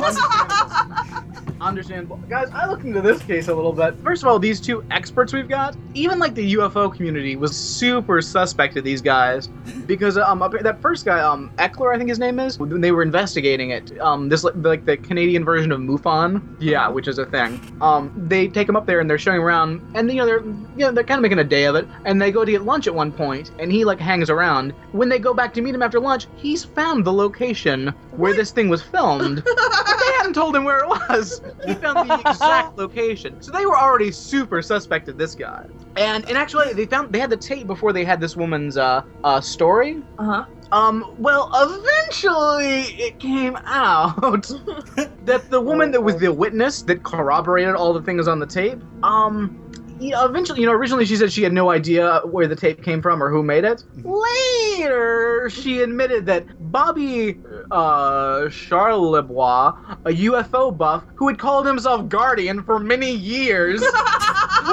understandable. 1.61 2.19
Guys, 2.29 2.49
I 2.53 2.67
looked 2.67 2.83
into 2.83 3.01
this 3.01 3.21
case 3.21 3.47
a 3.47 3.53
little 3.55 3.73
bit. 3.73 3.95
First 4.03 4.23
of 4.23 4.29
all, 4.29 4.39
these 4.39 4.59
two 4.59 4.83
experts 4.91 5.31
we've 5.33 5.47
got, 5.47 5.77
even 5.93 6.19
like 6.19 6.33
the 6.35 6.55
UFO 6.55 6.93
community 6.93 7.35
was 7.35 7.55
super 7.55 8.21
suspect 8.21 8.75
of 8.77 8.83
these 8.83 9.01
guys 9.01 9.47
because 9.85 10.17
um 10.17 10.41
up- 10.41 10.51
that 10.59 10.81
first 10.81 11.05
guy 11.05 11.19
um 11.19 11.51
Eckler 11.57 11.93
I 11.93 11.97
think 11.97 12.09
his 12.09 12.19
name 12.19 12.39
is 12.39 12.57
when 12.59 12.81
they 12.81 12.91
were 12.91 13.03
investigating 13.03 13.71
it 13.71 13.99
um 13.99 14.29
this 14.29 14.43
like, 14.43 14.53
like 14.57 14.85
the 14.85 14.97
Canadian 14.97 15.43
version 15.43 15.71
of 15.71 15.79
MUFON 15.79 16.57
yeah 16.59 16.87
which 16.87 17.07
is 17.07 17.17
a 17.17 17.25
thing 17.25 17.59
um 17.81 18.11
they 18.15 18.47
take 18.47 18.67
him 18.69 18.75
up 18.75 18.85
there 18.85 18.99
and 18.99 19.09
they're 19.09 19.17
showing 19.17 19.39
around 19.41 19.81
and 19.95 20.09
you 20.09 20.17
know 20.17 20.25
they're 20.25 20.43
you 20.43 20.77
know 20.77 20.91
they're 20.91 21.03
kind 21.03 21.17
of 21.17 21.21
making 21.23 21.39
a 21.39 21.43
day 21.43 21.65
of 21.65 21.75
it 21.75 21.87
and 22.05 22.21
they 22.21 22.31
go 22.31 22.45
to 22.45 22.51
get 22.51 22.63
lunch 22.63 22.87
at 22.87 22.93
one 22.95 23.11
point 23.11 23.51
and 23.59 23.71
he 23.71 23.83
like 23.83 23.99
hangs 23.99 24.29
around 24.29 24.71
when 24.91 25.09
they 25.09 25.19
go 25.19 25.33
back 25.33 25.53
to 25.53 25.61
meet 25.61 25.75
him 25.75 25.81
after 25.81 25.99
lunch 25.99 26.27
he's 26.37 26.63
found 26.63 27.03
the 27.05 27.13
location 27.13 27.87
where 28.11 28.33
this 28.33 28.51
thing 28.51 28.69
was 28.69 28.81
filmed 28.81 29.43
but 29.45 29.99
they 29.99 30.11
hadn't 30.17 30.33
told 30.33 30.55
him 30.55 30.63
where 30.63 30.79
it 30.79 30.87
was. 30.87 31.41
He 31.65 31.73
found 31.75 32.09
the 32.09 32.19
exact 32.29 32.77
location. 32.77 33.41
So 33.41 33.51
they 33.51 33.65
were 33.65 33.77
already 33.77 34.11
super 34.11 34.61
suspect 34.61 35.07
of 35.09 35.17
this 35.17 35.35
guy. 35.35 35.65
And 35.95 36.27
and 36.27 36.37
actually 36.37 36.73
they 36.73 36.85
found 36.85 37.13
they 37.13 37.19
had 37.19 37.29
the 37.29 37.37
tape 37.37 37.67
before 37.67 37.93
they 37.93 38.05
had 38.05 38.19
this 38.19 38.35
woman's 38.35 38.77
uh 38.77 39.03
uh 39.23 39.41
story. 39.41 40.01
Uh-huh. 40.17 40.45
Um 40.71 41.15
well 41.17 41.49
eventually 41.53 42.83
it 42.97 43.19
came 43.19 43.57
out 43.65 44.47
that 45.25 45.49
the 45.49 45.59
woman 45.61 45.91
that 45.91 46.01
was 46.01 46.17
the 46.17 46.31
witness 46.31 46.81
that 46.83 47.03
corroborated 47.03 47.75
all 47.75 47.93
the 47.93 48.01
things 48.01 48.27
on 48.27 48.39
the 48.39 48.47
tape, 48.47 48.81
um 49.03 49.70
yeah, 50.01 50.25
eventually, 50.25 50.59
you 50.61 50.65
know, 50.65 50.73
originally 50.73 51.05
she 51.05 51.15
said 51.15 51.31
she 51.31 51.43
had 51.43 51.53
no 51.53 51.69
idea 51.69 52.21
where 52.25 52.47
the 52.47 52.55
tape 52.55 52.81
came 52.83 53.01
from 53.01 53.21
or 53.21 53.29
who 53.29 53.43
made 53.43 53.63
it. 53.63 53.83
Later, 54.03 55.49
she 55.49 55.81
admitted 55.81 56.25
that 56.25 56.45
Bobby 56.71 57.39
uh, 57.69 58.41
Charlebois, 58.49 59.73
a 60.05 60.09
UFO 60.09 60.75
buff 60.75 61.03
who 61.15 61.27
had 61.27 61.37
called 61.37 61.65
himself 61.67 62.09
Guardian 62.09 62.63
for 62.63 62.79
many 62.79 63.11
years, 63.11 63.81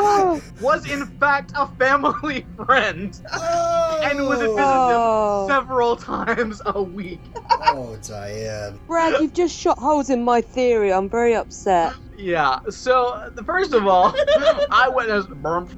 was 0.61 0.89
in 0.91 1.07
fact 1.19 1.53
a 1.57 1.67
family 1.67 2.47
friend 2.67 3.21
and 3.33 4.27
would 4.27 4.39
visit 4.39 4.55
them 4.57 4.65
Oh. 5.01 5.47
several 5.49 5.97
times 5.97 6.61
a 6.67 6.83
week. 6.83 7.21
oh, 7.51 7.99
Diane. 8.07 8.79
Brad, 8.87 9.21
you've 9.21 9.35
just 9.35 9.57
shot 9.57 9.79
holes 9.79 10.09
in 10.11 10.25
my 10.25 10.41
theory. 10.41 10.93
I'm 10.93 11.09
very 11.11 11.35
upset. 11.35 11.93
Yeah. 12.19 12.59
So 12.69 13.31
the 13.35 13.45
first 13.45 13.73
of 13.73 13.87
all, 13.87 14.13
eyewitness, 14.71 15.27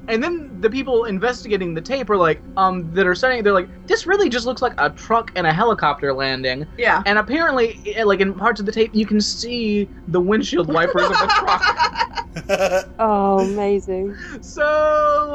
and 0.07 0.23
then 0.23 0.59
the 0.59 0.69
people 0.69 1.05
investigating 1.05 1.73
the 1.75 1.81
tape 1.81 2.09
are 2.09 2.17
like, 2.17 2.41
um, 2.57 2.91
that 2.93 3.05
are 3.05 3.13
saying 3.15 3.43
they're 3.43 3.53
like, 3.53 3.69
this 3.87 4.05
really 4.07 4.27
just 4.27 4.45
looks 4.47 4.61
like 4.61 4.73
a 4.79 4.89
truck 4.89 5.31
and 5.35 5.45
a 5.45 5.53
helicopter 5.53 6.13
landing. 6.13 6.65
Yeah. 6.77 7.03
And 7.05 7.19
apparently, 7.19 7.95
i- 7.97 8.03
like 8.03 8.19
in 8.21 8.33
parts 8.33 8.59
of 8.59 8.65
the 8.65 8.71
tape, 8.71 8.89
you 8.93 9.05
can 9.05 9.21
see 9.21 9.87
the 10.07 10.19
windshield 10.19 10.73
wipers 10.73 11.03
of 11.03 11.11
the 11.11 11.27
truck. 11.27 12.07
Oh, 12.99 13.39
amazing. 13.39 14.15
So, 14.41 14.63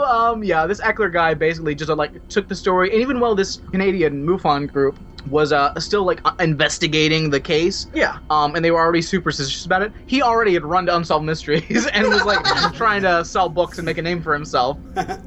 um, 0.09 0.43
yeah, 0.45 0.67
this 0.67 0.81
Oechsler 0.81 1.13
guy 1.13 1.35
basically 1.35 1.75
just 1.75 1.91
uh, 1.91 1.97
like 1.97 2.27
took 2.29 2.49
the 2.49 2.55
story, 2.55 2.91
and 2.93 3.01
even 3.01 3.21
while 3.21 3.35
this 3.35 3.57
Canadian 3.71 4.25
MUFON 4.27 4.71
group 4.73 4.97
was 5.29 5.53
uh, 5.53 5.79
still 5.81 6.05
like 6.05 6.21
uh, 6.25 6.33
investigating 6.39 7.31
the 7.31 7.41
case, 7.41 7.87
Yeah. 7.93 8.19
um, 8.31 8.55
and 8.55 8.65
they 8.65 8.71
were 8.71 8.79
already 8.79 9.03
super 9.03 9.33
suspicious 9.33 9.67
about 9.67 9.83
it. 9.83 9.93
He 10.07 10.23
already 10.23 10.55
had 10.55 10.65
run 10.65 10.87
to 10.87 10.97
Unsolved 10.97 11.25
Mysteries 11.27 11.87
and 11.93 12.07
was 12.09 12.25
like 12.25 12.45
trying 12.75 13.03
to 13.03 13.25
sell 13.25 13.49
books 13.49 13.79
and 13.79 13.87
make 13.87 13.99
a 13.99 14.03
name 14.03 14.23
for 14.23 14.33
himself. 14.33 14.79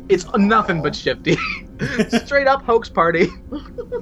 It's 0.08 0.26
nothing 0.36 0.82
but 0.82 0.96
shifty, 0.96 1.38
straight 2.26 2.48
up 2.48 2.64
hoax 2.64 2.90
party. 2.90 3.28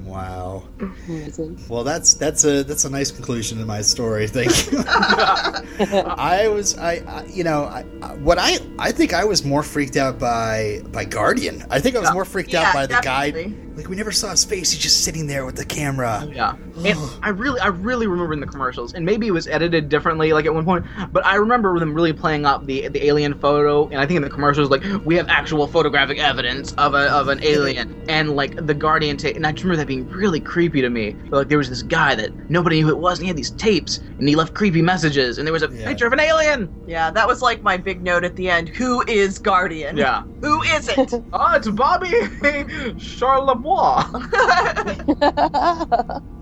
wow. 0.01 0.63
Amazing. 1.07 1.59
Well, 1.69 1.83
that's 1.83 2.13
that's 2.15 2.43
a 2.43 2.63
that's 2.63 2.85
a 2.85 2.89
nice 2.89 3.11
conclusion 3.11 3.57
to 3.59 3.65
my 3.65 3.81
story. 3.81 4.27
Thank 4.27 4.71
you. 4.71 4.83
I 4.87 6.47
was 6.47 6.77
I, 6.77 6.95
I 7.07 7.25
you 7.25 7.43
know 7.43 7.63
I, 7.65 7.85
I- 8.01 8.15
what 8.15 8.37
I 8.39 8.57
I 8.79 8.91
think 8.91 9.13
I 9.13 9.23
was 9.25 9.43
more 9.45 9.63
freaked 9.63 9.95
out 9.97 10.17
by 10.19 10.81
by 10.91 11.05
Guardian. 11.05 11.63
I 11.69 11.79
think 11.79 11.95
I 11.95 11.99
was 11.99 12.09
Yeah. 12.09 12.13
more 12.13 12.25
freaked 12.25 12.53
Yeah, 12.53 12.63
out 12.69 12.73
by 12.73 12.85
the 12.87 12.99
definitely. 13.01 13.43
guy. 13.51 13.66
Like 13.77 13.87
we 13.89 13.95
never 13.95 14.11
saw 14.11 14.31
his 14.31 14.43
face. 14.43 14.71
He's 14.71 14.81
just 14.81 15.03
sitting 15.03 15.27
there 15.27 15.45
with 15.45 15.55
the 15.55 15.63
camera. 15.65 16.23
Oh, 16.25 16.31
yeah, 16.31 16.55
and 16.83 16.97
I 17.21 17.29
really, 17.29 17.59
I 17.59 17.67
really 17.67 18.07
remember 18.07 18.33
in 18.33 18.39
the 18.39 18.47
commercials, 18.47 18.93
and 18.95 19.05
maybe 19.05 19.27
it 19.27 19.31
was 19.31 19.47
edited 19.47 19.87
differently, 19.87 20.33
like 20.33 20.45
at 20.45 20.53
one 20.53 20.65
point. 20.65 20.85
But 21.13 21.25
I 21.25 21.35
remember 21.35 21.77
them 21.79 21.93
really 21.93 22.11
playing 22.13 22.45
up 22.45 22.65
the 22.65 22.87
the 22.87 23.05
alien 23.05 23.37
photo, 23.39 23.87
and 23.89 23.99
I 23.99 24.05
think 24.07 24.17
in 24.17 24.23
the 24.23 24.29
commercials, 24.31 24.69
like 24.71 24.83
we 25.05 25.15
have 25.15 25.29
actual 25.29 25.67
photographic 25.67 26.17
evidence 26.17 26.73
of 26.73 26.95
a 26.95 27.09
of 27.11 27.27
an 27.27 27.39
alien, 27.43 28.03
and 28.09 28.35
like 28.35 28.65
the 28.65 28.73
Guardian 28.73 29.15
tape. 29.15 29.35
And 29.35 29.45
I 29.45 29.51
just 29.51 29.63
remember 29.63 29.77
that 29.81 29.87
being 29.87 30.09
really 30.09 30.39
creepy 30.39 30.81
to 30.81 30.89
me. 30.89 31.15
Like 31.29 31.47
there 31.49 31.59
was 31.59 31.69
this 31.69 31.83
guy 31.83 32.15
that 32.15 32.49
nobody 32.49 32.79
knew 32.79 32.87
who 32.87 32.91
it 32.93 32.97
was, 32.99 33.19
and 33.19 33.25
he 33.25 33.27
had 33.27 33.37
these 33.37 33.51
tapes, 33.51 33.97
and 34.17 34.27
he 34.27 34.35
left 34.35 34.55
creepy 34.55 34.81
messages, 34.81 35.37
and 35.37 35.45
there 35.45 35.53
was 35.53 35.63
a 35.63 35.69
Yeah. 35.71 35.85
picture 35.87 36.07
of 36.07 36.13
an 36.13 36.19
alien. 36.19 36.73
Yeah, 36.87 37.11
that 37.11 37.27
was 37.27 37.43
like 37.43 37.61
my 37.61 37.77
big 37.77 38.01
note 38.01 38.23
at 38.23 38.35
the 38.35 38.49
end. 38.49 38.69
Who 38.69 39.03
is 39.07 39.37
Guardian? 39.37 39.97
Yeah. 39.97 40.23
Who 40.41 40.63
is 40.63 40.87
it? 40.89 41.13
Oh, 41.33 41.53
it's 41.55 41.67
Bobby 41.67 42.11
Charlebois. 43.67 44.03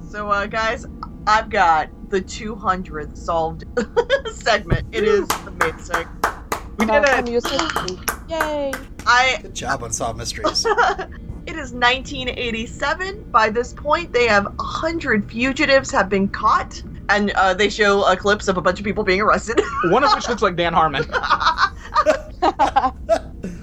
so, 0.11 0.29
uh, 0.29 0.45
guys, 0.45 0.85
I've 1.27 1.49
got 1.49 1.89
the 2.09 2.21
200th 2.21 3.17
solved 3.17 3.65
segment. 4.33 4.87
It 4.91 5.03
is 5.03 5.27
amazing. 5.47 6.07
We 6.77 6.85
did 6.85 7.03
it. 7.05 7.29
Yay. 8.29 8.73
I 9.07 9.39
Good 9.41 9.55
job 9.55 9.83
on 9.83 9.91
solved 9.91 10.17
mysteries. 10.17 10.65
it 11.45 11.55
is 11.55 11.71
1987. 11.71 13.23
By 13.31 13.49
this 13.49 13.73
point, 13.73 14.11
they 14.11 14.27
have 14.27 14.45
100 14.45 15.29
fugitives 15.29 15.91
have 15.91 16.09
been 16.09 16.27
caught, 16.27 16.81
and 17.09 17.31
uh, 17.31 17.53
they 17.53 17.69
show 17.69 18.01
uh, 18.01 18.15
clips 18.15 18.47
of 18.47 18.57
a 18.57 18.61
bunch 18.61 18.79
of 18.79 18.85
people 18.85 19.03
being 19.03 19.21
arrested. 19.21 19.61
One 19.85 20.03
of 20.03 20.13
which 20.13 20.27
looks 20.27 20.41
like 20.41 20.55
Dan 20.55 20.73
Harmon. 20.73 21.05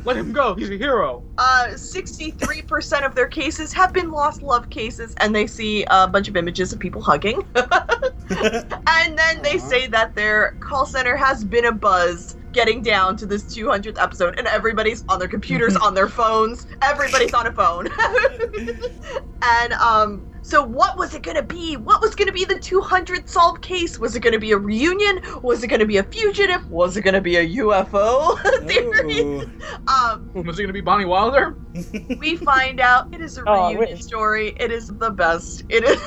Let 0.04 0.16
him 0.16 0.32
go. 0.32 0.54
He's 0.54 0.70
a 0.70 0.76
hero. 0.76 1.22
uh, 1.38 1.68
63% 1.74 3.06
of 3.06 3.14
their 3.14 3.28
cases 3.28 3.72
have 3.72 3.92
been 3.92 4.10
lost 4.10 4.42
love 4.42 4.68
cases, 4.70 5.14
and 5.18 5.34
they 5.34 5.46
see 5.46 5.84
a 5.90 6.08
bunch 6.08 6.28
of 6.28 6.36
images 6.36 6.72
of 6.72 6.78
people 6.78 7.00
hugging. 7.00 7.44
and 7.54 9.18
then 9.18 9.42
they 9.42 9.58
say 9.58 9.86
that 9.86 10.14
their 10.14 10.56
call 10.60 10.86
center 10.86 11.16
has 11.16 11.44
been 11.44 11.66
a 11.66 11.72
buzz 11.72 12.36
getting 12.52 12.82
down 12.82 13.16
to 13.16 13.26
this 13.26 13.44
200th 13.44 14.00
episode, 14.00 14.38
and 14.38 14.46
everybody's 14.48 15.04
on 15.08 15.18
their 15.18 15.28
computers, 15.28 15.76
on 15.82 15.94
their 15.94 16.08
phones. 16.08 16.66
Everybody's 16.82 17.34
on 17.34 17.46
a 17.46 17.52
phone. 17.52 17.88
and, 19.42 19.72
um, 19.74 20.31
so 20.42 20.62
what 20.62 20.96
was 20.98 21.14
it 21.14 21.22
gonna 21.22 21.42
be? 21.42 21.76
What 21.76 22.00
was 22.00 22.14
gonna 22.14 22.32
be 22.32 22.44
the 22.44 22.56
200th 22.56 23.28
solved 23.28 23.62
case? 23.62 23.98
Was 23.98 24.16
it 24.16 24.20
gonna 24.20 24.38
be 24.38 24.52
a 24.52 24.58
reunion? 24.58 25.20
Was 25.42 25.62
it 25.62 25.68
gonna 25.68 25.86
be 25.86 25.98
a 25.98 26.02
fugitive? 26.02 26.68
Was 26.70 26.96
it 26.96 27.02
gonna 27.02 27.20
be 27.20 27.36
a 27.36 27.48
UFO 27.58 28.36
theory? 28.68 29.48
Um, 29.86 30.30
Was 30.44 30.58
it 30.58 30.62
gonna 30.62 30.72
be 30.72 30.80
Bonnie 30.80 31.04
Wilder? 31.04 31.56
we 32.18 32.36
find 32.36 32.80
out 32.80 33.12
it 33.14 33.20
is 33.20 33.38
a 33.38 33.44
Oh, 33.46 33.68
reunion 33.68 33.94
wait. 33.96 34.02
story. 34.04 34.56
It 34.58 34.70
is 34.72 34.88
the 34.88 35.10
best. 35.10 35.64
It 35.68 35.84
is 35.84 36.00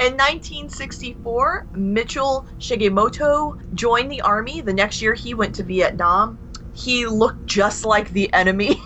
in 0.00 0.16
1964. 0.16 1.66
Mitchell 1.74 2.46
Shigemoto 2.58 3.58
joined 3.74 4.10
the 4.10 4.20
army. 4.22 4.60
The 4.60 4.72
next 4.72 5.00
year, 5.02 5.14
he 5.14 5.34
went 5.34 5.54
to 5.56 5.62
Vietnam. 5.62 6.38
He 6.74 7.06
looked 7.06 7.46
just 7.46 7.84
like 7.84 8.10
the 8.10 8.32
enemy. 8.32 8.80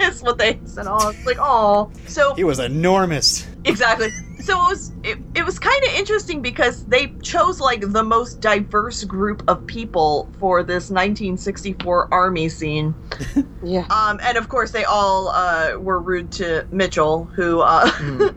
is 0.00 0.22
what 0.22 0.38
they 0.38 0.60
said. 0.64 0.86
Oh, 0.88 1.08
it's 1.08 1.26
like 1.26 1.38
oh. 1.40 1.90
So 2.06 2.34
He 2.34 2.44
was 2.44 2.58
enormous. 2.60 3.46
Exactly. 3.64 4.10
So 4.40 4.54
it 4.54 4.70
was 4.70 4.92
it, 5.04 5.18
it 5.34 5.44
was 5.44 5.58
kind 5.58 5.80
of 5.88 5.94
interesting 5.94 6.42
because 6.42 6.84
they 6.84 7.08
chose 7.22 7.60
like 7.60 7.92
the 7.92 8.02
most 8.02 8.40
diverse 8.40 9.04
group 9.04 9.42
of 9.48 9.66
people 9.66 10.28
for 10.38 10.62
this 10.62 10.90
1964 10.90 12.08
army 12.12 12.48
scene. 12.48 12.94
Yeah. 13.64 13.86
Um, 13.90 14.18
and 14.24 14.36
of 14.36 14.48
course, 14.48 14.72
they 14.72 14.82
all 14.82 15.28
uh, 15.28 15.76
were 15.78 16.00
rude 16.00 16.32
to 16.32 16.66
Mitchell, 16.72 17.26
who 17.26 17.60
uh, 17.60 17.88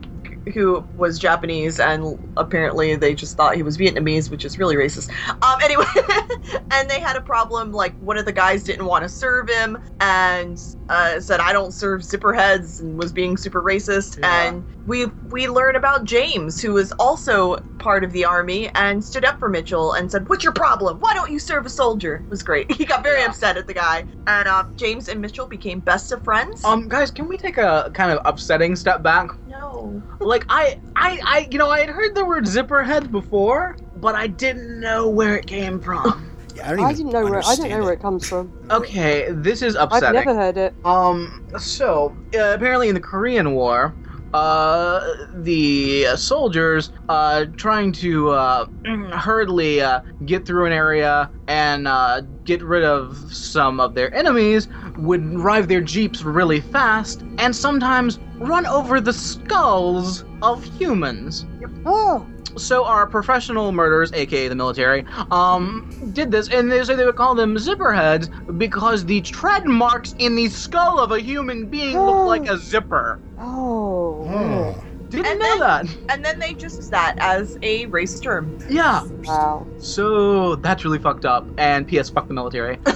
who 0.54 0.86
was 0.96 1.18
Japanese, 1.20 1.80
and 1.80 2.18
apparently 2.38 2.96
they 2.96 3.16
just 3.16 3.36
thought 3.36 3.56
he 3.56 3.64
was 3.64 3.78
Vietnamese, 3.78 4.30
which 4.30 4.46
is 4.46 4.58
really 4.58 4.76
racist. 4.76 5.10
Um, 5.41 5.58
anyway, 5.64 5.86
and 6.72 6.89
they 6.89 7.00
had 7.00 7.16
a 7.16 7.22
problem. 7.22 7.72
Like 7.72 7.96
one 8.00 8.18
of 8.18 8.26
the 8.26 8.32
guys 8.32 8.64
didn't 8.64 8.86
want 8.86 9.04
to 9.04 9.10
serve 9.10 9.50
him, 9.50 9.78
and 10.00 10.62
uh, 10.89 11.20
said, 11.20 11.39
"I 11.39 11.52
don't 11.54 11.74
serve 11.74 12.02
zipperheads," 12.02 12.80
and 12.80 12.98
was 12.98 13.12
being 13.12 13.38
super 13.38 13.62
racist. 13.62 14.20
Yeah. 14.22 14.48
And 14.48 14.66
we 14.86 15.08
we 15.30 15.48
learn 15.48 15.76
about 15.76 16.06
James, 16.06 16.62
who 16.62 16.74
was 16.74 16.91
also 16.93 17.58
part 17.80 18.04
of 18.04 18.12
the 18.12 18.26
army, 18.26 18.70
and 18.76 19.04
stood 19.04 19.26
up 19.26 19.39
for 19.39 19.50
Mitchell 19.50 19.93
and 19.93 20.12
said, 20.12 20.30
"What's 20.30 20.43
your 20.43 20.54
problem? 20.54 20.98
Why 21.00 21.14
don't 21.14 21.32
you 21.32 21.39
serve 21.39 21.66
a 21.66 21.70
soldier?" 21.70 22.18
It 22.26 22.30
was 22.30 22.43
great. 22.43 22.72
He 22.76 22.86
got 22.86 23.04
very 23.04 23.22
Yeah. 23.22 23.28
upset 23.30 23.58
at 23.58 23.66
the 23.68 23.74
guy, 23.74 24.06
and 24.28 24.48
uh, 24.48 24.64
James 24.78 25.08
and 25.08 25.22
Mitchell 25.22 25.48
became 25.48 25.80
best 25.80 26.12
of 26.12 26.24
friends. 26.24 26.64
Um, 26.64 26.88
guys, 26.88 27.10
can 27.10 27.28
we 27.28 27.38
take 27.38 27.58
a 27.58 27.89
kind 27.93 28.12
of 28.12 28.20
upsetting 28.26 28.76
step 28.76 29.02
back? 29.02 29.30
no. 29.48 30.04
Like, 30.36 30.46
I, 30.50 30.78
I, 30.98 31.20
I, 31.24 31.48
you 31.50 31.58
know, 31.58 31.70
I 31.70 31.80
had 31.80 31.88
heard 31.88 32.14
the 32.14 32.26
word 32.26 32.44
zipperhead 32.44 33.10
before, 33.10 33.78
but 33.96 34.16
I 34.16 34.28
didn't 34.28 34.82
know 34.82 35.08
where 35.08 35.38
it 35.38 35.48
came 35.48 35.80
from. 35.80 36.30
Yeah, 36.54 36.72
I 36.72 36.76
don't 36.76 36.86
I 36.86 36.94
didn't 36.94 37.14
know 37.14 37.24
where 37.24 37.40
I 37.40 37.56
don't 37.56 37.70
know 37.70 37.80
where 37.80 37.94
it. 37.94 38.00
it 38.00 38.02
comes 38.02 38.28
from. 38.28 38.52
I 38.70 38.72
don't 38.72 38.72
know 38.72 38.80
where 38.80 38.84
it 38.84 38.90
comes 38.90 39.30
from. 39.30 39.32
Okay, 39.32 39.32
this 39.32 39.62
is 39.62 39.76
upsetting. 39.76 40.10
I've 40.10 40.26
never 40.26 40.36
heard 40.38 40.58
it. 40.58 40.74
Um, 40.84 41.48
so 41.58 42.16
uh, 42.34 42.54
apparently 42.54 42.90
in 42.90 42.96
the 42.96 43.02
Korean 43.02 43.54
War, 43.54 43.96
uh, 44.34 45.08
the 45.36 46.08
soldiers, 46.18 46.92
uh, 47.08 47.46
trying 47.56 47.94
to 47.94 48.32
uh, 48.32 48.66
hurriedly 49.14 49.80
uh, 49.80 50.02
get 50.26 50.46
through 50.46 50.66
an 50.66 50.74
area 50.74 51.32
and 51.48 51.88
uh, 51.88 52.20
get 52.44 52.62
rid 52.62 52.84
of 52.84 53.34
some 53.34 53.80
of 53.80 53.96
their 53.96 54.14
enemies, 54.14 54.68
would 54.98 55.32
drive 55.32 55.68
their 55.68 55.82
jeeps 55.82 56.24
really 56.24 56.62
fast 56.62 57.24
and 57.38 57.56
sometimes 57.56 58.20
run 58.38 58.66
over 58.66 59.00
the 59.02 59.14
skulls 59.14 60.26
of 60.41 60.64
humans. 60.64 61.46
Oh, 61.86 62.26
So 62.58 62.86
our 62.86 63.06
professional 63.06 63.72
murderers, 63.74 64.14
aka 64.14 64.48
the 64.48 64.56
military, 64.56 65.06
um, 65.32 65.89
did 66.14 66.32
this, 66.32 66.48
and 66.50 66.72
they 66.72 66.84
say 66.84 66.96
they 66.96 67.06
would 67.06 67.18
call 67.18 67.36
them 67.36 67.56
zipperheads 67.56 68.30
because 68.58 69.04
the 69.06 69.20
tread 69.22 69.66
marks 69.66 70.16
in 70.20 70.36
the 70.36 70.48
skull 70.48 71.00
of 71.00 71.12
a 71.12 71.20
human 71.20 71.66
being 71.66 71.98
look 72.00 72.28
like 72.28 72.48
a 72.50 72.58
zipper. 72.58 73.20
oh, 73.39 74.26
Oh. 74.30 74.84
Didn't 75.10 75.28
And 75.28 75.39
know 75.39 75.60
then- 75.60 75.86
that. 75.86 75.98
And 76.10 76.26
then 76.26 76.39
they 76.39 76.54
just 76.54 76.78
use 76.78 76.89
that 76.89 77.16
as 77.20 77.58
a 77.62 77.86
race 77.88 78.20
term. 78.20 78.58
Yeah. 78.70 79.04
wow. 79.24 79.68
So 79.78 80.56
that's 80.56 80.84
really 80.84 80.98
fucked 81.00 81.26
up. 81.26 81.46
And 81.58 81.88
P.S. 81.88 82.10
Fuck 82.10 82.28
the 82.28 82.34
military. 82.34 82.80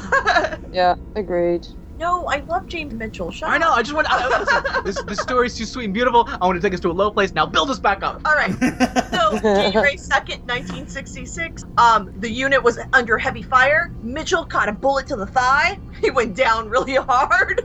Yeah, 0.72 0.96
agreed. 1.16 1.66
No, 2.00 2.26
I 2.28 2.38
love 2.48 2.66
James 2.68 2.94
Mitchell. 2.94 3.30
Shut 3.30 3.50
I 3.50 3.58
know. 3.58 3.72
I 3.72 3.84
just 3.84 3.94
want. 3.94 4.08
I, 4.10 4.40
listen, 4.40 4.84
this 4.86 5.04
this 5.08 5.20
story's 5.20 5.56
too 5.58 5.66
sweet 5.66 5.86
and 5.86 5.94
beautiful. 5.94 6.28
I 6.28 6.46
want 6.46 6.56
to 6.56 6.66
take 6.66 6.74
us 6.74 6.80
to 6.82 6.90
a 6.90 6.94
low 6.94 7.12
place. 7.12 7.34
Now 7.34 7.46
build 7.46 7.70
us 7.70 7.80
back 7.80 8.04
up. 8.04 8.22
All 8.26 8.34
right. 8.34 8.56
So 9.10 9.38
January 9.40 9.98
second, 9.98 10.46
nineteen 10.48 10.88
sixty-six. 10.88 11.64
Um, 11.78 12.10
the 12.16 12.32
unit 12.32 12.64
was 12.64 12.80
under 12.94 13.18
heavy 13.18 13.42
fire. 13.44 13.92
Mitchell 14.02 14.46
caught 14.46 14.70
a 14.70 14.72
bullet 14.72 15.08
to 15.08 15.16
the 15.16 15.28
thigh. 15.28 15.78
He 16.02 16.10
went 16.12 16.36
down 16.36 16.70
really 16.70 16.96
hard. 16.96 17.62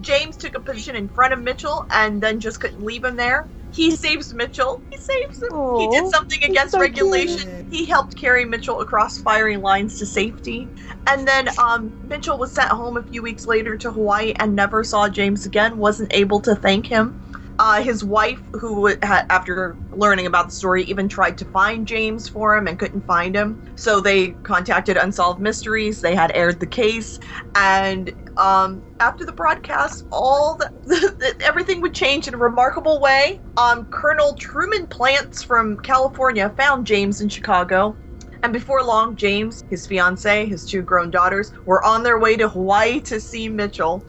James 0.00 0.36
took 0.36 0.54
a 0.54 0.60
position 0.60 0.94
in 0.94 1.08
front 1.08 1.32
of 1.32 1.40
Mitchell 1.40 1.84
and 1.90 2.22
then 2.22 2.38
just 2.38 2.60
couldn't 2.60 2.82
leave 2.84 3.04
him 3.04 3.16
there. 3.16 3.48
He 3.72 3.94
saves 3.96 4.34
Mitchell. 4.34 4.82
He 4.90 4.98
saves 4.98 5.42
him. 5.42 5.78
he 5.78 5.88
did 5.88 6.10
something 6.10 6.38
against 6.44 6.72
so 6.72 6.78
cute. 6.78 6.90
regulation. 6.90 7.66
He 7.70 7.86
helped 7.86 8.16
carry 8.16 8.44
Mitchell 8.44 8.80
across 8.80 9.18
firing 9.18 9.60
lines 9.62 9.98
to 9.98 10.06
safety. 10.06 10.68
And 11.06 11.26
then 11.26 11.48
um, 11.58 11.94
Mitchell 12.02 12.38
was 12.38 12.52
sent 12.52 12.70
home 12.70 12.96
a 12.96 13.02
few 13.02 13.22
weeks 13.22 13.46
later 13.46 13.76
to 13.78 13.92
Hawaii 13.92 14.34
and 14.38 14.54
never 14.56 14.84
saw 14.84 15.08
James 15.08 15.46
again. 15.46 15.78
Wasn't 15.78 16.12
able 16.14 16.40
to 16.42 16.54
thank 16.54 16.86
him. 16.86 17.16
Uh, 17.62 17.82
his 17.82 18.02
wife, 18.02 18.40
who 18.54 18.88
after 19.02 19.76
learning 19.92 20.24
about 20.24 20.46
the 20.46 20.52
story, 20.54 20.82
even 20.84 21.10
tried 21.10 21.36
to 21.36 21.44
find 21.44 21.86
James 21.86 22.26
for 22.26 22.56
him 22.56 22.66
and 22.66 22.78
couldn't 22.78 23.06
find 23.06 23.36
him. 23.36 23.60
So 23.76 24.00
they 24.00 24.28
contacted 24.44 24.96
Unsolved 24.96 25.40
Mysteries. 25.42 26.00
They 26.00 26.14
had 26.14 26.32
aired 26.34 26.58
the 26.58 26.66
case, 26.66 27.20
and 27.54 28.14
um, 28.38 28.82
after 28.98 29.26
the 29.26 29.32
broadcast, 29.32 30.06
all 30.10 30.56
the, 30.56 31.36
everything 31.44 31.82
would 31.82 31.92
change 31.92 32.26
in 32.26 32.32
a 32.32 32.38
remarkable 32.38 32.98
way. 32.98 33.38
Um, 33.58 33.84
Colonel 33.90 34.32
Truman 34.36 34.86
Plants 34.86 35.42
from 35.42 35.76
California 35.76 36.48
found 36.56 36.86
James 36.86 37.20
in 37.20 37.28
Chicago. 37.28 37.94
And 38.42 38.52
before 38.52 38.82
long, 38.82 39.16
James, 39.16 39.64
his 39.68 39.86
fiance, 39.86 40.46
his 40.46 40.64
two 40.64 40.82
grown 40.82 41.10
daughters, 41.10 41.52
were 41.66 41.84
on 41.84 42.02
their 42.02 42.18
way 42.18 42.36
to 42.36 42.48
Hawaii 42.48 43.00
to 43.02 43.20
see 43.20 43.48
Mitchell. 43.48 44.02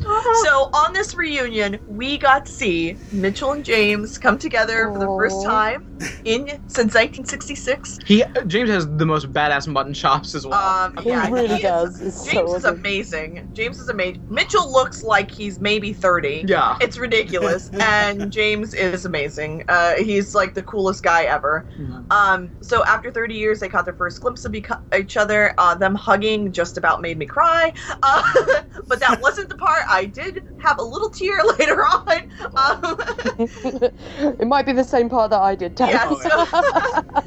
So 0.43 0.69
on 0.73 0.93
this 0.93 1.15
reunion, 1.15 1.79
we 1.87 2.17
got 2.17 2.45
to 2.45 2.51
see 2.51 2.97
Mitchell 3.11 3.51
and 3.51 3.65
James 3.65 4.17
come 4.17 4.37
together 4.37 4.89
for 4.91 4.99
the 4.99 5.05
first 5.07 5.43
time 5.43 5.85
in 6.23 6.47
since 6.67 6.93
1966. 6.95 7.99
He 8.05 8.23
James 8.47 8.69
has 8.69 8.87
the 8.97 9.05
most 9.05 9.31
badass 9.33 9.67
mutton 9.67 9.93
chops 9.93 10.33
as 10.33 10.45
well. 10.47 10.59
Um, 10.59 10.95
He 10.97 11.11
really 11.13 11.47
he 11.49 11.53
is- 11.55 11.61
does. 11.61 12.01
It's 12.01 12.25
so 12.25 12.31
James 12.31 12.49
is 12.53 12.65
awesome. 12.65 12.79
amazing. 12.79 13.49
James 13.53 13.79
is 13.79 13.89
amazing. 13.89 14.25
Mitchell 14.29 14.71
looks 14.71 15.03
like 15.03 15.29
he's 15.29 15.59
maybe 15.59 15.91
30. 15.93 16.45
yeah. 16.47 16.77
It's 16.79 16.97
ridiculous, 16.97 17.69
and 17.79 18.31
James 18.31 18.73
is 18.73 19.05
amazing. 19.05 19.63
Uh, 19.67 19.95
he's 19.95 20.33
like 20.33 20.53
the 20.53 20.63
coolest 20.63 21.03
guy 21.03 21.23
ever. 21.23 21.65
Mhm. 21.77 22.11
Um, 22.11 22.51
so 22.61 22.83
after 22.85 23.11
30 23.11 23.35
years, 23.35 23.59
they 23.59 23.67
caught 23.69 23.85
their 23.85 23.93
first 23.93 24.20
glimpse 24.21 24.45
of 24.45 24.55
each 24.55 25.17
other. 25.17 25.53
Uh, 25.57 25.75
them 25.75 25.95
hugging 25.95 26.51
just 26.51 26.77
about 26.77 27.01
made 27.01 27.17
me 27.17 27.25
cry. 27.25 27.73
Uh, 28.01 28.23
but 28.87 28.99
that 28.99 29.19
wasn't 29.21 29.49
the 29.49 29.55
part. 29.55 29.81
I 29.89 30.05
did 30.05 30.43
have 30.59 30.79
a 30.79 30.83
little 30.83 31.09
tear 31.09 31.39
later 31.59 31.83
on. 31.83 32.21
Um, 32.55 32.97
it 34.39 34.47
might 34.47 34.65
be 34.65 34.73
the 34.73 34.83
same 34.83 35.09
part 35.09 35.31
that 35.31 35.41
I 35.41 35.55
did. 35.55 35.77
yeah. 35.79 36.13
So, 36.21 37.23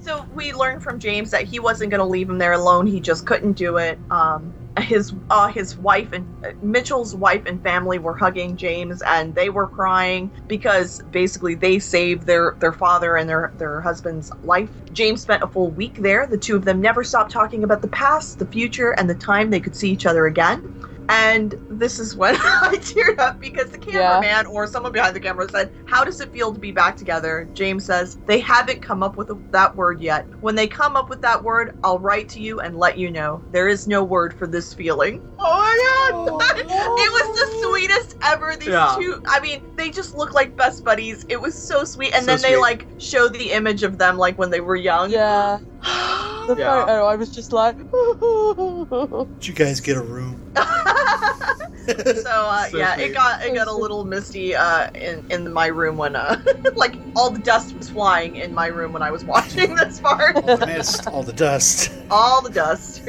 so 0.00 0.26
we 0.34 0.52
learned 0.52 0.82
from 0.82 0.98
James 0.98 1.30
that 1.30 1.44
he 1.44 1.60
wasn't 1.60 1.90
going 1.90 2.00
to 2.00 2.04
leave 2.04 2.28
him 2.28 2.38
there 2.38 2.52
alone. 2.54 2.86
He 2.86 3.00
just 3.00 3.26
couldn't 3.26 3.52
do 3.52 3.76
it. 3.76 3.98
Um, 4.10 4.52
his 4.78 5.12
uh, 5.30 5.48
his 5.48 5.76
wife 5.78 6.12
and 6.12 6.26
uh, 6.44 6.50
Mitchell's 6.62 7.14
wife 7.14 7.42
and 7.46 7.62
family 7.62 7.98
were 7.98 8.14
hugging 8.14 8.56
James, 8.56 9.02
and 9.02 9.34
they 9.34 9.50
were 9.50 9.66
crying 9.66 10.30
because 10.48 11.02
basically 11.10 11.54
they 11.54 11.78
saved 11.78 12.26
their 12.26 12.56
their 12.60 12.72
father 12.72 13.16
and 13.16 13.28
their 13.28 13.52
their 13.58 13.80
husband's 13.80 14.30
life. 14.42 14.70
James 14.92 15.22
spent 15.22 15.42
a 15.42 15.48
full 15.48 15.70
week 15.70 15.96
there. 15.96 16.26
The 16.26 16.38
two 16.38 16.56
of 16.56 16.64
them 16.64 16.80
never 16.80 17.02
stopped 17.04 17.32
talking 17.32 17.64
about 17.64 17.82
the 17.82 17.88
past, 17.88 18.38
the 18.38 18.46
future, 18.46 18.92
and 18.92 19.10
the 19.10 19.14
time 19.14 19.50
they 19.50 19.60
could 19.60 19.76
see 19.76 19.90
each 19.90 20.06
other 20.06 20.26
again. 20.26 20.62
And 21.10 21.54
this 21.68 21.98
is 21.98 22.16
when 22.16 22.36
I 22.38 22.76
teared 22.80 23.18
up 23.18 23.40
because 23.40 23.70
the 23.70 23.78
cameraman 23.78 24.46
or 24.46 24.66
someone 24.66 24.92
behind 24.92 25.14
the 25.16 25.20
camera 25.20 25.48
said, 25.50 25.72
How 25.86 26.04
does 26.04 26.20
it 26.20 26.32
feel 26.32 26.52
to 26.52 26.60
be 26.60 26.72
back 26.72 26.96
together? 26.96 27.50
James 27.54 27.84
says, 27.84 28.18
They 28.26 28.38
haven't 28.40 28.82
come 28.82 29.02
up 29.02 29.16
with 29.16 29.30
that 29.52 29.76
word 29.76 30.00
yet. 30.00 30.28
When 30.40 30.54
they 30.54 30.68
come 30.68 30.96
up 30.96 31.10
with 31.10 31.20
that 31.22 31.42
word, 31.42 31.74
I'll 31.82 31.98
write 31.98 32.28
to 32.30 32.40
you 32.40 32.60
and 32.60 32.76
let 32.78 32.98
you 32.98 33.10
know. 33.10 33.42
There 33.52 33.68
is 33.68 33.86
no 33.86 34.04
word 34.04 34.34
for 34.34 34.46
this 34.46 34.72
feeling. 34.74 35.20
Oh 35.42 36.36
my 36.38 36.46
god! 36.54 36.64
Oh, 36.68 36.96
it 36.98 37.12
was 37.12 37.38
the 37.40 37.68
sweetest 37.68 38.16
ever. 38.24 38.56
These 38.56 38.68
Yeah. 38.68 38.94
two, 38.98 39.16
I 39.26 39.40
mean, 39.40 39.62
they 39.76 39.90
just 39.90 40.14
look 40.14 40.34
like 40.34 40.54
best 40.56 40.84
buddies. 40.84 41.24
It 41.30 41.40
was 41.40 41.56
so 41.56 41.84
sweet. 41.84 42.12
And 42.14 42.24
So 42.24 42.32
then 42.32 42.42
they 42.42 42.52
sweet. 42.52 42.60
like 42.60 42.88
show 42.98 43.28
the 43.28 43.52
image 43.52 43.82
of 43.82 43.96
them 43.98 44.18
like 44.18 44.36
when 44.38 44.50
they 44.50 44.60
were 44.60 44.76
young. 44.76 45.10
yeah, 45.10 45.60
the 46.46 46.56
Yeah. 46.58 46.80
photo. 46.84 47.04
I 47.06 47.16
was 47.16 47.30
just 47.30 47.52
like, 47.52 47.76
Did 49.40 49.48
you 49.48 49.54
guys 49.54 49.80
get 49.80 49.96
a 49.96 50.02
room? 50.02 50.40
so 50.56 50.62
uh, 50.66 52.64
So 52.70 52.76
yeah, 52.78 52.94
sweet. 52.94 53.04
it 53.10 53.14
got 53.14 53.42
it 53.44 53.54
got 53.54 53.66
a 53.68 53.72
little 53.72 54.04
misty 54.04 54.54
uh, 54.54 54.90
in 54.94 55.24
in 55.30 55.52
my 55.52 55.66
room 55.66 55.96
when 55.96 56.14
uh 56.16 56.40
like 56.76 56.94
all 57.16 57.30
the 57.30 57.38
dust 57.40 57.74
was 57.76 57.88
flying 57.88 58.36
in 58.36 58.52
my 58.54 58.66
room 58.66 58.92
when 58.92 59.02
I 59.02 59.10
was 59.10 59.24
watching 59.24 59.74
this 59.74 60.00
part. 60.00 60.36
All 60.36 60.56
the 60.56 60.66
mist, 60.66 61.06
all 61.08 61.22
the 61.22 61.32
dust. 61.32 61.90
all 62.10 62.42
the 62.42 62.50
dust. 62.50 63.02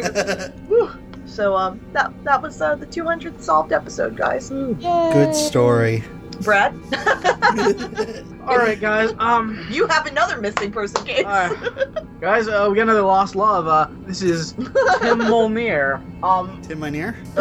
Whew. 0.68 0.92
so 1.26 1.56
um 1.56 1.80
that 1.94 2.12
that 2.24 2.42
was 2.42 2.62
uh, 2.62 2.76
the 2.76 2.86
200th 2.88 3.42
solved 3.42 3.72
episode, 3.74 4.16
guys. 4.18 4.50
Good 4.50 5.36
story. 5.36 6.04
Brad, 6.42 6.74
All 8.48 8.58
right, 8.58 8.80
guys. 8.80 9.14
Um, 9.20 9.68
you 9.70 9.86
have 9.88 10.08
another 10.08 10.42
missing 10.42 10.72
person 10.72 11.06
case. 11.06 11.24
all 11.24 11.32
right. 11.32 12.20
guys, 12.20 12.48
uh, 12.48 12.68
we 12.70 12.76
got 12.76 12.84
another 12.84 13.04
lost 13.04 13.36
love. 13.36 13.68
Uh, 13.68 13.88
this 14.08 14.22
is 14.22 14.54
Tim 14.54 14.66
Molnir. 15.30 16.02
Um, 16.24 16.60
Tim 16.62 16.80
Minear? 16.80 17.14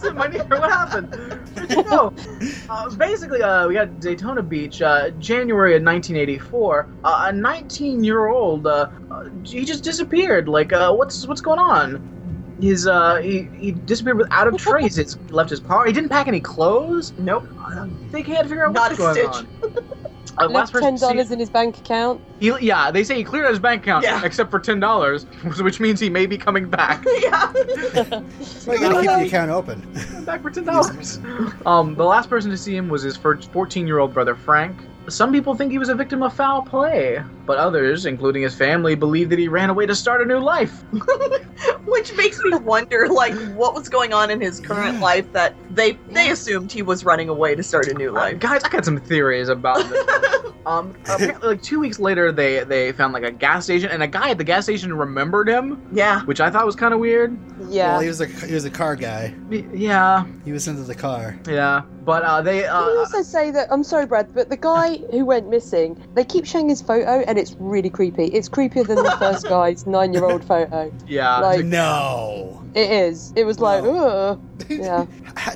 Tim 0.00 0.16
Molnir, 0.16 0.48
what 0.50 0.70
happened? 0.70 1.14
Where'd 1.54 1.70
you 1.70 1.82
go? 1.84 2.12
Uh, 2.68 2.90
basically, 2.96 3.42
uh, 3.42 3.68
we 3.68 3.74
got 3.74 4.00
Daytona 4.00 4.42
Beach, 4.42 4.82
uh, 4.82 5.10
January 5.12 5.76
of 5.76 5.82
1984. 5.82 6.88
Uh, 7.04 7.28
a 7.28 7.32
19-year-old, 7.32 8.66
uh, 8.66 8.90
uh, 9.10 9.28
he 9.44 9.64
just 9.64 9.84
disappeared. 9.84 10.48
Like, 10.48 10.72
uh, 10.72 10.92
what's 10.92 11.26
what's 11.26 11.40
going 11.40 11.60
on? 11.60 12.08
His 12.60 12.86
uh, 12.86 13.16
he, 13.16 13.42
he 13.58 13.72
disappeared 13.72 14.18
without 14.18 14.46
a 14.48 14.52
trace. 14.58 14.98
It's 14.98 15.16
left 15.30 15.50
his 15.50 15.60
car. 15.60 15.86
He 15.86 15.92
didn't 15.92 16.10
pack 16.10 16.28
any 16.28 16.40
clothes. 16.40 17.12
nope. 17.18 17.46
Uh, 17.58 17.86
they 18.10 18.22
can't 18.22 18.48
figure 18.48 18.66
out 18.66 18.72
Not 18.72 18.98
what's 18.98 19.18
a 19.18 19.24
going 19.24 19.32
stitch. 19.32 19.46
on. 19.64 19.84
Uh, 20.38 20.48
last 20.48 20.72
left 20.72 20.82
ten 20.82 20.94
dollars 20.96 21.30
in 21.30 21.38
his 21.38 21.50
bank 21.50 21.76
account. 21.76 22.18
He, 22.40 22.50
yeah, 22.62 22.90
they 22.90 23.04
say 23.04 23.16
he 23.16 23.22
cleared 23.22 23.44
out 23.44 23.50
his 23.50 23.58
bank 23.60 23.82
account, 23.82 24.02
Yeah. 24.02 24.24
except 24.24 24.50
for 24.50 24.58
ten 24.58 24.80
dollars, 24.80 25.24
which 25.60 25.78
means 25.78 26.00
he 26.00 26.08
may 26.08 26.24
be 26.24 26.38
coming 26.38 26.70
back. 26.70 27.04
yeah. 27.20 27.52
Well, 27.52 28.24
you 28.78 28.80
gotta 28.80 29.00
keep 29.02 29.10
the 29.10 29.24
account 29.26 29.50
open. 29.50 30.24
back 30.24 30.40
for 30.40 30.48
ten 30.50 30.64
dollars. 30.64 31.18
Um, 31.66 31.94
the 31.96 32.04
last 32.04 32.30
person 32.30 32.50
to 32.50 32.56
see 32.56 32.74
him 32.74 32.88
was 32.88 33.02
his 33.02 33.14
fourteen-year-old 33.14 34.14
brother 34.14 34.34
Frank. 34.34 34.78
Some 35.08 35.32
people 35.32 35.54
think 35.54 35.72
he 35.72 35.78
was 35.78 35.88
a 35.88 35.94
victim 35.94 36.22
of 36.22 36.32
foul 36.32 36.62
play, 36.62 37.20
but 37.44 37.58
others, 37.58 38.06
including 38.06 38.42
his 38.42 38.54
family, 38.54 38.94
believe 38.94 39.30
that 39.30 39.38
he 39.38 39.48
ran 39.48 39.68
away 39.68 39.84
to 39.86 39.94
start 39.96 40.22
a 40.22 40.24
new 40.24 40.38
life. 40.38 40.84
Which 41.84 42.12
makes 42.16 42.40
me 42.42 42.54
wonder, 42.58 43.08
like, 43.08 43.34
what 43.54 43.74
was 43.74 43.88
going 43.88 44.12
on 44.12 44.30
in 44.30 44.40
his 44.40 44.60
current 44.60 44.94
Yeah. 44.94 45.00
life 45.02 45.32
that 45.32 45.54
they 45.70 45.92
they 46.10 46.30
assumed 46.30 46.70
he 46.72 46.82
was 46.82 47.04
running 47.04 47.28
away 47.28 47.54
to 47.54 47.62
start 47.62 47.88
a 47.88 47.94
new 47.94 48.10
Uh, 48.10 48.12
life. 48.14 48.38
guys, 48.38 48.62
I 48.64 48.68
got 48.68 48.84
some 48.84 48.98
theories 48.98 49.48
about 49.48 49.78
this. 49.88 50.06
Um, 50.64 50.94
apparently, 51.10 51.48
like 51.48 51.62
two 51.62 51.80
weeks 51.80 51.98
later, 51.98 52.30
they 52.30 52.62
they 52.62 52.92
found 52.92 53.12
like 53.12 53.24
a 53.24 53.32
gas 53.32 53.64
station, 53.64 53.90
and 53.90 54.00
a 54.00 54.06
guy 54.06 54.30
at 54.30 54.38
the 54.38 54.44
gas 54.44 54.62
station 54.62 54.96
remembered 54.96 55.48
him, 55.48 55.82
Yeah. 55.90 56.20
which 56.22 56.40
I 56.40 56.50
thought 56.50 56.64
was 56.66 56.76
kind 56.76 56.94
of 56.94 57.00
weird. 57.00 57.36
Yeah. 57.68 57.90
Well, 57.94 58.00
he 58.00 58.06
was 58.06 58.20
a 58.20 58.26
he 58.26 58.54
was 58.54 58.64
a 58.64 58.70
car 58.70 58.94
guy. 58.94 59.34
Yeah, 59.72 60.24
He 60.44 60.52
was 60.52 60.68
into 60.68 60.82
the 60.84 60.94
car. 60.94 61.36
yeah, 61.48 61.82
but 62.04 62.22
uh, 62.22 62.40
they 62.42 62.62
Can 62.62 62.86
we 62.86 62.92
uh, 62.92 62.98
also 62.98 63.22
say 63.22 63.50
that 63.50 63.68
I'm 63.70 63.84
sorry, 63.84 64.06
Brad, 64.06 64.32
but 64.34 64.48
the 64.48 64.56
guy 64.56 64.96
who 65.10 65.24
went 65.24 65.48
missing, 65.48 65.96
they 66.14 66.24
keep 66.24 66.44
showing 66.46 66.68
his 66.68 66.82
photo, 66.82 67.20
and 67.26 67.38
it's 67.38 67.54
really 67.58 67.90
creepy. 67.90 68.26
It's 68.26 68.48
creepier 68.48 68.86
than 68.86 68.96
the 68.96 69.16
first 69.18 69.48
guy's 69.48 69.86
nine-year-old 69.86 70.44
photo. 70.44 70.92
yeah, 71.06 71.38
Like 71.38 71.64
No. 71.64 72.62
it 72.74 72.90
is. 72.90 73.32
It 73.36 73.44
was 73.44 73.60
like, 73.60 73.84
No. 73.84 73.96
ugh. 74.06 74.40
Yeah. 74.68 75.06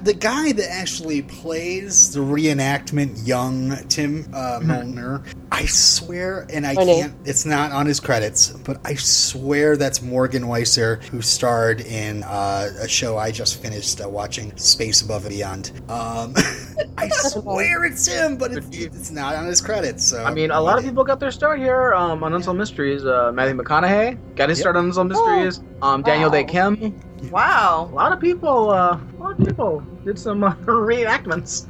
The 0.03 0.15
guy 0.15 0.53
that 0.53 0.71
actually 0.71 1.23
plays 1.23 2.13
the 2.13 2.21
reenactment 2.21 3.27
young 3.27 3.77
Tim 3.89 4.29
uh, 4.35 4.61
Molnar, 4.63 5.23
I 5.53 5.67
swear, 5.67 6.47
and 6.53 6.67
I 6.67 6.75
My 6.75 6.85
can't, 6.85 7.15
it's 7.25 7.47
not 7.47 7.73
on 7.73 7.87
his 7.87 8.01
credits, 8.01 8.51
but 8.51 8.81
I 8.85 8.95
swear 8.95 9.77
that's 9.77 10.03
Morgan 10.03 10.45
Weisser, 10.45 11.03
who 11.05 11.23
starred 11.23 11.81
in 11.83 12.23
uh, 12.25 12.71
a 12.81 12.89
show 12.89 13.17
I 13.17 13.31
just 13.31 13.63
finished 13.63 14.01
uh, 14.01 14.09
watching, 14.09 14.57
Space 14.57 15.03
Above 15.03 15.25
and 15.27 15.35
Beyond. 15.35 15.73
Um, 15.89 16.35
I 16.99 17.09
swear 17.09 17.85
it's 17.85 18.07
him, 18.07 18.37
but 18.37 18.53
it's, 18.53 18.69
it's 18.77 19.11
not 19.11 19.35
on 19.35 19.47
his 19.47 19.61
credits. 19.61 20.05
So 20.05 20.25
I 20.25 20.33
mean, 20.33 20.51
a 20.51 20.61
lot 20.61 20.79
of 20.79 20.85
people 20.85 21.05
got 21.05 21.21
their 21.21 21.31
start 21.31 21.59
here 21.59 21.95
um, 21.95 22.23
on 22.25 22.33
Unsolved 22.35 22.59
Mysteries. 22.59 23.05
Uh, 23.05 23.33
Matthew 23.33 23.57
McConaughey 23.57 24.19
got 24.37 24.49
his 24.49 24.59
Yep. 24.59 24.63
start 24.63 24.77
on 24.77 24.87
Unsolved 24.87 25.11
Mysteries. 25.11 25.61
Um, 25.83 26.03
Daniel 26.03 26.31
Wow. 26.31 26.33
Dae 26.37 26.45
Kim. 26.45 26.95
Wow. 27.31 27.89
A 27.91 27.95
lot 27.95 28.13
of 28.13 28.21
people, 28.21 28.71
uh, 28.71 28.99
a 28.99 29.23
lot 29.23 29.39
of 29.39 29.47
people 29.47 29.83
did 30.05 30.19
some 30.19 30.45
uh, 30.45 30.55
reenactments. 30.65 31.67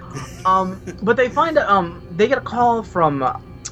Um, 0.46 0.80
but 1.02 1.16
they 1.16 1.28
find 1.28 1.58
um, 1.58 2.02
they 2.12 2.28
get 2.28 2.38
a 2.38 2.42
call 2.42 2.82
from 2.82 3.22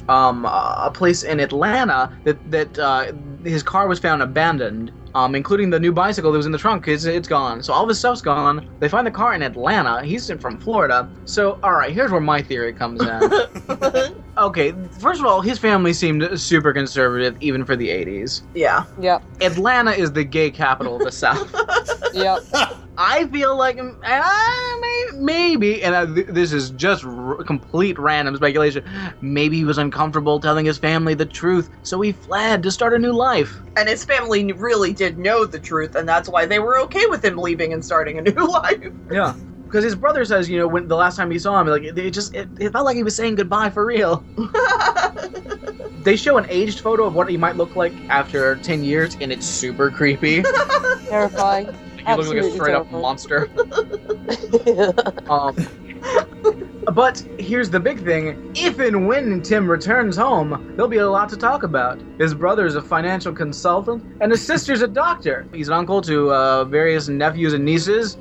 um, 0.08 0.44
a 0.44 0.90
place 0.92 1.22
in 1.22 1.40
Atlanta 1.40 2.12
that 2.24 2.50
that 2.50 2.78
uh, 2.78 3.12
his 3.44 3.62
car 3.62 3.88
was 3.88 3.98
found 3.98 4.22
abandoned. 4.22 4.92
Um, 5.14 5.36
including 5.36 5.70
the 5.70 5.78
new 5.78 5.92
bicycle 5.92 6.32
that 6.32 6.36
was 6.36 6.46
in 6.46 6.52
the 6.52 6.58
trunk, 6.58 6.88
it's, 6.88 7.04
it's 7.04 7.28
gone. 7.28 7.62
So 7.62 7.72
all 7.72 7.86
this 7.86 8.00
stuff's 8.00 8.20
gone. 8.20 8.68
They 8.80 8.88
find 8.88 9.06
the 9.06 9.12
car 9.12 9.34
in 9.34 9.42
Atlanta. 9.42 10.04
He's 10.04 10.28
from 10.40 10.58
Florida. 10.58 11.08
So, 11.24 11.60
all 11.62 11.74
right, 11.74 11.92
here's 11.92 12.10
where 12.10 12.20
my 12.20 12.42
theory 12.42 12.72
comes 12.72 13.00
in. 13.00 13.08
okay, 14.38 14.72
first 15.00 15.20
of 15.20 15.26
all, 15.26 15.40
his 15.40 15.58
family 15.58 15.92
seemed 15.92 16.40
super 16.40 16.72
conservative, 16.72 17.36
even 17.40 17.64
for 17.64 17.76
the 17.76 17.88
80s. 17.88 18.42
yeah. 18.54 18.84
Yep. 18.98 19.22
Atlanta 19.40 19.90
is 19.92 20.12
the 20.12 20.24
gay 20.24 20.50
capital 20.50 20.96
of 20.96 21.02
the 21.02 21.12
South. 21.12 21.54
Yep. 22.12 22.44
I 22.96 23.26
feel 23.26 23.58
like 23.58 23.76
uh, 23.76 23.82
may- 24.80 25.18
maybe, 25.18 25.82
and 25.82 25.94
uh, 25.96 26.06
th- 26.14 26.28
this 26.28 26.52
is 26.52 26.70
just 26.70 27.04
r- 27.04 27.42
complete 27.42 27.98
random 27.98 28.36
speculation. 28.36 28.84
Maybe 29.20 29.56
he 29.56 29.64
was 29.64 29.78
uncomfortable 29.78 30.38
telling 30.38 30.64
his 30.64 30.78
family 30.78 31.14
the 31.14 31.26
truth, 31.26 31.68
so 31.82 32.00
he 32.00 32.12
fled 32.12 32.62
to 32.62 32.70
start 32.70 32.94
a 32.94 33.00
new 33.00 33.10
life. 33.12 33.60
And 33.76 33.88
his 33.88 34.04
family 34.04 34.52
really 34.52 34.92
did 34.92 35.18
know 35.18 35.44
the 35.44 35.58
truth, 35.58 35.96
and 35.96 36.08
that's 36.08 36.28
why 36.28 36.46
they 36.46 36.60
were 36.60 36.78
okay 36.82 37.02
with 37.08 37.24
him 37.24 37.36
leaving 37.36 37.72
and 37.72 37.84
starting 37.84 38.16
a 38.18 38.22
new 38.22 38.48
life. 38.62 38.92
Yeah, 39.10 39.34
because 39.74 39.82
his 39.82 39.96
brother 39.96 40.24
says, 40.24 40.48
you 40.48 40.56
know, 40.56 40.68
when 40.68 40.86
the 40.86 40.94
last 40.94 41.16
time 41.16 41.32
he 41.32 41.38
saw 41.40 41.60
him, 41.60 41.66
like 41.66 41.82
it, 41.82 41.98
it 41.98 42.12
just 42.12 42.32
it, 42.32 42.48
it 42.60 42.70
felt 42.70 42.84
like 42.84 42.94
he 42.94 43.02
was 43.02 43.16
saying 43.16 43.34
goodbye 43.34 43.70
for 43.70 43.84
real. 43.84 44.24
They 46.04 46.16
show 46.16 46.36
an 46.36 46.44
aged 46.50 46.80
photo 46.80 47.06
of 47.06 47.14
what 47.14 47.30
he 47.30 47.38
might 47.38 47.56
look 47.56 47.76
like 47.76 47.94
after 48.10 48.56
ten 48.56 48.84
years, 48.84 49.16
and 49.22 49.32
it's 49.32 49.46
super 49.46 49.90
creepy. 49.90 50.42
Terrifying. 51.08 51.64
he 51.66 52.14
looks 52.14 52.28
like 52.28 52.36
a 52.36 52.40
Absolutely 52.40 52.50
straight 52.52 52.74
up 52.74 52.90
monster. 52.92 53.48
Um, 55.30 55.56
but 56.92 57.20
here's 57.38 57.70
the 57.70 57.80
big 57.80 58.04
thing: 58.04 58.52
if 58.54 58.78
and 58.80 59.08
when 59.08 59.40
Tim 59.40 59.66
returns 59.66 60.14
home, 60.14 60.74
there'll 60.76 60.90
be 60.90 60.98
a 60.98 61.08
lot 61.08 61.30
to 61.30 61.38
talk 61.38 61.62
about. 61.62 62.02
His 62.18 62.34
brother's 62.34 62.74
a 62.74 62.82
financial 62.82 63.32
consultant, 63.32 64.04
and 64.20 64.30
his 64.30 64.42
sister's 64.42 64.82
a 64.82 64.88
doctor. 64.88 65.48
He's 65.54 65.68
an 65.68 65.74
uncle 65.74 66.02
to 66.02 66.32
uh, 66.32 66.64
various 66.64 67.08
nephews 67.08 67.54
and 67.54 67.64
nieces. 67.64 68.18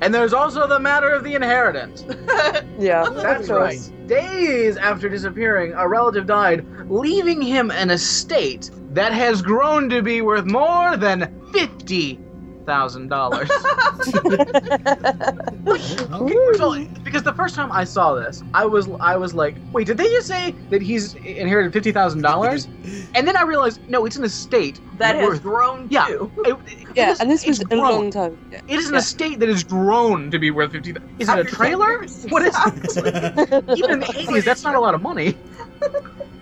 And 0.00 0.14
there's 0.14 0.32
also 0.32 0.66
the 0.66 0.78
matter 0.78 1.10
of 1.10 1.24
the 1.24 1.34
inheritance. 1.34 2.04
yeah. 2.78 3.08
That's 3.10 3.48
right. 3.48 3.78
Days 4.06 4.76
after 4.76 5.08
disappearing, 5.08 5.72
a 5.74 5.88
relative 5.88 6.26
died, 6.26 6.66
leaving 6.90 7.40
him 7.40 7.70
an 7.70 7.90
estate 7.90 8.70
that 8.90 9.12
has 9.12 9.42
grown 9.42 9.88
to 9.90 10.02
be 10.02 10.20
worth 10.20 10.44
more 10.44 10.96
than 10.96 11.42
fifty 11.52 12.20
thousand 12.66 13.08
dollars. 13.08 13.48
First 15.64 16.00
of 16.00 16.60
all, 16.60 16.84
because 17.04 17.22
the 17.22 17.32
first 17.34 17.54
time 17.54 17.70
I 17.72 17.84
saw 17.84 18.14
this, 18.14 18.42
I 18.54 18.66
was 18.66 18.88
I 19.00 19.16
was 19.16 19.34
like, 19.34 19.54
wait, 19.72 19.86
did 19.86 19.96
they 19.96 20.08
just 20.08 20.26
say 20.28 20.54
that 20.70 20.82
he's 20.82 21.14
inherited 21.14 21.72
fifty 21.72 21.92
thousand 21.92 22.22
dollars? 22.22 22.66
And 23.14 23.26
then 23.26 23.36
I 23.36 23.42
realized, 23.42 23.80
no, 23.88 24.04
it's 24.06 24.16
an 24.16 24.24
estate 24.24 24.80
that 24.98 25.14
has 25.16 25.24
worth- 25.28 25.42
grown 25.42 25.86
Yeah. 25.90 26.06
too. 26.06 26.30
It- 26.44 26.48
it- 26.50 26.88
Yeah, 26.94 27.02
it's- 27.04 27.20
and 27.20 27.30
this 27.30 27.46
was 27.46 27.60
it's 27.60 27.66
a 27.72 27.76
grown. 27.76 27.82
long 27.92 28.10
time. 28.10 28.38
Yeah. 28.50 28.60
It 28.68 28.78
is 28.78 28.88
an 28.88 28.94
Yeah. 28.94 29.00
estate 29.00 29.38
that 29.40 29.48
has 29.48 29.64
grown 29.64 30.30
to 30.30 30.38
be 30.38 30.50
worth 30.50 30.72
fifty. 30.72 30.94
Is 31.18 31.28
it 31.28 31.38
a 31.38 31.44
trailer? 31.44 32.04
What 32.28 32.42
is 32.42 32.54
exactly. 32.66 33.12
Even 33.76 33.90
in 33.90 34.00
the 34.00 34.14
eighties, 34.18 34.44
that's 34.44 34.62
not 34.64 34.74
a 34.74 34.80
lot 34.80 34.94
of 34.94 35.02
money. 35.02 35.36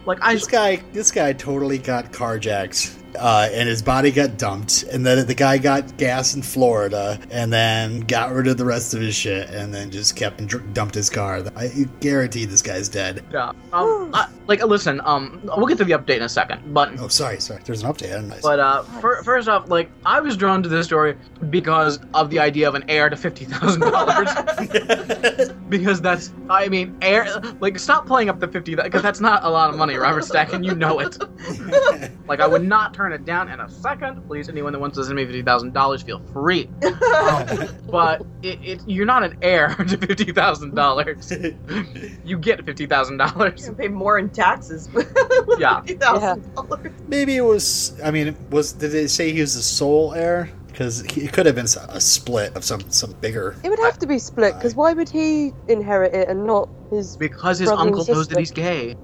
Like 0.06 0.18
I, 0.22 0.34
This 0.34 0.46
guy, 0.46 0.82
this 0.92 1.10
guy 1.10 1.32
totally 1.32 1.78
got 1.78 2.12
carjacked, 2.12 2.94
uh, 3.18 3.48
and 3.52 3.68
his 3.68 3.82
body 3.82 4.10
got 4.10 4.36
dumped, 4.38 4.82
and 4.84 5.04
then 5.06 5.26
the 5.26 5.34
guy 5.34 5.58
got 5.58 5.96
gas 5.96 6.34
in 6.34 6.42
Florida, 6.42 7.18
and 7.30 7.52
then 7.52 8.00
got 8.00 8.32
rid 8.32 8.46
of 8.46 8.56
the 8.56 8.64
rest 8.64 8.94
of 8.94 9.00
his 9.00 9.14
shit, 9.14 9.48
and 9.50 9.72
then 9.72 9.90
just 9.90 10.16
kept 10.16 10.40
and 10.40 10.48
dr- 10.48 10.72
dumped 10.74 10.94
his 10.94 11.08
car. 11.10 11.42
I 11.56 11.68
guarantee 12.00 12.44
this 12.44 12.62
guy's 12.62 12.88
dead. 12.88 13.24
yeah, 13.32 13.52
um, 13.72 14.10
I, 14.14 14.28
like 14.46 14.62
listen, 14.64 15.00
um, 15.04 15.40
we'll 15.56 15.66
get 15.66 15.78
to 15.78 15.84
the 15.84 15.92
update 15.92 16.16
in 16.16 16.22
a 16.22 16.28
second, 16.28 16.74
but 16.74 16.92
Oh, 16.98 17.08
sorry, 17.08 17.40
sorry. 17.40 17.60
There's 17.64 17.82
an 17.82 17.92
update. 17.92 18.42
But 18.42 18.60
uh, 18.60 18.82
fir- 19.00 19.22
first 19.22 19.48
off, 19.48 19.68
like 19.68 19.90
I 20.04 20.20
was 20.20 20.36
drawn 20.36 20.62
to 20.62 20.68
this 20.68 20.86
story 20.86 21.16
because 21.50 22.00
of 22.14 22.30
the 22.30 22.38
idea 22.38 22.68
of 22.68 22.74
an 22.74 22.84
heir 22.88 23.08
to 23.08 23.16
fifty 23.16 23.44
thousand 23.44 23.80
dollars. 23.82 24.28
because 25.68 26.00
that's, 26.00 26.32
I 26.50 26.68
mean, 26.68 26.96
heir. 27.02 27.26
Like, 27.60 27.78
stop 27.78 28.06
playing 28.06 28.28
up 28.28 28.40
the 28.40 28.48
fifty 28.48 28.74
because 28.74 29.02
that's 29.02 29.20
not 29.20 29.44
a 29.44 29.48
lot 29.48 29.70
of 29.70 29.76
money, 29.76 29.96
Robert 29.96 30.24
Stack, 30.24 30.52
and 30.52 30.64
you 30.64 30.74
know 30.74 31.00
it. 31.00 31.16
Like, 32.26 32.40
I 32.40 32.46
would 32.46 32.62
not 32.64 32.94
turn 32.94 33.03
it 33.12 33.24
down 33.24 33.50
in 33.50 33.60
a 33.60 33.68
second. 33.70 34.26
Please, 34.26 34.48
anyone 34.48 34.72
that 34.72 34.78
wants 34.78 34.96
to 34.96 35.04
send 35.04 35.16
me 35.16 35.24
fifty 35.24 35.42
thousand 35.42 35.72
dollars, 35.72 36.02
feel 36.02 36.20
free. 36.32 36.68
But 37.90 38.22
it, 38.42 38.58
it, 38.62 38.80
you're 38.88 39.06
not 39.06 39.22
an 39.22 39.38
heir 39.40 39.68
to 39.74 39.96
fifty 39.96 40.32
thousand 40.32 40.74
dollars. 40.74 41.32
You 42.24 42.38
get 42.38 42.64
fifty 42.64 42.86
thousand 42.86 43.18
dollars. 43.18 43.66
You're 43.66 43.74
pay 43.74 43.88
more 43.88 44.18
in 44.18 44.30
taxes. 44.30 44.88
Yeah. 45.58 45.82
$50,000. 45.82 46.92
Maybe 47.08 47.36
it 47.36 47.42
was. 47.42 47.98
I 48.02 48.10
mean, 48.10 48.36
was 48.50 48.72
did 48.72 48.90
they 48.92 49.06
say 49.06 49.32
he 49.32 49.40
was 49.40 49.54
the 49.54 49.62
sole 49.62 50.14
heir? 50.14 50.50
Because 50.66 51.02
it 51.02 51.32
could 51.32 51.46
have 51.46 51.54
been 51.54 51.66
a 51.66 52.00
split 52.00 52.56
of 52.56 52.64
some 52.64 52.80
some 52.90 53.12
bigger. 53.20 53.54
It 53.62 53.68
would 53.68 53.78
have 53.80 53.98
to 54.00 54.06
be 54.06 54.18
split 54.18 54.54
because 54.56 54.74
why 54.74 54.92
would 54.92 55.08
he 55.08 55.52
inherit 55.68 56.14
it 56.14 56.28
and 56.28 56.46
not 56.46 56.68
his? 56.90 57.16
Because 57.16 57.60
his 57.60 57.70
uncle 57.70 58.04
knows 58.04 58.26
that 58.28 58.38
he's 58.38 58.50
gay 58.50 58.96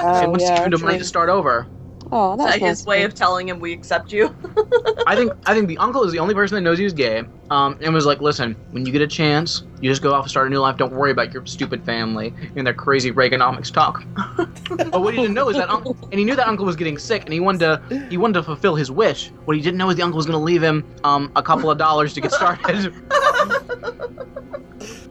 Oh, 0.00 0.20
and 0.22 0.30
wants 0.30 0.44
yeah, 0.44 0.50
to 0.50 0.54
give 0.56 0.64
him 0.64 0.70
the 0.70 0.78
money 0.86 0.98
to 0.98 1.04
start 1.04 1.28
over. 1.28 1.66
Oh, 2.10 2.32
Is 2.32 2.38
that's 2.38 2.58
that 2.58 2.66
his 2.66 2.86
way 2.86 3.02
of 3.02 3.14
telling 3.14 3.48
him 3.48 3.60
we 3.60 3.72
accept 3.72 4.12
you? 4.12 4.34
I 5.06 5.14
think 5.14 5.32
I 5.46 5.54
think 5.54 5.68
the 5.68 5.78
uncle 5.78 6.04
is 6.04 6.12
the 6.12 6.18
only 6.18 6.34
person 6.34 6.54
that 6.54 6.62
knows 6.62 6.78
he's 6.78 6.92
gay, 6.92 7.22
um, 7.50 7.78
and 7.82 7.92
was 7.92 8.06
like, 8.06 8.20
"Listen, 8.20 8.56
when 8.70 8.86
you 8.86 8.92
get 8.92 9.02
a 9.02 9.06
chance, 9.06 9.62
you 9.80 9.90
just 9.90 10.02
go 10.02 10.12
off 10.14 10.24
and 10.24 10.30
start 10.30 10.46
a 10.46 10.50
new 10.50 10.58
life. 10.58 10.76
Don't 10.76 10.92
worry 10.92 11.10
about 11.10 11.34
your 11.34 11.44
stupid 11.46 11.84
family 11.84 12.34
and 12.56 12.66
their 12.66 12.74
crazy 12.74 13.12
Reaganomics 13.12 13.70
talk." 13.70 14.04
but 14.76 15.00
what 15.00 15.14
he 15.14 15.20
didn't 15.20 15.34
know 15.34 15.48
is 15.50 15.56
that 15.56 15.70
uncle, 15.70 15.96
and 16.10 16.18
he 16.18 16.24
knew 16.24 16.36
that 16.36 16.48
uncle 16.48 16.64
was 16.64 16.76
getting 16.76 16.98
sick, 16.98 17.24
and 17.24 17.32
he 17.32 17.40
wanted 17.40 17.60
to 17.60 18.06
he 18.08 18.16
wanted 18.16 18.34
to 18.34 18.42
fulfill 18.42 18.74
his 18.74 18.90
wish. 18.90 19.30
What 19.44 19.56
he 19.56 19.62
didn't 19.62 19.78
know 19.78 19.90
is 19.90 19.96
the 19.96 20.02
uncle 20.02 20.16
was 20.16 20.26
going 20.26 20.38
to 20.38 20.44
leave 20.44 20.62
him 20.62 20.84
um, 21.04 21.30
a 21.36 21.42
couple 21.42 21.70
of 21.70 21.78
dollars 21.78 22.14
to 22.14 22.20
get 22.20 22.32
started. 22.32 22.94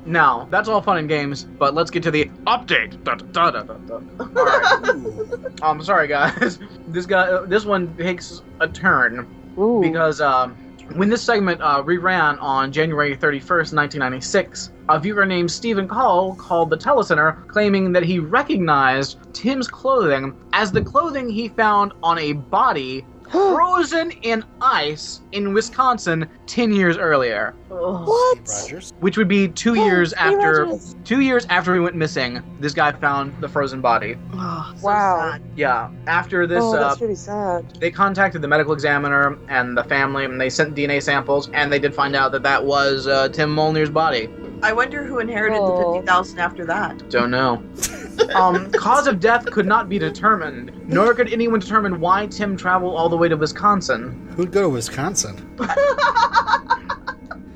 now 0.08 0.48
that's 0.50 0.70
all 0.70 0.82
fun 0.82 0.98
and 0.98 1.10
games, 1.10 1.44
but 1.44 1.74
let's 1.74 1.92
get 1.92 2.02
to 2.04 2.12
the 2.12 2.26
update. 2.46 3.04
Da, 3.04 3.16
da, 3.16 3.52
da. 3.52 3.74
All 4.20 4.28
right. 4.30 5.62
I'm 5.62 5.84
sorry, 5.84 6.08
guys. 6.08 6.60
This 6.88 7.06
guy, 7.06 7.46
this 7.46 7.66
one 7.66 7.96
takes 7.98 8.42
a 8.62 8.68
turn 8.68 9.28
Ooh. 9.60 9.82
because 9.82 10.22
um, 10.22 10.56
when 10.96 11.10
this 11.10 11.22
segment 11.22 11.62
uh, 11.62 11.84
reran 11.84 12.42
on 12.42 12.72
January 12.72 13.16
31st, 13.16 13.74
1996, 13.74 14.72
a 14.88 15.00
viewer 15.00 15.26
named 15.26 15.52
Stephen 15.52 15.86
Call 15.86 16.34
called 16.36 16.70
the 16.70 16.78
telecenter 16.78 17.46
claiming 17.48 17.92
that 17.92 18.04
he 18.04 18.20
recognized 18.20 19.18
Tim's 19.34 19.68
clothing 19.68 20.34
as 20.54 20.72
the 20.72 20.82
clothing 20.82 21.30
he 21.30 21.50
found 21.50 21.92
on 22.02 22.18
a 22.20 22.34
body 22.34 23.06
frozen 23.32 24.12
in 24.22 24.44
ice 24.62 25.22
in 25.32 25.54
Wisconsin 25.54 26.28
10 26.46 26.72
years 26.72 26.98
earlier, 26.98 27.54
what? 27.70 28.82
Which 29.00 29.18
would 29.18 29.28
be 29.28 29.48
two 29.48 29.72
Oh, 29.72 29.74
years 29.86 30.10
Steve 30.12 30.20
after 30.20 30.64
Rogers. 30.66 30.96
two 31.04 31.22
years 31.22 31.46
after 31.50 31.74
he 31.74 31.80
went 31.80 31.96
missing. 31.96 32.42
This 32.60 32.74
guy 32.74 32.92
found 32.94 33.34
the 33.42 33.48
frozen 33.48 33.82
body. 33.82 34.16
Ugh, 34.34 34.78
so 34.78 34.88
Wow. 34.88 35.32
sad. 35.34 35.42
Yeah, 35.56 35.90
after 36.08 36.48
this 36.48 36.64
oh, 36.64 36.76
uh, 36.76 36.80
that's 36.90 37.02
really 37.02 37.16
sad. 37.16 37.66
they 37.80 37.92
contacted 37.92 38.42
the 38.42 38.48
medical 38.48 38.74
examiner 38.74 39.38
and 39.50 39.78
the 39.78 39.84
family, 39.84 40.26
and 40.26 40.40
they 40.40 40.50
sent 40.50 40.76
DNA 40.76 41.02
samples, 41.02 41.50
and 41.54 41.72
they 41.72 41.80
did 41.80 41.94
find 41.94 42.16
out 42.16 42.32
that 42.32 42.44
that 42.44 42.64
was 42.66 43.08
uh, 43.08 43.30
Tim 43.30 43.54
Molnir's 43.56 43.90
body. 43.90 44.30
I 44.64 44.74
wonder 44.74 45.04
who 45.04 45.20
inherited 45.20 45.58
Oh. 45.60 45.78
the 45.78 45.94
fifty 45.94 46.08
thousand 46.08 46.40
after 46.40 46.66
that. 46.66 47.10
Don't 47.10 47.32
know. 47.32 47.64
Um, 48.34 48.72
cause 48.72 49.06
of 49.06 49.20
death 49.20 49.46
could 49.52 49.68
not 49.68 49.88
be 49.88 50.00
determined, 50.00 50.72
nor 50.88 51.14
could 51.14 51.32
anyone 51.32 51.60
determine 51.60 52.00
why 52.00 52.26
Tim 52.26 52.58
traveled 52.58 52.96
all 52.98 53.10
the 53.10 53.16
way 53.16 53.30
to 53.30 53.38
Wisconsin. 53.38 54.28
Who'd 54.36 54.52
go 54.52 54.64
to 54.64 54.70
Wisconsin? 54.70 55.36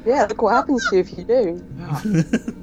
Yeah, 0.05 0.25
look 0.25 0.41
what 0.41 0.53
happens 0.55 0.87
to 0.89 0.95
you 0.95 1.01
if 1.01 1.17
you 1.17 1.23
do. 1.23 1.63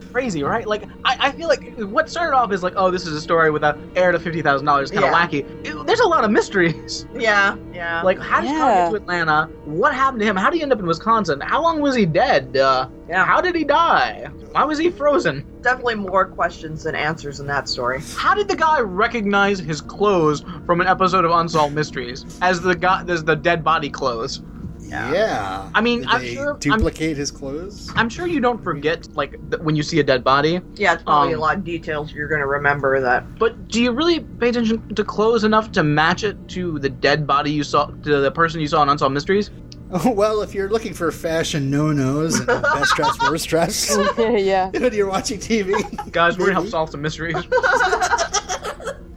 Crazy, 0.13 0.43
right? 0.43 0.67
Like, 0.67 0.85
I, 1.05 1.17
I 1.29 1.33
feel 1.33 1.47
like 1.49 1.77
what 1.79 2.09
started 2.11 2.35
off 2.35 2.51
is 2.53 2.63
like, 2.63 2.73
oh, 2.77 2.91
this 2.91 3.07
is 3.07 3.13
a 3.15 3.21
story 3.21 3.51
with 3.51 3.63
a 3.63 3.79
heir 3.95 4.11
to 4.11 4.19
fifty 4.19 4.43
thousand 4.43 4.67
dollars, 4.67 4.91
kind 4.91 5.05
of 5.05 5.11
Yeah. 5.13 5.27
wacky. 5.27 5.67
It- 5.67 5.87
there's 5.87 6.01
a 6.01 6.09
lot 6.09 6.25
of 6.25 6.31
mysteries. 6.31 7.07
Yeah, 7.19 7.57
yeah. 7.73 8.03
Like, 8.03 8.19
how 8.19 8.41
did 8.41 8.49
Tom 8.49 8.57
Yeah. 8.59 8.85
get 8.85 8.91
to 8.91 8.97
Atlanta? 8.97 9.47
What 9.65 9.95
happened 9.95 10.21
to 10.21 10.27
him? 10.27 10.37
How 10.37 10.51
did 10.51 10.57
he 10.57 10.63
end 10.63 10.73
up 10.73 10.79
in 10.81 10.87
Wisconsin? 10.87 11.41
How 11.41 11.63
long 11.63 11.81
was 11.81 11.95
he 11.95 12.07
dead? 12.07 12.57
Uh, 12.57 12.89
Yeah. 13.09 13.25
How 13.25 13.41
did 13.41 13.55
he 13.55 13.65
die? 13.65 14.29
Why 14.53 14.65
was 14.65 14.79
he 14.79 14.91
frozen? 14.91 15.45
definitely 15.61 15.97
more 15.97 16.25
questions 16.25 16.85
than 16.85 16.95
answers 16.95 17.41
in 17.41 17.47
that 17.49 17.69
story. 17.69 18.01
How 18.17 18.33
did 18.35 18.49
the 18.49 18.57
guy 18.57 18.81
recognize 18.81 19.59
his 19.59 19.81
clothes 19.83 20.43
from 20.65 20.81
an 20.81 20.87
episode 20.87 21.25
of 21.27 21.31
Unsolved 21.33 21.75
Mysteries 21.75 22.25
as 22.41 22.61
the 22.61 22.75
guy, 22.75 23.05
as 23.09 23.23
the 23.25 23.35
dead 23.37 23.63
body 23.65 23.91
clothes? 23.91 24.41
Yeah. 24.89 25.69
I 25.75 25.81
mean, 25.81 26.01
Did 26.01 26.09
I'm 26.09 26.21
they 26.23 26.35
sure- 26.35 26.51
I'm- 26.53 26.59
duplicate 26.61 27.17
his 27.17 27.31
clothes. 27.31 27.91
I'm 27.95 28.09
sure 28.09 28.27
you 28.27 28.41
don't 28.41 28.63
forget 28.63 29.09
like 29.15 29.37
when 29.61 29.77
you 29.77 29.83
see 29.83 30.01
a 30.01 30.03
dead 30.05 30.25
body, 30.25 30.61
Yeah, 30.77 30.95
it's 30.95 31.03
probably 31.03 31.35
Um, 31.35 31.41
a 31.41 31.43
lot 31.43 31.57
of 31.57 31.65
details 31.65 32.13
you're 32.13 32.29
going 32.29 32.41
to 32.41 32.47
remember 32.47 33.01
that. 33.01 33.39
but 33.39 33.69
do 33.69 33.83
you 33.83 33.93
really 33.93 34.21
pay 34.21 34.49
attention 34.49 34.95
to 34.95 35.05
clothes 35.05 35.45
enough 35.45 35.71
to 35.73 35.83
match 35.83 36.25
it 36.25 36.37
to 36.49 36.79
the 36.79 36.89
dead 36.89 37.27
body 37.27 37.51
you 37.51 37.63
saw, 37.65 37.87
to 37.87 38.21
the 38.21 38.31
person 38.31 38.61
you 38.61 38.69
saw 38.69 38.83
in 38.83 38.89
Unsolved 38.89 39.13
Mysteries? 39.15 39.51
Oh, 39.91 40.11
well, 40.23 40.43
if 40.43 40.55
you're 40.55 40.69
looking 40.69 40.93
for 40.95 41.11
fashion 41.13 41.71
no-nos 41.71 42.39
and 42.41 42.47
best 42.63 42.95
dress, 42.95 43.19
worst 43.23 43.49
dress, 43.49 43.97
yeah. 44.19 44.69
when 44.71 44.93
you're 44.93 45.09
watching 45.09 45.39
TV, 45.39 45.73
Guys, 46.13 46.37
we're 46.39 46.47
gonna 46.47 46.61
help 46.61 46.69
solve 46.69 46.91
some 46.91 47.01
mysteries. 47.03 47.37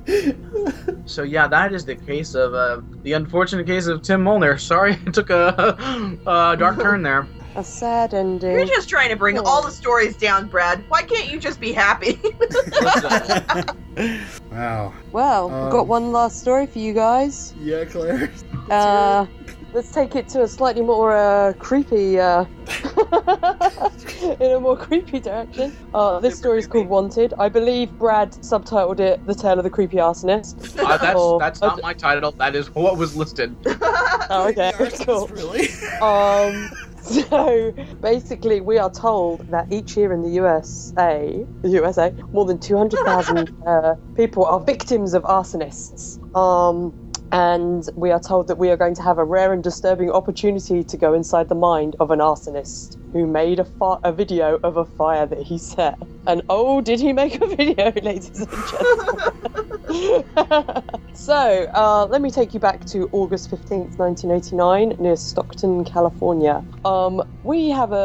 so 1.05 1.23
yeah, 1.23 1.47
that 1.47 1.73
is 1.73 1.85
the 1.85 1.95
case 1.95 2.33
of 2.35 2.53
uh, 2.53 2.81
the 3.03 3.13
unfortunate 3.13 3.65
case 3.67 3.87
of 3.87 4.01
Tim 4.01 4.23
Molnar. 4.23 4.57
Sorry, 4.71 4.97
it 5.05 5.13
took 5.13 5.29
a, 5.29 6.17
a 6.27 6.55
dark 6.57 6.79
turn 6.81 7.01
there. 7.03 7.27
A 7.53 7.63
sad 7.65 8.13
ending. 8.13 8.49
You're 8.51 8.63
just 8.65 8.87
trying 8.87 9.09
to 9.09 9.17
bring 9.17 9.37
Oh. 9.37 9.43
all 9.43 9.61
the 9.61 9.71
stories 9.71 10.15
down, 10.15 10.47
Brad. 10.47 10.81
Why 10.87 11.03
can't 11.03 11.29
you 11.29 11.37
just 11.37 11.59
be 11.59 11.73
happy? 11.73 12.17
wow. 14.49 14.93
Well, 15.11 15.51
Um, 15.53 15.69
got 15.69 15.85
one 15.87 16.13
last 16.13 16.39
story 16.39 16.65
for 16.65 16.79
you 16.79 16.93
guys. 16.93 17.53
Yeah, 17.59 17.83
Claire. 17.85 18.31
Uh, 18.69 19.25
let's 19.73 19.91
take 19.91 20.15
it 20.15 20.27
to 20.29 20.43
a 20.43 20.47
slightly 20.47 20.81
more 20.81 21.15
uh, 21.15 21.53
creepy, 21.53 22.19
uh, 22.19 22.45
in 24.39 24.51
a 24.51 24.59
more 24.59 24.77
creepy 24.77 25.19
direction. 25.19 25.73
Uh, 25.93 26.19
this 26.19 26.37
story 26.37 26.59
is 26.59 26.67
called 26.67 26.87
Wanted. 26.87 27.33
I 27.39 27.49
believe 27.49 27.97
Brad 27.97 28.31
subtitled 28.31 28.99
it 28.99 29.25
"The 29.25 29.35
Tale 29.35 29.57
of 29.57 29.63
the 29.63 29.69
Creepy 29.69 29.97
Arsonist." 29.97 30.77
Uh, 30.79 30.97
that's 30.97 31.15
Oh, 31.17 31.39
that's 31.39 31.61
not 31.61 31.77
d- 31.77 31.81
my 31.81 31.93
title. 31.93 32.31
That 32.37 32.55
is 32.55 32.73
what 32.73 32.97
was 32.97 33.15
listed. 33.15 33.55
Oh, 34.33 34.47
okay, 34.47 34.71
Arsonist, 34.79 35.05
cool. 35.05 35.27
Really? 35.27 35.67
Um, 36.01 36.69
so 37.01 37.73
basically, 38.01 38.61
we 38.61 38.77
are 38.77 38.89
told 38.91 39.45
that 39.51 39.65
each 39.69 39.97
year 39.97 40.13
in 40.13 40.21
the 40.21 40.29
USA, 40.29 41.45
the 41.63 41.69
USA, 41.69 42.13
more 42.31 42.45
than 42.45 42.57
200,000 42.57 43.49
uh, 43.67 43.95
people 44.15 44.45
are 44.45 44.61
victims 44.61 45.13
of 45.13 45.23
arsonists. 45.23 46.17
Um, 46.33 46.93
and 47.31 47.85
we 47.95 48.11
are 48.11 48.19
told 48.19 48.47
that 48.47 48.57
we 48.59 48.69
are 48.71 48.77
going 48.77 48.95
to 48.95 49.03
have 49.03 49.19
a 49.19 49.25
rare 49.25 49.53
and 49.53 49.63
disturbing 49.63 50.11
opportunity 50.11 50.83
to 50.83 50.97
go 50.97 51.13
inside 51.13 51.49
the 51.49 51.55
mind 51.55 51.95
of 51.99 52.11
an 52.11 52.19
arsonist 52.19 52.97
who 53.13 53.27
made 53.27 53.59
a, 53.59 53.65
fi- 53.65 53.99
a 54.03 54.13
video 54.13 54.59
of 54.63 54.77
a 54.77 54.85
fire 54.85 55.27
that 55.27 55.43
he 55.43 55.59
set. 55.59 55.99
And 56.27 56.43
oh, 56.49 56.81
did 56.81 56.99
he 57.01 57.13
make 57.13 57.41
a 57.41 57.47
video, 57.55 57.93
ladies 58.03 58.47
and 58.51 58.65
gentlemen? 58.65 59.25
so, 61.13 61.67
uh, 61.73 62.05
let 62.09 62.21
me 62.21 62.31
take 62.31 62.53
you 62.53 62.59
back 62.59 62.85
to 62.85 63.09
August 63.11 63.51
15th, 63.51 63.97
1989, 63.97 64.95
near 64.99 65.15
Stockton, 65.15 65.83
California. 65.83 66.63
Um, 66.85 67.21
we 67.43 67.69
have 67.69 67.91
a, 67.91 67.95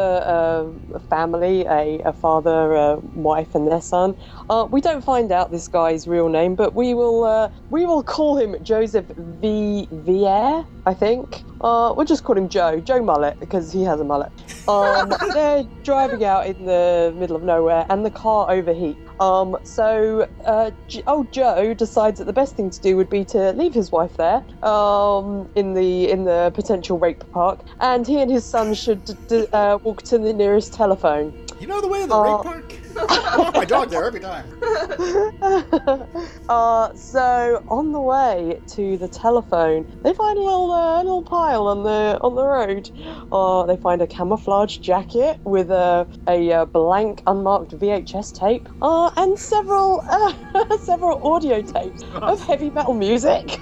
a, 0.91 0.95
a 0.95 0.99
family, 0.99 1.61
a, 1.65 1.99
a 2.03 2.13
father, 2.13 2.73
a 2.73 2.97
wife, 3.15 3.55
and 3.55 3.67
their 3.67 3.81
son. 3.81 4.15
Uh, 4.49 4.67
we 4.69 4.81
don't 4.81 5.03
find 5.03 5.31
out 5.31 5.51
this 5.51 5.67
guy's 5.67 6.07
real 6.07 6.29
name, 6.29 6.55
but 6.55 6.73
we 6.73 6.93
will 6.93 7.23
uh, 7.23 7.49
we 7.69 7.85
will 7.85 8.03
call 8.03 8.37
him 8.37 8.55
Joseph 8.63 9.05
V. 9.17 9.87
Vier, 9.91 10.65
I 10.85 10.93
think. 10.93 11.43
Uh, 11.61 11.93
we'll 11.95 12.05
just 12.05 12.23
call 12.23 12.37
him 12.37 12.49
Joe, 12.49 12.79
Joe 12.79 13.01
Mullet, 13.01 13.39
because 13.39 13.71
he 13.71 13.83
has 13.83 13.99
a 13.99 14.03
mullet. 14.03 14.31
Um, 14.67 15.13
they're 15.33 15.63
driving 15.83 16.23
out 16.23 16.45
in 16.45 16.65
the 16.65 17.13
middle 17.17 17.35
of 17.35 17.43
nowhere, 17.43 17.85
and 17.89 18.05
the 18.05 18.11
car 18.11 18.47
overheats. 18.49 19.06
Um, 19.19 19.57
so 19.63 20.27
uh, 20.45 20.71
J- 20.87 21.03
old 21.07 21.31
Joe 21.31 21.73
decides 21.73 22.19
that 22.19 22.25
the 22.25 22.33
best 22.33 22.55
thing 22.55 22.69
to 22.69 22.79
do 22.81 22.95
would 22.97 23.09
be 23.09 23.25
to 23.25 23.51
leave 23.53 23.73
his 23.73 23.91
wife 23.91 24.15
there 24.17 24.43
um, 24.61 25.49
in 25.55 25.73
the 25.73 26.09
in 26.09 26.25
the 26.25 26.51
potential 26.53 26.99
rape 26.99 27.23
park, 27.31 27.61
and 27.79 28.05
he 28.05 28.21
and 28.21 28.29
his 28.31 28.45
son 28.45 28.73
should 28.73 29.03
d- 29.05 29.13
d- 29.27 29.47
uh, 29.53 29.79
walk 29.83 30.03
to 30.03 30.17
the 30.17 30.33
nearest 30.33 30.73
telephone. 30.73 31.33
You 31.59 31.67
know 31.67 31.81
the 31.81 31.87
way 31.87 32.01
to 32.01 32.07
the 32.07 32.13
Uh, 32.15 32.23
rape 32.23 32.43
park? 32.43 32.79
I 33.09 33.35
walk 33.37 33.53
my 33.53 33.65
dog 33.65 33.89
there 33.89 34.05
every 34.05 34.19
time. 34.19 34.45
uh, 36.49 36.89
so 36.95 37.63
on 37.67 37.91
the 37.91 38.01
way 38.01 38.59
to 38.67 38.97
the 38.97 39.07
telephone, 39.07 39.85
they 40.03 40.13
find 40.13 40.37
a 40.37 40.41
little 40.41 40.71
uh, 40.71 40.97
little 40.97 41.23
pile 41.23 41.67
on 41.67 41.83
the 41.83 42.17
on 42.21 42.35
the 42.35 42.45
road. 42.45 42.89
Uh, 43.31 43.65
they 43.65 43.77
find 43.77 44.01
a 44.01 44.07
camouflage 44.07 44.77
jacket 44.77 45.39
with 45.45 45.71
a 45.71 46.07
a, 46.27 46.51
uh 46.51 46.65
blank 46.65 47.21
unmarked 47.27 47.71
VHS 47.71 48.33
tape, 48.33 48.67
uh, 48.81 49.11
and 49.17 49.37
several 49.37 50.01
uh, 50.09 50.33
several 50.83 51.19
audio 51.23 51.61
tapes 51.61 52.03
of 52.15 52.39
heavy 52.47 52.69
metal 52.69 52.93
music. 52.93 53.59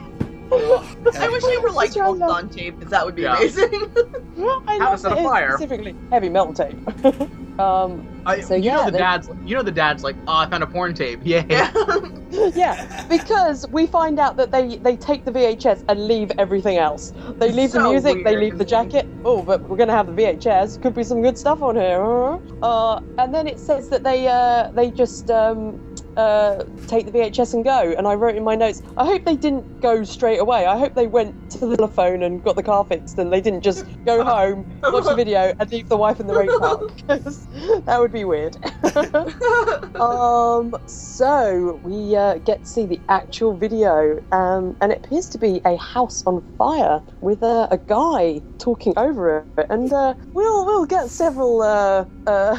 I 0.51 1.30
wish 1.31 1.43
they 1.43 1.57
were 1.57 1.72
like 1.72 1.89
That's 1.89 1.97
right, 1.97 2.19
both 2.19 2.22
on 2.22 2.49
tape, 2.49 2.77
because 2.77 2.91
that 2.91 3.05
would 3.05 3.15
be 3.15 3.23
Yeah. 3.23 3.38
amazing. 3.38 3.69
I 4.67 4.77
How 4.77 4.77
to 4.77 4.84
love 4.91 4.99
set 4.99 5.11
a 5.13 5.19
it, 5.19 5.23
fire. 5.23 5.51
specifically 5.57 5.95
heavy 6.11 6.30
metal 6.30 6.53
tape. 6.53 6.77
um, 7.59 8.05
I, 8.26 8.41
So, 8.41 8.55
you 8.55 8.72
know 8.72 8.85
the 8.85 8.91
they- 8.91 8.97
dad's. 8.97 9.30
You 9.45 9.55
know 9.55 9.63
the 9.63 9.72
dad's 9.72 10.03
like, 10.03 10.15
oh, 10.27 10.35
I 10.38 10.49
found 10.49 10.63
a 10.63 10.67
porn 10.67 10.93
tape. 10.93 11.22
Yeah. 11.23 11.43
yeah. 11.49 11.72
yeah, 12.55 13.05
because 13.07 13.65
we 13.72 13.88
find 13.88 14.19
out 14.19 14.35
that 14.38 14.51
they 14.51 14.77
they 14.77 14.97
take 14.97 15.26
the 15.26 15.31
VHS 15.31 15.84
and 15.88 16.07
leave 16.07 16.31
everything 16.38 16.77
else. 16.77 17.11
They 17.38 17.51
leave 17.51 17.72
the 17.72 17.80
So 17.80 17.91
music, 17.91 18.23
they 18.23 18.35
leave 18.35 18.57
the 18.57 18.65
jacket. 18.65 19.07
Oh, 19.23 19.41
but 19.41 19.67
we're 19.69 19.77
gonna 19.77 19.93
have 19.93 20.07
the 20.07 20.13
VHS. 20.23 20.81
Could 20.81 20.93
be 20.95 21.03
some 21.03 21.22
good 21.22 21.38
stuff 21.38 21.61
on 21.61 21.76
here. 21.76 22.39
Uh, 22.61 22.99
and 23.17 23.34
then 23.34 23.47
it 23.47 23.59
says 23.59 23.89
that 23.89 24.03
they 24.03 24.27
uh, 24.27 24.72
they 24.73 24.91
just 24.91 25.30
um, 25.31 25.80
uh, 26.18 26.64
take 26.88 27.06
the 27.06 27.12
VHS 27.12 27.54
and 27.54 27.64
go. 27.64 27.94
And 27.98 28.08
I 28.08 28.16
wrote 28.16 28.36
in 28.36 28.44
my 28.44 28.56
notes, 28.56 28.82
I 28.98 29.06
hope 29.06 29.26
they 29.26 29.36
didn't 29.36 29.82
go 29.82 30.04
straight 30.04 30.40
away. 30.40 30.66
I 30.66 30.78
hope 30.78 30.94
they 30.96 31.08
went 31.08 31.52
to 31.52 31.66
the 31.66 31.76
telephone 31.76 32.24
and 32.24 32.44
got 32.44 32.56
the 32.56 32.64
car 32.64 32.84
fixed, 32.86 33.18
and 33.18 33.32
they 33.32 33.42
didn't 33.42 33.62
just 33.62 33.86
go 34.06 34.24
home, 34.36 34.66
watch 34.84 35.06
the 35.06 35.16
video, 35.16 35.54
and 35.60 35.72
leave 35.72 35.90
the 35.90 35.98
wife 35.98 36.20
in 36.20 36.28
the 36.28 36.36
rape 36.36 36.50
park. 36.60 36.96
that 37.86 38.00
would 38.00 38.12
be 38.12 38.26
weird. 38.26 38.58
Um, 39.96 40.76
so 40.88 41.80
we 41.84 42.16
uh, 42.16 42.36
get 42.40 42.64
to 42.64 42.70
see 42.70 42.86
the 42.86 43.00
actual 43.08 43.56
video, 43.56 44.22
um, 44.32 44.76
and 44.82 44.92
it 44.92 45.06
appears 45.06 45.30
to 45.30 45.38
be 45.38 45.62
a 45.66 45.78
house 45.78 46.24
on 46.26 46.44
fire 46.58 47.02
with 47.22 47.42
a, 47.44 47.68
a 47.72 47.78
guy 47.78 48.42
talking 48.58 48.94
over 48.98 49.46
it, 49.58 49.66
and 49.70 49.92
uh, 49.94 50.14
we'll 50.34 50.66
we'll 50.66 50.86
get 50.86 51.10
several 51.10 51.62
uh, 51.62 52.06
uh, 52.28 52.58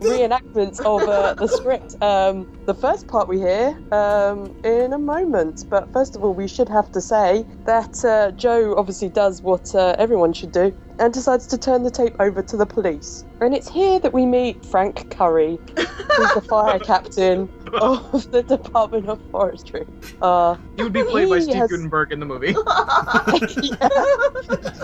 reenactments 0.00 0.80
of 0.80 1.08
uh, 1.08 1.34
the 1.34 1.46
script. 1.46 2.00
Um, 2.02 2.46
the 2.66 2.74
first 2.74 3.08
part 3.08 3.28
we 3.28 3.38
hear 3.38 3.76
um, 3.90 4.52
in 4.64 4.92
a 4.92 4.98
moment, 4.98 5.64
but 5.70 5.92
first 5.92 6.14
of 6.14 6.22
all, 6.22 6.34
we 6.34 6.46
should 6.46 6.68
have 6.68 6.90
to 6.92 7.00
say 7.00 7.44
that 7.66 8.04
uh, 8.04 8.30
Joe 8.32 8.74
obviously 8.76 9.08
does 9.08 9.42
what 9.42 9.74
uh, 9.74 9.96
everyone 9.98 10.32
should 10.32 10.52
do 10.52 10.72
and 10.98 11.12
decides 11.12 11.46
to 11.48 11.58
turn 11.58 11.82
the 11.82 11.90
tape 11.90 12.14
over 12.20 12.42
to 12.42 12.56
the 12.56 12.66
police. 12.66 13.24
And 13.40 13.54
it's 13.54 13.68
here 13.68 13.98
that 14.00 14.12
we 14.14 14.24
meet 14.26 14.64
Frank 14.66 15.06
Curry, 15.10 15.58
who's 15.76 16.34
the 16.34 16.44
fire 16.48 16.78
captain 16.92 17.48
of 17.72 18.30
the 18.30 18.44
Department 18.44 19.08
of 19.08 19.18
Forestry. 19.32 19.84
Uh, 20.20 20.56
He 20.76 20.84
would 20.84 20.92
be 20.92 21.02
played 21.02 21.28
by 21.28 21.40
Steve 21.40 21.54
has- 21.56 21.70
Guttenberg 21.70 22.12
in 22.12 22.20
the 22.20 22.26
movie. 22.26 22.54
yeah. 23.80 23.88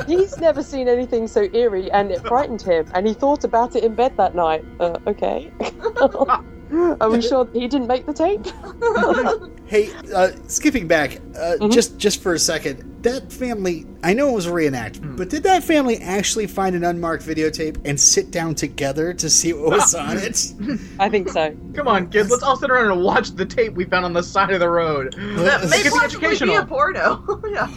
He's 0.06 0.36
never 0.38 0.62
seen 0.62 0.88
anything 0.88 1.28
so 1.28 1.46
eerie, 1.52 1.92
and 1.92 2.10
it 2.10 2.20
frightened 2.22 2.62
him. 2.62 2.86
And 2.94 3.06
he 3.06 3.14
thought 3.14 3.44
about 3.44 3.76
it 3.76 3.84
in 3.84 3.94
bed 3.94 4.14
that 4.16 4.34
night. 4.34 4.64
Uh, 4.80 4.98
okay. 5.06 5.52
Are 7.00 7.10
we 7.10 7.20
sure 7.22 7.48
he 7.52 7.66
didn't 7.68 7.86
make 7.86 8.06
the 8.06 8.12
tape? 8.12 8.46
Hey, 9.68 9.90
uh, 10.14 10.30
skipping 10.46 10.88
back, 10.88 11.16
uh, 11.36 11.56
Mhm. 11.60 11.70
just 11.70 11.98
just 11.98 12.22
for 12.22 12.32
a 12.32 12.38
second, 12.38 13.00
that 13.02 13.30
family. 13.30 13.84
I 14.02 14.14
know 14.14 14.30
it 14.30 14.32
was 14.32 14.46
a 14.46 14.50
reenactment, 14.50 15.18
but 15.18 15.28
did 15.28 15.42
that 15.42 15.62
family 15.62 15.98
actually 15.98 16.46
find 16.46 16.74
an 16.74 16.84
unmarked 16.84 17.22
videotape 17.22 17.76
and 17.84 18.00
sit 18.00 18.30
down 18.30 18.54
together 18.54 19.12
to 19.12 19.28
see 19.28 19.52
what 19.52 19.72
was 19.72 19.94
on 20.06 20.16
it? 20.16 20.54
I 20.98 21.10
think 21.10 21.28
so. 21.28 21.54
Come 21.74 21.86
on, 21.86 22.08
kids, 22.08 22.30
let's 22.30 22.42
all 22.42 22.56
sit 22.56 22.70
around 22.70 22.92
and 22.92 23.02
watch 23.04 23.32
the 23.32 23.44
tape 23.44 23.74
we 23.74 23.84
found 23.84 24.06
on 24.06 24.14
the 24.14 24.22
side 24.22 24.52
of 24.52 24.60
the 24.60 24.70
road. 24.70 25.12
That 25.18 25.60
This 25.60 25.70
may 25.70 25.82
could 25.82 25.92
be 25.92 25.98
possibly 25.98 26.20
be 26.20 26.26
educational. 26.28 26.56
a 26.60 26.64
porno. 26.64 27.42
yeah. 27.50 27.68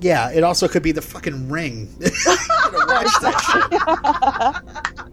yeah, 0.00 0.30
it 0.30 0.42
also 0.44 0.66
could 0.66 0.82
be 0.82 0.92
the 0.92 1.02
fucking 1.02 1.50
ring. 1.50 1.94
Watch 2.00 3.20
that. 3.20 4.62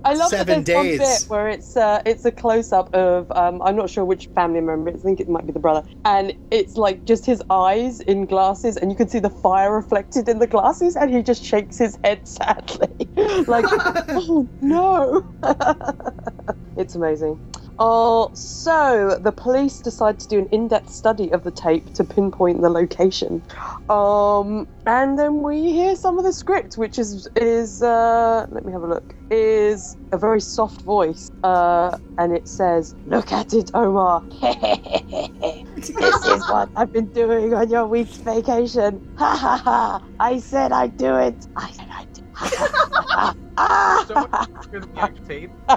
I 0.05 0.13
love 0.13 0.29
Seven 0.29 0.63
that 0.63 0.65
there's 0.65 0.97
days. 0.97 0.99
one 0.99 1.09
bit 1.09 1.29
where 1.29 1.49
it's 1.49 1.75
uh, 1.75 2.01
it's 2.05 2.23
a 2.23 2.31
close 2.31 2.71
up 2.71 2.89
of 3.22 3.31
um, 3.38 3.61
I'm 3.64 3.77
not 3.77 3.89
sure 3.89 4.06
which 4.06 4.30
family 4.35 4.61
member. 4.61 4.91
I 4.91 4.95
think 4.95 5.22
it 5.22 5.30
might 5.30 5.48
be 5.48 5.53
the 5.53 5.60
brother, 5.60 5.84
and 6.06 6.34
it's 6.52 6.77
like 6.77 7.06
just 7.06 7.26
his 7.26 7.43
eyes 7.49 8.02
in 8.02 8.26
glasses, 8.26 8.77
and 8.77 8.91
you 8.91 8.98
can 8.98 9.10
see 9.10 9.19
the 9.19 9.30
fire 9.30 9.73
reflected 9.76 10.30
in 10.30 10.39
the 10.39 10.48
glasses, 10.48 10.95
and 10.98 11.14
he 11.14 11.23
just 11.23 11.43
shakes 11.43 11.77
his 11.77 11.98
head 12.03 12.22
sadly, 12.27 12.89
like 13.48 13.65
oh 14.10 14.49
no. 14.61 15.23
it's 16.77 16.95
amazing. 16.95 17.39
Uh, 17.80 18.27
so 18.34 19.18
the 19.22 19.31
police 19.31 19.81
decide 19.81 20.19
to 20.19 20.27
do 20.27 20.39
an 20.39 20.48
in-depth 20.52 20.89
study 20.89 21.31
of 21.31 21.43
the 21.43 21.52
tape 21.52 21.91
to 21.93 22.03
pinpoint 22.03 22.61
the 22.61 22.69
location, 22.69 23.43
um, 23.89 24.68
and 24.85 25.19
then 25.19 25.43
we 25.43 25.72
hear 25.73 25.95
some 25.95 26.18
of 26.18 26.23
the 26.23 26.34
script, 26.34 26.77
which 26.77 26.99
is 26.99 27.27
is 27.35 27.81
uh, 27.81 28.45
let 28.52 28.65
me 28.65 28.72
have 28.72 28.84
a 28.84 28.88
look, 28.88 29.15
is 29.30 29.98
a 30.14 30.18
very 30.18 30.41
soft 30.41 30.84
voice, 30.84 31.30
uh, 31.43 31.98
and 32.18 32.34
it 32.34 32.48
says, 32.48 32.95
"Look 33.06 33.31
at 33.34 33.53
it, 33.53 33.72
Omar. 33.73 34.23
this 34.41 35.89
is 35.89 36.49
what 36.49 36.69
I've 36.76 36.91
been 36.93 37.07
doing 37.10 37.53
on 37.53 37.69
your 37.69 37.88
week's 37.88 38.18
vacation. 38.18 39.02
Ha 39.18 39.35
ha 39.38 39.57
ha! 39.64 40.02
I 40.19 40.39
said 40.39 40.72
I'd 40.72 40.98
do 40.98 41.15
it. 41.18 41.45
I 41.57 41.72
said 41.72 41.88
I'd 41.91 42.07
do." 42.14 42.22
it. 42.43 43.35
So 43.57 44.28
here's 44.72 44.86
the 44.86 44.99
actual 44.99 45.26
tape. 45.26 45.52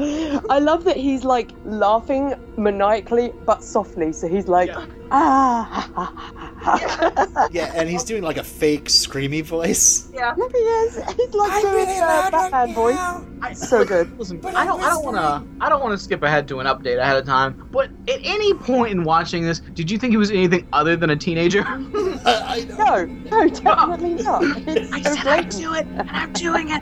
I 0.00 0.58
love 0.60 0.84
that 0.84 0.96
he's 0.96 1.24
like 1.24 1.50
laughing 1.64 2.34
maniacally 2.56 3.32
but 3.44 3.62
softly. 3.64 4.12
So 4.12 4.28
he's 4.28 4.46
like, 4.48 4.68
Yeah. 4.68 4.86
ah, 5.10 7.48
Yeah, 7.50 7.72
and 7.74 7.88
he's 7.88 8.04
doing 8.04 8.22
like 8.22 8.36
a 8.36 8.44
fake 8.44 8.84
screamy 8.86 9.42
voice. 9.44 10.08
Yeah. 10.14 10.34
Maybe 10.36 10.58
he 10.58 10.64
is. 10.64 10.96
He's 11.14 11.34
like 11.34 11.62
doing 11.62 11.88
a 11.88 12.28
Batman 12.30 12.74
voice. 12.74 12.96
I, 13.40 13.52
So 13.52 13.84
good. 13.84 14.16
Listen, 14.18 14.44
I 14.44 14.64
don't, 14.64 14.80
I 14.82 14.90
don't 14.90 15.04
want 15.04 15.16
to, 15.16 15.64
I 15.64 15.68
don't 15.68 15.80
want 15.82 15.96
to 15.98 16.02
skip 16.02 16.22
ahead 16.22 16.46
to 16.48 16.60
an 16.60 16.66
update 16.66 16.98
ahead 16.98 17.16
of 17.16 17.26
time. 17.26 17.68
But 17.72 17.90
at 18.08 18.20
any 18.22 18.54
point 18.54 18.92
in 18.92 19.04
watching 19.04 19.44
this, 19.44 19.60
did 19.60 19.90
you 19.90 19.98
think 19.98 20.12
he 20.12 20.16
was 20.16 20.30
anything 20.30 20.66
other 20.72 20.96
than 20.96 21.10
a 21.10 21.16
teenager? 21.16 21.64
I. 21.66 22.66
No, 22.78 23.04
no, 23.04 23.48
definitely 23.48 24.14
not. 24.22 24.42
It's 24.68 24.92
I 24.92 25.02
so 25.02 25.14
said 25.14 25.26
I'd 25.26 25.48
do 25.50 25.74
it, 25.74 25.86
and 25.86 26.08
I'm 26.10 26.32
doing 26.32 26.70
it. 26.70 26.77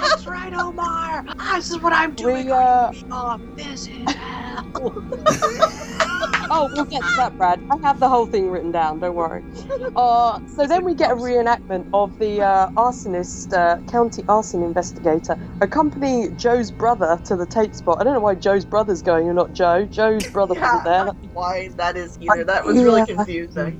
That's 0.00 0.26
right, 0.26 0.52
Omar. 0.54 1.24
This 1.56 1.70
is 1.70 1.80
what 1.82 1.92
I'm 1.94 2.14
doing. 2.14 2.46
We, 2.46 2.52
uh, 2.52 2.92
Oh, 3.10 3.38
this 3.56 3.88
is 3.88 4.14
hell. 4.14 4.64
Oh, 6.50 6.70
we'll 6.72 6.86
get 6.86 7.08
to 7.08 7.14
that, 7.16 7.36
Brad. 7.38 7.60
I 7.70 7.76
have 7.84 8.00
the 8.00 8.08
whole 8.10 8.26
thing 8.26 8.50
written 8.50 8.72
down. 8.72 9.00
Don't 9.00 9.16
worry. 9.16 9.44
Uh, 9.96 10.38
so 10.46 10.66
then 10.66 10.84
we 10.84 10.94
get 10.94 11.12
a 11.12 11.16
reenactment 11.16 11.86
of 11.92 12.16
the 12.18 12.42
uh, 12.42 12.68
arsonist, 12.78 13.52
uh, 13.56 13.78
county 13.90 14.24
arson 14.28 14.62
investigator, 14.62 15.36
accompanying 15.60 16.36
Joe's 16.36 16.72
brother 16.72 17.20
to 17.26 17.36
the 17.36 17.46
tape 17.46 17.74
spot. 17.74 17.98
I 18.00 18.04
don't 18.04 18.14
know 18.14 18.20
why 18.20 18.36
Joe's 18.36 18.64
brother's 18.66 19.02
going 19.02 19.28
and 19.28 19.36
not 19.36 19.52
Joe. 19.54 19.86
Joe's 19.86 20.28
brother 20.28 20.54
wasn't 20.54 20.84
there. 20.84 21.12
Why 21.32 21.70
that 21.76 21.96
is 21.96 22.18
either. 22.20 22.44
That 22.44 22.64
was 22.64 22.82
really 22.84 23.02
confusing. 23.04 23.74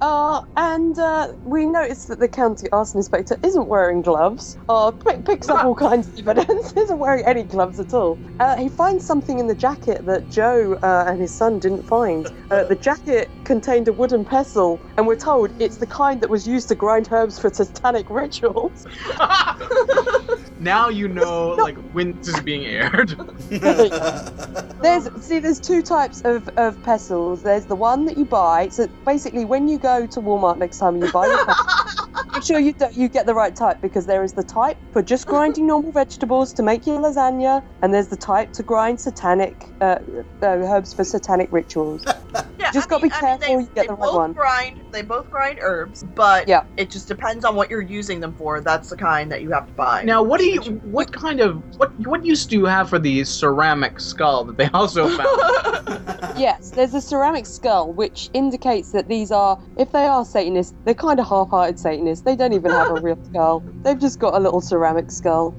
Uh, 0.00 0.42
and 0.56 0.98
uh, 0.98 1.28
we 1.44 1.66
notice 1.66 2.06
that 2.06 2.20
the 2.20 2.28
county 2.28 2.68
arson 2.72 2.98
inspector 3.00 3.36
isn't 3.44 3.68
wearing 3.68 4.02
gloves. 4.02 4.58
Uh, 4.68 4.92
pick, 4.92 5.24
picks 5.24 5.48
up 5.50 5.64
all 5.64 5.74
kinds 5.74 6.08
of 6.18 6.28
evidence. 6.28 6.72
isn't 6.76 6.98
wearing 6.98 7.24
any 7.26 7.44
gloves 7.44 7.80
at 7.80 7.94
all. 7.94 8.20
Uh, 8.40 8.56
he 8.56 8.68
finds 8.68 9.04
something 9.06 9.38
in 9.40 9.48
the 9.48 9.56
jacket 9.56 10.04
that 10.06 10.30
Joe 10.30 10.78
uh, 10.82 11.04
and 11.08 11.20
his 11.20 11.32
son 11.34 11.58
didn't 11.58 11.84
find. 11.84 12.03
Uh, 12.04 12.64
the 12.64 12.76
jacket 12.76 13.30
contained 13.44 13.88
a 13.88 13.92
wooden 13.92 14.26
pestle, 14.26 14.78
and 14.98 15.06
we're 15.06 15.16
told 15.16 15.50
it's 15.58 15.78
the 15.78 15.86
kind 15.86 16.20
that 16.20 16.28
was 16.28 16.46
used 16.46 16.68
to 16.68 16.74
grind 16.74 17.08
herbs 17.10 17.38
for 17.38 17.48
satanic 17.48 18.10
rituals. 18.10 18.86
now 20.64 20.88
you 20.88 21.06
know, 21.08 21.50
like 21.50 21.76
when 21.92 22.12
this 22.18 22.28
is 22.28 22.40
being 22.40 22.64
aired. 22.64 23.10
There's 24.82 25.08
see, 25.24 25.38
there's 25.38 25.60
two 25.60 25.80
types 25.82 26.20
of, 26.26 26.46
of 26.56 26.82
pestles. 26.82 27.42
There's 27.42 27.64
the 27.66 27.74
one 27.76 28.04
that 28.06 28.18
you 28.18 28.24
buy. 28.26 28.68
So 28.68 28.86
basically, 29.06 29.44
when 29.46 29.66
you 29.68 29.78
go 29.78 30.06
to 30.06 30.20
Walmart 30.20 30.58
next 30.58 30.78
time 30.78 30.94
and 30.96 31.04
you 31.04 31.10
buy 31.12 31.26
your 31.26 31.44
pestle, 31.46 32.08
make 32.34 32.42
sure 32.42 32.58
you 32.58 32.74
you 32.92 33.08
get 33.08 33.24
the 33.24 33.32
right 33.34 33.54
type 33.56 33.80
because 33.80 34.04
there 34.04 34.22
is 34.22 34.34
the 34.34 34.42
type 34.42 34.76
for 34.92 35.02
just 35.02 35.26
grinding 35.26 35.66
normal 35.66 35.90
vegetables 35.92 36.52
to 36.54 36.62
make 36.62 36.86
your 36.86 36.98
lasagna, 36.98 37.62
and 37.82 37.94
there's 37.94 38.08
the 38.08 38.16
type 38.16 38.52
to 38.54 38.62
grind 38.62 39.00
satanic 39.00 39.64
uh, 39.80 39.96
uh, 40.42 40.46
herbs 40.46 40.92
for 40.92 41.02
satanic 41.04 41.48
rituals. 41.50 42.04
Yeah, 42.58 42.70
Just 42.72 42.88
I 42.88 42.90
gotta 42.90 43.02
mean- 43.04 43.10
be 43.10 43.14
I 43.14 43.20
mean, 43.20 43.38
careful 43.38 43.56
they, 43.56 43.62
you 43.62 43.68
get 43.74 43.86
the 43.86 43.92
right 43.94 44.00
both 44.00 44.14
one. 44.16 44.32
Grind, 44.32 44.82
they 44.90 45.02
both 45.02 45.30
grind 45.30 45.58
herbs, 45.62 46.02
but 46.02 46.46
Yeah. 46.48 46.64
it 46.76 46.90
just 46.90 47.08
depends 47.08 47.44
on 47.44 47.54
what 47.56 47.70
you're 47.70 47.80
using 47.80 48.20
them 48.20 48.34
for. 48.34 48.60
That's 48.60 48.88
the 48.90 48.96
kind 48.96 49.30
that 49.32 49.40
you 49.42 49.50
have 49.52 49.66
to 49.68 49.72
buy. 49.74 50.02
Now, 50.02 50.22
what 50.22 50.40
do 50.40 50.46
you, 50.46 50.53
what 50.56 51.12
kind 51.12 51.40
of, 51.40 51.62
what, 51.78 51.98
what 52.00 52.24
use 52.24 52.46
do 52.46 52.56
you 52.56 52.66
have 52.66 52.88
for 52.88 52.98
the 52.98 53.24
ceramic 53.24 54.00
skull 54.00 54.44
that 54.44 54.56
they 54.56 54.68
also 54.70 55.08
found? 55.08 55.28
yes, 56.36 56.70
there's 56.70 56.94
a 56.94 57.00
ceramic 57.00 57.46
skull 57.46 57.92
which 57.92 58.30
indicates 58.32 58.92
that 58.92 59.08
these 59.08 59.30
are, 59.30 59.60
if 59.76 59.92
they 59.92 60.04
are 60.04 60.24
Satanists, 60.24 60.74
they're 60.84 60.94
kind 60.94 61.20
of 61.20 61.28
half-hearted 61.28 61.78
Satanists. 61.78 62.24
They 62.24 62.36
don't 62.36 62.52
even 62.52 62.70
have 62.70 62.90
a 62.90 63.00
real 63.00 63.18
skull. 63.26 63.62
They've 63.82 63.98
just 63.98 64.18
got 64.18 64.34
a 64.34 64.38
little 64.38 64.60
ceramic 64.60 65.10
skull. 65.10 65.54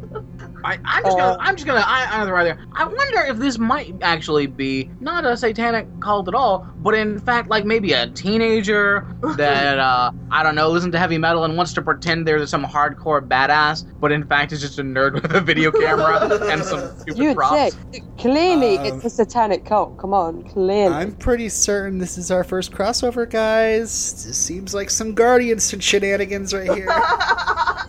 I, 0.65 0.79
I'm 0.83 1.03
just 1.03 1.15
Uh, 1.17 1.19
gonna, 1.19 1.37
I'm 1.39 1.55
just 1.55 1.67
gonna, 1.67 1.83
I, 1.85 2.07
I'm 2.11 2.29
right 2.29 2.43
there. 2.43 2.65
I 2.73 2.85
wonder 2.85 3.19
if 3.21 3.37
this 3.37 3.57
might 3.59 3.95
actually 4.01 4.47
be 4.47 4.89
not 4.99 5.23
a 5.25 5.37
satanic 5.37 5.87
cult 6.01 6.27
at 6.27 6.33
all, 6.33 6.67
but 6.77 6.95
in 6.95 7.19
fact, 7.19 7.49
like 7.49 7.65
maybe 7.65 7.93
a 7.93 8.07
teenager 8.07 9.05
that, 9.37 9.77
uh, 9.79 10.11
I 10.31 10.41
don't 10.43 10.55
know, 10.55 10.69
listens 10.69 10.93
to 10.93 10.99
heavy 10.99 11.17
metal 11.19 11.43
and 11.43 11.55
wants 11.55 11.73
to 11.73 11.81
pretend 11.81 12.27
they're 12.27 12.45
some 12.47 12.65
hardcore 12.65 13.25
badass, 13.25 13.85
but 13.99 14.11
in 14.11 14.25
fact 14.25 14.51
is 14.51 14.61
just 14.61 14.79
a 14.79 14.83
nerd 14.83 15.13
with 15.21 15.33
a 15.35 15.41
video 15.41 15.71
camera 15.71 16.27
and 16.49 16.63
some 16.63 16.79
stupid 16.99 17.17
You'd 17.21 17.35
props. 17.37 17.73
say 17.91 18.01
clearly 18.17 18.77
Um, 18.77 18.85
it's 18.87 19.05
a 19.05 19.09
satanic 19.09 19.65
cult. 19.65 19.97
Come 19.99 20.13
on, 20.13 20.43
clearly. 20.49 20.93
I'm 20.93 21.11
pretty 21.15 21.49
certain 21.49 21.99
this 21.99 22.17
is 22.17 22.31
our 22.31 22.43
first 22.43 22.71
crossover, 22.71 23.29
guys. 23.29 24.25
This 24.25 24.37
seems 24.37 24.73
like 24.73 24.89
some 24.89 25.13
Guardians 25.13 25.73
shenanigans 25.79 26.53
right 26.53 26.73
here. 26.73 26.87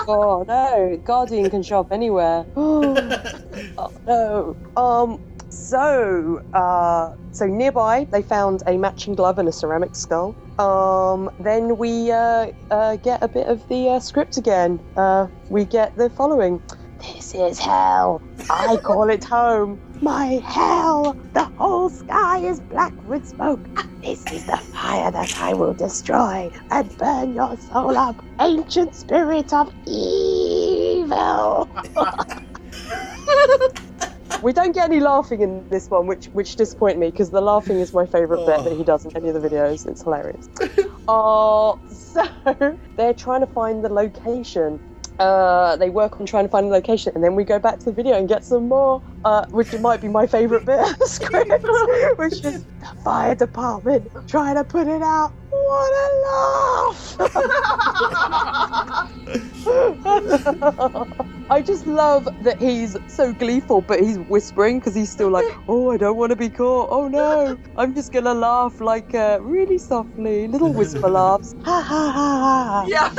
Oh 0.09 0.45
no, 0.47 0.97
Guardian 1.05 1.51
can 1.51 1.65
show 1.65 1.81
up 1.81 1.91
anywhere. 1.91 2.47
oh 3.79 3.93
no. 4.07 4.57
Um. 4.77 5.21
So, 5.49 6.43
uh, 6.53 7.15
so 7.31 7.47
nearby 7.47 8.07
they 8.11 8.21
found 8.21 8.63
a 8.67 8.77
matching 8.77 9.15
glove 9.15 9.39
and 9.39 9.49
a 9.49 9.53
ceramic 9.53 9.95
skull. 9.95 10.35
Um. 10.59 11.31
Then 11.41 11.79
we 11.79 12.11
uh, 12.11 12.53
uh 12.71 12.97
get 12.97 13.23
a 13.23 13.29
bit 13.29 13.47
of 13.47 13.67
the 13.69 13.91
uh, 13.91 14.01
script 14.01 14.37
again. 14.37 14.81
Uh, 14.97 15.29
we 15.49 15.65
get 15.65 15.97
the 15.97 16.11
following. 16.11 16.63
This 16.99 17.35
is 17.35 17.59
hell. 17.59 18.23
I 18.51 18.77
call 18.79 19.11
it 19.11 19.23
home. 19.23 19.81
My 20.01 20.41
hell. 20.45 21.17
The 21.35 21.45
whole 21.45 21.91
sky 21.91 22.39
is 22.39 22.61
black 22.61 22.93
with 23.07 23.27
smoke. 23.27 23.61
This 24.03 24.25
is 24.33 24.47
the 24.47 24.57
fire 24.57 25.11
that 25.11 25.41
I 25.41 25.53
will 25.53 25.75
destroy 25.75 26.51
and 26.71 26.99
burn 26.99 27.35
your 27.35 27.57
soul 27.57 27.97
up, 27.97 28.17
ancient 28.41 28.95
spirit 28.95 29.53
of 29.53 29.73
evil. 29.87 31.69
we 34.43 34.53
don't 34.53 34.73
get 34.73 34.85
any 34.85 35.01
laughing 35.01 35.41
in 35.41 35.69
this 35.69 35.89
one, 35.91 36.07
which 36.07 36.27
which 36.27 36.57
disappoint 36.57 36.99
me 36.99 37.11
because 37.11 37.31
the 37.31 37.41
laughing 37.41 37.81
is 37.81 37.93
my 37.93 38.07
favourite 38.07 38.47
bit 38.47 38.65
that 38.65 38.77
he 38.77 38.85
does 38.85 39.05
in 39.05 39.17
any 39.17 39.29
of 39.29 39.41
the 39.41 39.49
videos. 39.49 39.87
It's 39.87 40.03
hilarious. 40.03 40.49
Uh, 41.09 41.77
so 41.89 42.27
they're 42.97 43.15
trying 43.15 43.41
to 43.41 43.47
find 43.47 43.85
the 43.85 43.89
location. 43.89 44.81
Uh, 45.21 45.77
they 45.77 45.89
work 45.89 46.19
on 46.19 46.27
trying 46.27 46.45
to 46.45 46.49
find 46.49 46.67
the 46.67 46.73
location, 46.73 47.13
and 47.15 47.23
then 47.23 47.37
we 47.37 47.45
go 47.45 47.61
back 47.61 47.79
to 47.79 47.85
the 47.85 47.93
video 47.93 48.15
and 48.15 48.29
get 48.29 48.45
some 48.45 48.67
more, 48.67 49.01
uh, 49.25 49.47
which 49.51 49.73
might 49.79 50.01
be 50.01 50.09
my 50.09 50.27
favourite 50.27 50.67
bit 50.67 50.81
of 50.81 50.99
the 50.99 51.07
script, 51.07 51.49
which 52.19 52.45
is 52.45 52.65
the 52.65 52.97
fire 53.05 53.37
department 53.37 54.11
trying 54.27 54.57
to 54.57 54.65
put 54.65 54.89
it 54.89 55.01
out. 55.01 55.33
What 55.51 55.93
a 55.93 56.09
laugh! 61.07 61.27
I 61.49 61.63
just 61.63 61.87
love 61.87 62.29
that 62.43 62.61
he's 62.61 62.97
so 63.07 63.33
gleeful, 63.33 63.81
but 63.81 64.01
he's 64.01 64.19
whispering 64.19 64.81
because 64.81 64.95
he's 64.95 65.11
still 65.11 65.31
like, 65.31 65.45
"Oh, 65.69 65.91
I 65.93 65.97
don't 65.97 66.17
want 66.17 66.31
to 66.31 66.37
be 66.37 66.51
caught. 66.51 66.89
Oh 66.91 67.07
no, 67.09 67.57
I'm 67.77 67.95
just 67.95 68.13
gonna 68.13 68.35
laugh 68.35 68.81
like 68.81 69.15
uh, 69.15 69.39
really 69.41 69.79
softly, 69.79 70.49
little 70.49 70.73
whisper 70.73 71.09
laughs." 71.09 71.55
Ha 71.65 71.81
ha 71.83 72.11
ha 72.19 72.29
ha. 72.73 72.85
yeah. 72.89 73.11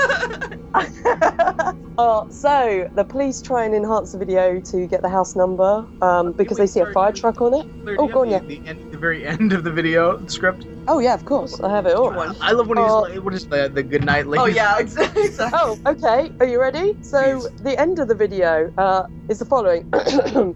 Uh, 1.97 2.29
so 2.29 2.87
the 2.93 3.03
police 3.03 3.41
try 3.41 3.65
and 3.65 3.73
enhance 3.73 4.11
the 4.11 4.19
video 4.19 4.61
to 4.61 4.85
get 4.85 5.01
the 5.01 5.09
house 5.09 5.35
number 5.35 5.83
um, 6.03 6.31
because 6.33 6.55
they 6.57 6.67
see 6.67 6.79
a 6.79 6.85
fire 6.93 7.11
truck 7.11 7.41
on 7.41 7.55
it. 7.55 7.65
Claire, 7.83 7.95
Oh, 7.99 8.07
go 8.07 8.21
on, 8.21 8.29
have 8.29 8.47
the, 8.47 8.61
end, 8.67 8.79
the 8.91 8.99
very 8.99 9.25
end 9.25 9.51
of 9.51 9.63
the 9.63 9.71
video 9.71 10.15
the 10.15 10.29
script. 10.29 10.67
Oh 10.87 10.99
yeah, 10.99 11.15
of 11.15 11.25
course, 11.25 11.59
I 11.59 11.71
have 11.71 11.87
it 11.87 11.95
all. 11.95 12.13
I 12.39 12.51
love 12.51 12.67
when 12.67 12.77
he's 12.77 12.85
Oh. 12.87 13.01
like, 13.01 13.19
what 13.23 13.33
is 13.33 13.47
the, 13.47 13.67
the 13.73 13.81
good 13.81 14.05
night 14.05 14.27
ladies? 14.27 14.43
Oh 14.43 14.45
yeah, 14.45 14.77
exactly. 14.85 15.23
exactly. 15.23 15.59
Oh, 15.59 15.75
okay. 15.87 16.29
Are 16.39 16.45
you 16.45 16.61
ready? 16.61 16.93
So 17.01 17.39
Please. 17.41 17.49
the 17.63 17.81
end 17.81 17.97
of 17.97 18.07
the 18.07 18.13
video 18.17 18.69
uh, 18.77 19.03
is 19.29 19.39
the 19.39 19.45
following. 19.45 19.85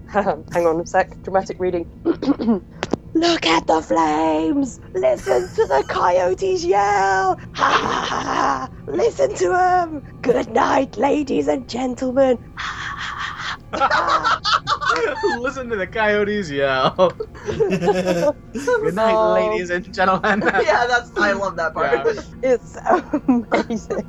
Hang 0.07 0.67
on 0.67 0.81
a 0.81 0.85
sec. 0.85 1.21
Dramatic 1.23 1.57
reading. 1.59 1.87
Look 3.13 3.45
at 3.45 3.67
the 3.67 3.81
flames! 3.81 4.79
Listen 4.95 5.49
to 5.49 5.67
the 5.67 5.83
coyotes 5.87 6.63
yell! 6.65 7.37
Ha 7.53 7.69
ha 7.81 8.05
ha 8.07 8.19
ha! 8.23 8.69
Listen 8.91 9.33
to 9.35 9.47
them! 9.49 10.01
Good 10.21 10.49
night, 10.51 10.97
ladies 10.97 11.47
and 11.47 11.67
gentlemen! 11.67 12.37
Listen 15.39 15.69
to 15.69 15.77
the 15.77 15.87
coyotes 15.91 16.51
yell. 16.51 16.93
Good 17.45 18.35
night, 18.95 19.13
Oh. 19.15 19.33
ladies 19.33 19.69
and 19.69 19.93
gentlemen. 19.93 20.41
yeah, 20.45 20.85
that's 20.87 21.09
I 21.17 21.31
love 21.31 21.55
that 21.55 21.73
part. 21.73 22.05
Yeah. 22.05 22.21
It's 22.43 22.75
amazing. 23.27 24.03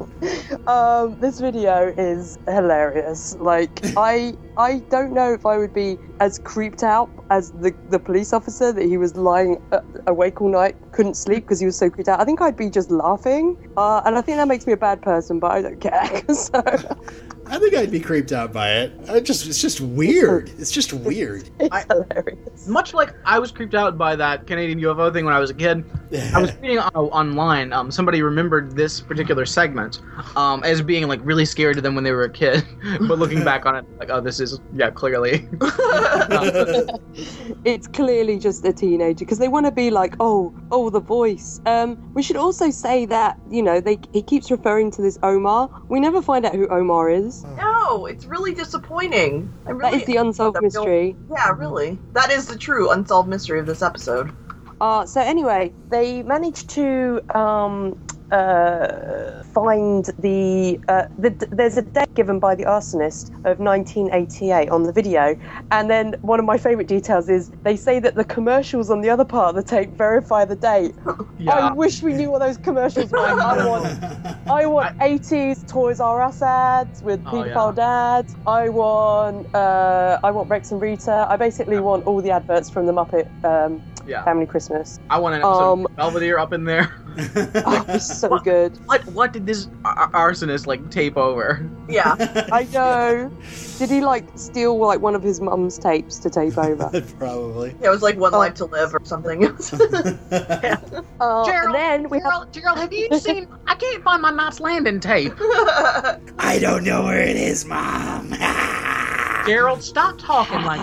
Um, 0.66 1.16
this 1.20 1.38
video 1.40 1.92
is 1.96 2.36
hilarious. 2.48 3.36
Like 3.38 3.80
I, 3.96 4.34
I 4.56 4.82
don't 4.90 5.14
know 5.14 5.32
if 5.32 5.46
I 5.46 5.58
would 5.58 5.72
be 5.72 5.98
as 6.20 6.38
creeped 6.40 6.82
out 6.82 7.10
as 7.30 7.50
the 7.52 7.72
the 7.88 7.98
police 8.00 8.32
officer 8.32 8.72
that 8.72 8.84
he 8.84 8.96
was 8.98 9.16
lying 9.16 9.58
uh, 9.70 9.78
awake 10.06 10.40
all 10.40 10.50
night, 10.50 10.76
couldn't 10.92 11.14
sleep 11.16 11.44
because 11.44 11.60
he 11.60 11.66
was 11.66 11.78
so 11.78 11.88
creeped 11.88 12.08
out. 12.08 12.20
I 12.20 12.24
think 12.24 12.40
I'd 12.42 12.56
be 12.56 12.68
just 12.70 12.90
laughing, 12.90 13.56
uh, 13.76 14.02
and 14.04 14.16
I 14.18 14.22
think 14.22 14.36
that 14.38 14.48
makes 14.48 14.66
me 14.66 14.71
a 14.72 14.76
bad 14.76 15.02
person, 15.02 15.40
but 15.40 15.52
I 15.52 15.62
don't 15.62 15.80
care. 15.80 16.22
so 16.34 16.62
I 17.52 17.58
think 17.58 17.74
I'd 17.74 17.90
be 17.90 18.00
creeped 18.00 18.32
out 18.32 18.50
by 18.50 18.70
it. 18.76 18.94
I 19.10 19.20
just 19.20 19.46
it's 19.46 19.60
just 19.60 19.78
weird. 19.82 20.50
It's 20.58 20.70
just 20.70 20.94
weird. 20.94 21.50
it's 21.60 21.68
I- 21.70 21.84
hilarious. 21.86 22.66
Much 22.66 22.94
like 22.94 23.14
I 23.26 23.38
was 23.38 23.52
creeped 23.52 23.74
out 23.74 23.98
by 23.98 24.16
that 24.16 24.46
Canadian 24.46 24.80
UFO 24.80 25.12
thing 25.12 25.26
when 25.26 25.34
I 25.34 25.38
was 25.38 25.50
a 25.50 25.54
kid, 25.54 25.84
I 26.32 26.40
was 26.40 26.54
reading 26.62 26.78
on, 26.78 26.90
online. 26.94 27.74
Um, 27.74 27.90
somebody 27.90 28.22
remembered 28.22 28.74
this 28.74 29.02
particular 29.02 29.44
segment 29.44 30.00
um, 30.34 30.64
as 30.64 30.80
being 30.80 31.06
like 31.08 31.20
really 31.24 31.44
scary 31.44 31.74
to 31.74 31.82
them 31.82 31.94
when 31.94 32.04
they 32.04 32.12
were 32.12 32.22
a 32.24 32.30
kid, 32.30 32.64
but 33.00 33.18
looking 33.18 33.44
back 33.44 33.66
on 33.66 33.76
it, 33.76 33.84
like, 33.98 34.08
oh, 34.08 34.22
this 34.22 34.40
is 34.40 34.58
yeah, 34.72 34.88
clearly. 34.88 35.46
it's 37.66 37.86
clearly 37.86 38.38
just 38.38 38.64
a 38.64 38.72
teenager 38.72 39.26
because 39.26 39.38
they 39.38 39.48
want 39.48 39.66
to 39.66 39.72
be 39.72 39.90
like, 39.90 40.14
oh, 40.20 40.54
oh, 40.70 40.88
the 40.88 41.00
voice. 41.00 41.60
Um, 41.66 42.12
we 42.14 42.22
should 42.22 42.36
also 42.36 42.70
say 42.70 43.04
that 43.06 43.38
you 43.50 43.62
know 43.62 43.78
they 43.78 43.98
he 44.14 44.22
keeps 44.22 44.50
referring 44.50 44.90
to 44.92 45.02
this 45.02 45.18
Omar. 45.22 45.68
We 45.90 46.00
never 46.00 46.22
find 46.22 46.46
out 46.46 46.54
who 46.54 46.66
Omar 46.68 47.10
is. 47.10 47.41
No, 47.44 48.06
it's 48.06 48.24
really 48.24 48.54
disappointing. 48.54 49.52
I 49.66 49.70
That 49.70 49.76
really, 49.78 49.98
is 49.98 50.06
the 50.06 50.16
unsolved 50.16 50.60
mystery. 50.60 51.16
yeah, 51.28 51.50
really. 51.50 51.98
That 52.14 52.30
is 52.30 52.46
the 52.46 52.56
true 52.56 52.90
unsolved 52.90 53.28
mystery 53.28 53.60
of 53.60 53.66
this 53.66 53.82
episode. 53.82 54.32
Uh, 54.80 55.06
so 55.06 55.20
anyway, 55.20 55.72
they 55.90 56.22
managed 56.22 56.70
to 56.70 57.20
um, 57.34 57.96
uh, 58.32 59.42
find 59.44 60.06
the, 60.18 60.80
uh, 60.88 61.04
the 61.18 61.46
there's 61.52 61.76
a 61.76 61.82
date 61.82 62.14
given 62.16 62.40
by 62.40 62.54
the 62.56 62.64
arsonist 62.64 63.30
of 63.44 63.58
1988 63.60 64.70
on 64.70 64.84
the 64.84 64.92
video, 64.92 65.36
and 65.70 65.90
then 65.90 66.16
one 66.22 66.40
of 66.40 66.46
my 66.46 66.58
favourite 66.58 66.88
details 66.88 67.28
is 67.28 67.52
they 67.64 67.76
say 67.76 68.00
that 68.00 68.16
the 68.16 68.24
commercials 68.24 68.90
on 68.90 69.02
the 69.02 69.10
other 69.10 69.24
part 69.24 69.50
of 69.50 69.56
the 69.56 69.62
tape 69.62 69.96
verify 69.96 70.44
the 70.44 70.56
date. 70.56 70.94
I 71.48 71.72
wish 71.74 72.02
we 72.02 72.14
knew 72.14 72.30
what 72.30 72.40
those 72.40 72.58
commercials 72.58 73.12
were. 73.12 73.18
I 73.20 73.66
want 73.66 73.86
I 74.50 74.66
want 74.66 74.96
80s 75.00 75.66
Toys 75.66 76.00
R 76.00 76.22
Us 76.22 76.42
ads 76.42 77.02
with 77.02 77.22
Oh, 77.26 77.30
pedophile 77.32 77.74
dads. 77.74 78.36
I 78.46 78.68
want 78.70 79.46
uh, 79.54 80.18
I 80.24 80.30
want 80.30 80.48
Rex 80.50 80.72
and 80.72 80.80
Rita. 80.80 81.26
I 81.30 81.36
basically 81.36 81.80
want 81.80 82.04
all 82.04 82.22
the 82.22 82.30
adverts 82.30 82.70
from 82.70 82.86
the 82.86 82.92
Muppet 82.92 83.26
um, 83.44 83.82
Yeah. 84.06 84.24
Family 84.24 84.46
Christmas. 84.46 84.98
I 85.10 85.18
want 85.18 85.34
an 85.36 85.40
episode 85.42 85.72
Um, 85.72 85.86
of 85.86 85.96
Belvedere 85.96 86.38
up 86.38 86.52
in 86.52 86.64
there. 86.64 86.92
Oh, 87.14 87.84
it's 87.88 88.18
so 88.20 88.38
good. 88.38 88.74
What 88.86 89.04
what 89.08 89.34
did 89.34 89.44
this 89.44 89.68
ar- 89.84 90.10
arsonist 90.12 90.66
like 90.66 90.90
tape 90.90 91.18
over? 91.18 91.68
Yeah. 91.86 92.16
I 92.50 92.66
know. 92.72 93.30
Did 93.76 93.90
he 93.90 94.00
like 94.00 94.24
steal 94.34 94.78
like 94.78 95.00
one 95.00 95.14
of 95.14 95.22
his 95.22 95.38
mum's 95.38 95.78
tapes 95.78 96.18
to 96.20 96.30
tape 96.30 96.56
over? 96.56 96.88
Probably. 97.18 97.76
Yeah, 97.82 97.88
it 97.88 97.90
was 97.90 98.00
like 98.00 98.16
One 98.16 98.32
Oh. 98.34 98.38
Life 98.38 98.54
to 98.54 98.64
Live 98.64 98.94
or 98.94 99.00
something. 99.04 99.44
Uh, 99.44 101.44
Gerald, 101.44 101.48
and 101.66 101.74
then 101.74 102.08
we 102.08 102.18
have 102.20 102.50
Gerald, 102.50 102.52
Gerald, 102.54 102.78
have 102.78 102.92
you 102.94 103.08
seen? 103.18 103.46
I 103.66 103.74
can't 103.74 104.02
find 104.02 104.22
my 104.22 104.30
Knots 104.30 104.60
Landing 104.60 104.98
tape. 104.98 105.34
I 105.38 106.58
don't 106.62 106.82
know 106.84 107.02
where 107.04 107.20
it 107.20 107.36
is, 107.36 107.66
Mom. 107.66 108.30
Gerald, 109.46 109.82
stop 109.82 110.16
talking 110.18 110.62
like 110.62 110.80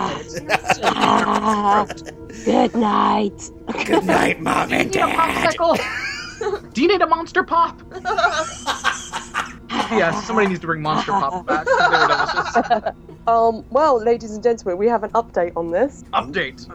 that. 0.78 2.12
It's 2.40 2.44
good 2.46 2.74
night. 2.80 3.50
Good 3.86 4.04
night, 4.04 4.40
Mom 4.42 4.68
Do 4.68 4.74
you 4.74 4.80
and 4.80 4.90
need 4.90 4.96
a 4.96 5.06
Dad. 5.06 5.54
popsicle? 5.56 6.72
Do 6.72 6.82
you 6.82 6.88
need 6.88 7.02
a 7.02 7.06
monster 7.06 7.44
pop? 7.44 7.80
yes, 9.90 10.26
somebody 10.26 10.48
needs 10.48 10.60
to 10.60 10.66
bring 10.66 10.80
monster 10.80 11.12
pop 11.12 11.44
back. 11.46 11.66
They 11.66 11.72
were 11.72 12.08
delicious. 12.08 12.94
Um, 13.26 13.64
well, 13.70 14.02
ladies 14.02 14.32
and 14.34 14.42
gentlemen, 14.42 14.78
we 14.78 14.86
have 14.88 15.04
an 15.04 15.10
update 15.10 15.52
on 15.54 15.70
this. 15.70 16.02
Update. 16.14 16.66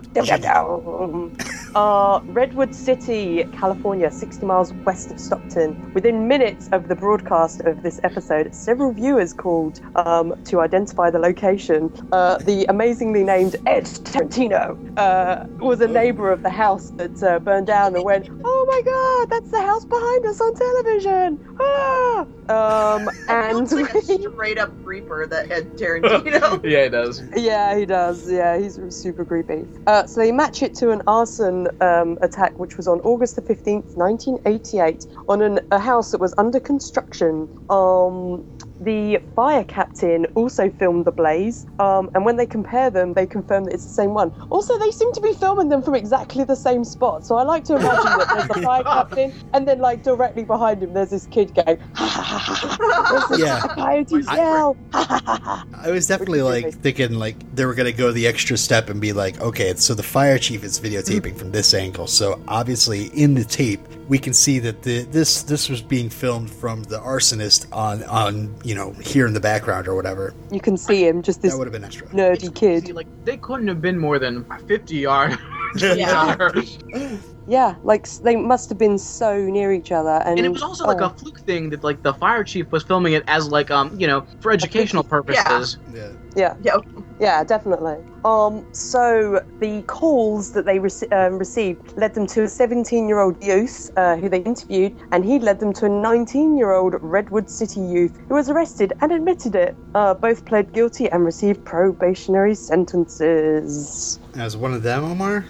Uh, 1.75 2.21
Redwood 2.27 2.73
City, 2.73 3.43
California, 3.51 4.09
60 4.09 4.45
miles 4.45 4.71
west 4.85 5.11
of 5.11 5.19
Stockton. 5.19 5.93
Within 5.93 6.25
minutes 6.25 6.69
of 6.71 6.87
the 6.87 6.95
broadcast 6.95 7.59
of 7.61 7.83
this 7.83 7.99
episode, 8.01 8.55
several 8.55 8.93
viewers 8.93 9.33
called 9.33 9.81
um, 9.97 10.41
to 10.45 10.61
identify 10.61 11.09
the 11.09 11.19
location. 11.19 11.91
Uh, 12.13 12.37
the 12.37 12.65
amazingly 12.69 13.25
named 13.25 13.57
Ed 13.65 13.83
Tarantino 13.83 14.97
uh, 14.97 15.47
was 15.59 15.81
a 15.81 15.87
neighbor 15.87 16.31
of 16.31 16.43
the 16.43 16.49
house 16.49 16.91
that 16.91 17.21
uh, 17.21 17.39
burned 17.39 17.67
down 17.67 17.93
and 17.93 18.05
went, 18.05 18.29
Oh 18.45 18.65
my 18.69 18.81
god, 18.81 19.29
that's 19.29 19.51
the 19.51 19.61
house 19.61 19.83
behind 19.83 20.25
us 20.27 20.39
on 20.39 20.55
television! 20.55 21.57
Ah! 21.59 22.25
Um, 22.47 23.09
and 23.27 23.57
Looks 23.57 23.73
like 23.73 23.95
a 23.95 24.01
straight 24.31 24.57
up 24.57 24.71
creeper 24.83 25.27
that 25.27 25.51
Ed 25.51 25.77
Tarantino. 25.77 26.63
yeah, 26.63 26.83
he 26.83 26.89
does. 26.89 27.21
Yeah, 27.35 27.77
he 27.77 27.85
does. 27.85 28.31
Yeah, 28.31 28.57
he's 28.57 28.79
super 28.95 29.25
creepy. 29.25 29.65
Uh, 29.87 30.05
so 30.05 30.21
they 30.21 30.31
match 30.31 30.61
it 30.61 30.75
to 30.75 30.91
an 30.91 31.01
arson 31.07 31.64
um, 31.81 32.17
attack, 32.21 32.59
which 32.59 32.77
was 32.77 32.87
on 32.87 32.99
August 33.01 33.35
the 33.35 33.41
15th, 33.41 33.95
1988, 33.95 35.05
on 35.27 35.41
an, 35.41 35.59
a 35.71 35.79
house 35.79 36.11
that 36.11 36.21
was 36.21 36.33
under 36.37 36.59
construction. 36.59 37.49
Um, 37.69 38.43
the 38.81 39.19
fire 39.35 39.63
captain 39.63 40.25
also 40.35 40.69
filmed 40.69 41.05
the 41.05 41.11
blaze, 41.11 41.65
um, 41.79 42.09
and 42.13 42.25
when 42.25 42.35
they 42.35 42.45
compare 42.45 42.89
them, 42.89 43.13
they 43.13 43.25
confirm 43.25 43.63
that 43.65 43.73
it's 43.73 43.85
the 43.85 43.93
same 43.93 44.13
one. 44.13 44.33
Also, 44.49 44.77
they 44.77 44.91
seem 44.91 45.13
to 45.13 45.21
be 45.21 45.31
filming 45.33 45.69
them 45.69 45.81
from 45.81 45.95
exactly 45.95 46.43
the 46.43 46.55
same 46.55 46.83
spot. 46.83 47.25
So 47.25 47.35
I 47.37 47.43
like 47.43 47.63
to 47.65 47.75
imagine 47.77 48.03
that 48.03 48.27
there's 48.35 48.47
the 48.49 48.61
fire 48.63 48.83
captain, 48.95 49.33
and 49.53 49.67
then 49.67 49.79
like 49.79 50.03
directly 50.03 50.43
behind 50.43 50.83
him, 50.83 50.93
there's 50.93 51.09
this 51.11 51.25
kid 51.27 51.55
going, 51.55 51.79
ha 51.93 52.05
ha 52.05 52.21
ha 52.21 52.77
ha. 52.77 53.13
Listen 53.13 53.37
to 53.39 53.43
Yeah. 53.45 53.61
coyotes 53.75 54.27
I- 54.27 54.35
yell. 54.37 54.77
Ha 54.91 55.03
ha 55.09 55.21
ha 55.25 55.39
ha. 55.43 55.65
I 55.81 55.91
was 55.91 56.07
definitely 56.07 56.41
like 56.41 56.73
thinking 56.73 57.13
like 57.13 57.37
they 57.55 57.65
were 57.65 57.73
gonna 57.75 57.91
go 57.91 58.11
the 58.11 58.27
extra 58.27 58.57
step 58.57 58.89
and 58.89 58.99
be 58.99 59.13
like, 59.13 59.39
okay, 59.41 59.73
so 59.75 59.93
the 59.93 60.03
fire 60.03 60.37
chief 60.37 60.63
is 60.63 60.79
videotaping 60.79 61.37
from 61.37 61.51
this 61.51 61.73
angle. 61.73 62.07
So 62.07 62.41
obviously 62.47 63.05
in 63.07 63.33
the 63.35 63.43
tape 63.45 63.79
we 64.07 64.19
can 64.19 64.33
see 64.33 64.59
that 64.59 64.83
the 64.83 65.03
this 65.05 65.41
this 65.43 65.67
was 65.69 65.81
being 65.81 66.09
filmed 66.09 66.49
from 66.49 66.83
the 66.83 66.99
arsonist 66.99 67.65
on 67.73 68.03
on 68.03 68.53
you 68.65 68.73
know 68.73 68.91
here 68.93 69.27
in 69.27 69.33
the 69.33 69.39
background 69.39 69.87
or 69.87 69.95
whatever. 69.95 70.33
You 70.51 70.59
can 70.59 70.75
see 70.75 71.07
him, 71.07 71.21
just 71.21 71.41
this 71.41 71.53
That 71.53 71.59
would 71.59 71.67
have 71.67 71.73
been 71.73 71.83
extra. 71.83 72.07
nerdy 72.09 72.53
kid. 72.53 72.93
like 72.93 73.07
they 73.23 73.37
couldn't 73.37 73.67
have 73.67 73.81
been 73.81 73.99
more 73.99 74.19
than 74.19 74.45
50 74.67 74.95
yards. 74.95 75.37
Yeah. 75.77 76.49
Yeah, 77.47 77.75
like 77.83 78.07
they 78.23 78.37
must 78.37 78.69
have 78.69 78.77
been 78.77 78.97
so 78.97 79.37
near 79.43 79.73
each 79.73 79.91
other, 79.91 80.21
and, 80.25 80.37
And 80.39 80.45
it 80.45 80.49
was 80.49 80.63
also 80.63 80.85
like 80.85 81.01
oh, 81.01 81.07
a 81.07 81.09
fluke 81.09 81.41
thing 81.41 81.69
that 81.71 81.83
like 81.83 82.01
the 82.01 82.13
fire 82.13 82.45
chief 82.45 82.71
was 82.71 82.83
filming 82.83 83.11
it 83.13 83.23
as 83.27 83.49
like 83.49 83.69
um 83.71 83.93
you 83.99 84.07
know 84.07 84.25
for 84.39 84.51
educational 84.51 85.03
purposes. 85.15 85.77
Yeah. 85.93 85.95
yeah, 85.97 86.11
yeah. 86.35 86.55
yeah, 86.61 86.77
Yeah, 87.19 87.43
definitely. 87.43 87.95
Um, 88.25 88.65
so 88.73 89.41
the 89.59 89.83
calls 89.83 90.51
that 90.51 90.65
they 90.65 90.79
rece- 90.79 91.11
um, 91.13 91.37
received 91.37 91.93
led 91.95 92.13
them 92.13 92.25
to 92.27 92.41
a 92.41 92.45
17-year-old 92.47 93.41
youth 93.43 93.91
uh, 93.95 94.15
who 94.15 94.27
they 94.29 94.39
interviewed, 94.39 94.95
and 95.11 95.23
he 95.23 95.39
led 95.39 95.59
them 95.59 95.73
to 95.73 95.85
a 95.85 95.89
19-year-old 95.89 96.95
Redwood 97.01 97.49
City 97.49 97.81
youth 97.81 98.17
who 98.27 98.33
was 98.35 98.49
arrested 98.49 98.93
and 99.01 99.11
admitted 99.11 99.55
it. 99.55 99.75
Uh, 99.93 100.13
both 100.13 100.43
pled 100.45 100.73
guilty 100.73 101.09
and 101.11 101.23
received 101.23 101.63
probationary 101.65 102.55
sentences. 102.55 104.19
As 104.35 104.57
one 104.57 104.73
of 104.73 104.83
them, 104.83 105.05
Omar. 105.05 105.45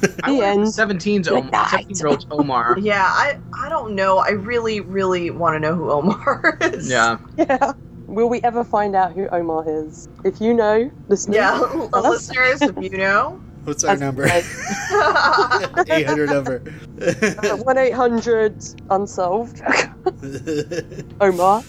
The 0.00 0.14
wonder 0.28 0.44
end. 0.44 0.64
17's 0.66 1.28
Omar, 1.28 1.68
17 1.68 1.96
year 1.98 2.08
old 2.08 2.26
Omar. 2.30 2.78
Yeah, 2.80 3.06
I 3.06 3.36
I 3.62 3.68
don't 3.68 3.94
know. 3.94 4.18
I 4.18 4.30
really, 4.30 4.80
really 4.80 5.30
want 5.30 5.54
to 5.56 5.60
know 5.60 5.74
who 5.74 5.90
Omar 5.90 6.58
is. 6.62 6.88
Yeah. 6.88 7.18
Yeah. 7.36 7.72
Will 8.10 8.28
we 8.28 8.40
ever 8.42 8.64
find 8.64 8.94
out 8.96 9.12
who 9.12 9.28
Omar 9.28 9.64
is? 9.68 10.08
If 10.24 10.40
you 10.40 10.52
know, 10.52 10.90
listeners, 11.08 11.36
Yeah, 11.36 11.58
tell 11.58 11.90
us. 12.06 12.28
listeners, 12.28 12.62
if 12.62 12.76
you 12.82 12.98
know. 12.98 13.40
What's 13.64 13.84
our 13.84 13.94
That's 13.96 14.00
number? 14.00 14.24
right. 14.24 14.44
800 15.90 16.30
number. 16.30 16.62
Uh, 17.00 17.56
one 17.58 17.76
eight 17.78 17.92
hundred 17.92 18.56
unsolved. 18.90 19.60
Omar. 21.20 21.62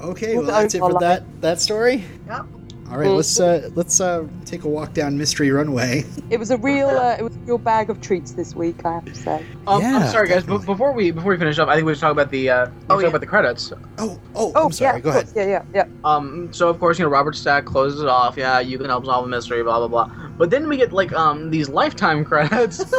okay, 0.00 0.36
We'll 0.36 0.44
well 0.46 0.62
that's 0.62 0.74
it 0.74 0.78
for 0.80 0.90
for 0.90 1.00
that 1.00 1.22
that 1.40 1.60
story. 1.60 2.04
Yep. 2.26 2.46
All 2.90 2.98
right, 2.98 3.08
let's 3.10 3.38
uh 3.40 3.68
let's 3.74 4.00
uh 4.00 4.26
take 4.44 4.62
a 4.64 4.68
walk 4.68 4.94
down 4.94 5.18
Mystery 5.18 5.50
Runway. 5.50 6.04
It 6.28 6.38
was 6.40 6.50
a 6.50 6.56
real, 6.58 6.88
uh, 6.88 7.14
it 7.16 7.22
was 7.22 7.36
a 7.36 7.38
real 7.46 7.58
bag 7.58 7.88
of 7.88 8.00
treats 8.00 8.32
this 8.32 8.56
week. 8.56 8.84
I 8.84 8.94
have 8.94 9.04
to 9.04 9.14
say. 9.14 9.46
Um, 9.68 9.80
Yeah, 9.80 9.98
I'm 9.98 10.08
sorry, 10.10 10.26
guys. 10.28 10.38
definitely. 10.42 10.66
But 10.66 10.72
before 10.72 10.92
we 10.92 11.12
before 11.12 11.30
we 11.30 11.38
finish 11.38 11.56
up, 11.60 11.68
I 11.68 11.74
think 11.76 11.86
we 11.86 11.94
should 11.94 12.00
talk 12.00 12.10
about 12.12 12.30
the 12.32 12.50
uh, 12.50 12.66
we 12.66 12.72
Oh, 12.90 12.94
talk 12.94 13.02
yeah. 13.02 13.08
about 13.08 13.20
the 13.20 13.26
credits. 13.28 13.72
Oh, 13.98 14.20
oh, 14.34 14.52
Oh, 14.56 14.66
I'm 14.66 14.72
sorry. 14.72 14.96
yeah, 14.96 15.00
Go 15.00 15.10
ahead. 15.10 15.28
Yeah, 15.36 15.46
yeah, 15.46 15.62
yeah. 15.72 15.84
Um, 16.02 16.48
so 16.52 16.68
of 16.68 16.80
course, 16.80 16.98
you 16.98 17.04
know, 17.04 17.10
Robert 17.10 17.36
Stack 17.36 17.64
closes 17.64 18.00
it 18.02 18.08
off. 18.08 18.36
Yeah, 18.36 18.58
you 18.58 18.76
can 18.76 18.86
help 18.88 19.04
solve 19.04 19.24
a 19.24 19.28
mystery. 19.28 19.62
Blah 19.62 19.86
blah 19.86 19.88
blah. 19.88 20.10
But 20.36 20.50
then 20.50 20.68
we 20.68 20.76
get 20.76 20.92
like 20.92 21.12
um 21.12 21.50
these 21.50 21.68
lifetime 21.68 22.24
credits. 22.24 22.80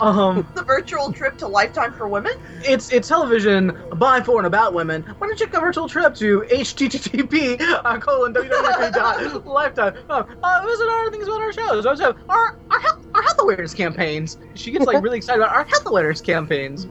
um, 0.00 0.46
the 0.54 0.64
virtual 0.66 1.12
trip 1.12 1.36
to 1.38 1.48
Lifetime 1.48 1.92
for 1.92 2.06
Women. 2.08 2.32
it's 2.64 2.92
it's 2.92 3.08
television 3.08 3.76
by 3.96 4.20
for 4.20 4.38
and 4.38 4.46
about 4.46 4.72
women. 4.72 5.02
Why 5.02 5.26
don't 5.26 5.30
you 5.38 5.46
check 5.46 5.54
a 5.54 5.60
virtual 5.60 5.88
trip 5.88 6.14
to 6.16 6.44
http 6.50 7.60
uh, 7.60 7.98
colon 7.98 8.32
www 8.32 8.63
dot 8.92 9.46
lifetime. 9.46 9.94
Oh, 10.10 10.26
uh, 10.42 10.66
visit 10.66 10.88
our 10.88 11.10
things 11.10 11.26
about 11.26 11.40
our 11.40 11.52
shows. 11.52 11.86
Our 11.86 11.96
our 12.28 12.58
health, 12.80 13.06
our 13.14 13.22
health 13.22 13.38
awareness 13.40 13.72
campaigns. 13.74 14.38
She 14.54 14.70
gets 14.70 14.86
like 14.86 15.02
really 15.02 15.16
excited 15.18 15.42
about 15.42 15.54
our 15.54 15.64
health 15.64 15.86
awareness 15.86 16.20
campaigns. 16.20 16.86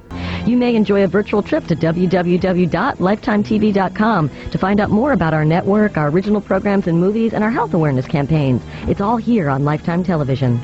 You 0.46 0.58
may 0.58 0.76
enjoy 0.76 1.06
a 1.06 1.08
virtual 1.08 1.42
trip 1.42 1.68
to 1.68 1.76
www.lifetimetv.com 1.76 4.30
to 4.52 4.58
find 4.58 4.80
out 4.82 4.90
more 4.90 5.14
about 5.14 5.34
our 5.34 5.46
network, 5.46 5.96
our 5.98 6.10
original 6.10 6.42
programs 6.42 6.88
and 6.88 7.00
movies, 7.00 7.34
and 7.34 7.46
our 7.46 7.52
health 7.52 7.74
awareness 7.74 8.08
campaigns. 8.08 8.62
It's 8.90 9.00
all 9.00 9.16
here 9.16 9.50
on 9.50 9.64
Lifetime 9.64 10.04
Television. 10.04 10.60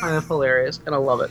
Kind 0.00 0.16
of 0.16 0.26
hilarious, 0.26 0.80
and 0.84 0.94
I 0.94 0.98
love 0.98 1.22
it. 1.22 1.30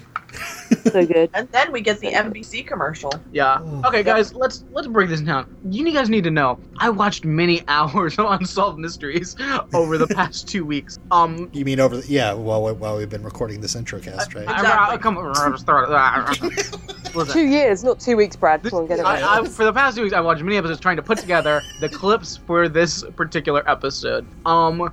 So 0.89 1.05
good. 1.05 1.29
And 1.33 1.47
then 1.51 1.71
we 1.71 1.81
get 1.81 1.99
the 1.99 2.11
NBC 2.11 2.65
commercial. 2.65 3.13
Yeah. 3.31 3.59
Oh. 3.61 3.83
Okay, 3.87 4.01
guys, 4.01 4.33
let's 4.33 4.63
let's 4.71 4.87
break 4.87 5.09
this 5.09 5.21
down. 5.21 5.55
You 5.69 5.91
guys 5.91 6.09
need 6.09 6.23
to 6.23 6.31
know. 6.31 6.59
I 6.77 6.89
watched 6.89 7.25
many 7.25 7.63
hours 7.67 8.17
of 8.17 8.25
unsolved 8.31 8.79
mysteries 8.79 9.35
over 9.73 9.97
the 9.97 10.07
past 10.07 10.47
two 10.47 10.65
weeks. 10.65 10.97
Um, 11.11 11.49
You 11.53 11.65
mean 11.65 11.79
over 11.79 11.97
the, 11.97 12.07
yeah, 12.07 12.33
while, 12.33 12.73
while 12.75 12.97
we've 12.97 13.09
been 13.09 13.23
recording 13.23 13.61
this 13.61 13.75
intro 13.75 13.99
cast, 13.99 14.33
right? 14.33 14.47
I, 14.47 14.55
Exactly. 14.59 14.95
I, 14.95 14.97
come 14.97 15.17
on, 15.17 15.57
start. 15.57 15.89
Listen, 17.15 17.33
Two 17.33 17.47
years, 17.47 17.83
not 17.83 17.99
two 17.99 18.15
weeks, 18.15 18.35
Brad. 18.35 18.61
Come 18.63 18.79
on, 18.79 18.87
get 18.87 18.99
it 18.99 19.03
right. 19.03 19.23
I, 19.23 19.39
I, 19.39 19.43
for 19.47 19.65
the 19.65 19.73
past 19.73 19.97
two 19.97 20.03
weeks, 20.03 20.13
I 20.13 20.21
watched 20.21 20.43
many 20.43 20.57
episodes 20.57 20.79
trying 20.79 20.97
to 20.97 21.01
put 21.03 21.17
together 21.17 21.61
the 21.79 21.89
clips 21.89 22.37
for 22.37 22.69
this 22.69 23.03
particular 23.15 23.67
episode. 23.69 24.27
Um, 24.45 24.91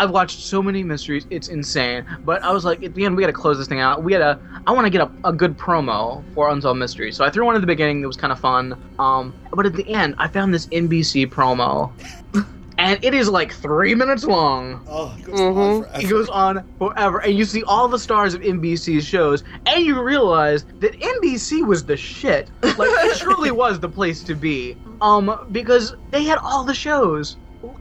I've 0.00 0.10
watched 0.12 0.40
so 0.40 0.62
many 0.62 0.82
mysteries, 0.82 1.26
it's 1.28 1.48
insane. 1.48 2.06
But 2.24 2.42
I 2.42 2.52
was 2.52 2.64
like, 2.64 2.82
at 2.82 2.94
the 2.94 3.04
end, 3.04 3.16
we 3.16 3.22
gotta 3.22 3.34
close 3.34 3.58
this 3.58 3.68
thing 3.68 3.80
out. 3.80 4.02
We 4.02 4.12
gotta, 4.12 4.40
I 4.66 4.72
want 4.72 4.86
to 4.86 4.90
get 4.90 5.02
a, 5.02 5.12
a 5.28 5.32
good 5.32 5.58
promo 5.58 6.24
for 6.32 6.48
Unsolved 6.48 6.78
Mysteries. 6.78 7.18
So 7.18 7.24
I 7.24 7.28
threw 7.28 7.44
one 7.44 7.54
at 7.54 7.60
the 7.60 7.66
beginning 7.66 8.00
that 8.00 8.06
was 8.08 8.16
kind 8.16 8.32
of 8.32 8.40
fun. 8.40 8.78
Um, 8.98 9.34
but 9.52 9.66
at 9.66 9.74
the 9.74 9.86
end, 9.86 10.14
I 10.16 10.26
found 10.28 10.54
this 10.54 10.66
NBC 10.68 11.26
promo, 11.26 11.92
and 12.78 12.98
it 13.02 13.12
is 13.12 13.28
like 13.28 13.52
three 13.52 13.94
minutes 13.94 14.24
long. 14.24 14.82
Oh, 14.86 15.14
it 15.18 15.24
goes 15.24 15.38
Mhm. 15.38 15.56
on 15.56 15.82
forever. 15.82 16.00
It 16.02 16.08
goes 16.08 16.28
on 16.30 16.64
forever, 16.78 17.18
and 17.18 17.36
you 17.36 17.44
see 17.44 17.62
all 17.64 17.86
the 17.86 17.98
stars 17.98 18.32
of 18.32 18.40
NBC's 18.40 19.04
shows, 19.06 19.44
and 19.66 19.84
you 19.84 20.00
realize 20.02 20.64
that 20.80 20.98
NBC 20.98 21.66
was 21.66 21.84
the 21.84 21.98
shit. 21.98 22.50
Like 22.62 22.88
it 22.88 23.18
truly 23.20 23.50
was 23.50 23.78
the 23.80 23.88
place 23.90 24.24
to 24.24 24.34
be. 24.34 24.78
Um, 25.02 25.36
because 25.52 25.94
they 26.10 26.24
had 26.24 26.38
all 26.42 26.64
the 26.64 26.74
shows. 26.74 27.36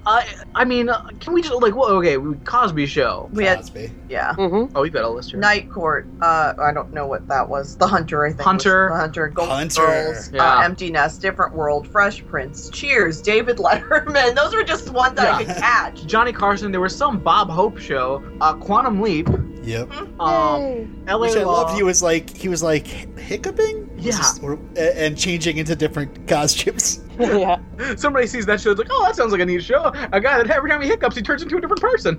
I, 0.05 0.27
I 0.55 0.65
mean, 0.65 0.89
uh, 0.89 1.07
can 1.19 1.33
we 1.33 1.41
just 1.41 1.53
like, 1.61 1.75
well, 1.75 1.89
okay, 1.91 2.17
we- 2.17 2.35
Cosby 2.39 2.85
Show. 2.85 3.29
We 3.31 3.45
had 3.45 3.59
Cosby. 3.59 3.91
yeah. 4.09 4.33
Mm-hmm. 4.33 4.75
Oh, 4.75 4.81
we've 4.81 4.91
got 4.91 5.05
a 5.05 5.09
list 5.09 5.31
here. 5.31 5.39
Night 5.39 5.69
Court. 5.71 6.07
Uh, 6.21 6.53
I 6.59 6.73
don't 6.73 6.91
know 6.93 7.07
what 7.07 7.27
that 7.29 7.47
was. 7.47 7.77
The 7.77 7.87
Hunter, 7.87 8.25
I 8.25 8.29
think. 8.29 8.39
was 8.39 8.45
Hunter. 8.45 8.89
The 8.91 8.97
Hunter. 8.97 9.27
Golden 9.29 9.55
Hunter. 9.55 9.81
Girls. 9.85 10.31
Yeah. 10.33 10.57
Uh, 10.57 10.61
Empty 10.63 10.91
Nest. 10.91 11.21
Different 11.21 11.53
World. 11.53 11.87
Fresh 11.87 12.25
Prince. 12.25 12.69
Cheers. 12.71 13.21
David 13.21 13.57
Letterman. 13.59 14.35
Those 14.35 14.53
were 14.53 14.63
just 14.63 14.89
ones 14.89 15.15
that 15.15 15.33
I 15.33 15.39
Yeah. 15.41 15.45
could 15.45 15.55
catch. 15.61 16.05
Johnny 16.07 16.33
Carson. 16.33 16.71
There 16.71 16.81
was 16.81 16.95
some 16.95 17.19
Bob 17.19 17.49
Hope 17.49 17.77
show. 17.77 18.23
Uh, 18.41 18.53
Quantum 18.55 19.01
Leap. 19.01 19.27
Yep. 19.69 19.91
Um, 20.19 21.03
L.A. 21.07 21.19
Which 21.19 21.37
I 21.37 21.43
Law. 21.43 21.61
loved. 21.61 21.75
He 21.75 21.83
was 21.83 22.01
like 22.01 22.29
he 22.35 22.49
was 22.49 22.63
like 22.63 22.87
hiccuping, 23.19 23.89
Yeah. 23.97 24.13
Just- 24.17 24.41
or- 24.41 24.57
and 24.77 25.15
changing 25.17 25.57
into 25.57 25.75
different 25.75 26.27
costumes. 26.27 27.01
yeah. 27.19 27.57
Somebody 27.97 28.25
sees 28.27 28.45
that 28.47 28.59
show, 28.61 28.71
it's 28.71 28.79
like, 28.79 28.87
oh, 28.91 29.03
that 29.05 29.15
sounds 29.15 29.31
like 29.31 29.41
a 29.41 29.45
neat 29.45 29.63
show. 29.63 29.91
A 30.11 30.19
guy 30.19 30.37
that 30.41 30.49
every 30.49 30.69
time 30.69 30.81
he 30.81 30.87
hiccups, 30.87 31.15
he 31.15 31.21
turns 31.21 31.43
into 31.43 31.57
a 31.57 31.61
different 31.61 31.81
person. 31.81 32.17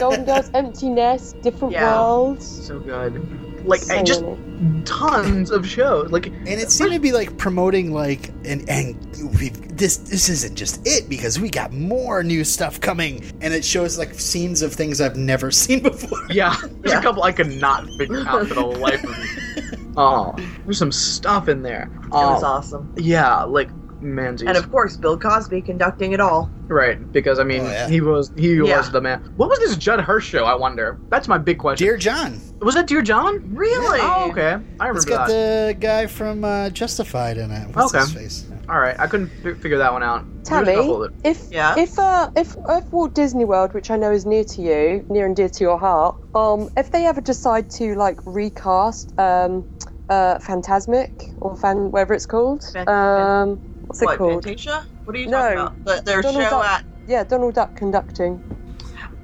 Golden 0.00 0.24
Girls, 0.24 0.50
Empty 0.54 0.88
Nest, 0.88 1.40
Different 1.42 1.72
Yeah. 1.72 1.84
Worlds. 2.00 2.66
So 2.66 2.80
good. 2.80 3.26
Like, 3.64 3.80
So 3.80 3.94
I 3.96 4.02
just 4.02 4.22
many. 4.22 4.82
tons 4.84 5.50
of 5.50 5.66
shows. 5.66 6.10
Like, 6.10 6.26
And 6.26 6.48
it 6.48 6.70
seemed 6.70 6.92
to 6.92 6.98
be 7.00 7.12
like 7.12 7.36
promoting 7.38 7.92
like 7.92 8.28
and 8.44 8.68
and 8.68 8.96
we've, 9.38 9.76
this 9.76 9.96
this 9.98 10.28
isn't 10.28 10.56
just 10.56 10.86
it 10.86 11.08
because 11.08 11.38
we 11.40 11.48
got 11.50 11.72
more 11.72 12.22
new 12.22 12.44
stuff 12.44 12.80
coming 12.80 13.22
and 13.40 13.54
it 13.54 13.64
shows 13.64 13.98
like 13.98 14.14
scenes 14.14 14.62
of 14.62 14.72
things 14.72 15.00
I've 15.00 15.16
never 15.16 15.50
seen 15.62 15.82
before. 15.82 16.18
Yeah, 16.30 16.54
there's 16.60 16.92
Yeah. 16.92 16.98
a 16.98 17.02
couple 17.02 17.22
I 17.22 17.32
could 17.32 17.52
not 17.60 17.86
figure 17.98 18.26
out 18.26 18.46
for 18.48 18.54
the 18.54 18.60
life 18.66 19.02
of 19.04 19.10
me. 19.10 19.76
Oh, 19.96 20.36
there's 20.64 20.78
some 20.78 20.92
stuff 20.92 21.48
in 21.48 21.62
there. 21.62 21.90
It 22.04 22.10
was 22.10 22.44
Oh, 22.44 22.46
awesome. 22.46 22.94
yeah, 22.96 23.42
like 23.42 23.68
manzies. 24.02 24.48
And 24.48 24.56
of 24.56 24.70
course, 24.70 24.96
Bill 24.96 25.18
Cosby 25.18 25.62
conducting 25.62 26.12
it 26.12 26.20
all. 26.20 26.50
right, 26.68 26.98
because 27.12 27.38
I 27.40 27.44
mean, 27.44 27.62
Oh, 27.62 27.70
yeah. 27.70 27.88
he 27.88 28.00
was 28.00 28.30
he 28.36 28.54
Yeah. 28.54 28.78
was 28.78 28.90
the 28.92 29.00
man. 29.00 29.20
What 29.36 29.48
was 29.48 29.58
this 29.60 29.76
Judd 29.76 30.00
Hirsch 30.00 30.26
show? 30.28 30.44
I 30.44 30.54
wonder. 30.54 31.00
That's 31.10 31.26
my 31.28 31.38
big 31.38 31.58
question. 31.58 31.84
Dear 31.86 31.96
John, 31.96 32.40
was 32.60 32.74
that 32.76 32.86
Dear 32.86 33.02
John? 33.02 33.34
Really? 33.52 33.98
Oh, 34.02 34.28
okay. 34.30 34.56
I 34.78 34.86
remember 34.86 34.96
it's 34.98 35.04
got 35.04 35.26
that. 35.28 35.32
the 35.72 35.74
guy 35.80 36.06
from 36.06 36.44
uh, 36.44 36.70
Justified 36.70 37.38
in 37.38 37.50
it. 37.50 37.74
What's 37.74 37.92
Okay. 37.94 38.04
his 38.04 38.12
face? 38.12 38.46
All 38.68 38.78
right, 38.78 38.94
I 38.98 39.06
couldn't 39.08 39.30
fi- 39.42 39.54
figure 39.54 39.78
that 39.78 39.92
one 39.92 40.02
out. 40.04 40.26
There's 40.48 40.62
a 40.62 40.64
Tammy, 40.64 40.76
couple 40.76 41.02
of 41.04 41.10
it. 41.10 41.16
if 41.28 41.48
Yeah? 41.50 41.74
if 41.76 41.98
uh 41.98 42.30
if 42.36 42.56
if 42.68 42.84
Walt 42.92 43.14
Disney 43.14 43.44
World, 43.44 43.74
which 43.74 43.90
I 43.90 43.96
know 43.96 44.10
is 44.12 44.24
near 44.24 44.44
to 44.44 44.62
you, 44.62 45.04
near 45.10 45.26
and 45.26 45.34
dear 45.36 45.48
to 45.48 45.64
your 45.64 45.78
heart, 45.78 46.16
um, 46.34 46.68
if 46.76 46.92
they 46.92 47.04
ever 47.06 47.20
decide 47.20 47.68
to 47.78 47.94
like 47.96 48.18
recast 48.24 49.12
um, 49.18 49.66
uh, 50.08 50.38
Fantasmic 50.38 51.10
or 51.38 51.56
Fan 51.56 51.90
whatever 51.90 52.14
it's 52.14 52.26
called, 52.26 52.62
Fan- 52.72 52.88
um, 52.88 53.60
what's 53.90 54.02
it 54.02 54.06
What, 54.06 54.18
called? 54.18 54.44
Fantasia? 54.44 54.86
What 55.04 55.16
are 55.16 55.18
you 55.18 55.26
No. 55.26 55.38
talking 55.38 55.58
about? 55.58 55.84
The, 55.84 56.02
their 56.04 56.22
Donald 56.22 56.44
show 56.44 56.50
Duck. 56.50 56.64
at 56.64 56.84
Yeah, 57.06 57.24
Donald 57.24 57.54
Duck 57.54 57.74
conducting 57.74 58.40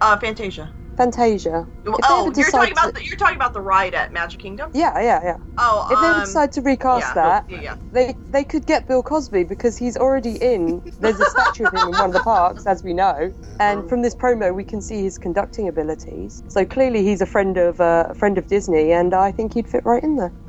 uh, 0.01 0.17
Fantasia. 0.19 0.76
Fantasia. 0.97 1.67
Oh, 2.05 2.29
If 2.29 2.35
they 2.35 2.41
you're 2.43 2.51
talking 2.51 2.73
about 2.73 2.87
to- 2.87 2.93
the, 2.93 3.05
you're 3.05 3.17
talking 3.17 3.37
about 3.37 3.53
the 3.53 3.61
ride 3.61 3.95
at 3.95 4.13
Magic 4.13 4.41
Kingdom. 4.41 4.71
Yeah, 4.75 4.99
yeah, 5.01 5.21
yeah. 5.23 5.37
Oh, 5.59 5.89
If 5.91 6.01
they 6.01 6.07
ever 6.07 6.15
um, 6.15 6.21
decide 6.21 6.53
to 6.53 6.61
recast 6.63 7.07
yeah, 7.09 7.15
that, 7.15 7.51
yeah, 7.51 7.61
yeah. 7.61 7.77
they 7.93 8.15
they 8.31 8.45
could 8.45 8.67
get 8.67 8.89
Bill 8.89 9.03
Cosby 9.03 9.45
because 9.45 9.77
he's 9.77 9.97
already 9.97 10.37
in. 10.43 10.83
There's 11.01 11.21
a 11.21 11.29
statue 11.31 11.65
of 11.67 11.73
him 11.75 11.89
in 11.89 11.93
one 11.93 12.07
of 12.07 12.13
the 12.13 12.21
parks, 12.21 12.67
as 12.67 12.83
we 12.83 12.93
know, 12.93 13.33
and 13.61 13.89
from 13.89 14.03
this 14.03 14.15
promo 14.15 14.55
we 14.55 14.65
can 14.65 14.81
see 14.81 15.03
his 15.03 15.19
conducting 15.19 15.69
abilities. 15.69 16.43
So 16.49 16.65
clearly 16.65 17.03
he's 17.05 17.21
a 17.21 17.27
friend 17.27 17.57
of 17.59 17.81
uh, 17.81 18.07
a 18.11 18.15
friend 18.15 18.39
of 18.39 18.47
Disney, 18.47 18.93
and 18.93 19.13
I 19.15 19.33
think 19.33 19.55
he'd 19.55 19.69
fit 19.69 19.85
right 19.85 20.03
in 20.03 20.17
there. 20.17 20.33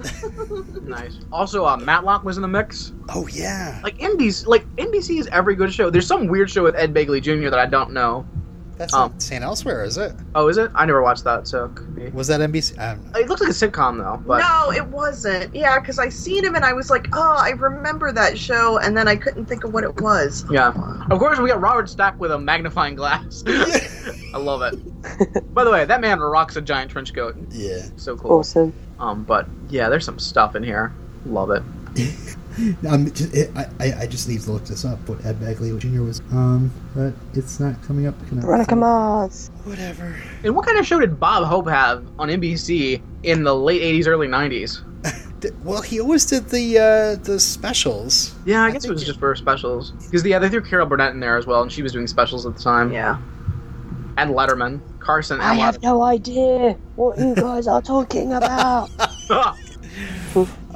Nice. 0.87 1.19
Also, 1.33 1.65
uh, 1.65 1.75
Matlock 1.75 2.23
was 2.23 2.37
in 2.37 2.41
the 2.41 2.47
mix. 2.47 2.93
Oh 3.09 3.27
yeah, 3.27 3.81
Like 3.83 3.97
NBC, 3.97 4.47
like 4.47 4.65
NBC 4.77 5.19
is 5.19 5.27
every 5.33 5.53
good 5.53 5.73
show. 5.73 5.89
There's 5.89 6.07
some 6.07 6.27
weird 6.27 6.49
show 6.49 6.63
with 6.63 6.75
Ed 6.75 6.93
Begley 6.93 7.21
Jr. 7.21 7.49
that 7.49 7.59
I 7.59 7.65
don't 7.65 7.91
know. 7.91 8.25
That's 8.77 8.93
Um, 8.93 9.11
not 9.11 9.21
St. 9.21 9.43
Elsewhere, 9.43 9.83
is 9.83 9.97
it? 9.97 10.13
Oh, 10.35 10.47
is 10.47 10.57
it? 10.57 10.71
I 10.75 10.85
never 10.85 11.01
watched 11.01 11.23
that, 11.23 11.47
so 11.47 11.65
it 11.65 11.75
could 11.75 11.95
be. 11.95 12.07
Was 12.09 12.27
that 12.27 12.39
NBC? 12.39 12.77
I 12.79 12.93
don't 12.95 13.11
know. 13.11 13.19
It 13.19 13.27
looks 13.29 13.41
like 13.41 13.49
a 13.49 13.53
sitcom 13.53 13.97
though, 13.97 14.21
but 14.25 14.39
No, 14.39 14.71
it 14.71 14.85
wasn't. 14.87 15.53
Yeah, 15.55 15.79
because 15.79 15.99
I 15.99 16.09
seen 16.09 16.43
him 16.43 16.55
and 16.55 16.63
I 16.63 16.73
was 16.73 16.89
like, 16.89 17.07
oh, 17.13 17.35
I 17.37 17.49
remember 17.51 18.11
that 18.11 18.37
show, 18.37 18.77
and 18.79 18.95
then 18.97 19.07
I 19.07 19.15
couldn't 19.15 19.45
think 19.45 19.63
of 19.63 19.73
what 19.73 19.83
it 19.83 20.01
was. 20.01 20.45
yeah. 20.51 20.73
Of 21.09 21.19
course, 21.19 21.39
we 21.39 21.49
got 21.49 21.61
Robert 21.61 21.89
Stack 21.89 22.19
with 22.19 22.31
a 22.31 22.37
magnifying 22.39 22.95
glass. 22.95 23.43
I 24.33 24.37
love 24.37 24.61
it. 24.61 25.53
By 25.53 25.63
the 25.63 25.71
way, 25.71 25.85
that 25.85 26.01
man 26.01 26.19
rocks 26.19 26.55
a 26.55 26.61
giant 26.61 26.91
trench 26.91 27.13
coat. 27.13 27.35
Yeah. 27.51 27.81
So 27.95 28.15
cool. 28.17 28.39
Awesome. 28.39 28.73
Um, 28.99 29.23
but 29.23 29.47
yeah, 29.69 29.89
there's 29.89 30.05
some 30.05 30.19
stuff 30.19 30.55
in 30.55 30.63
here. 30.63 30.93
Love 31.25 31.51
it. 31.51 31.63
Um, 32.87 33.11
just, 33.11 33.33
it, 33.35 33.51
I, 33.55 33.67
I 33.79 33.93
I 34.01 34.07
just 34.07 34.27
need 34.27 34.41
to 34.41 34.51
look 34.51 34.65
this 34.65 34.83
up. 34.85 34.97
What 35.07 35.23
Ed 35.25 35.39
Begley 35.39 35.77
Jr. 35.79 36.01
was, 36.03 36.21
um, 36.31 36.71
but 36.95 37.13
it's 37.33 37.59
not 37.59 37.81
coming 37.83 38.07
up. 38.07 38.15
Can 38.27 38.39
I- 38.39 38.41
Veronica 38.41 38.75
Mars. 38.75 39.51
Whatever. 39.63 40.15
And 40.43 40.55
what 40.55 40.65
kind 40.65 40.77
of 40.79 40.85
show 40.87 40.99
did 40.99 41.19
Bob 41.19 41.45
Hope 41.45 41.67
have 41.69 42.05
on 42.17 42.29
NBC 42.29 43.01
in 43.23 43.43
the 43.43 43.53
late 43.55 43.81
'80s, 43.81 44.07
early 44.07 44.27
'90s? 44.27 44.83
Well, 45.63 45.83
he 45.83 46.01
always 46.01 46.25
did 46.25 46.49
the 46.49 46.79
uh, 46.79 47.23
the 47.23 47.39
specials. 47.39 48.33
Yeah, 48.45 48.63
I 48.63 48.67
I 48.67 48.71
guess 48.71 48.85
it 48.85 48.89
was 48.91 49.03
it- 49.03 49.05
just 49.05 49.19
for 49.19 49.35
specials. 49.35 49.91
Because 49.91 50.25
yeah, 50.25 50.39
they 50.39 50.49
threw 50.49 50.61
Carol 50.63 50.87
Burnett 50.87 51.11
in 51.13 51.19
there 51.19 51.37
as 51.37 51.45
well, 51.45 51.61
and 51.61 51.71
she 51.71 51.83
was 51.83 51.91
doing 51.91 52.07
specials 52.07 52.47
at 52.47 52.55
the 52.55 52.61
time. 52.63 52.91
Yeah. 52.91 53.19
And 54.17 54.31
Letterman, 54.31 54.81
Carson, 54.99 55.39
I 55.39 55.51
and 55.51 55.59
have 55.59 55.83
no 55.83 56.01
idea 56.01 56.75
what 56.95 57.19
you 57.19 57.35
guys 57.35 57.67
are 57.67 57.83
talking 57.83 58.33
about. 58.33 58.89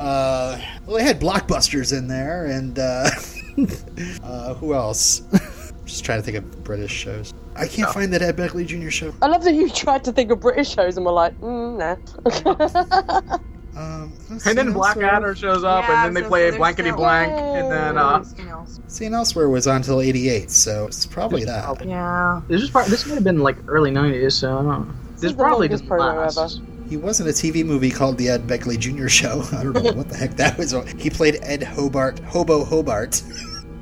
Letterman. 0.02 0.58
Uh, 0.58 0.62
well, 0.86 0.98
they 0.98 1.04
had 1.04 1.20
blockbusters 1.20 1.98
in 1.98 2.08
there, 2.08 2.46
and 2.46 2.78
uh, 2.80 3.10
uh, 4.24 4.54
who 4.56 4.74
else? 4.74 5.22
Just 5.86 6.06
trying 6.06 6.20
to 6.20 6.24
think 6.24 6.38
of 6.38 6.64
British 6.64 6.92
shows. 6.92 7.34
I 7.56 7.68
can't 7.68 7.90
Oh. 7.90 7.92
find 7.92 8.14
that 8.14 8.22
Ed 8.22 8.38
Begley 8.38 8.66
Jr. 8.66 8.90
show. 8.90 9.14
I 9.22 9.28
love 9.28 9.44
that 9.44 9.54
you 9.54 9.70
tried 9.74 10.04
to 10.06 10.12
think 10.14 10.32
of 10.32 10.40
British 10.40 10.70
shows 10.74 10.96
and 10.98 11.06
were 11.06 11.12
like, 11.12 11.38
mm, 11.42 11.78
nah. 11.78 13.38
Um, 13.74 14.12
and 14.46 14.58
then 14.58 14.74
Blackadder 14.74 15.34
shows 15.34 15.64
up, 15.64 15.86
Yeah, 15.88 16.06
and 16.06 16.08
then 16.08 16.14
they 16.14 16.26
so- 16.26 16.30
play 16.30 16.52
blankety 16.58 16.90
still- 16.90 16.98
blank, 16.98 17.32
and 17.32 17.72
then 17.72 17.98
uh, 17.98 18.22
Something 18.24 18.50
else. 18.50 18.80
St. 18.88 19.14
Elsewhere 19.14 19.50
was 19.50 19.66
on 19.66 19.78
until 19.78 20.02
'88, 20.02 20.52
so 20.52 20.88
it's 20.88 21.06
probably 21.06 21.46
that. 21.46 21.86
Yeah. 21.86 22.42
this 22.50 22.62
is 22.62 22.70
part. 22.70 22.88
This 22.88 23.06
might 23.08 23.16
have 23.16 23.24
been 23.24 23.40
like 23.40 23.56
early 23.68 23.90
'90s, 23.92 24.34
so 24.34 24.50
I 24.58 24.62
don't 24.62 24.68
know. 24.68 24.94
This 25.14 25.22
This 25.22 25.32
is 25.32 25.38
probably 25.38 25.70
longest 25.70 25.88
doesn't 25.88 26.00
last. 26.36 26.38
ever. 26.38 26.66
He 26.92 26.98
was 26.98 27.22
in 27.22 27.28
a 27.28 27.30
TV 27.30 27.64
movie 27.66 27.90
called 27.90 28.18
The 28.18 28.28
Ed 28.28 28.48
Begley 28.48 28.78
Jr. 28.78 29.08
Show. 29.08 29.44
I 29.54 29.64
don't 29.64 29.72
know 29.82 29.94
what 29.94 30.10
the 30.10 30.18
heck 30.18 30.32
that 30.32 30.58
was. 30.58 30.74
He 31.00 31.10
played 31.10 31.40
Ed 31.42 31.64
Hobart, 31.64 32.20
Hobo 32.20 32.66
Hobart. 32.66 33.24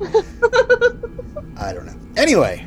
I 1.58 1.72
don't 1.72 1.86
know. 1.86 1.96
Anyway, 2.16 2.64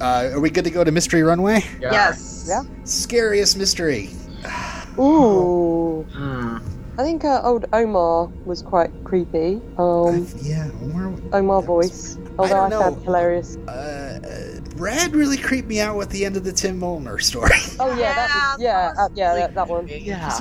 Uh, 0.00 0.30
are 0.32 0.40
we 0.40 0.50
good 0.50 0.64
to 0.64 0.70
go 0.72 0.82
to 0.82 0.90
Mystery 0.90 1.22
Runway? 1.22 1.60
Yeah. 1.80 1.92
Yes. 1.92 2.46
Yeah. 2.48 2.62
Scariest 2.82 3.56
mystery. 3.56 4.10
Ooh. 4.98 6.04
Hmm. 6.12 6.58
I 6.98 7.04
think 7.04 7.24
uh, 7.24 7.40
old 7.44 7.66
Omar 7.72 8.26
was 8.44 8.62
quite 8.62 8.90
creepy. 9.04 9.60
Um, 9.78 10.26
yeah, 10.42 10.68
Omar. 10.82 11.14
Omar 11.32 11.62
voice. 11.62 12.18
Although 12.40 12.54
don't 12.54 12.66
I, 12.66 12.68
know. 12.70 12.80
found 12.80 12.96
it 12.96 13.02
hilarious. 13.04 13.56
Uh, 13.68 14.18
uh, 14.24 14.55
Brad 14.76 15.14
really 15.14 15.36
creeped 15.38 15.68
me 15.68 15.80
out 15.80 15.96
with 15.96 16.10
the 16.10 16.24
end 16.24 16.36
of 16.36 16.44
the 16.44 16.52
Tim 16.52 16.78
Molnar 16.78 17.18
story. 17.18 17.50
Oh 17.78 17.94
yeah, 17.98 18.14
that 18.14 18.28
was, 18.32 18.62
yeah, 18.62 18.92
Yeah, 18.94 19.02
uh, 19.04 19.08
yeah, 19.14 19.34
that, 19.34 19.54
that 19.54 19.68
one. 19.68 19.86
Yeah. 19.88 20.40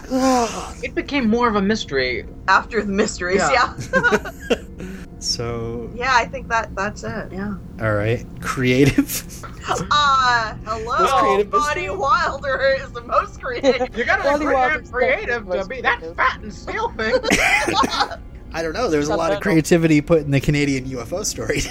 it 0.84 0.96
became 0.96 1.30
more 1.30 1.48
of 1.50 1.56
a 1.56 1.62
mystery. 1.62 2.26
After 2.48 2.82
the 2.82 2.92
mysteries, 2.92 3.42
Yeah. 3.52 3.76
yeah. 3.94 4.56
so, 5.20 5.92
Yeah, 5.96 6.14
I 6.14 6.26
think 6.26 6.48
that 6.48 6.74
that's 6.76 7.04
it. 7.04 7.32
Yeah. 7.32 7.56
all 7.82 7.94
right, 7.94 8.26
creative. 8.42 9.24
Ah, 9.92 10.56
Most 10.64 10.86
hello. 10.86 11.20
creative 11.20 11.52
Bonnie 11.52 11.90
Wilder 11.90 12.78
is 12.80 12.92
the 12.92 13.02
most 13.02 13.42
creative. 13.42 13.98
You 13.98 14.06
gotta 14.06 14.24
Wally 14.24 14.40
be 14.40 14.46
creative, 14.46 14.92
creative 14.92 15.46
to 15.50 15.66
be 15.68 15.82
that 15.82 16.02
fat 16.16 16.40
and 16.42 16.54
steel 16.54 16.90
thing. 16.92 17.16
I 18.54 18.62
don't 18.62 18.74
know. 18.74 18.90
There's 18.90 19.10
a 19.10 19.16
lot 19.16 19.34
of 19.34 19.42
creativity 19.42 20.00
put 20.02 20.22
in 20.22 20.32
the 20.32 20.40
Canadian 20.40 20.86
UFO 20.86 21.26
story. 21.26 21.62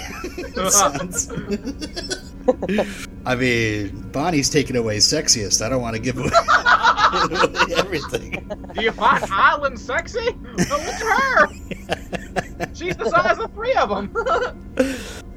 I 3.25 3.35
mean, 3.35 4.09
Bonnie's 4.11 4.49
taking 4.49 4.75
away 4.75 4.97
sexiest. 4.97 5.65
I 5.65 5.69
don't 5.69 5.81
want 5.81 5.95
to 5.95 6.01
give 6.01 6.17
away 6.17 6.29
everything. 7.77 8.51
Do 8.73 8.83
you 8.83 8.91
find 8.91 9.23
Island 9.31 9.79
sexy? 9.79 10.37
Look 10.57 10.69
at 10.69 11.01
her. 11.01 11.47
She's 12.73 12.95
the 12.97 13.09
size 13.09 13.39
of 13.39 13.51
three 13.53 13.73
of 13.73 13.89
them. 13.89 14.13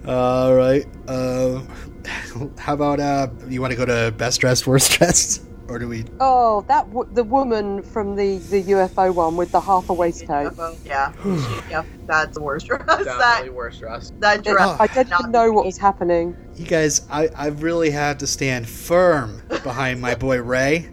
All 0.07 0.55
right. 0.55 0.87
Uh, 1.07 1.63
how 2.59 2.75
about 2.75 3.01
uh, 3.01 3.29
you 3.49 3.61
want 3.61 3.73
to 3.73 3.77
go 3.77 3.85
to 3.85 4.13
best 4.17 4.41
dressed, 4.41 4.67
worst 4.67 4.93
dressed, 4.93 5.43
or 5.69 5.79
do 5.79 5.89
we? 5.89 6.05
Oh, 6.21 6.65
that 6.69 6.89
w- 6.89 7.09
the 7.13 7.25
woman 7.25 7.83
from 7.83 8.17
the 8.17 8.39
the 8.39 8.63
UFO 8.65 9.15
one 9.15 9.37
with 9.37 9.53
the 9.53 9.61
half 9.61 9.89
a 9.91 9.95
waistcoat. 9.95 10.55
yeah. 10.85 11.13
She- 11.23 11.71
yeah, 11.71 11.83
that's 12.07 12.35
the 12.37 12.43
worst 12.43 12.67
dress. 12.67 12.83
Definitely 12.87 13.05
That 13.17 13.55
worse 13.55 13.79
dress. 13.79 14.13
that 14.21 14.39
It- 14.39 14.45
dress. 14.51 14.77
I 14.81 14.87
didn't 14.87 15.11
not 15.11 15.31
know 15.31 15.53
what 15.53 15.65
was 15.67 15.77
happening. 15.79 16.37
You 16.57 16.67
guys, 16.67 17.03
I 17.11 17.29
I 17.37 17.47
really 17.49 17.91
had 17.91 18.19
to 18.21 18.27
stand 18.27 18.69
firm 18.69 19.43
behind 19.63 20.01
my 20.01 20.15
boy 20.15 20.41
Ray 20.43 20.89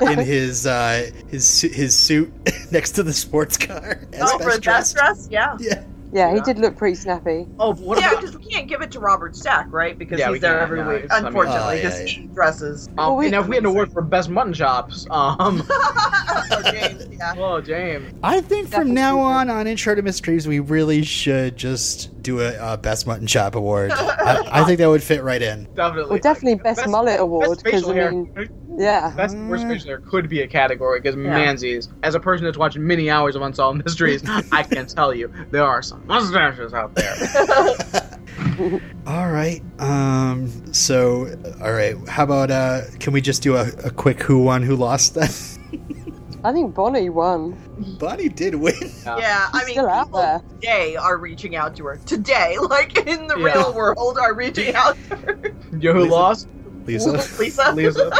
in 0.00 0.18
his 0.34 0.66
uh, 0.66 1.10
his 1.28 1.60
his 1.62 1.96
suit 1.98 2.32
next 2.70 2.92
to 2.92 3.02
the 3.02 3.12
sports 3.12 3.56
car 3.58 4.00
as 4.12 4.22
Oh, 4.22 4.38
for 4.38 4.44
best 4.44 4.54
the 4.56 4.60
best 4.60 4.62
dressed. 4.62 4.96
dress, 4.96 5.28
yeah. 5.30 5.56
Yeah. 5.60 5.82
Yeah, 6.12 6.30
he 6.30 6.36
Yeah. 6.38 6.42
did 6.42 6.58
look 6.58 6.76
pretty 6.76 6.96
snappy. 6.96 7.46
Oh, 7.58 7.72
but 7.72 7.82
what 7.84 8.00
yeah, 8.00 8.10
about? 8.10 8.20
because 8.22 8.36
we 8.36 8.44
can't 8.44 8.68
give 8.68 8.82
it 8.82 8.90
to 8.92 9.00
Robert 9.00 9.36
Stack, 9.36 9.68
right? 9.70 9.96
Because 9.96 10.18
Yeah, 10.18 10.32
he's 10.32 10.40
there 10.40 10.58
every 10.60 10.80
no, 10.82 10.88
week. 10.88 11.04
it's- 11.04 11.12
I 11.12 11.18
mean- 11.20 11.26
Unfortunately, 11.28 11.60
Oh, 11.80 11.88
yeah, 11.88 11.98
yeah. 11.98 12.04
he 12.04 12.26
dresses. 12.34 12.88
Um, 12.88 12.94
Well, 12.96 13.16
we- 13.16 13.24
you 13.26 13.30
know, 13.30 13.40
if 13.42 13.46
we 13.48 13.54
had 13.56 13.62
to 13.64 13.70
work 13.70 13.90
for 13.92 14.02
best 14.02 14.28
mutton 14.28 14.52
chops, 14.52 15.06
um, 15.10 15.62
oh, 15.70 16.62
James, 16.72 17.06
yeah. 17.12 17.34
oh, 17.38 17.60
James. 17.60 18.12
I 18.22 18.40
think 18.40 18.68
from 18.68 18.92
now 18.94 19.18
on 19.20 19.50
on 19.50 19.66
Intro 19.66 19.94
to 19.94 20.02
Mysteries, 20.02 20.48
we 20.48 20.58
really 20.58 21.02
should 21.02 21.56
just 21.56 22.20
do 22.22 22.40
a 22.40 22.50
uh, 22.56 22.76
best 22.76 23.06
mutton 23.06 23.26
chop 23.26 23.54
award. 23.54 23.92
I, 23.92 24.46
I 24.62 24.64
think 24.64 24.78
that 24.78 24.88
would 24.88 25.02
fit 25.02 25.22
right 25.22 25.40
in. 25.40 25.64
Definitely. 25.74 26.10
Well, 26.10 26.18
definitely 26.20 26.54
Like, 26.54 26.62
best 26.64 26.88
mullet 26.88 27.20
award, 27.20 27.48
Best 27.48 27.64
facial 27.64 27.80
'cause, 27.80 27.90
I 27.90 27.94
hair. 27.94 28.10
mean- 28.12 28.48
Yeah. 28.78 29.12
Best 29.16 29.36
worst 29.36 29.66
facial 29.66 29.88
hair 29.88 29.98
could 30.00 30.28
be 30.28 30.40
a 30.42 30.46
category 30.46 31.00
because 31.00 31.16
Yeah. 31.16 31.30
Manzies, 31.38 31.88
as 32.02 32.14
a 32.14 32.20
person 32.20 32.44
that's 32.44 32.56
watched 32.58 32.78
many 32.78 33.10
hours 33.10 33.36
of 33.36 33.42
Unsolved 33.42 33.82
Mysteries, 33.84 34.22
I 34.52 34.62
can 34.62 34.86
tell 34.86 35.14
you 35.14 35.30
there 35.50 35.64
are 35.64 35.82
some 35.82 35.99
mustaches 36.06 36.74
out 36.74 36.94
there. 36.94 37.16
All 39.06 39.30
right. 39.30 39.62
Um. 39.78 40.72
So, 40.72 41.26
all 41.60 41.72
right. 41.72 41.96
How 42.08 42.24
about 42.24 42.50
uh? 42.50 42.82
Can 42.98 43.12
we 43.12 43.20
just 43.20 43.42
do 43.42 43.56
a, 43.56 43.68
a 43.84 43.90
quick 43.90 44.22
who 44.22 44.42
won, 44.42 44.62
who 44.62 44.76
lost 44.76 45.14
then? 45.14 45.28
I 46.44 46.52
think 46.52 46.74
Bonnie 46.74 47.10
won. 47.10 47.56
Bonnie 47.98 48.28
did 48.30 48.54
win. 48.54 48.72
Yeah, 49.04 49.48
I 49.52 49.62
mean, 49.64 49.74
still 49.74 49.88
out 49.88 50.06
people 50.06 50.20
there. 50.20 50.40
today 50.60 50.96
are 50.96 51.18
reaching 51.18 51.54
out 51.56 51.76
to 51.76 51.84
her. 51.86 51.96
Today, 52.06 52.56
like 52.58 52.96
in 53.06 53.26
the 53.26 53.36
Yeah. 53.38 53.44
real 53.44 53.74
world, 53.74 54.16
are 54.18 54.34
reaching 54.34 54.74
out 54.74 54.96
to 55.10 55.16
her. 55.16 55.38
You 55.72 55.78
know 55.78 55.92
who 55.94 56.00
Lisa. 56.04 56.12
lost? 56.14 56.48
Lisa. 56.86 57.12
Lisa. 57.34 57.72
Lisa. 57.72 58.10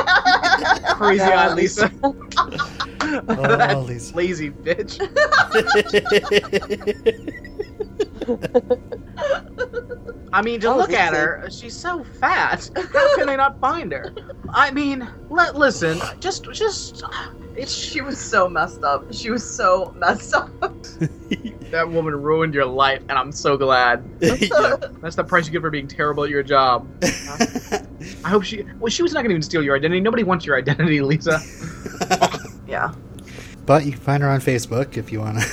Crazy 0.97 1.17
Yeah, 1.25 1.49
eyed 1.49 1.57
Lisa. 1.57 1.91
Oh, 2.03 3.85
Lisa. 3.89 4.15
Lazy 4.17 4.51
bitch. 4.51 4.99
I 10.33 10.43
mean, 10.43 10.61
to 10.61 10.69
Oh, 10.69 10.77
look 10.77 10.93
at 10.93 11.13
Lisa. 11.13 11.21
her, 11.21 11.49
she's 11.51 11.77
so 11.77 12.05
fat. 12.21 12.71
How 12.93 13.17
can 13.17 13.27
they 13.27 13.37
not 13.37 13.61
find 13.61 13.91
her? 13.93 14.15
I 14.51 14.71
mean, 14.71 15.09
let 15.29 15.57
listen. 15.57 15.99
Just, 16.21 16.45
just. 16.53 17.03
It's 17.57 17.75
She 17.75 18.01
was 18.01 18.17
so 18.17 18.49
messed 18.49 18.85
up. 18.85 19.13
She 19.13 19.31
was 19.31 19.43
so 19.49 19.93
messed 19.99 20.33
up. 20.35 20.49
that 21.73 21.89
woman 21.91 22.15
ruined 22.15 22.55
your 22.55 22.65
life, 22.65 23.03
and 23.09 23.19
I'm 23.19 23.33
so 23.33 23.57
glad. 23.57 24.05
Yeah. 24.21 24.77
That's 25.03 25.17
the 25.17 25.25
price 25.25 25.47
you 25.47 25.53
get 25.53 25.61
for 25.63 25.71
being 25.71 25.89
terrible 25.89 26.23
at 26.25 26.31
your 26.31 26.43
job. 26.45 26.87
I 27.03 28.29
hope 28.29 28.45
she. 28.45 28.65
Well, 28.79 28.89
she 28.91 29.03
was 29.03 29.13
not 29.13 29.21
going 29.21 29.31
to 29.31 29.35
even 29.35 29.43
steal 29.43 29.63
your 29.63 29.75
identity. 29.77 30.01
Nobody 30.01 30.23
wants 30.23 30.47
your 30.47 30.57
identity, 30.57 31.01
Lisa. 31.01 31.41
Yeah. 32.69 32.93
but 33.67 33.85
you 33.85 33.93
can 33.93 34.01
find 34.01 34.23
her 34.23 34.29
on 34.29 34.41
Facebook 34.41 34.97
if 34.97 35.11
you 35.11 35.19
want 35.21 35.41
to 35.41 35.47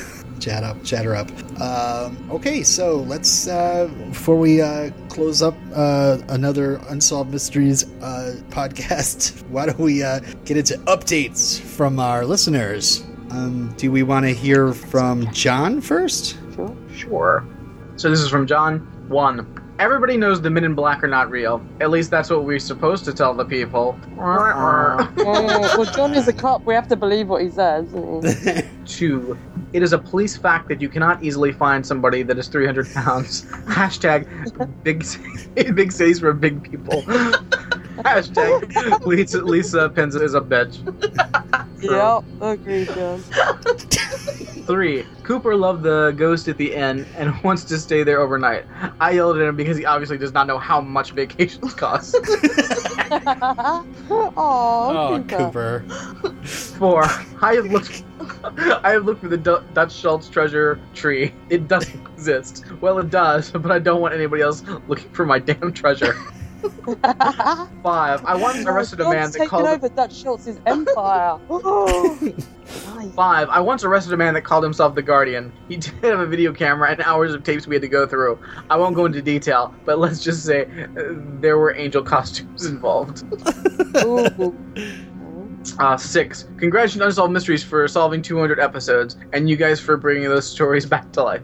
chat 0.48 0.64
up, 0.64 0.82
chat 0.82 1.04
her 1.04 1.14
up. 1.14 1.30
Um, 1.60 2.18
okay, 2.32 2.64
so 2.64 2.98
let's 3.00 3.50
uh, 3.50 3.92
before 4.08 4.38
we 4.38 4.62
uh, 4.62 4.92
close 5.10 5.42
up 5.42 5.56
uh, 5.76 6.20
another 6.30 6.78
unsolved 6.88 7.32
mysteries 7.32 7.84
uh, 8.02 8.40
podcast. 8.50 9.44
Why 9.50 9.66
don't 9.66 9.80
we 9.80 10.04
uh, 10.04 10.22
get 10.46 10.56
into 10.56 10.78
updates 10.86 11.60
from 11.60 12.00
our 12.00 12.24
listeners? 12.24 13.04
Um, 13.30 13.74
do 13.76 13.92
we 13.92 14.04
want 14.04 14.26
to 14.26 14.34
hear 14.34 14.72
from 14.72 15.30
John 15.34 15.82
first? 15.82 16.38
Sure. 16.56 16.78
Sure. 16.96 17.46
So 17.98 18.10
this 18.10 18.22
is 18.22 18.30
from 18.30 18.48
John. 18.48 18.80
One. 19.10 19.54
Everybody 19.80 20.16
knows 20.16 20.42
the 20.42 20.50
Men 20.50 20.64
in 20.64 20.76
Black 20.76 21.04
are 21.04 21.08
not 21.08 21.30
real. 21.30 21.62
At 21.82 21.92
least 21.92 22.10
that's 22.10 22.30
what 22.30 22.46
we're 22.46 22.58
supposed 22.58 23.04
to 23.06 23.14
tell 23.14 23.34
the 23.34 23.46
people. 23.46 24.00
Oh, 24.20 25.78
well, 25.78 25.94
John 25.94 26.14
is 26.16 26.28
a 26.28 26.34
cop. 26.34 26.64
We 26.64 26.74
have 26.74 26.88
to 26.88 26.96
believe 26.96 27.28
what 27.28 27.44
he 27.44 27.50
says. 27.52 27.86
Two. 28.86 29.38
It 29.74 29.84
is 29.84 29.94
a 29.94 29.98
police 29.98 30.38
fact 30.38 30.70
that 30.70 30.82
you 30.82 30.90
cannot 30.90 31.24
easily 31.24 31.52
find 31.52 31.86
somebody 31.86 32.24
that 32.24 32.38
is 32.38 32.48
300 32.48 32.92
pounds. 32.94 33.46
Hashtag 33.66 34.26
big 34.84 35.06
big 35.76 35.92
cities 35.92 36.20
for 36.20 36.34
big 36.34 36.64
people. 36.64 37.02
Hashtag 38.04 39.06
Lisa, 39.06 39.42
Lisa 39.42 39.90
Pence 39.90 40.16
is 40.16 40.34
a 40.34 40.42
bitch. 40.42 40.78
Yep, 41.80 42.24
agreed, 42.42 42.88
John. 42.88 43.24
Three. 44.66 45.06
Cooper 45.24 45.56
loved 45.56 45.84
the 45.84 46.12
ghost 46.18 46.48
at 46.48 46.58
the 46.58 46.74
inn 46.74 47.06
and 47.16 47.42
wants 47.44 47.64
to 47.66 47.78
stay 47.80 48.04
there 48.04 48.20
overnight. 48.20 48.66
I 49.00 49.12
yelled 49.12 49.38
at 49.38 49.48
him 49.48 49.56
because 49.56 49.78
he 49.78 49.86
obviously 49.86 50.18
does 50.18 50.34
not 50.34 50.48
know 50.48 50.58
how 50.58 50.82
much 50.82 51.12
vacations 51.12 51.74
cost. 51.74 52.16
oh, 53.10 53.86
Oh, 54.38 55.24
Cooper. 55.28 55.86
Cooper. 56.22 56.44
Four. 56.46 57.04
I 57.42 57.56
have 57.56 57.66
looked. 57.72 58.04
I 58.84 58.92
have 58.92 59.06
looked 59.06 59.22
for 59.22 59.30
the 59.30 59.38
Du- 59.38 59.64
Dutch 59.74 59.94
Schultz 59.94 60.30
treasure 60.30 60.80
tree. 60.94 61.34
It 61.50 61.68
doesn't 61.68 62.06
exist. 62.14 62.66
Well, 62.82 63.00
it 63.00 63.10
does, 63.10 63.52
but 63.52 63.72
I 63.72 63.80
don't 63.80 64.02
want 64.02 64.14
anybody 64.14 64.42
else 64.42 64.64
looking 64.88 65.10
for 65.12 65.26
my 65.26 65.40
damn 65.40 65.72
treasure. 65.74 66.16
Five. 67.84 68.26
I 68.26 68.36
once 68.36 68.66
arrested 68.66 69.02
a 69.02 69.10
man 69.10 69.32
that 69.32 69.34
taken 69.34 69.50
called. 69.50 69.68
over 69.68 69.90
Dutch 69.90 70.16
Schultz's 70.16 70.60
empire. 70.66 71.38
Five. 73.16 73.50
I 73.50 73.60
once 73.60 73.84
arrested 73.84 74.14
a 74.14 74.18
man 74.18 74.34
that 74.34 74.42
called 74.42 74.64
himself 74.64 74.96
the 74.96 75.02
Guardian. 75.02 75.52
He 75.70 75.78
did 75.78 75.94
have 76.04 76.20
a 76.20 76.26
video 76.26 76.54
camera 76.54 76.92
and 76.92 77.02
hours 77.02 77.34
of 77.34 77.44
tapes 77.44 77.68
we 77.68 77.76
had 77.76 77.82
to 77.82 77.88
go 77.88 78.06
through. 78.06 78.40
I 78.70 78.78
won't 78.78 78.96
go 78.96 79.06
into 79.06 79.22
detail, 79.22 79.74
but 79.86 80.00
let's 80.00 80.24
just 80.24 80.46
say 80.46 80.64
uh, 80.66 81.14
there 81.40 81.58
were 81.58 81.76
angel 81.76 82.04
costumes 82.04 82.66
involved. 82.70 83.24
Ooh. 84.04 84.56
Uh, 85.80 85.98
six. 85.98 86.44
Congratulations, 86.58 87.00
to 87.00 87.06
Unsolved 87.06 87.34
Mysteries, 87.34 87.64
for 87.64 87.88
solving 87.88 88.22
200 88.22 88.60
episodes, 88.60 89.18
and 89.34 89.50
you 89.50 89.56
guys 89.58 89.80
for 89.80 89.98
bringing 89.98 90.30
those 90.30 90.48
stories 90.50 90.86
back 90.86 91.12
to 91.14 91.24
life. 91.24 91.44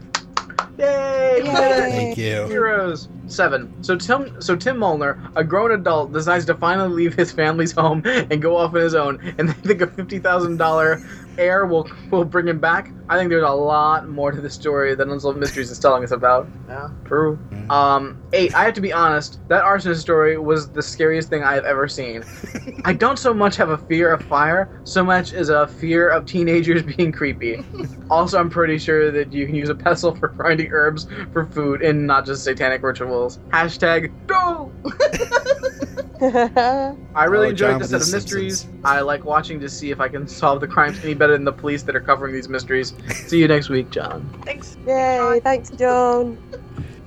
Yay! 0.78 1.40
we 1.42 1.48
did 1.48 1.54
it! 1.54 1.90
Thank 1.90 2.18
you. 2.18 2.46
Heroes. 2.46 3.08
Seven. 3.26 3.72
So 3.82 3.96
Tim, 3.96 4.40
so 4.40 4.54
Tim 4.54 4.78
Molnar, 4.78 5.18
a 5.36 5.44
grown 5.44 5.72
adult, 5.72 6.12
decides 6.12 6.44
to 6.46 6.54
finally 6.54 6.90
leave 6.90 7.14
his 7.14 7.32
family's 7.32 7.72
home 7.72 8.02
and 8.04 8.42
go 8.42 8.56
off 8.56 8.74
on 8.74 8.80
his 8.80 8.94
own. 8.94 9.18
And 9.38 9.48
they 9.48 9.52
think 9.54 9.80
a 9.80 9.86
fifty 9.86 10.18
thousand 10.18 10.58
dollar 10.58 11.02
air 11.38 11.66
will 11.66 11.88
will 12.10 12.24
bring 12.24 12.48
him 12.48 12.58
back. 12.58 12.90
I 13.08 13.18
think 13.18 13.30
there's 13.30 13.44
a 13.44 13.48
lot 13.48 14.08
more 14.08 14.32
to 14.32 14.40
the 14.40 14.50
story 14.50 14.94
than 14.94 15.10
Unsolved 15.10 15.38
Mysteries 15.38 15.70
is 15.70 15.78
telling 15.78 16.04
us 16.04 16.10
about. 16.10 16.48
Yeah, 16.68 16.88
true. 17.04 17.38
Um, 17.70 18.22
eight. 18.32 18.54
I 18.54 18.64
have 18.64 18.74
to 18.74 18.80
be 18.80 18.92
honest. 18.92 19.40
That 19.48 19.64
arsonist 19.64 20.00
story 20.00 20.38
was 20.38 20.70
the 20.70 20.82
scariest 20.82 21.28
thing 21.28 21.42
I 21.42 21.54
have 21.54 21.64
ever 21.64 21.88
seen. 21.88 22.24
I 22.84 22.92
don't 22.92 23.18
so 23.18 23.34
much 23.34 23.56
have 23.56 23.70
a 23.70 23.78
fear 23.78 24.12
of 24.12 24.22
fire, 24.22 24.80
so 24.84 25.04
much 25.04 25.32
as 25.32 25.48
a 25.48 25.66
fear 25.66 26.08
of 26.08 26.26
teenagers 26.26 26.82
being 26.96 27.12
creepy. 27.12 27.64
also, 28.10 28.38
I'm 28.38 28.50
pretty 28.50 28.78
sure 28.78 29.10
that 29.10 29.32
you 29.32 29.46
can 29.46 29.54
use 29.54 29.68
a 29.68 29.74
pestle 29.74 30.14
for 30.14 30.28
grinding 30.28 30.72
herbs 30.72 31.06
for 31.32 31.46
food 31.46 31.82
and 31.82 32.06
not 32.06 32.26
just 32.26 32.44
satanic 32.44 32.82
rituals. 32.82 33.38
Hashtag 33.50 34.12
go. 34.26 34.72
I 37.14 37.24
really 37.24 37.46
Oh, 37.46 37.50
enjoyed 37.50 37.70
John 37.70 37.78
this 37.80 37.90
set 37.90 38.00
of 38.00 38.06
The 38.08 38.16
mysteries. 38.16 38.60
Simpsons. 38.60 38.84
I 38.84 39.00
like 39.00 39.24
watching 39.24 39.60
to 39.60 39.68
see 39.68 39.90
if 39.90 40.00
I 40.00 40.08
can 40.08 40.26
solve 40.26 40.60
the 40.60 40.66
crimes 40.68 41.02
any 41.04 41.14
better 41.14 41.32
than 41.34 41.44
the 41.44 41.52
police 41.52 41.82
that 41.84 41.94
are 41.94 42.00
covering 42.00 42.32
these 42.34 42.48
mysteries. 42.48 42.94
see 43.26 43.38
you 43.40 43.48
next 43.48 43.68
week, 43.68 43.90
John. 43.90 44.28
Thanks. 44.44 44.76
Yay! 44.86 45.40
Thanks, 45.42 45.70
John. 45.70 46.38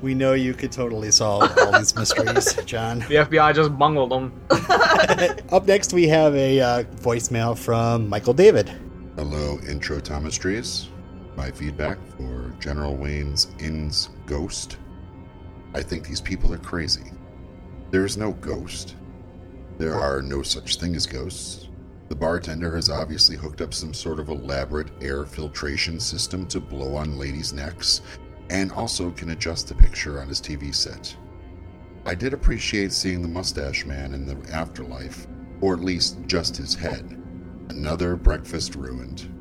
We 0.02 0.14
know 0.14 0.34
you 0.34 0.54
could 0.54 0.72
totally 0.72 1.10
solve 1.12 1.52
all 1.58 1.72
these 1.80 1.96
mysteries, 1.96 2.54
John. 2.66 3.00
The 3.00 3.16
FBI 3.26 3.56
just 3.56 3.76
bungled 3.80 4.12
them. 4.12 4.32
Up 5.52 5.66
next, 5.66 5.92
we 5.92 6.08
have 6.08 6.36
a 6.36 6.60
uh, 6.62 6.84
voicemail 7.02 7.58
from 7.58 8.08
Michael 8.08 8.34
David. 8.34 8.72
Hello, 9.16 9.58
Intro 9.68 10.00
Thomas 10.00 10.36
Trees. 10.36 10.90
My 11.36 11.50
feedback 11.50 11.98
for 12.16 12.54
General 12.60 12.96
Wayne's 12.96 13.48
Inn's 13.60 14.10
Ghost. 14.28 14.78
I 15.74 15.82
think 15.82 16.08
these 16.08 16.22
people 16.22 16.54
are 16.54 16.58
crazy. 16.60 17.12
There 17.90 18.06
is 18.06 18.18
no 18.18 18.34
ghost. 18.34 18.96
There 19.78 19.94
are 19.94 20.24
no 20.24 20.42
such 20.42 20.78
thing 20.78 20.96
as 20.96 21.06
ghosts. 21.06 21.68
The 22.10 22.16
bartender 22.16 22.76
has 22.76 22.90
obviously 22.90 23.36
hooked 23.36 23.62
up 23.62 23.76
some 23.76 23.94
sort 23.94 24.20
of 24.20 24.30
elaborate 24.30 24.90
air 25.02 25.24
filtration 25.24 26.00
system 26.00 26.48
to 26.48 26.60
blow 26.60 26.96
on 26.96 27.20
ladies' 27.20 27.54
necks, 27.54 28.02
and 28.50 28.72
also 28.72 29.12
can 29.12 29.30
adjust 29.30 29.68
the 29.68 29.76
picture 29.76 30.20
on 30.20 30.30
his 30.30 30.42
TV 30.42 30.74
set. 30.74 31.16
I 32.08 32.16
did 32.16 32.34
appreciate 32.34 32.92
seeing 32.92 33.22
the 33.22 33.28
mustache 33.28 33.86
man 33.86 34.16
in 34.16 34.26
the 34.26 34.38
afterlife, 34.52 35.28
or 35.62 35.76
at 35.76 35.82
least 35.82 36.18
just 36.26 36.58
his 36.58 36.74
head. 36.74 37.22
Another 37.70 38.16
breakfast 38.16 38.74
ruined. 38.74 39.32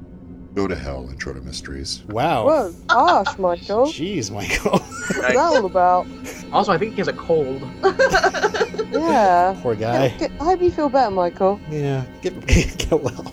Go 0.57 0.66
to 0.66 0.74
hell, 0.74 1.07
Intro 1.11 1.35
to 1.35 1.41
Mysteries. 1.43 2.03
Wow. 2.09 2.47
Whoa, 2.47 2.74
harsh, 2.89 3.37
Michael. 3.39 3.85
Jeez, 3.93 4.31
Michael. 4.31 4.78
What's 4.78 5.19
that 5.19 5.37
all 5.37 5.66
about? 5.66 6.07
Also, 6.51 6.73
I 6.73 6.78
think 6.78 6.93
he 6.93 6.99
has 6.99 7.09
a 7.09 7.12
cold. 7.12 7.62
Yeah. 8.93 9.59
Poor 9.62 9.74
guy. 9.74 10.09
Get- 10.16 10.31
I 10.41 10.45
hope 10.45 10.62
you 10.62 10.70
feel 10.70 10.89
better, 10.89 11.11
Michael. 11.11 11.61
Yeah, 11.70 12.05
get, 12.23 12.47
get 12.47 12.91
well. 12.93 13.33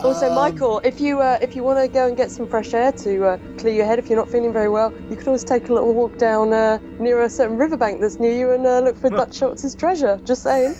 Also, 0.00 0.28
Um, 0.28 0.34
Michael, 0.34 0.80
if 0.80 1.00
you 1.00 1.20
uh, 1.20 1.38
if 1.40 1.54
you 1.56 1.62
want 1.62 1.78
to 1.78 1.88
go 1.88 2.06
and 2.08 2.16
get 2.16 2.30
some 2.30 2.46
fresh 2.48 2.74
air 2.74 2.92
to 2.92 3.24
uh, 3.24 3.38
clear 3.58 3.72
your 3.74 3.86
head 3.86 3.98
if 3.98 4.08
you're 4.10 4.18
not 4.18 4.28
feeling 4.28 4.52
very 4.52 4.68
well, 4.68 4.92
you 5.08 5.16
can 5.16 5.26
always 5.28 5.44
take 5.44 5.68
a 5.70 5.72
little 5.72 5.94
walk 5.94 6.18
down 6.18 6.52
uh, 6.52 6.78
near 6.98 7.22
a 7.22 7.30
certain 7.30 7.56
riverbank 7.56 8.00
that's 8.00 8.18
near 8.18 8.32
you 8.36 8.50
and 8.50 8.66
uh, 8.66 8.80
look 8.80 8.96
for 8.98 9.08
Dutch 9.08 9.34
Schultz's 9.34 9.74
treasure. 9.74 10.20
Just 10.24 10.42
saying. 10.42 10.74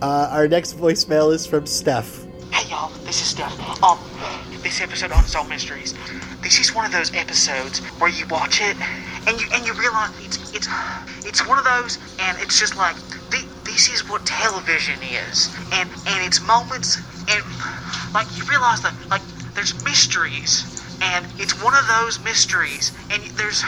Uh, 0.00 0.28
our 0.30 0.46
next 0.48 0.78
voicemail 0.78 1.32
is 1.34 1.46
from 1.46 1.66
Steph. 1.66 2.24
This 3.14 3.38
is. 3.38 3.40
Um, 3.84 4.00
this 4.64 4.80
episode 4.80 5.12
on 5.12 5.20
Unsolved 5.20 5.48
Mysteries. 5.48 5.94
This 6.42 6.58
is 6.58 6.74
one 6.74 6.84
of 6.84 6.90
those 6.90 7.14
episodes 7.14 7.78
where 7.98 8.10
you 8.10 8.26
watch 8.28 8.60
it 8.60 8.76
and 9.28 9.40
you 9.40 9.46
and 9.54 9.64
you 9.64 9.72
realize 9.74 10.10
it's 10.24 10.38
it's 10.52 10.68
it's 11.24 11.46
one 11.46 11.56
of 11.56 11.64
those 11.64 11.98
and 12.18 12.36
it's 12.40 12.58
just 12.58 12.76
like 12.76 12.96
thi- 13.30 13.46
this 13.64 13.88
is 13.88 14.08
what 14.08 14.26
television 14.26 14.98
is 15.30 15.48
and 15.70 15.90
and 16.06 16.26
it's 16.26 16.42
moments 16.42 16.98
and 17.30 17.44
like 18.14 18.26
you 18.36 18.42
realize 18.50 18.80
that 18.80 18.96
like 19.12 19.22
there's 19.54 19.74
mysteries 19.84 20.73
and 21.00 21.26
it's 21.38 21.54
one 21.62 21.74
of 21.74 21.86
those 21.88 22.22
mysteries 22.24 22.92
and 23.10 23.22
there's 23.36 23.62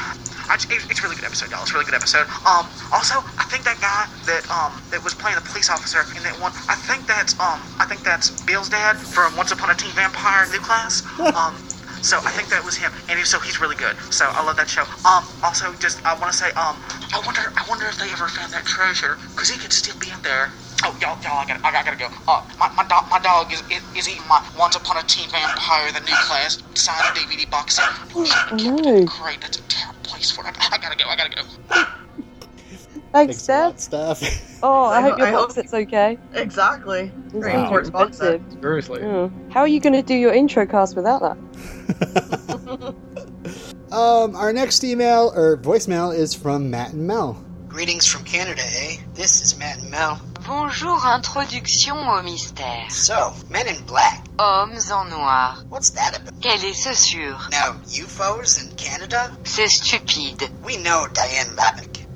I, 0.48 0.54
it's 0.70 1.00
a 1.00 1.02
really 1.02 1.16
good 1.16 1.24
episode 1.24 1.50
y'all 1.50 1.62
it's 1.62 1.70
a 1.70 1.74
really 1.74 1.84
good 1.84 1.94
episode 1.94 2.26
um 2.46 2.66
also 2.92 3.22
I 3.38 3.44
think 3.50 3.64
that 3.64 3.80
guy 3.80 4.06
that 4.26 4.46
um 4.50 4.72
that 4.90 5.02
was 5.02 5.14
playing 5.14 5.36
the 5.36 5.46
police 5.46 5.70
officer 5.70 6.06
in 6.16 6.22
that 6.22 6.38
one 6.40 6.52
I 6.68 6.76
think 6.76 7.06
that's 7.06 7.38
um 7.40 7.60
I 7.78 7.86
think 7.88 8.04
that's 8.04 8.30
Bill's 8.46 8.68
dad 8.68 8.96
from 8.96 9.36
Once 9.36 9.50
Upon 9.50 9.70
a 9.70 9.74
Teen 9.74 9.92
Vampire 9.92 10.46
New 10.50 10.60
Class 10.60 11.02
um 11.34 11.54
so 12.02 12.18
I 12.22 12.30
think 12.30 12.48
that 12.50 12.62
was 12.64 12.76
him, 12.76 12.92
and 13.08 13.18
so 13.26 13.40
he's 13.40 13.60
really 13.60 13.74
good. 13.74 13.96
So 14.10 14.30
I 14.30 14.44
love 14.44 14.56
that 14.58 14.68
show. 14.68 14.86
Um, 15.02 15.26
also, 15.42 15.74
just 15.74 15.98
I 16.06 16.14
want 16.14 16.30
to 16.30 16.38
say, 16.38 16.54
um, 16.54 16.78
I 17.10 17.20
wonder, 17.26 17.50
I 17.56 17.66
wonder 17.68 17.86
if 17.86 17.98
they 17.98 18.06
ever 18.12 18.28
found 18.28 18.52
that 18.52 18.64
treasure, 18.64 19.18
cause 19.34 19.50
it 19.50 19.58
could 19.58 19.72
still 19.72 19.98
be 19.98 20.10
in 20.14 20.22
there. 20.22 20.52
Oh, 20.84 20.96
y'all, 21.00 21.20
y'all, 21.22 21.38
I 21.38 21.44
gotta, 21.46 21.66
I 21.66 21.70
gotta 21.84 21.96
go. 21.96 22.06
Uh, 22.28 22.44
my, 22.58 22.70
my 22.74 22.84
dog, 22.86 23.06
my 23.10 23.18
dog 23.18 23.52
is, 23.52 23.62
is, 23.70 23.82
is 23.96 24.08
eating 24.08 24.22
my 24.28 24.44
Once 24.58 24.76
Upon 24.76 24.96
a 24.98 25.02
Teen 25.04 25.28
Vampire, 25.30 25.90
the 25.92 26.00
new 26.00 26.14
class 26.14 26.62
signed 26.74 27.16
DVD 27.16 27.48
box 27.50 27.76
set. 27.76 27.88
no. 28.54 29.04
Great, 29.06 29.40
that's 29.40 29.58
a 29.58 29.62
terrible 29.62 30.00
place 30.02 30.30
for 30.30 30.46
it. 30.46 30.54
I, 30.60 30.74
I 30.76 30.78
gotta 30.78 30.96
go, 30.96 31.04
I 31.08 31.16
gotta 31.16 31.34
go. 31.34 31.42
Thanks, 33.12 33.46
Thanks 33.46 33.82
Steph. 33.84 34.18
Steph. 34.18 34.58
Oh, 34.62 34.84
I 34.84 34.98
I 34.98 35.00
hope 35.00 35.18
your 35.18 35.28
I 35.28 35.32
box 35.32 35.42
hope- 35.42 35.52
set's 35.52 35.74
okay. 35.74 36.18
Exactly. 36.34 37.10
Very 37.28 37.54
Wow. 37.54 37.62
important 37.64 37.92
box 37.92 38.18
set. 38.18 38.34
Expensive. 38.34 38.60
Seriously. 38.60 39.00
Mm. 39.00 39.52
How 39.52 39.60
are 39.60 39.68
you 39.68 39.80
going 39.80 39.94
to 39.94 40.02
do 40.02 40.14
your 40.14 40.34
intro 40.34 40.66
cast 40.66 40.94
without 40.96 41.20
that? 41.22 42.94
Um, 43.92 44.34
our 44.34 44.52
next 44.52 44.82
email 44.82 45.32
or 45.36 45.56
voicemail 45.58 46.14
is 46.14 46.34
from 46.34 46.68
Matt 46.70 46.92
and 46.92 47.06
Mel. 47.06 47.42
Greetings 47.68 48.04
from 48.04 48.24
Canada, 48.24 48.60
eh? 48.64 48.96
This 49.14 49.40
is 49.40 49.56
Matt 49.60 49.78
and 49.80 49.90
Mel. 49.92 50.20
Bonjour, 50.46 51.04
introduction 51.06 51.96
au 52.08 52.22
mystère. 52.22 52.88
So, 52.90 53.32
Men 53.50 53.66
in 53.66 53.80
Black, 53.86 54.20
Hommes 54.38 54.78
en 54.92 55.04
noir. 55.06 55.64
what's 55.70 55.90
that 55.90 56.14
about? 56.16 56.40
Quelle 56.40 56.64
est 56.64 56.72
ce 56.74 56.94
sûr 56.94 57.48
Now, 57.50 57.74
UFOs 57.92 58.60
in 58.60 58.68
Canada? 58.76 59.30
C'est 59.44 59.68
stupide. 59.68 60.48
We 60.64 60.76
know 60.76 61.08
Diane. 61.08 61.56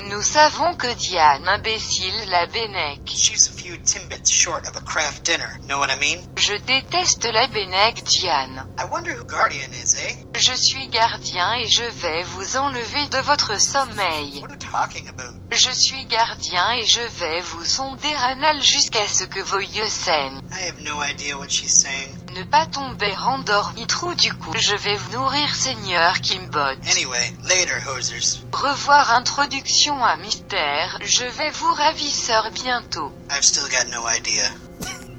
Nous 0.08 0.22
savons 0.22 0.74
que 0.76 0.92
Diane, 0.94 1.46
imbécile, 1.46 2.14
la 2.28 2.46
Bennec. 2.46 3.00
She's 3.06 3.48
a 3.48 3.52
few 3.52 3.76
timbits 3.78 4.30
short 4.30 4.66
of 4.66 4.76
a 4.76 4.80
craft 4.80 5.24
dinner. 5.24 5.58
Know 5.68 5.78
what 5.78 5.90
I 5.90 5.98
mean? 6.00 6.18
Je 6.36 6.54
déteste 6.54 7.24
la 7.32 7.46
Bennec, 7.48 8.02
Diane. 8.04 8.66
I 8.78 8.84
wonder 8.90 9.12
who 9.12 9.24
Guardian 9.24 9.70
is, 9.72 9.94
eh? 9.96 10.16
Je 10.34 10.52
suis 10.54 10.88
gardien 10.88 11.54
et 11.54 11.68
je 11.68 11.84
vais 11.84 12.22
vous 12.22 12.56
enlever 12.56 13.06
de 13.10 13.18
votre 13.18 13.60
sommeil. 13.60 14.40
What 14.40 14.50
are 14.50 14.54
you 14.54 14.58
talking 14.58 15.08
about? 15.08 15.34
Je 15.50 15.70
suis 15.70 16.04
gardien 16.06 16.72
et 16.72 16.86
je 16.86 17.02
vais 17.18 17.40
vous 17.42 17.64
sonder 17.64 18.12
anal 18.14 18.62
jusqu'à 18.62 19.06
ce 19.06 19.24
que 19.24 19.40
vos 19.40 19.60
yeux 19.60 19.88
saignent. 19.88 20.40
I 20.52 20.66
have 20.68 20.80
no 20.80 21.02
idea 21.02 21.36
what 21.36 21.50
she's 21.50 21.74
saying. 21.74 22.16
Ne 22.36 22.44
pas 22.44 22.66
tomber 22.66 23.12
endormi 23.26 23.86
trop 23.86 24.14
du 24.14 24.32
coup. 24.32 24.52
Je 24.56 24.76
vais 24.76 24.94
vous 24.96 25.18
nourrir 25.18 25.54
Seigneur 25.54 26.20
Kimbot. 26.20 26.78
Anyway, 26.90 27.32
later, 27.42 27.80
hosers. 27.86 28.44
Revoir 28.52 29.12
introduction 29.16 29.94
à 30.02 30.16
mystère. 30.16 30.98
Je 31.02 31.24
vais 31.24 31.50
vous 31.50 31.72
ravisseur 31.74 32.50
bientôt. 32.54 33.10
I've 33.30 33.42
still 33.42 33.68
got 33.68 33.90
no 33.90 34.06
idea. 34.06 34.44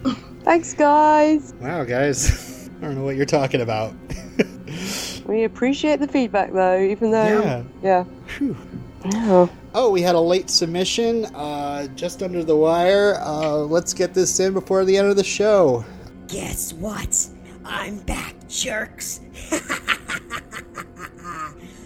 Thanks, 0.46 0.74
guys. 0.74 1.54
Wow, 1.60 1.84
guys. 1.84 2.70
I 2.82 2.86
don't 2.86 2.96
know 2.96 3.04
what 3.04 3.16
you're 3.16 3.26
talking 3.26 3.62
about. 3.62 3.94
We 5.26 5.44
appreciate 5.44 6.00
the 6.00 6.08
feedback, 6.08 6.52
though, 6.52 6.80
even 6.82 7.12
though. 7.12 7.42
Yeah. 7.42 7.64
Yeah. 7.84 8.04
Phew. 8.26 8.58
Yeah. 9.06 9.48
Oh, 9.74 9.90
we 9.92 10.02
had 10.02 10.16
a 10.16 10.20
late 10.20 10.50
submission, 10.50 11.26
uh, 11.36 11.88
just 11.96 12.22
under 12.22 12.44
the 12.44 12.56
wire. 12.56 13.16
Uh, 13.22 13.58
let's 13.58 13.94
get 13.94 14.14
this 14.14 14.40
in 14.40 14.54
before 14.54 14.84
the 14.84 14.98
end 14.98 15.08
of 15.08 15.16
the 15.16 15.24
show. 15.24 15.86
Guess 16.32 16.72
what? 16.76 17.28
I'm 17.66 17.98
back, 18.00 18.36
jerks. 18.48 19.20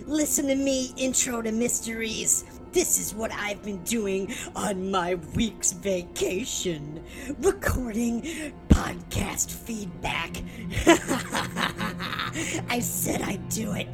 Listen 0.06 0.46
to 0.50 0.56
me, 0.56 0.94
intro 0.98 1.42
to 1.42 1.52
mysteries. 1.52 2.46
This 2.72 3.00
is 3.00 3.16
what 3.16 3.32
I've 3.34 3.64
been 3.64 3.84
doing 3.86 4.32
on 4.56 4.92
my 4.92 5.16
week's 5.34 5.72
vacation 5.72 7.04
recording 7.40 8.22
podcast 8.70 9.50
feedback. 9.50 10.38
I 12.70 12.80
said 12.82 13.24
I'd 13.24 13.50
do 13.50 13.72
it. 13.72 13.88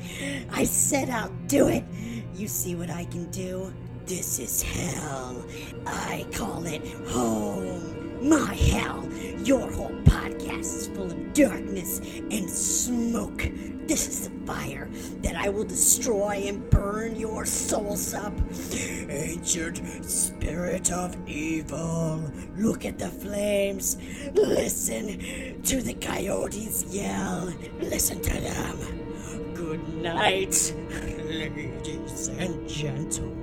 I 0.51 0.65
said 0.65 1.09
I'll 1.09 1.31
do 1.47 1.69
it. 1.69 1.85
You 2.35 2.49
see 2.49 2.75
what 2.75 2.89
I 2.89 3.05
can 3.05 3.31
do? 3.31 3.73
This 4.05 4.37
is 4.37 4.61
hell. 4.61 5.45
I 5.87 6.25
call 6.33 6.65
it 6.65 6.85
home. 7.07 8.00
My 8.21 8.53
hell. 8.53 9.07
Your 9.43 9.71
whole 9.71 9.89
podcast 10.03 10.59
is 10.59 10.87
full 10.89 11.11
of 11.11 11.33
darkness 11.33 11.99
and 11.99 12.47
smoke. 12.47 13.49
This 13.87 14.07
is 14.07 14.29
the 14.29 14.45
fire 14.45 14.87
that 15.23 15.35
I 15.35 15.49
will 15.49 15.63
destroy 15.63 16.43
and 16.45 16.69
burn 16.69 17.15
your 17.15 17.45
souls 17.47 18.13
up. 18.13 18.33
Ancient 19.09 20.05
spirit 20.05 20.91
of 20.91 21.17
evil, 21.27 22.23
look 22.57 22.85
at 22.85 22.99
the 22.99 23.09
flames. 23.09 23.97
Listen 24.33 25.63
to 25.63 25.81
the 25.81 25.95
coyotes 25.95 26.85
yell. 26.93 27.51
Listen 27.79 28.21
to 28.21 28.39
them. 28.39 28.77
Good 29.55 29.95
night, 29.95 30.75
ladies 31.25 32.27
and 32.27 32.69
gentlemen. 32.69 33.41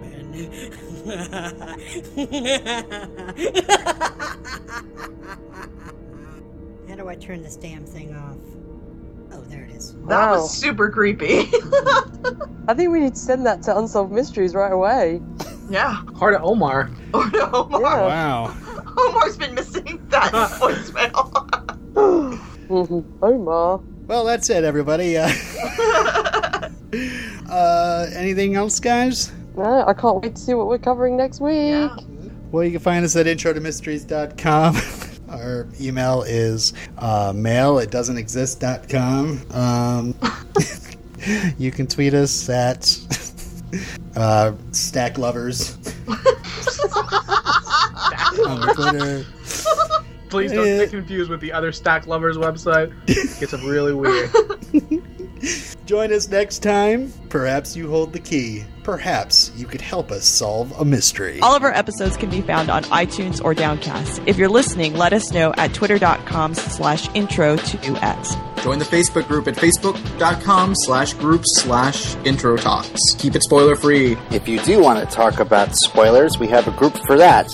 and 7.19 7.27
do 7.27 7.27
I 7.27 7.35
turn 7.35 7.43
this 7.43 7.57
damn 7.57 7.85
thing 7.85 8.15
off? 8.15 8.37
Oh, 9.33 9.43
there 9.49 9.65
it 9.65 9.71
is. 9.71 9.93
That 9.95 10.03
Wow. 10.07 10.33
was 10.35 10.51
super 10.51 10.89
creepy. 10.91 11.51
I 12.69 12.75
think 12.75 12.91
we 12.93 13.01
need 13.01 13.15
to 13.15 13.21
send 13.21 13.45
that 13.47 13.63
to 13.65 13.77
Unsolved 13.79 14.13
Mysteries 14.13 14.55
right 14.55 14.73
away. 14.73 15.21
yeah. 15.71 16.03
Heart 16.17 16.35
of 16.37 16.45
Omar. 16.45 16.91
Oh 17.15 17.29
no, 17.33 17.51
Omar. 17.53 17.81
Yeah. 17.81 18.07
Wow. 18.07 18.55
Omar's 18.99 19.37
been 19.37 19.55
missing 19.55 20.01
that 20.09 20.33
voicemail. 20.33 21.33
Omar. 23.23 23.81
Well, 24.07 24.25
that's 24.25 24.49
it, 24.51 24.65
everybody. 24.65 25.17
Uh, 25.19 25.29
uh, 27.51 28.07
anything 28.15 28.55
else, 28.57 28.81
guys? 28.81 29.31
No, 29.57 29.85
I 29.87 29.93
can't 29.93 30.23
wait 30.23 30.35
to 30.37 30.41
see 30.41 30.55
what 30.55 30.67
we're 30.69 30.79
covering 30.79 31.17
next 31.17 31.41
week. 31.41 31.69
Yeah. 31.69 31.95
Well, 32.51 32.65
you 32.65 32.71
can 32.71 32.81
find 32.81 33.05
us 33.05 33.15
at 33.17 33.27
intro-to-mysteries.com. 33.27 34.77
Our 35.39 35.67
email 35.81 36.23
is 36.23 36.73
uh, 36.99 37.33
mail 37.35 37.79
at 37.79 37.91
doesn't-exist.com. 37.91 39.47
Um, 39.53 40.15
you 41.59 41.71
can 41.71 41.87
tweet 41.87 42.15
us 42.15 42.49
at 42.49 42.99
uh, 44.17 44.53
Stack 44.73 45.19
Lovers 45.19 45.77
on 48.47 48.75
Twitter. 48.75 49.25
Please 50.29 50.53
don't 50.53 50.65
get 50.65 50.91
confused 50.91 51.31
with 51.31 51.41
the 51.41 51.53
other 51.53 51.71
Stack 51.73 52.07
Lovers 52.07 52.37
website. 52.37 52.93
It 53.07 53.41
gets 53.41 53.53
really 53.53 53.95
weird. 53.95 54.31
Join 55.87 56.13
us 56.13 56.29
next 56.29 56.59
time. 56.59 57.13
Perhaps 57.29 57.77
you 57.77 57.91
hold 57.91 58.15
the 58.15 58.21
key. 58.21 58.65
Perhaps 58.85 59.53
you 59.55 59.67
could 59.67 59.83
help 59.83 60.11
us 60.11 60.25
solve 60.25 60.73
a 60.81 60.85
mystery. 60.85 61.41
All 61.41 61.55
of 61.55 61.63
our 61.63 61.73
episodes 61.73 62.17
can 62.17 62.31
be 62.31 62.41
found 62.41 62.71
on 62.71 62.85
iTunes 62.85 63.45
or 63.45 63.55
Downcast. 63.55 64.23
If 64.27 64.39
you're 64.39 64.49
listening, 64.49 64.95
let 64.95 65.13
us 65.13 65.31
know 65.31 65.53
at 65.59 65.75
twitter.com 65.75 66.55
slash 66.55 67.07
intro 67.15 67.57
to 67.57 68.05
X. 68.05 68.35
Join 68.63 68.79
the 68.79 68.87
Facebook 68.87 69.29
group 69.29 69.47
at 69.47 69.55
facebook.com 69.57 70.75
slash 70.75 71.13
groups 71.15 71.61
slash 71.63 72.17
intro 72.25 72.57
talks. 72.57 72.99
Keep 73.19 73.37
it 73.37 73.43
spoiler 73.43 73.77
free. 73.77 74.17
If 74.31 74.49
you 74.49 74.59
do 74.61 74.81
want 74.81 75.07
to 75.07 75.15
talk 75.15 75.39
about 75.39 75.77
spoilers, 75.77 76.39
we 76.39 76.49
have 76.49 76.67
a 76.67 76.73
group 76.73 76.99
for 77.07 77.19
that. 77.19 77.47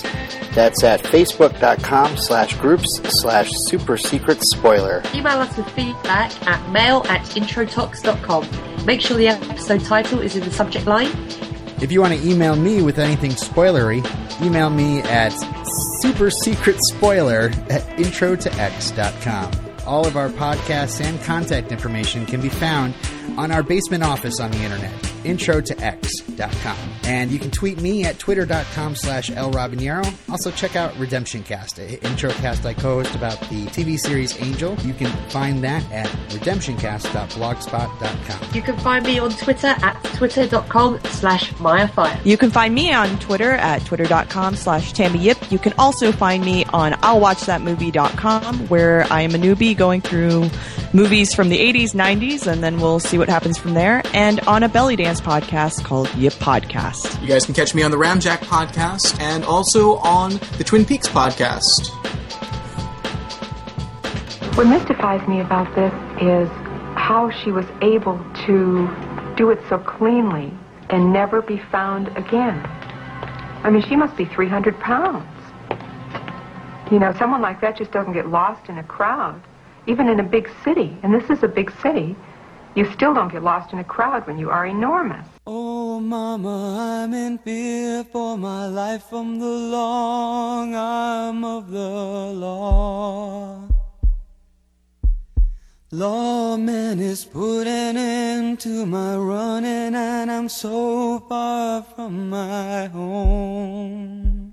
That's 0.53 0.85
at 0.85 1.01
facebook.com 1.03 2.15
slash 2.15 2.57
groups 2.59 3.01
slash 3.21 3.51
super 3.51 3.97
secret 3.97 4.41
spoiler. 4.41 5.03
Email 5.13 5.39
us 5.39 5.55
with 5.57 5.69
feedback 5.71 6.31
at 6.47 6.71
mail 6.71 7.05
at 7.09 7.21
introtox.com. 7.31 8.74
Make 8.85 9.01
sure 9.01 9.17
the 9.17 9.29
episode 9.29 9.83
title 9.83 10.19
is 10.19 10.35
in 10.35 10.43
the 10.43 10.51
subject 10.51 10.85
line. 10.85 11.09
If 11.81 11.91
you 11.91 12.01
want 12.01 12.13
to 12.13 12.29
email 12.29 12.55
me 12.55 12.81
with 12.83 12.99
anything 12.99 13.31
spoilery, 13.31 14.05
email 14.41 14.69
me 14.69 14.99
at 15.01 15.33
supersecretspoiler 16.03 17.51
at 17.71 17.81
introtox.com. 17.97 19.51
All 19.87 20.05
of 20.07 20.15
our 20.15 20.29
podcasts 20.29 21.03
and 21.03 21.21
contact 21.23 21.71
information 21.71 22.25
can 22.25 22.41
be 22.41 22.49
found 22.49 22.93
on 23.37 23.51
our 23.51 23.63
basement 23.63 24.03
office 24.03 24.39
on 24.39 24.51
the 24.51 24.57
internet, 24.59 24.93
introtox.com. 25.25 26.77
And 27.03 27.31
you 27.31 27.39
can 27.39 27.51
tweet 27.51 27.81
me 27.81 28.05
at 28.05 28.17
twitter.com 28.19 28.95
slash 28.95 29.29
lrobinero. 29.29 30.05
Also 30.29 30.51
check 30.51 30.75
out 30.75 30.95
Redemption 30.97 31.43
Cast, 31.43 31.79
a 31.79 31.97
introcast 31.97 32.65
I 32.65 32.73
co-host 32.73 33.15
about 33.15 33.39
the 33.41 33.65
TV 33.67 33.97
series 33.99 34.39
Angel. 34.41 34.75
You 34.81 34.93
can 34.93 35.11
find 35.29 35.63
that 35.63 35.89
at 35.91 36.07
redemptioncast.blogspot.com. 36.29 38.55
You 38.55 38.61
can 38.61 38.77
find 38.79 39.05
me 39.05 39.19
on 39.19 39.31
Twitter 39.31 39.67
at 39.67 40.01
twitter.com 40.15 40.99
slash 41.05 41.51
mayafire. 41.53 42.25
You 42.25 42.37
can 42.37 42.51
find 42.51 42.73
me 42.73 42.93
on 42.93 43.19
Twitter 43.19 43.51
at 43.51 43.85
twitter.com 43.85 44.55
slash 44.55 44.93
Tammy 44.93 45.19
Yip. 45.19 45.51
You 45.51 45.59
can 45.59 45.73
also 45.77 46.11
find 46.11 46.43
me 46.43 46.65
on 46.65 46.93
I'llWatchThatMovie.com 46.93 48.67
where 48.67 49.05
I 49.11 49.21
am 49.21 49.35
a 49.35 49.37
newbie 49.37 49.75
going 49.77 50.01
through 50.01 50.49
movies 50.93 51.33
from 51.33 51.49
the 51.49 51.59
80s, 51.59 51.93
90s, 51.93 52.47
and 52.47 52.63
then 52.63 52.79
we'll 52.79 52.99
see 52.99 53.17
what 53.17 53.29
happens 53.29 53.57
from 53.57 53.73
there. 53.73 54.01
And 54.13 54.39
on 54.41 54.63
a 54.63 54.69
belly 54.69 54.95
dance 54.95 55.14
podcast 55.21 55.83
called 55.83 56.13
Yip 56.15 56.33
Podcast. 56.33 57.21
You 57.21 57.27
guys 57.27 57.45
can 57.45 57.53
catch 57.53 57.75
me 57.75 57.83
on 57.83 57.91
the 57.91 57.97
Ramjack 57.97 58.39
podcast 58.39 59.19
and 59.19 59.43
also 59.43 59.95
on 59.97 60.31
the 60.57 60.63
Twin 60.63 60.85
Peaks 60.85 61.07
podcast. 61.07 61.89
What 64.55 64.67
mystifies 64.67 65.27
me 65.27 65.41
about 65.41 65.73
this 65.75 65.93
is 66.21 66.49
how 66.95 67.29
she 67.43 67.51
was 67.51 67.65
able 67.81 68.17
to 68.45 68.89
do 69.35 69.49
it 69.49 69.59
so 69.67 69.77
cleanly 69.77 70.51
and 70.89 71.11
never 71.11 71.41
be 71.41 71.57
found 71.71 72.07
again. 72.17 72.63
I 73.63 73.69
mean, 73.69 73.81
she 73.81 73.95
must 73.95 74.15
be 74.15 74.25
300 74.25 74.79
pounds. 74.79 75.27
You 76.91 76.99
know, 76.99 77.13
someone 77.17 77.41
like 77.41 77.61
that 77.61 77.77
just 77.77 77.91
doesn't 77.91 78.13
get 78.13 78.29
lost 78.29 78.69
in 78.69 78.77
a 78.77 78.83
crowd, 78.83 79.41
even 79.87 80.07
in 80.07 80.19
a 80.19 80.23
big 80.23 80.49
city. 80.63 80.95
And 81.03 81.13
this 81.13 81.29
is 81.29 81.43
a 81.43 81.47
big 81.47 81.71
city. 81.81 82.15
You 82.75 82.91
still 82.91 83.13
don't 83.13 83.31
get 83.31 83.41
lost 83.41 83.71
in 83.71 83.79
a 83.79 83.85
crowd 83.85 84.27
when 84.27 84.37
you 84.37 84.49
are 84.49 84.65
enormous. 84.65 85.25
Oh, 85.47 86.01
Mama, 86.01 87.03
I'm 87.03 87.13
in 87.13 87.37
fear 87.37 88.03
for 88.03 88.37
my 88.37 88.67
life 88.67 89.03
from 89.03 89.39
the 89.39 89.45
long 89.45 90.75
arm 90.75 91.45
of 91.45 91.71
the 91.71 91.79
law. 91.79 93.69
Lawman 95.89 96.99
is 96.99 97.23
putting 97.23 97.71
an 97.71 97.95
end 97.95 98.59
to 98.59 98.85
my 98.85 99.15
running, 99.15 99.95
and 99.95 100.29
I'm 100.29 100.49
so 100.49 101.19
far 101.29 101.81
from 101.81 102.29
my 102.29 102.87
home. 102.87 104.44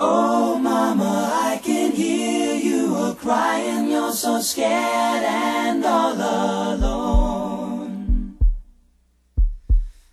Oh, 0.00 0.56
mama, 0.60 1.28
I 1.32 1.60
can 1.60 1.90
hear 1.90 2.54
you 2.54 2.94
a 2.94 3.16
crying. 3.16 3.90
You're 3.90 4.12
so 4.12 4.40
scared 4.40 5.24
and 5.24 5.84
all 5.84 6.14
alone. 6.14 8.38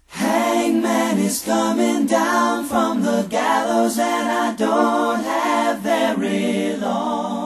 Hangman 0.07 1.19
is 1.19 1.43
coming 1.43 2.07
down 2.07 2.65
from 2.65 3.03
the 3.03 3.27
gallows, 3.29 3.99
and 3.99 4.27
I 4.27 4.55
don't 4.55 5.23
have 5.23 5.81
very 5.81 6.75
long. 6.77 7.44